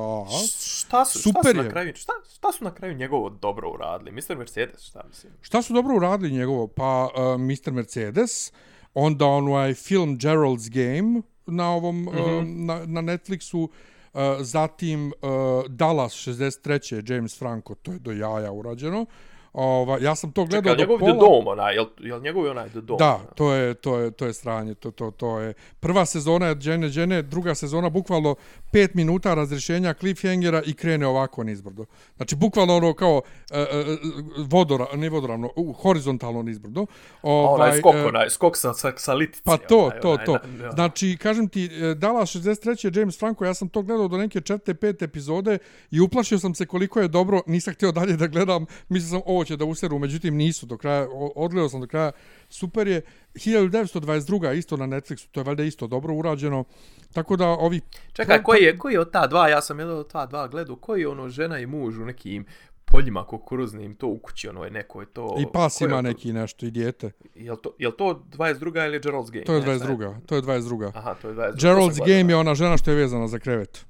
Šta 0.56 1.04
su, 1.04 1.18
Super 1.18 1.40
šta 1.42 1.50
su 1.50 1.62
na 1.62 1.70
kraju, 1.70 1.92
šta, 1.96 2.12
šta 2.34 2.52
su 2.52 2.64
na 2.64 2.74
kraju 2.74 2.94
njegovo 2.94 3.30
dobro 3.30 3.70
uradili? 3.70 4.12
Mr. 4.12 4.36
Mercedes, 4.36 4.82
šta 4.82 5.00
mislim? 5.08 5.32
Šta 5.40 5.62
su 5.62 5.72
dobro 5.74 5.96
uradili 5.96 6.30
njegovo? 6.30 6.66
Pa, 6.66 7.08
uh, 7.16 7.40
Mr. 7.40 7.72
Mercedes, 7.72 8.52
onda 8.94 9.26
onaj 9.26 9.74
film 9.74 10.18
Gerald's 10.18 10.70
Game 10.70 11.22
na 11.46 11.70
ovom, 11.70 12.02
mm 12.02 12.08
-hmm. 12.08 12.38
uh, 12.38 12.44
na, 12.46 12.86
na 12.86 13.12
Netflixu, 13.12 13.64
Uh, 13.64 13.70
E, 14.18 14.44
zatim 14.44 15.06
uh, 15.06 15.66
Dallas 15.68 16.12
63. 16.12 17.02
James 17.06 17.38
Franco, 17.38 17.74
to 17.74 17.92
je 17.92 17.98
do 17.98 18.12
jaja 18.12 18.52
urađeno. 18.52 19.06
Ova, 19.52 19.98
ja 20.00 20.14
sam 20.14 20.32
to 20.32 20.44
gledao 20.44 20.74
Čekaj, 20.74 20.86
do 20.86 20.92
njegov 20.92 20.98
pola. 20.98 21.12
The 21.12 21.20
Dome, 21.20 21.50
onaj, 21.50 21.74
jel, 21.74 21.86
jel 21.98 22.22
njegov 22.22 22.44
je 22.44 22.50
onaj 22.50 22.68
The 22.68 22.80
Dome? 22.80 22.98
Da, 22.98 23.20
to 23.34 23.52
je, 23.52 23.74
to 23.74 23.98
je, 23.98 24.10
to 24.10 24.26
je 24.26 24.32
sranje, 24.32 24.74
to, 24.74 24.90
to, 24.90 25.10
to 25.10 25.38
je. 25.38 25.54
Prva 25.80 26.06
sezona 26.06 26.46
je 26.46 26.54
Džene, 26.54 26.88
Džene, 26.88 27.22
druga 27.22 27.54
sezona 27.54 27.90
bukvalno 27.90 28.34
pet 28.72 28.94
minuta 28.94 29.34
razrešenja 29.34 29.94
cliffhangera 29.94 30.62
i 30.66 30.74
krene 30.74 31.06
ovako 31.06 31.44
nizbrdo. 31.44 31.84
Znači, 32.16 32.36
bukvalno 32.36 32.76
ono 32.76 32.94
kao 32.94 33.16
uh, 33.16 33.56
uh, 33.56 34.46
vodora, 34.46 34.86
ne 34.94 35.08
vodoravno, 35.08 35.50
uh, 35.56 35.76
horizontalno 35.76 36.42
nizbrdo. 36.42 36.86
Ovaj, 37.22 37.68
onaj 37.68 37.78
skok, 37.78 37.94
e, 37.94 38.04
onaj, 38.04 38.30
skok 38.30 38.56
sa, 38.56 38.74
sa, 38.74 38.92
sa 38.96 39.14
litice. 39.14 39.42
Pa 39.44 39.56
to, 39.56 39.78
onaj, 39.78 40.00
to, 40.00 40.10
onaj, 40.10 40.24
to. 40.24 40.32
na-. 40.32 40.70
Znači, 40.70 41.16
kažem 41.20 41.48
ti, 41.48 41.64
e, 41.64 41.94
Dallas 41.94 42.34
63. 42.34 42.98
James 42.98 43.18
Franco, 43.18 43.44
ja 43.44 43.54
sam 43.54 43.68
to 43.68 43.82
gledao 43.82 44.08
do 44.08 44.16
neke 44.16 44.40
četvrte, 44.40 44.74
pete 44.74 45.04
epizode 45.04 45.58
i 45.90 46.00
uplašio 46.00 46.38
sam 46.38 46.54
se 46.54 46.66
koliko 46.66 47.00
je 47.00 47.08
dobro, 47.08 47.42
nisam 47.46 47.74
htio 47.74 47.92
dalje 47.92 48.16
da 48.16 48.26
gledam, 48.26 48.66
mislio 48.88 49.08
sam 49.08 49.20
ovo 49.26 49.37
će 49.44 49.56
da 49.56 49.64
useru, 49.64 49.98
međutim 49.98 50.36
nisu 50.36 50.66
do 50.66 50.76
kraja, 50.76 51.06
odgledao 51.34 51.68
sam 51.68 51.80
do 51.80 51.86
kraja, 51.86 52.12
super 52.48 52.88
je. 52.88 53.02
1922. 53.34 54.54
isto 54.54 54.76
na 54.76 54.86
Netflixu, 54.86 55.28
to 55.30 55.40
je 55.40 55.44
valjda 55.44 55.62
isto 55.62 55.86
dobro 55.86 56.14
urađeno, 56.14 56.64
tako 57.12 57.36
da 57.36 57.48
ovi... 57.48 57.80
Čekaj, 58.12 58.42
koji 58.42 58.62
je, 58.62 58.78
koji 58.78 58.92
je 58.92 59.00
od 59.00 59.12
ta 59.12 59.26
dva, 59.26 59.48
ja 59.48 59.62
sam 59.62 59.78
jedan 59.78 59.98
od 59.98 60.12
ta 60.12 60.26
dva 60.26 60.48
gledao, 60.48 60.76
koji 60.76 61.00
je 61.00 61.08
ono 61.08 61.28
žena 61.28 61.58
i 61.58 61.66
muž 61.66 61.98
u 61.98 62.04
nekim 62.04 62.46
poljima 62.84 63.24
kukuruznim, 63.24 63.94
to 63.94 64.06
u 64.06 64.18
kući, 64.18 64.48
ono 64.48 64.64
je 64.64 64.70
neko 64.70 65.00
je 65.00 65.06
to... 65.06 65.36
I 65.38 65.46
pas 65.52 65.80
je 65.80 65.84
ima 65.84 65.96
to? 65.96 66.02
neki 66.02 66.32
nešto, 66.32 66.66
i 66.66 66.70
dijete. 66.70 67.10
Jel 67.34 67.56
to, 67.56 67.74
jel 67.78 67.92
to 67.92 68.24
22. 68.30 68.86
ili 68.86 69.00
Gerald's 69.00 69.30
Game? 69.30 69.44
To 69.44 69.54
je 69.54 69.60
Ne, 69.60 69.76
šta 69.76 69.86
22. 69.86 70.26
To 70.26 70.36
je 70.36 70.42
22. 70.42 70.90
Aha, 70.94 71.14
to 71.14 71.28
je 71.28 71.34
22. 71.34 71.52
Gerald's 71.54 71.98
Game 71.98 72.32
je 72.32 72.36
ona 72.36 72.54
žena 72.54 72.76
što 72.76 72.90
je 72.90 72.96
vezana 72.96 73.28
za 73.28 73.38
krevet. 73.38 73.86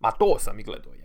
Ma 0.00 0.10
to 0.10 0.36
sam 0.38 0.60
i 0.60 0.62
gledao, 0.62 0.92
jebote. 0.92 1.03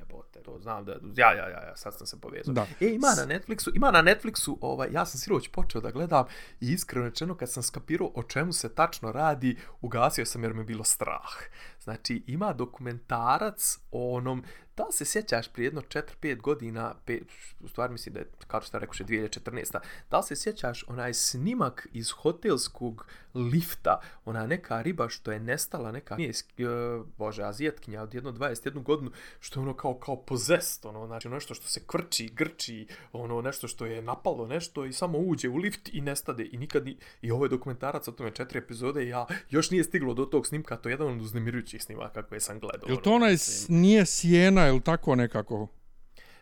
To 0.50 0.60
znam 0.60 0.86
da... 0.86 0.92
Ja, 1.16 1.34
ja, 1.34 1.50
ja, 1.50 1.68
ja 1.68 1.76
sad 1.76 1.98
sam 1.98 2.08
se 2.08 2.22
povezao. 2.22 2.54
Da. 2.54 2.68
E, 2.80 2.88
ima 2.88 3.08
na 3.08 3.36
Netflixu, 3.36 3.72
ima 3.76 3.92
na 3.92 4.04
Netflixu, 4.04 4.58
ovaj, 4.62 4.90
ja 4.92 5.06
sam 5.06 5.20
siroć 5.20 5.48
počeo 5.48 5.82
da 5.82 5.92
gledam 5.92 6.26
i 6.62 6.72
iskreno 6.72 7.06
rečeno 7.06 7.36
kad 7.36 7.52
sam 7.52 7.64
skapirao 7.64 8.12
o 8.16 8.24
čemu 8.24 8.54
se 8.54 8.76
tačno 8.76 9.12
radi, 9.12 9.58
ugasio 9.82 10.26
sam 10.26 10.44
jer 10.44 10.54
me 10.54 10.64
bilo 10.64 10.84
strah. 10.84 11.34
Znači, 11.80 12.24
ima 12.28 12.54
dokumentarac 12.54 13.78
o 13.92 14.16
onom, 14.18 14.44
da 14.80 14.85
li 14.85 14.93
se 14.93 15.06
sjećaš 15.06 15.47
prije 15.47 15.68
jedno 15.68 15.81
4-5 15.81 16.41
godina, 16.41 16.95
pe, 17.06 17.19
u 17.64 17.68
stvari 17.68 17.91
mislim 17.91 18.14
da 18.14 18.19
je, 18.19 18.27
kao 18.47 18.61
što 18.61 18.80
rekoše, 18.80 19.03
2014. 19.03 19.77
Da 20.11 20.18
li 20.18 20.23
se 20.23 20.35
sjećaš 20.35 20.84
onaj 20.88 21.14
snimak 21.14 21.88
iz 21.93 22.11
hotelskog 22.11 23.06
lifta, 23.34 23.99
ona 24.26 24.47
neka 24.47 24.81
riba 24.81 25.10
što 25.10 25.31
je 25.31 25.39
nestala, 25.39 25.91
neka, 25.91 26.15
nije, 26.15 26.30
uh, 26.30 27.06
bože, 27.18 27.43
azijetkinja 27.43 28.01
od 28.01 28.14
jedno 28.14 28.31
21 28.31 28.84
godinu, 28.84 29.11
što 29.39 29.60
je 29.60 29.64
ono 29.64 29.73
kao, 29.73 29.93
kao 29.93 30.15
pozest, 30.15 30.85
ono, 30.85 31.07
znači 31.07 31.30
nešto 31.30 31.53
što 31.53 31.68
se 31.68 31.81
kvrči, 31.88 32.30
grči, 32.30 32.88
ono 33.14 33.41
nešto 33.41 33.68
što 33.68 33.85
je 33.85 34.01
napalo 34.01 34.47
nešto 34.47 34.85
i 34.85 34.93
samo 34.93 35.18
uđe 35.18 35.49
u 35.49 35.57
lift 35.57 35.89
i 35.93 36.01
nestade 36.01 36.49
i 36.51 36.57
nikad 36.57 36.85
ni, 36.85 36.97
i 37.22 37.31
ovo 37.31 37.45
je 37.45 37.49
dokumentarac 37.49 38.07
o 38.07 38.11
tome 38.11 38.31
četiri 38.31 38.60
epizode 38.60 39.03
i 39.06 39.10
ja 39.10 39.26
još 39.49 39.72
nije 39.72 39.84
stiglo 39.84 40.14
do 40.14 40.26
tog 40.26 40.47
snimka, 40.47 40.77
to 40.77 40.89
je 40.89 40.93
jedan 40.93 41.07
od 41.07 41.22
uznemirujućih 41.22 41.84
snimaka 41.84 42.23
koje 42.23 42.41
sam 42.41 42.60
gledao. 42.60 42.88
Jel 42.88 42.97
to 42.97 43.10
ono, 43.10 43.15
onaj, 43.15 43.31
mislim. 43.31 43.56
s- 43.57 43.69
nije 43.69 44.06
Sijena 44.06 44.69
ili 44.70 44.82
tako 44.82 45.16
nekako? 45.16 45.68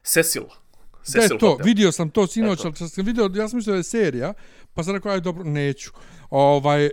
Cecil. 0.03 0.43
Da 0.43 1.21
Cecil 1.21 1.37
to, 1.37 1.49
Hotel. 1.49 1.65
vidio 1.65 1.91
sam 1.91 2.09
to 2.09 2.27
sinoć, 2.27 2.65
ali 2.65 2.75
sam 2.75 3.05
vidio, 3.05 3.31
ja 3.35 3.47
sam 3.49 3.57
mislio 3.57 3.73
da 3.73 3.77
je 3.77 3.83
serija, 3.83 4.33
pa 4.73 4.83
sam 4.83 4.95
rekao, 4.95 5.11
aj 5.11 5.19
dobro, 5.21 5.43
neću. 5.43 5.91
Ovaj, 6.29 6.89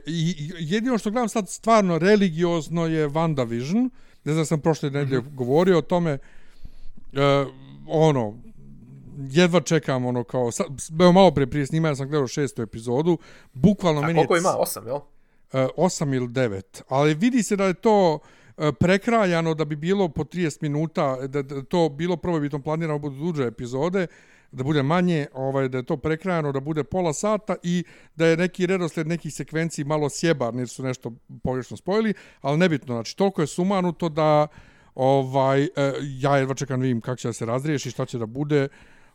jedino 0.59 0.99
što 0.99 1.11
gledam 1.11 1.29
sad 1.29 1.49
stvarno 1.49 1.99
religiozno 1.99 2.87
je 2.87 3.09
WandaVision, 3.09 3.91
ne 4.25 4.33
znam, 4.33 4.47
sam 4.47 4.61
prošle 4.61 4.91
nedelje 4.91 5.21
Mhm. 5.21 5.37
govorio 5.37 5.79
o 5.79 5.83
tome, 5.83 6.11
e, 6.11 7.45
ono, 7.89 8.35
jedva 9.19 9.61
čekam, 9.61 10.07
ono, 10.07 10.25
kao, 10.25 10.53
sad, 10.53 10.67
malo 11.15 11.31
pre 11.31 11.47
prije 11.47 11.67
snimanja 11.67 11.95
sam 11.97 12.09
gledao 12.09 12.27
šestu 12.29 12.63
epizodu, 12.63 13.19
bukvalno 13.53 14.01
A 14.01 14.07
meni 14.07 14.21
je 14.21 14.27
koliko 14.27 14.49
ima? 14.49 14.57
Osam, 14.59 14.87
jel? 14.87 14.99
e, 15.53 15.69
osam 15.77 16.15
ili 16.15 16.29
devet, 16.29 16.83
ali 16.89 17.15
vidi 17.15 17.43
se 17.43 17.57
da 17.57 17.65
je 17.65 17.75
to 17.75 18.19
prekrajano 18.81 19.55
da 19.55 19.65
bi 19.65 19.77
bilo 19.77 20.09
po 20.09 20.25
30 20.25 20.63
minuta, 20.63 21.27
da, 21.27 21.43
da 21.43 21.63
to 21.63 21.89
bilo 21.89 22.17
prvobitno 22.17 22.63
planirano 22.63 22.99
budu 22.99 23.17
duže 23.17 23.47
epizode, 23.47 24.07
da 24.53 24.65
bude 24.65 24.83
manje, 24.83 25.27
ovaj, 25.33 25.69
da 25.69 25.79
je 25.79 25.83
to 25.83 25.97
prekrajano, 25.97 26.53
da 26.53 26.61
bude 26.61 26.85
pola 26.85 27.13
sata 27.13 27.57
i 27.63 27.85
da 28.17 28.27
je 28.27 28.37
neki 28.37 28.67
redosled 28.67 29.07
nekih 29.07 29.35
sekvenciji 29.35 29.85
malo 29.85 30.09
sjebar, 30.09 30.55
jer 30.55 30.69
su 30.69 30.83
nešto 30.83 31.13
pogrešno 31.43 31.77
spojili, 31.77 32.15
ali 32.41 32.59
nebitno, 32.59 32.95
znači 32.95 33.17
toliko 33.17 33.41
je 33.41 33.47
sumanuto 33.47 34.09
da 34.09 34.47
ovaj, 34.95 35.65
e, 35.65 35.69
ja 36.03 36.37
jedva 36.37 36.55
čekam 36.55 36.81
vidim 36.81 37.01
kako 37.01 37.17
će 37.17 37.29
da 37.29 37.33
se 37.33 37.47
razriješi, 37.47 37.91
šta 37.91 38.07
će 38.07 38.19
da 38.19 38.27
bude, 38.27 38.69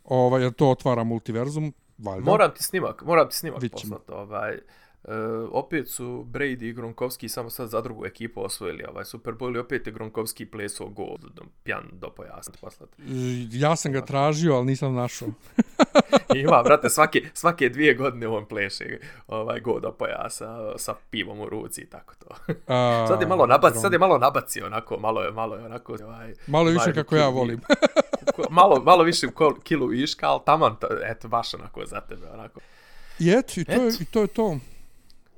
ovaj, 0.04 0.42
jer 0.42 0.52
to 0.52 0.70
otvara 0.70 1.04
multiverzum, 1.04 1.72
valjda. 1.98 2.30
Moram 2.30 2.54
ti 2.54 2.62
snimak, 2.62 3.02
moram 3.02 3.28
ti 3.28 3.36
snimak 3.36 3.60
poslati. 3.72 4.12
Ovaj, 4.12 4.58
Uh, 5.04 5.12
opet 5.52 5.88
su 5.88 6.04
Brady 6.24 6.62
i 6.62 6.74
Gronkowski 6.74 7.28
samo 7.28 7.50
sad 7.50 7.68
za 7.68 7.80
drugu 7.80 8.06
ekipu 8.06 8.42
osvojili 8.42 8.84
ovaj 8.84 9.04
Super 9.04 9.34
Bowl 9.34 9.56
i 9.56 9.60
opet 9.60 9.86
je 9.86 9.92
Gronkowski 9.92 10.44
plesao 10.46 10.88
gol 10.88 11.06
do- 11.20 11.42
pjan 11.64 11.82
do 11.92 12.10
pojasa 12.10 12.52
poslati. 12.60 13.02
E, 13.02 13.06
Ja 13.52 13.76
sam 13.76 13.92
ga 13.92 14.00
tražio, 14.02 14.54
ali 14.54 14.66
nisam 14.66 14.94
našao. 14.94 15.28
Ima, 16.36 16.62
brate, 16.62 16.88
svake, 16.88 17.22
svake 17.34 17.68
dvije 17.68 17.94
godine 17.94 18.28
on 18.28 18.46
pleše 18.46 18.84
ovaj 19.28 19.60
gol 19.60 19.80
do 19.80 19.92
pojasa 19.92 20.78
sa 20.78 20.94
pivom 21.10 21.40
u 21.40 21.48
ruci 21.48 21.80
i 21.80 21.86
tako 21.86 22.14
to. 22.16 22.52
A, 22.66 23.04
Sad 23.08 23.20
je 23.20 23.26
malo 23.26 23.46
nabaci, 23.46 23.78
sad 23.78 23.92
je 23.92 23.98
malo 23.98 24.18
nabacio 24.18 24.66
onako, 24.66 24.98
malo 24.98 25.22
je, 25.22 25.30
malo 25.32 25.56
je 25.56 25.64
onako, 25.64 25.96
ovaj, 25.96 26.34
Malo 26.46 26.68
je 26.68 26.72
više 26.72 26.82
ovaj, 26.82 26.94
kako 26.94 27.16
ja 27.16 27.28
volim. 27.28 27.60
malo, 28.50 28.82
malo 28.82 29.02
više 29.04 29.26
ko- 29.28 29.56
kilu 29.62 29.86
viška, 29.86 30.26
ali 30.26 30.40
taman, 30.46 30.76
to, 30.76 30.86
eto, 31.02 31.28
baš 31.28 31.54
onako 31.54 31.86
za 31.86 32.00
tebe, 32.00 32.26
onako. 32.34 32.60
I 33.18 33.30
eto, 33.30 33.60
i 33.60 33.64
to, 33.64 33.72
je, 33.72 33.92
i 34.00 34.04
to 34.04 34.20
je 34.20 34.26
to. 34.26 34.56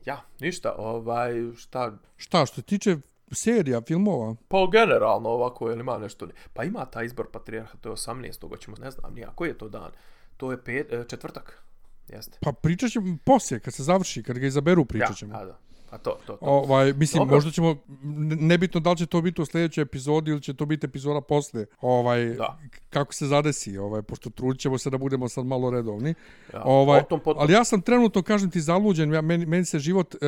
Ja, 0.04 0.20
ništa, 0.40 0.74
ovaj, 0.78 1.32
šta, 1.56 1.92
Šta, 2.16 2.46
što 2.46 2.54
se 2.54 2.62
tiče 2.62 2.96
serija, 3.32 3.80
filmova, 3.80 4.34
pa 4.48 4.66
generalno 4.72 5.28
ovako, 5.28 5.68
jel 5.70 5.80
ima 5.80 5.98
nešto, 5.98 6.28
pa 6.52 6.64
ima 6.64 6.84
taj 6.84 7.04
izbor 7.06 7.26
Patriarha, 7.32 7.78
to 7.80 7.88
je 7.88 7.92
18. 7.92 8.48
hoćemo, 8.48 8.76
ne 8.80 8.90
znam, 8.90 9.14
nija, 9.14 9.30
koji 9.34 9.48
je 9.48 9.58
to 9.58 9.68
dan? 9.68 9.90
To 10.36 10.50
je 10.50 10.64
pet, 10.64 10.92
e, 10.92 11.04
četvrtak, 11.08 11.62
jeste. 12.08 12.38
pa 12.40 12.52
pričat 12.52 12.90
ćemo 12.90 13.16
poslije, 13.24 13.60
kad 13.60 13.74
se 13.74 13.82
završi, 13.82 14.22
kad 14.22 14.38
ga 14.38 14.46
izaberu, 14.46 14.84
pričat 14.84 15.10
Ja, 15.10 15.14
ćemo. 15.14 15.34
a 15.36 15.44
da, 15.44 15.58
a 15.92 15.98
to, 15.98 16.18
to, 16.26 16.32
to. 16.32 16.38
Ovaj, 16.40 16.92
mislim, 16.92 17.20
Dobro. 17.20 17.34
možda 17.36 17.50
ćemo, 17.50 17.76
ne- 18.02 18.36
nebitno 18.36 18.80
da 18.80 18.90
li 18.90 18.96
će 18.96 19.06
to 19.06 19.22
biti 19.22 19.42
u 19.42 19.46
sljedećoj 19.46 19.82
epizodi 19.82 20.30
ili 20.30 20.42
će 20.42 20.54
to 20.54 20.66
biti 20.66 20.86
epizoda 20.86 21.20
posle, 21.20 21.66
ovaj, 21.80 22.24
Da. 22.24 22.58
kako 22.90 23.14
se 23.14 23.26
zadesi, 23.26 23.78
ovaj, 23.78 24.02
pošto 24.02 24.30
trudit 24.30 24.60
ćemo 24.60 24.78
se 24.78 24.90
da 24.90 24.98
budemo 24.98 25.28
sad 25.28 25.46
malo 25.46 25.70
redovni. 25.70 26.14
Ja, 26.54 26.62
ovaj, 26.64 27.00
potom, 27.00 27.20
potom. 27.20 27.42
Ali 27.42 27.52
ja 27.52 27.64
sam 27.64 27.80
trenutno, 27.82 28.22
kažem 28.22 28.50
ti, 28.50 28.60
zaluđen, 28.60 29.12
ja, 29.12 29.20
meni, 29.20 29.46
meni 29.46 29.64
se 29.64 29.78
život 29.78 30.14
uh, 30.14 30.20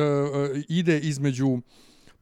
ide 0.69 0.99
između 0.99 1.59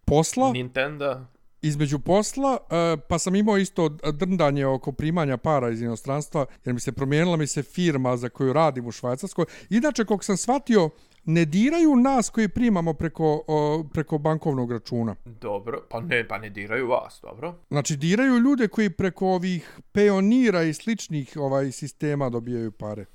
posla, 0.05 0.51
Nintendo, 0.51 1.25
između 1.61 1.99
posla, 1.99 2.57
e, 2.69 2.97
pa 3.09 3.19
sam 3.19 3.35
imao 3.35 3.57
isto 3.57 3.89
drndanje 4.13 4.65
oko 4.65 4.91
primanja 4.91 5.37
para 5.37 5.69
iz 5.69 5.81
inostranstva, 5.81 6.45
jer 6.65 6.73
mi 6.73 6.79
se 6.79 6.91
promijenila 6.91 7.37
mi 7.37 7.47
se 7.47 7.63
firma 7.63 8.17
za 8.17 8.29
koju 8.29 8.53
radim 8.53 8.87
u 8.87 8.91
Švajcarskoj. 8.91 9.45
Inače, 9.69 10.05
kog 10.05 10.23
sam 10.23 10.37
shvatio, 10.37 10.89
ne 11.25 11.45
diraju 11.45 11.95
nas 11.95 12.29
koji 12.29 12.47
primamo 12.47 12.93
preko, 12.93 13.43
o, 13.47 13.83
preko 13.93 14.17
bankovnog 14.17 14.71
računa. 14.71 15.15
Dobro, 15.25 15.81
pa 15.89 15.99
ne, 15.99 16.27
pa 16.27 16.37
ne 16.37 16.49
diraju 16.49 16.87
vas, 16.87 17.19
dobro. 17.21 17.55
Znači, 17.69 17.97
diraju 17.97 18.37
ljude 18.37 18.67
koji 18.67 18.89
preko 18.89 19.27
ovih 19.27 19.79
peonira 19.91 20.63
i 20.63 20.73
sličnih 20.73 21.33
ovaj 21.35 21.71
sistema 21.71 22.29
dobijaju 22.29 22.71
pare. 22.71 23.05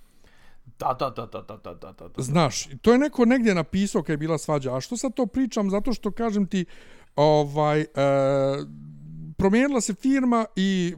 Da, 0.78 0.96
da, 0.98 1.10
da, 1.10 1.26
da, 1.26 1.42
da, 1.42 1.56
da, 1.56 1.74
da, 1.74 2.08
da. 2.08 2.22
Znaš, 2.22 2.68
to 2.82 2.92
je 2.92 2.98
neko 2.98 3.24
negdje 3.24 3.54
napisao 3.54 4.02
kad 4.02 4.10
je 4.10 4.16
bila 4.16 4.38
svađa. 4.38 4.76
A 4.76 4.80
što 4.80 4.96
sad 4.96 5.14
to 5.14 5.26
pričam? 5.26 5.70
Zato 5.70 5.92
što 5.92 6.10
kažem 6.10 6.46
ti, 6.46 6.64
ovaj, 7.16 7.80
e, 7.80 7.86
promijenila 9.36 9.80
se 9.80 9.94
firma 9.94 10.46
i 10.56 10.94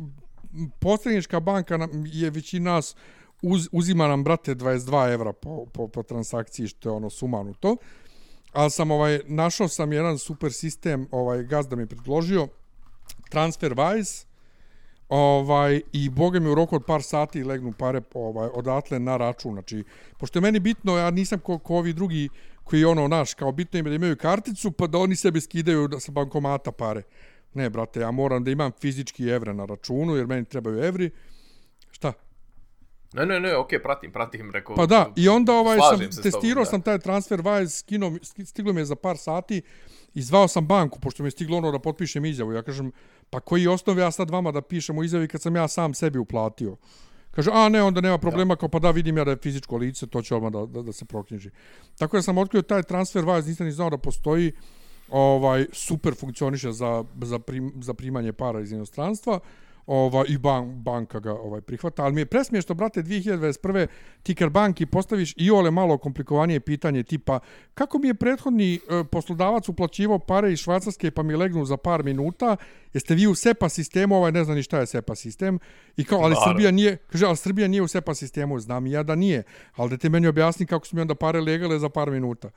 posrednička 0.81 1.41
banka 1.41 1.89
je 2.05 2.31
većina 2.31 2.73
nas 2.73 2.97
uz, 3.43 3.69
uzima 3.73 4.09
nam, 4.09 4.25
brate, 4.25 4.55
22 4.55 5.12
evra 5.12 5.33
po, 5.33 5.67
po, 5.73 5.89
po 5.89 6.03
transakciji, 6.03 6.67
što 6.67 6.89
je 6.89 6.93
ono 6.93 7.11
sumanuto. 7.11 7.77
Ali 8.53 8.71
sam 8.71 8.91
ovaj, 8.91 9.21
našao 9.27 9.69
sam 9.69 9.93
jedan 9.93 10.19
super 10.19 10.53
sistem, 10.53 11.07
ovaj, 11.11 11.43
gazda 11.43 11.77
mi 11.77 11.83
je 11.83 11.87
predložio, 11.87 12.49
TransferWise, 13.31 14.27
ovaj, 15.09 15.81
i 15.93 16.09
boga 16.09 16.41
mi 16.41 16.49
u 16.49 16.55
roku 16.55 16.77
od 16.77 16.85
par 16.87 17.03
sati 17.03 17.45
legnu 17.45 17.73
pare 17.73 18.01
ovaj, 18.15 18.49
odatle 18.55 18.99
na 18.99 19.17
račun. 19.17 19.53
Znači, 19.53 19.85
pošto 20.19 20.39
je 20.39 20.41
meni 20.41 20.61
bitno, 20.61 20.97
ja 20.97 21.11
nisam 21.11 21.39
ko, 21.39 21.59
ko 21.59 21.77
ovi 21.77 21.93
drugi 21.93 22.29
koji 22.65 22.85
ono, 22.85 23.09
naš, 23.09 23.35
kao 23.35 23.53
bitno 23.53 23.79
im 23.79 23.85
da 23.85 23.95
imaju 23.95 24.17
karticu, 24.17 24.71
pa 24.71 24.87
da 24.87 24.99
oni 24.99 25.17
sebi 25.17 25.41
skidaju 25.41 25.89
da 25.89 26.01
sa 26.01 26.12
bankomata 26.12 26.73
pare. 26.73 27.03
Ne, 27.55 27.71
brate, 27.71 28.01
ja 28.01 28.11
moram 28.11 28.45
da 28.45 28.51
imam 28.51 28.73
fizički 28.81 29.25
evre 29.25 29.55
na 29.55 29.65
računu, 29.65 30.17
jer 30.17 30.27
meni 30.27 30.45
trebaju 30.45 30.85
evri. 30.85 31.11
Ne, 33.12 33.27
ne, 33.27 33.41
ne, 33.41 33.57
okej, 33.57 33.82
pratim, 33.82 34.12
pratim, 34.12 34.51
rekao. 34.51 34.77
Pa 34.77 34.87
da, 34.87 35.12
i 35.16 35.28
onda 35.28 35.53
ovaj 35.55 35.78
sam 35.78 35.99
se 35.99 36.11
tobom, 36.11 36.23
testirao 36.23 36.65
da. 36.65 36.70
sam 36.70 36.82
taj 36.82 36.99
transfer 36.99 37.41
Wise, 37.43 37.78
skino, 37.78 38.19
ski- 38.23 38.45
stiglo 38.45 38.73
mi 38.73 38.81
je 38.81 38.85
za 38.85 38.97
par 38.97 39.19
sati 39.19 39.62
i 40.15 40.23
zvao 40.23 40.49
sam 40.49 40.66
banku, 40.66 41.01
pošto 41.01 41.23
mi 41.23 41.27
je 41.27 41.31
stiglo 41.31 41.59
ono 41.59 41.73
da 41.73 41.78
potpišem 41.78 42.24
izjavu. 42.24 42.53
Ja 42.53 42.62
kažem, 42.62 42.93
pa 43.31 43.41
koji 43.41 43.66
osnov 43.66 43.99
ja 43.99 44.11
sad 44.11 44.31
vama 44.31 44.53
da 44.53 44.62
pišem 44.62 44.99
u 44.99 45.05
izjavi 45.05 45.28
kad 45.28 45.43
sam 45.43 45.57
ja 45.57 45.69
sam 45.69 45.95
sebi 45.95 46.19
uplatio? 46.19 46.77
Kaže, 47.31 47.51
a 47.55 47.69
ne, 47.69 47.82
onda 47.82 48.01
nema 48.01 48.19
problema, 48.19 48.57
kao 48.57 48.69
pa 48.69 48.78
da 48.78 48.91
vidim 48.91 49.19
ja 49.19 49.24
da 49.24 49.31
je 49.31 49.37
fizičko 49.43 49.77
lice, 49.77 50.07
to 50.07 50.23
će 50.23 50.35
odmah 50.35 50.53
da, 50.53 50.66
da, 50.66 50.82
da 50.82 50.93
se 50.93 51.05
proknjiži. 51.05 51.51
Tako 51.99 52.16
da 52.16 52.23
sam 52.23 52.39
otkrio 52.39 52.62
taj 52.62 52.82
transfer 52.82 53.24
vas, 53.24 53.47
nisam 53.47 53.66
ni 53.66 53.73
znao 53.73 53.91
da 53.91 53.99
postoji, 53.99 54.53
ovaj 55.11 55.66
super 55.73 56.15
funkcioniše 56.15 56.73
za, 56.73 57.05
za, 57.23 57.39
prim, 57.39 57.73
za 57.82 57.95
primanje 57.95 58.32
para 58.32 58.61
iz 58.61 58.73
inostranstva 58.73 59.41
ova 59.93 60.25
i 60.29 60.39
ban, 60.39 60.83
banka 60.83 61.21
ga 61.21 61.33
ovaj 61.33 61.61
prihvata, 61.61 62.05
ali 62.05 62.15
mi 62.15 62.21
je 62.21 62.27
presmiješno, 62.27 62.75
brate, 62.75 63.03
2021. 63.03 63.87
ti 64.23 64.37
banki 64.51 64.87
postaviš 64.87 65.35
i 65.37 65.51
ole 65.51 65.71
malo 65.71 65.99
komplikovanije 65.99 66.61
pitanje 66.61 67.03
tipa 67.03 67.41
kako 67.75 67.99
mi 67.99 68.09
je 68.09 68.15
prethodni 68.15 68.75
e, 68.75 69.05
poslodavac 69.05 69.69
uplaćivao 69.69 70.19
pare 70.19 70.53
iz 70.53 70.59
Švajcarske 70.59 71.11
pa 71.11 71.23
mi 71.23 71.37
legnu 71.37 71.65
za 71.65 71.77
par 71.77 72.05
minuta, 72.05 72.57
jeste 72.93 73.15
vi 73.15 73.27
u 73.27 73.35
SEPA 73.35 73.69
sistemu, 73.69 74.17
ovaj 74.17 74.33
ne 74.33 74.45
zna 74.45 74.55
ni 74.55 74.62
šta 74.62 74.79
je 74.79 74.87
SEPA 74.87 75.15
sistem, 75.15 75.59
i 75.97 76.05
kao, 76.05 76.21
ali 76.21 76.37
Srbija 76.45 76.71
nije, 76.71 76.97
kaže, 76.97 77.27
ali 77.27 77.37
Srbija 77.37 77.69
nije 77.69 77.83
u 77.83 77.89
SEPA 77.89 78.15
sistemu, 78.15 78.61
znam 78.61 78.87
ja 78.87 79.03
da 79.03 79.15
nije, 79.15 79.43
ali 79.77 79.91
da 79.91 79.97
te 79.97 80.09
meni 80.09 80.27
objasni 80.27 80.67
kako 80.67 80.87
su 80.87 80.97
mi 80.97 81.03
onda 81.03 81.15
pare 81.15 81.41
legale 81.41 81.79
za 81.79 81.89
par 81.89 82.11
minuta. 82.11 82.51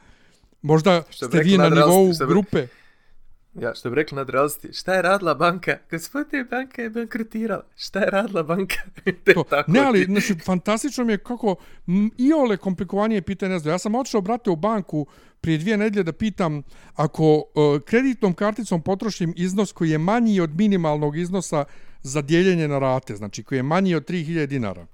Možda 0.61 1.03
ste 1.11 1.39
vi 1.39 1.57
na 1.57 1.69
nivou 1.69 2.11
grupe. 2.27 2.67
Ja, 3.61 3.73
što 3.75 3.89
bi 3.89 3.95
rekli 3.95 4.15
na 4.15 4.23
drelsti, 4.23 4.73
šta 4.73 4.93
je 4.93 5.01
radila 5.01 5.33
banka? 5.33 5.77
Gospodine, 5.91 6.43
banka 6.43 6.81
je 6.81 6.89
bankrotirala. 6.89 7.65
Šta 7.75 7.99
je 7.99 8.09
radila 8.09 8.43
banka? 8.43 8.75
to, 9.25 9.43
tako 9.49 9.71
ne, 9.71 9.79
ali, 9.79 10.03
znači, 10.03 10.35
fantastično 10.35 11.05
mi 11.05 11.13
je 11.13 11.17
kako 11.17 11.55
i 12.17 12.33
ole 12.33 12.57
komplikovanije 12.57 13.21
pitanje, 13.21 13.59
ne 13.59 13.71
ja 13.71 13.77
sam 13.77 13.95
otišao, 13.95 14.21
brate, 14.21 14.49
u 14.49 14.55
banku 14.55 15.05
prije 15.41 15.57
dvije 15.57 15.77
nedlje 15.77 16.03
da 16.03 16.11
pitam, 16.11 16.63
ako 16.95 17.35
uh, 17.35 17.81
kreditnom 17.85 18.33
karticom 18.33 18.81
potrošim 18.81 19.33
iznos 19.35 19.71
koji 19.71 19.89
je 19.89 19.97
manji 19.97 20.39
od 20.39 20.55
minimalnog 20.55 21.17
iznosa 21.17 21.65
za 22.01 22.21
dijeljenje 22.21 22.67
na 22.67 22.79
rate, 22.79 23.15
znači 23.15 23.43
koji 23.43 23.59
je 23.59 23.63
manji 23.63 23.95
od 23.95 24.09
3000 24.09 24.45
dinara, 24.45 24.85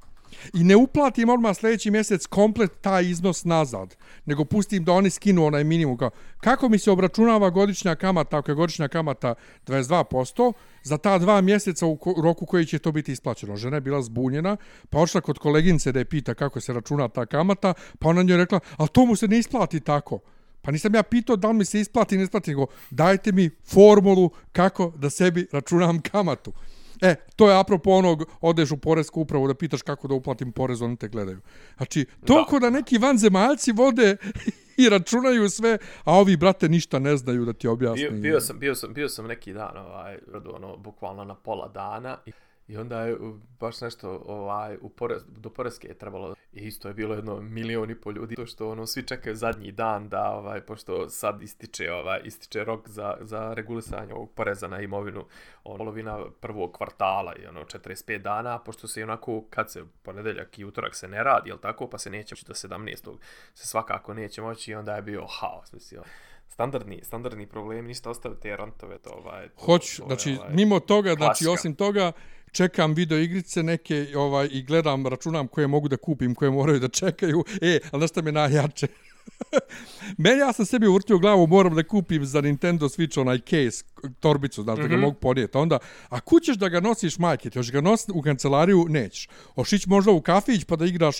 i 0.54 0.64
ne 0.64 0.76
uplatim 0.76 1.30
odmah 1.30 1.58
sljedeći 1.58 1.92
mjesec 1.92 2.26
komplet 2.26 2.72
taj 2.82 3.06
iznos 3.06 3.46
nazad, 3.46 3.96
nego 4.26 4.46
pustim 4.46 4.84
da 4.84 4.92
oni 4.92 5.10
skinu 5.10 5.46
onaj 5.46 5.64
minimum. 5.64 5.98
Kao, 5.98 6.10
kako 6.40 6.70
mi 6.70 6.80
se 6.80 6.92
obračunava 6.92 7.50
godišnja 7.50 7.96
kamata, 7.96 8.38
ako 8.38 8.52
je 8.52 8.56
godišnja 8.56 8.88
kamata 8.88 9.36
22%, 9.68 10.54
za 10.84 10.98
ta 10.98 11.18
dva 11.18 11.42
mjeseca 11.42 11.86
u 11.86 11.98
roku 12.24 12.46
koji 12.46 12.66
će 12.66 12.80
to 12.80 12.92
biti 12.92 13.12
isplaćeno. 13.12 13.56
Žena 13.56 13.78
je 13.78 13.82
bila 13.82 14.02
zbunjena, 14.02 14.58
pa 14.90 15.00
ošla 15.00 15.22
kod 15.22 15.40
koleginice 15.40 15.92
da 15.92 16.00
je 16.00 16.06
pita 16.06 16.34
kako 16.34 16.62
se 16.62 16.74
računa 16.74 17.08
ta 17.08 17.26
kamata, 17.26 17.74
pa 18.00 18.10
ona 18.10 18.24
njoj 18.24 18.38
rekla, 18.38 18.60
ali 18.78 18.90
to 18.90 19.06
mu 19.06 19.16
se 19.16 19.28
ne 19.28 19.40
isplati 19.40 19.80
tako. 19.80 20.20
Pa 20.62 20.72
nisam 20.72 20.96
ja 20.96 21.04
pitao 21.04 21.36
da 21.36 21.48
li 21.48 21.54
mi 21.54 21.66
se 21.66 21.80
isplati 21.80 22.18
ne 22.18 22.24
isplati, 22.24 22.52
nego 22.52 22.68
dajte 22.90 23.32
mi 23.32 23.50
formulu 23.66 24.30
kako 24.52 24.94
da 24.98 25.10
sebi 25.10 25.48
računam 25.52 26.02
kamatu. 26.02 26.54
E, 27.02 27.16
to 27.36 27.50
je 27.50 27.60
apropo 27.60 27.92
onog, 27.92 28.24
odeš 28.42 28.72
u 28.72 28.78
poresku 28.78 29.22
upravu 29.22 29.48
da 29.48 29.54
pitaš 29.54 29.82
kako 29.82 30.08
da 30.08 30.14
uplatim 30.14 30.52
porez, 30.52 30.82
oni 30.82 30.98
te 30.98 31.08
gledaju. 31.08 31.40
Znači, 31.78 32.06
toliko 32.26 32.60
da. 32.60 32.70
da 32.70 32.78
neki 32.78 32.98
vanzemaljci 32.98 33.72
vode 33.72 34.18
i 34.84 34.90
računaju 34.90 35.50
sve, 35.50 35.78
a 36.04 36.14
ovi, 36.14 36.38
brate, 36.38 36.70
ništa 36.70 37.00
ne 37.00 37.18
znaju 37.18 37.46
da 37.46 37.54
ti 37.54 37.68
objasni. 37.68 38.10
Bio, 38.10 38.22
bio, 38.22 38.42
sam, 38.42 38.60
bio, 38.60 38.76
sam, 38.76 38.94
bio 38.94 39.10
sam 39.10 39.28
neki 39.28 39.54
dan, 39.54 39.78
ovaj, 39.78 40.18
ono, 40.54 40.78
bukvalno 40.78 41.24
na 41.24 41.36
pola 41.36 41.68
dana 41.68 42.18
i 42.26 42.32
I 42.70 42.78
onda 42.78 43.02
je 43.02 43.18
baš 43.60 43.82
nešto 43.82 44.24
ovaj, 44.26 44.78
u 44.82 44.90
porez, 44.90 45.24
do 45.28 45.50
poreske 45.50 45.88
je 45.88 45.98
trebalo 45.98 46.36
i 46.54 46.68
isto 46.68 46.88
je 46.88 46.94
bilo 46.94 47.16
jedno 47.16 47.42
milion 47.42 47.92
i 47.92 47.96
pol 47.96 48.14
ljudi 48.14 48.36
to 48.36 48.46
što 48.46 48.70
ono 48.70 48.86
svi 48.86 49.04
čekaju 49.04 49.36
zadnji 49.36 49.72
dan 49.72 50.10
da 50.10 50.32
ovaj 50.32 50.62
pošto 50.62 51.10
sad 51.10 51.42
ističe 51.42 51.92
ovaj 51.92 52.22
ističe 52.24 52.64
rok 52.64 52.90
za, 52.90 53.18
za 53.22 53.54
regulisanje 53.54 54.14
ovog 54.14 54.32
poreza 54.32 54.68
na 54.68 54.82
imovinu 54.82 55.26
on 55.64 55.78
polovina 55.78 56.26
prvog 56.40 56.72
kvartala 56.72 57.36
i 57.36 57.46
ono 57.46 57.64
45 57.64 58.18
dana 58.18 58.60
pošto 58.60 58.88
se 58.88 59.04
onako 59.04 59.44
kad 59.50 59.72
se 59.72 59.84
ponedeljak 60.04 60.60
i 60.60 60.66
utorak 60.66 60.96
se 60.96 61.08
ne 61.08 61.24
radi 61.24 61.50
jel 61.50 61.58
tako 61.58 61.90
pa 61.90 61.98
se 61.98 62.10
neće 62.10 62.36
moći 62.36 62.46
do 62.46 62.54
17. 62.54 63.18
se 63.54 63.68
svakako 63.68 64.14
neće 64.14 64.42
moći 64.42 64.72
i 64.72 64.76
onda 64.76 64.96
je 64.96 65.02
bio 65.02 65.26
haos 65.40 65.74
mislio 65.74 66.04
standardni 66.48 67.00
standardni 67.04 67.48
problemi 67.48 67.88
ništa 67.88 68.10
ostavite 68.10 68.42
te 68.42 68.58
rantove 68.58 68.98
to 68.98 69.10
ovaj 69.10 69.48
to, 69.48 69.66
hoću 69.66 70.04
znači 70.06 70.38
ovaj, 70.40 70.54
mimo 70.54 70.80
toga 70.80 71.16
klasika. 71.16 71.26
znači 71.26 71.48
osim 71.48 71.76
toga 71.76 72.12
čekam 72.52 72.94
video 72.94 73.18
igrice 73.18 73.64
neke 73.64 74.08
ovaj 74.16 74.50
i 74.52 74.64
gledam, 74.64 75.08
računam 75.08 75.48
koje 75.48 75.68
mogu 75.68 75.88
da 75.88 75.98
kupim, 75.98 76.36
koje 76.36 76.52
moraju 76.52 76.80
da 76.80 76.88
čekaju. 76.88 77.44
E, 77.62 77.80
ali 77.92 78.02
nešto 78.02 78.22
mi 78.22 78.32
najjače? 78.32 78.88
Meni 80.18 80.40
ja 80.40 80.54
sam 80.54 80.66
sebi 80.66 80.88
uvrtio 80.88 81.18
glavu, 81.18 81.48
moram 81.48 81.76
da 81.76 81.84
kupim 81.84 82.26
za 82.26 82.42
Nintendo 82.42 82.86
Switch 82.86 83.22
onaj 83.22 83.40
case, 83.40 83.84
torbicu, 84.20 84.64
znači 84.64 84.82
mm 84.82 84.84
-hmm. 84.84 84.88
da 84.88 84.90
ga 84.90 84.96
mhm. 84.96 85.06
mogu 85.06 85.20
podijeti. 85.20 85.58
Onda, 85.58 85.80
a 86.10 86.20
kućeš 86.20 86.58
da 86.58 86.70
ga 86.70 86.80
nosiš 86.80 87.18
majke, 87.18 87.50
ti 87.50 87.72
ga 87.72 87.82
nositi 87.82 88.12
u 88.16 88.22
kancelariju, 88.22 88.86
nećeš. 88.90 89.28
Ošić 89.56 89.86
možda 89.86 90.12
u 90.12 90.22
kafić 90.22 90.64
pa 90.64 90.76
da 90.76 90.86
igraš 90.86 91.18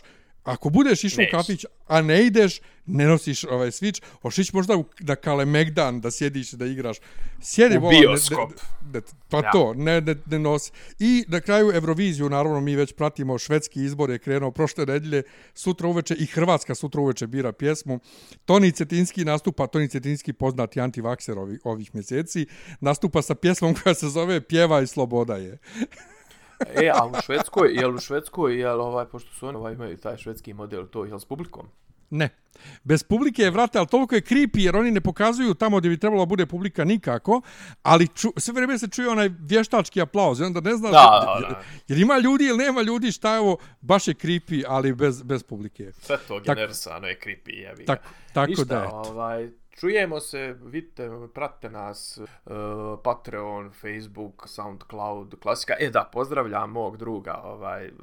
Ako 0.50 0.70
budeš 0.70 1.04
išao 1.04 1.24
u 1.24 1.32
kafić, 1.32 1.66
a 1.88 2.02
ne 2.02 2.26
ideš, 2.26 2.60
ne 2.86 3.06
nosiš 3.06 3.44
ovaj 3.44 3.72
switch, 3.72 4.02
ošić 4.22 4.54
možda 4.54 4.78
u, 4.78 4.86
da 5.00 5.16
kale 5.16 5.46
Megdan, 5.46 6.02
da 6.02 6.12
sjediš 6.12 6.52
da 6.52 6.66
igraš. 6.66 6.98
Sjedi, 7.42 7.78
u 7.78 7.90
bioskop. 7.90 8.50
Ne, 8.50 8.94
ne, 8.94 9.02
pa 9.30 9.38
ja. 9.38 9.52
to, 9.52 9.74
ne, 9.74 10.02
ne, 10.02 10.16
ne 10.26 10.40
nosi. 10.40 10.72
I 11.00 11.26
na 11.28 11.42
kraju 11.42 11.72
Euroviziju, 11.74 12.30
naravno, 12.30 12.62
mi 12.62 12.76
već 12.76 12.94
pratimo 12.94 13.38
švedski 13.38 13.84
izbor, 13.84 14.10
je 14.10 14.20
krenuo 14.20 14.52
prošle 14.52 14.86
nedelje, 14.86 15.24
sutra 15.54 15.88
uveče 15.88 16.16
i 16.16 16.26
Hrvatska 16.26 16.76
sutra 16.76 17.02
uveče 17.02 17.28
bira 17.28 17.52
pjesmu. 17.52 18.00
Toni 18.46 18.72
Cetinski 18.72 19.26
nastupa, 19.26 19.68
Toni 19.68 19.90
Cetinski 19.90 20.34
poznati 20.34 20.82
antivakser 20.82 21.38
ovih, 21.38 21.60
ovih 21.64 21.96
mjeseci, 21.96 22.46
nastupa 22.82 23.22
sa 23.22 23.36
pjesmom 23.36 23.76
koja 23.84 23.94
se 23.94 24.10
zove 24.10 24.42
Pjeva 24.42 24.82
i 24.82 24.88
sloboda 24.88 25.36
je. 25.36 25.58
E, 26.60 26.92
a 26.94 27.06
u 27.06 27.22
Švedskoj, 27.22 27.70
jel 27.74 27.96
u 27.96 28.00
Švedskoj, 28.00 28.60
jel 28.60 28.82
ovaj, 28.82 29.06
pošto 29.06 29.34
su 29.34 29.48
oni 29.48 29.58
ovaj, 29.58 29.74
imaju 29.74 29.98
taj 29.98 30.18
švedski 30.18 30.54
model, 30.54 30.88
to 30.88 31.06
je 31.06 31.20
s 31.20 31.26
publikom? 31.26 31.68
Ne. 32.10 32.30
Bez 32.84 33.04
publike 33.04 33.42
je, 33.42 33.52
vrate, 33.52 33.78
ali 33.78 33.88
toliko 33.88 34.16
je 34.16 34.22
creepy, 34.22 34.60
jer 34.60 34.76
oni 34.76 34.92
ne 34.92 35.02
pokazuju 35.02 35.54
tamo 35.54 35.78
gdje 35.78 35.90
bi 35.90 35.98
trebalo 35.98 36.26
bude 36.26 36.46
publika 36.46 36.84
nikako, 36.84 37.42
ali 37.84 38.08
ču, 38.08 38.30
sve 38.38 38.54
vrijeme 38.54 38.78
se 38.78 38.88
čuje 38.88 39.10
onaj 39.10 39.30
vještački 39.40 40.02
aplauz, 40.02 40.42
onda 40.42 40.62
ne 40.62 40.76
znaš, 40.76 40.92
da, 40.92 41.40
da, 41.42 41.48
da. 41.48 41.62
jer 41.88 42.00
ima 42.00 42.18
ljudi 42.18 42.46
ili 42.46 42.58
nema 42.58 42.82
ljudi, 42.82 43.12
šta 43.12 43.34
je 43.34 43.40
ovo, 43.40 43.58
baš 43.82 44.08
je 44.08 44.14
creepy, 44.14 44.64
ali 44.68 44.94
bez, 44.94 45.24
bez 45.24 45.44
publike. 45.44 45.92
Sve 46.02 46.18
to 46.28 46.40
generisano 46.40 47.08
je 47.08 47.20
creepy, 47.24 47.54
jebi 47.54 47.84
ga. 47.84 47.86
Tako, 47.86 48.10
tako 48.34 48.50
Ništa, 48.50 48.64
da, 48.66 48.90
ovaj, 48.90 49.50
Čujemo 49.80 50.20
se, 50.20 50.56
vidite, 50.64 51.10
pratite 51.34 51.70
nas, 51.70 52.18
uh, 52.18 52.54
Patreon, 53.04 53.72
Facebook, 53.72 54.44
Soundcloud, 54.48 55.36
klasika. 55.42 55.74
E 55.80 55.90
da, 55.90 56.10
pozdravljam 56.14 56.72
mog 56.72 56.98
druga, 56.98 57.42
ovaj, 57.44 57.88
uh, 57.88 57.94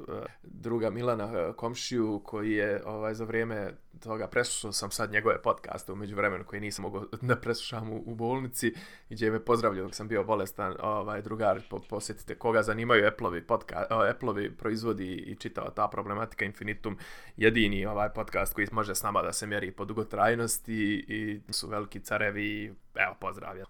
druga 0.43 0.89
Milana 0.89 1.25
uh, 1.25 1.55
Komšiju, 1.55 2.21
koji 2.25 2.51
je 2.51 2.81
ovaj, 2.85 3.13
za 3.13 3.25
vrijeme 3.25 3.73
toga 3.97 4.27
preslušao 4.27 4.71
sam 4.71 4.91
sad 4.91 5.11
njegove 5.11 5.41
podcaste 5.41 5.91
umeđu 5.91 6.15
vremenu 6.15 6.43
koji 6.43 6.61
nisam 6.61 6.83
mogao 6.83 7.05
da 7.21 7.35
preslušam 7.35 7.91
u, 7.91 8.03
u 8.05 8.15
bolnici 8.15 8.73
gdje 9.09 9.31
me 9.31 9.45
pozdravljaju 9.45 9.85
dok 9.85 9.95
sam 9.95 10.07
bio 10.07 10.23
bolestan 10.23 10.75
ovaj 10.79 11.21
drugar 11.21 11.61
po, 11.69 11.79
posjetite 11.89 12.35
koga 12.35 12.63
zanimaju 12.63 13.07
Appleovi 13.07 13.41
podcast 13.41 13.91
Appleovi 13.91 14.57
proizvodi 14.57 15.13
i 15.13 15.35
čitava 15.35 15.69
ta 15.69 15.87
problematika 15.87 16.45
infinitum 16.45 16.97
jedini 17.37 17.85
ovaj 17.85 18.09
podcast 18.13 18.53
koji 18.53 18.67
može 18.71 18.95
s 18.95 19.03
nama 19.03 19.21
da 19.21 19.33
se 19.33 19.47
mjeri 19.47 19.71
po 19.71 19.85
dugotrajnosti 19.85 21.05
i 21.07 21.41
su 21.53 21.67
veliki 21.67 21.99
carevi 21.99 22.75
evo 22.95 23.15
pozdravlja 23.19 23.65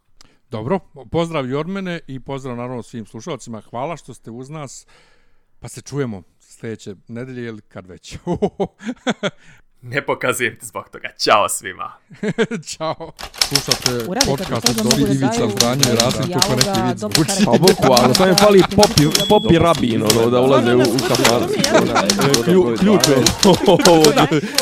Dobro, 0.50 0.80
pozdrav 1.12 1.50
i 1.50 1.54
od 1.54 1.68
mene 1.68 2.00
i 2.08 2.20
pozdrav 2.20 2.56
naravno 2.56 2.84
svim 2.84 3.06
slušalcima. 3.06 3.62
Hvala 3.62 3.98
što 3.98 4.14
ste 4.14 4.32
uz 4.32 4.50
nas. 4.50 4.88
Pa 5.60 5.68
se 5.68 5.82
čujemo 5.82 6.24
sljedeće 6.40 6.96
nedelje 7.08 7.48
ili 7.48 7.62
kad 7.62 7.88
već. 7.88 8.18
Ne 9.90 10.06
pokazujem 10.06 10.56
ti 10.60 10.66
zbog 10.66 10.90
toga. 10.90 11.10
Ćao 11.18 11.50
svima. 11.50 11.92
Ćao. 12.70 13.12
Slušate 13.48 14.06
podcast 14.26 14.70
od 14.70 14.76
Dobri 14.76 15.04
Ivica 15.04 15.48
Zdanje 15.58 15.84
i 15.94 15.96
Rasim 15.96 16.34
kako 16.34 16.56
neki 16.56 16.82
vid 16.88 16.98
zvuči. 16.98 17.46
Pa 17.46 17.52
bukvalno, 17.52 18.14
to 18.14 18.26
je 18.26 18.36
fali 18.36 18.64
popi, 18.76 19.04
popi 19.30 19.58
rabin, 19.58 20.04
ono, 20.04 20.30
da 20.30 20.42
ulaze 20.42 20.76
u, 20.76 20.82
u 20.82 20.98
kafan. 21.08 21.48
Ključ 22.80 23.08
je. 23.12 23.18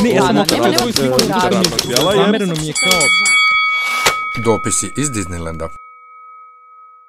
Ne, 0.03 0.10
ja 0.10 0.22
sam 0.22 0.38
okratio 0.38 0.80
svoju 0.80 0.93
sliku. 0.93 1.19
Zamereno 2.15 2.53
mi 2.61 2.68
je 2.68 2.73
kao... 2.73 3.02
Dopisi 4.43 4.91
iz 4.97 5.10
Disneylanda. 5.10 5.85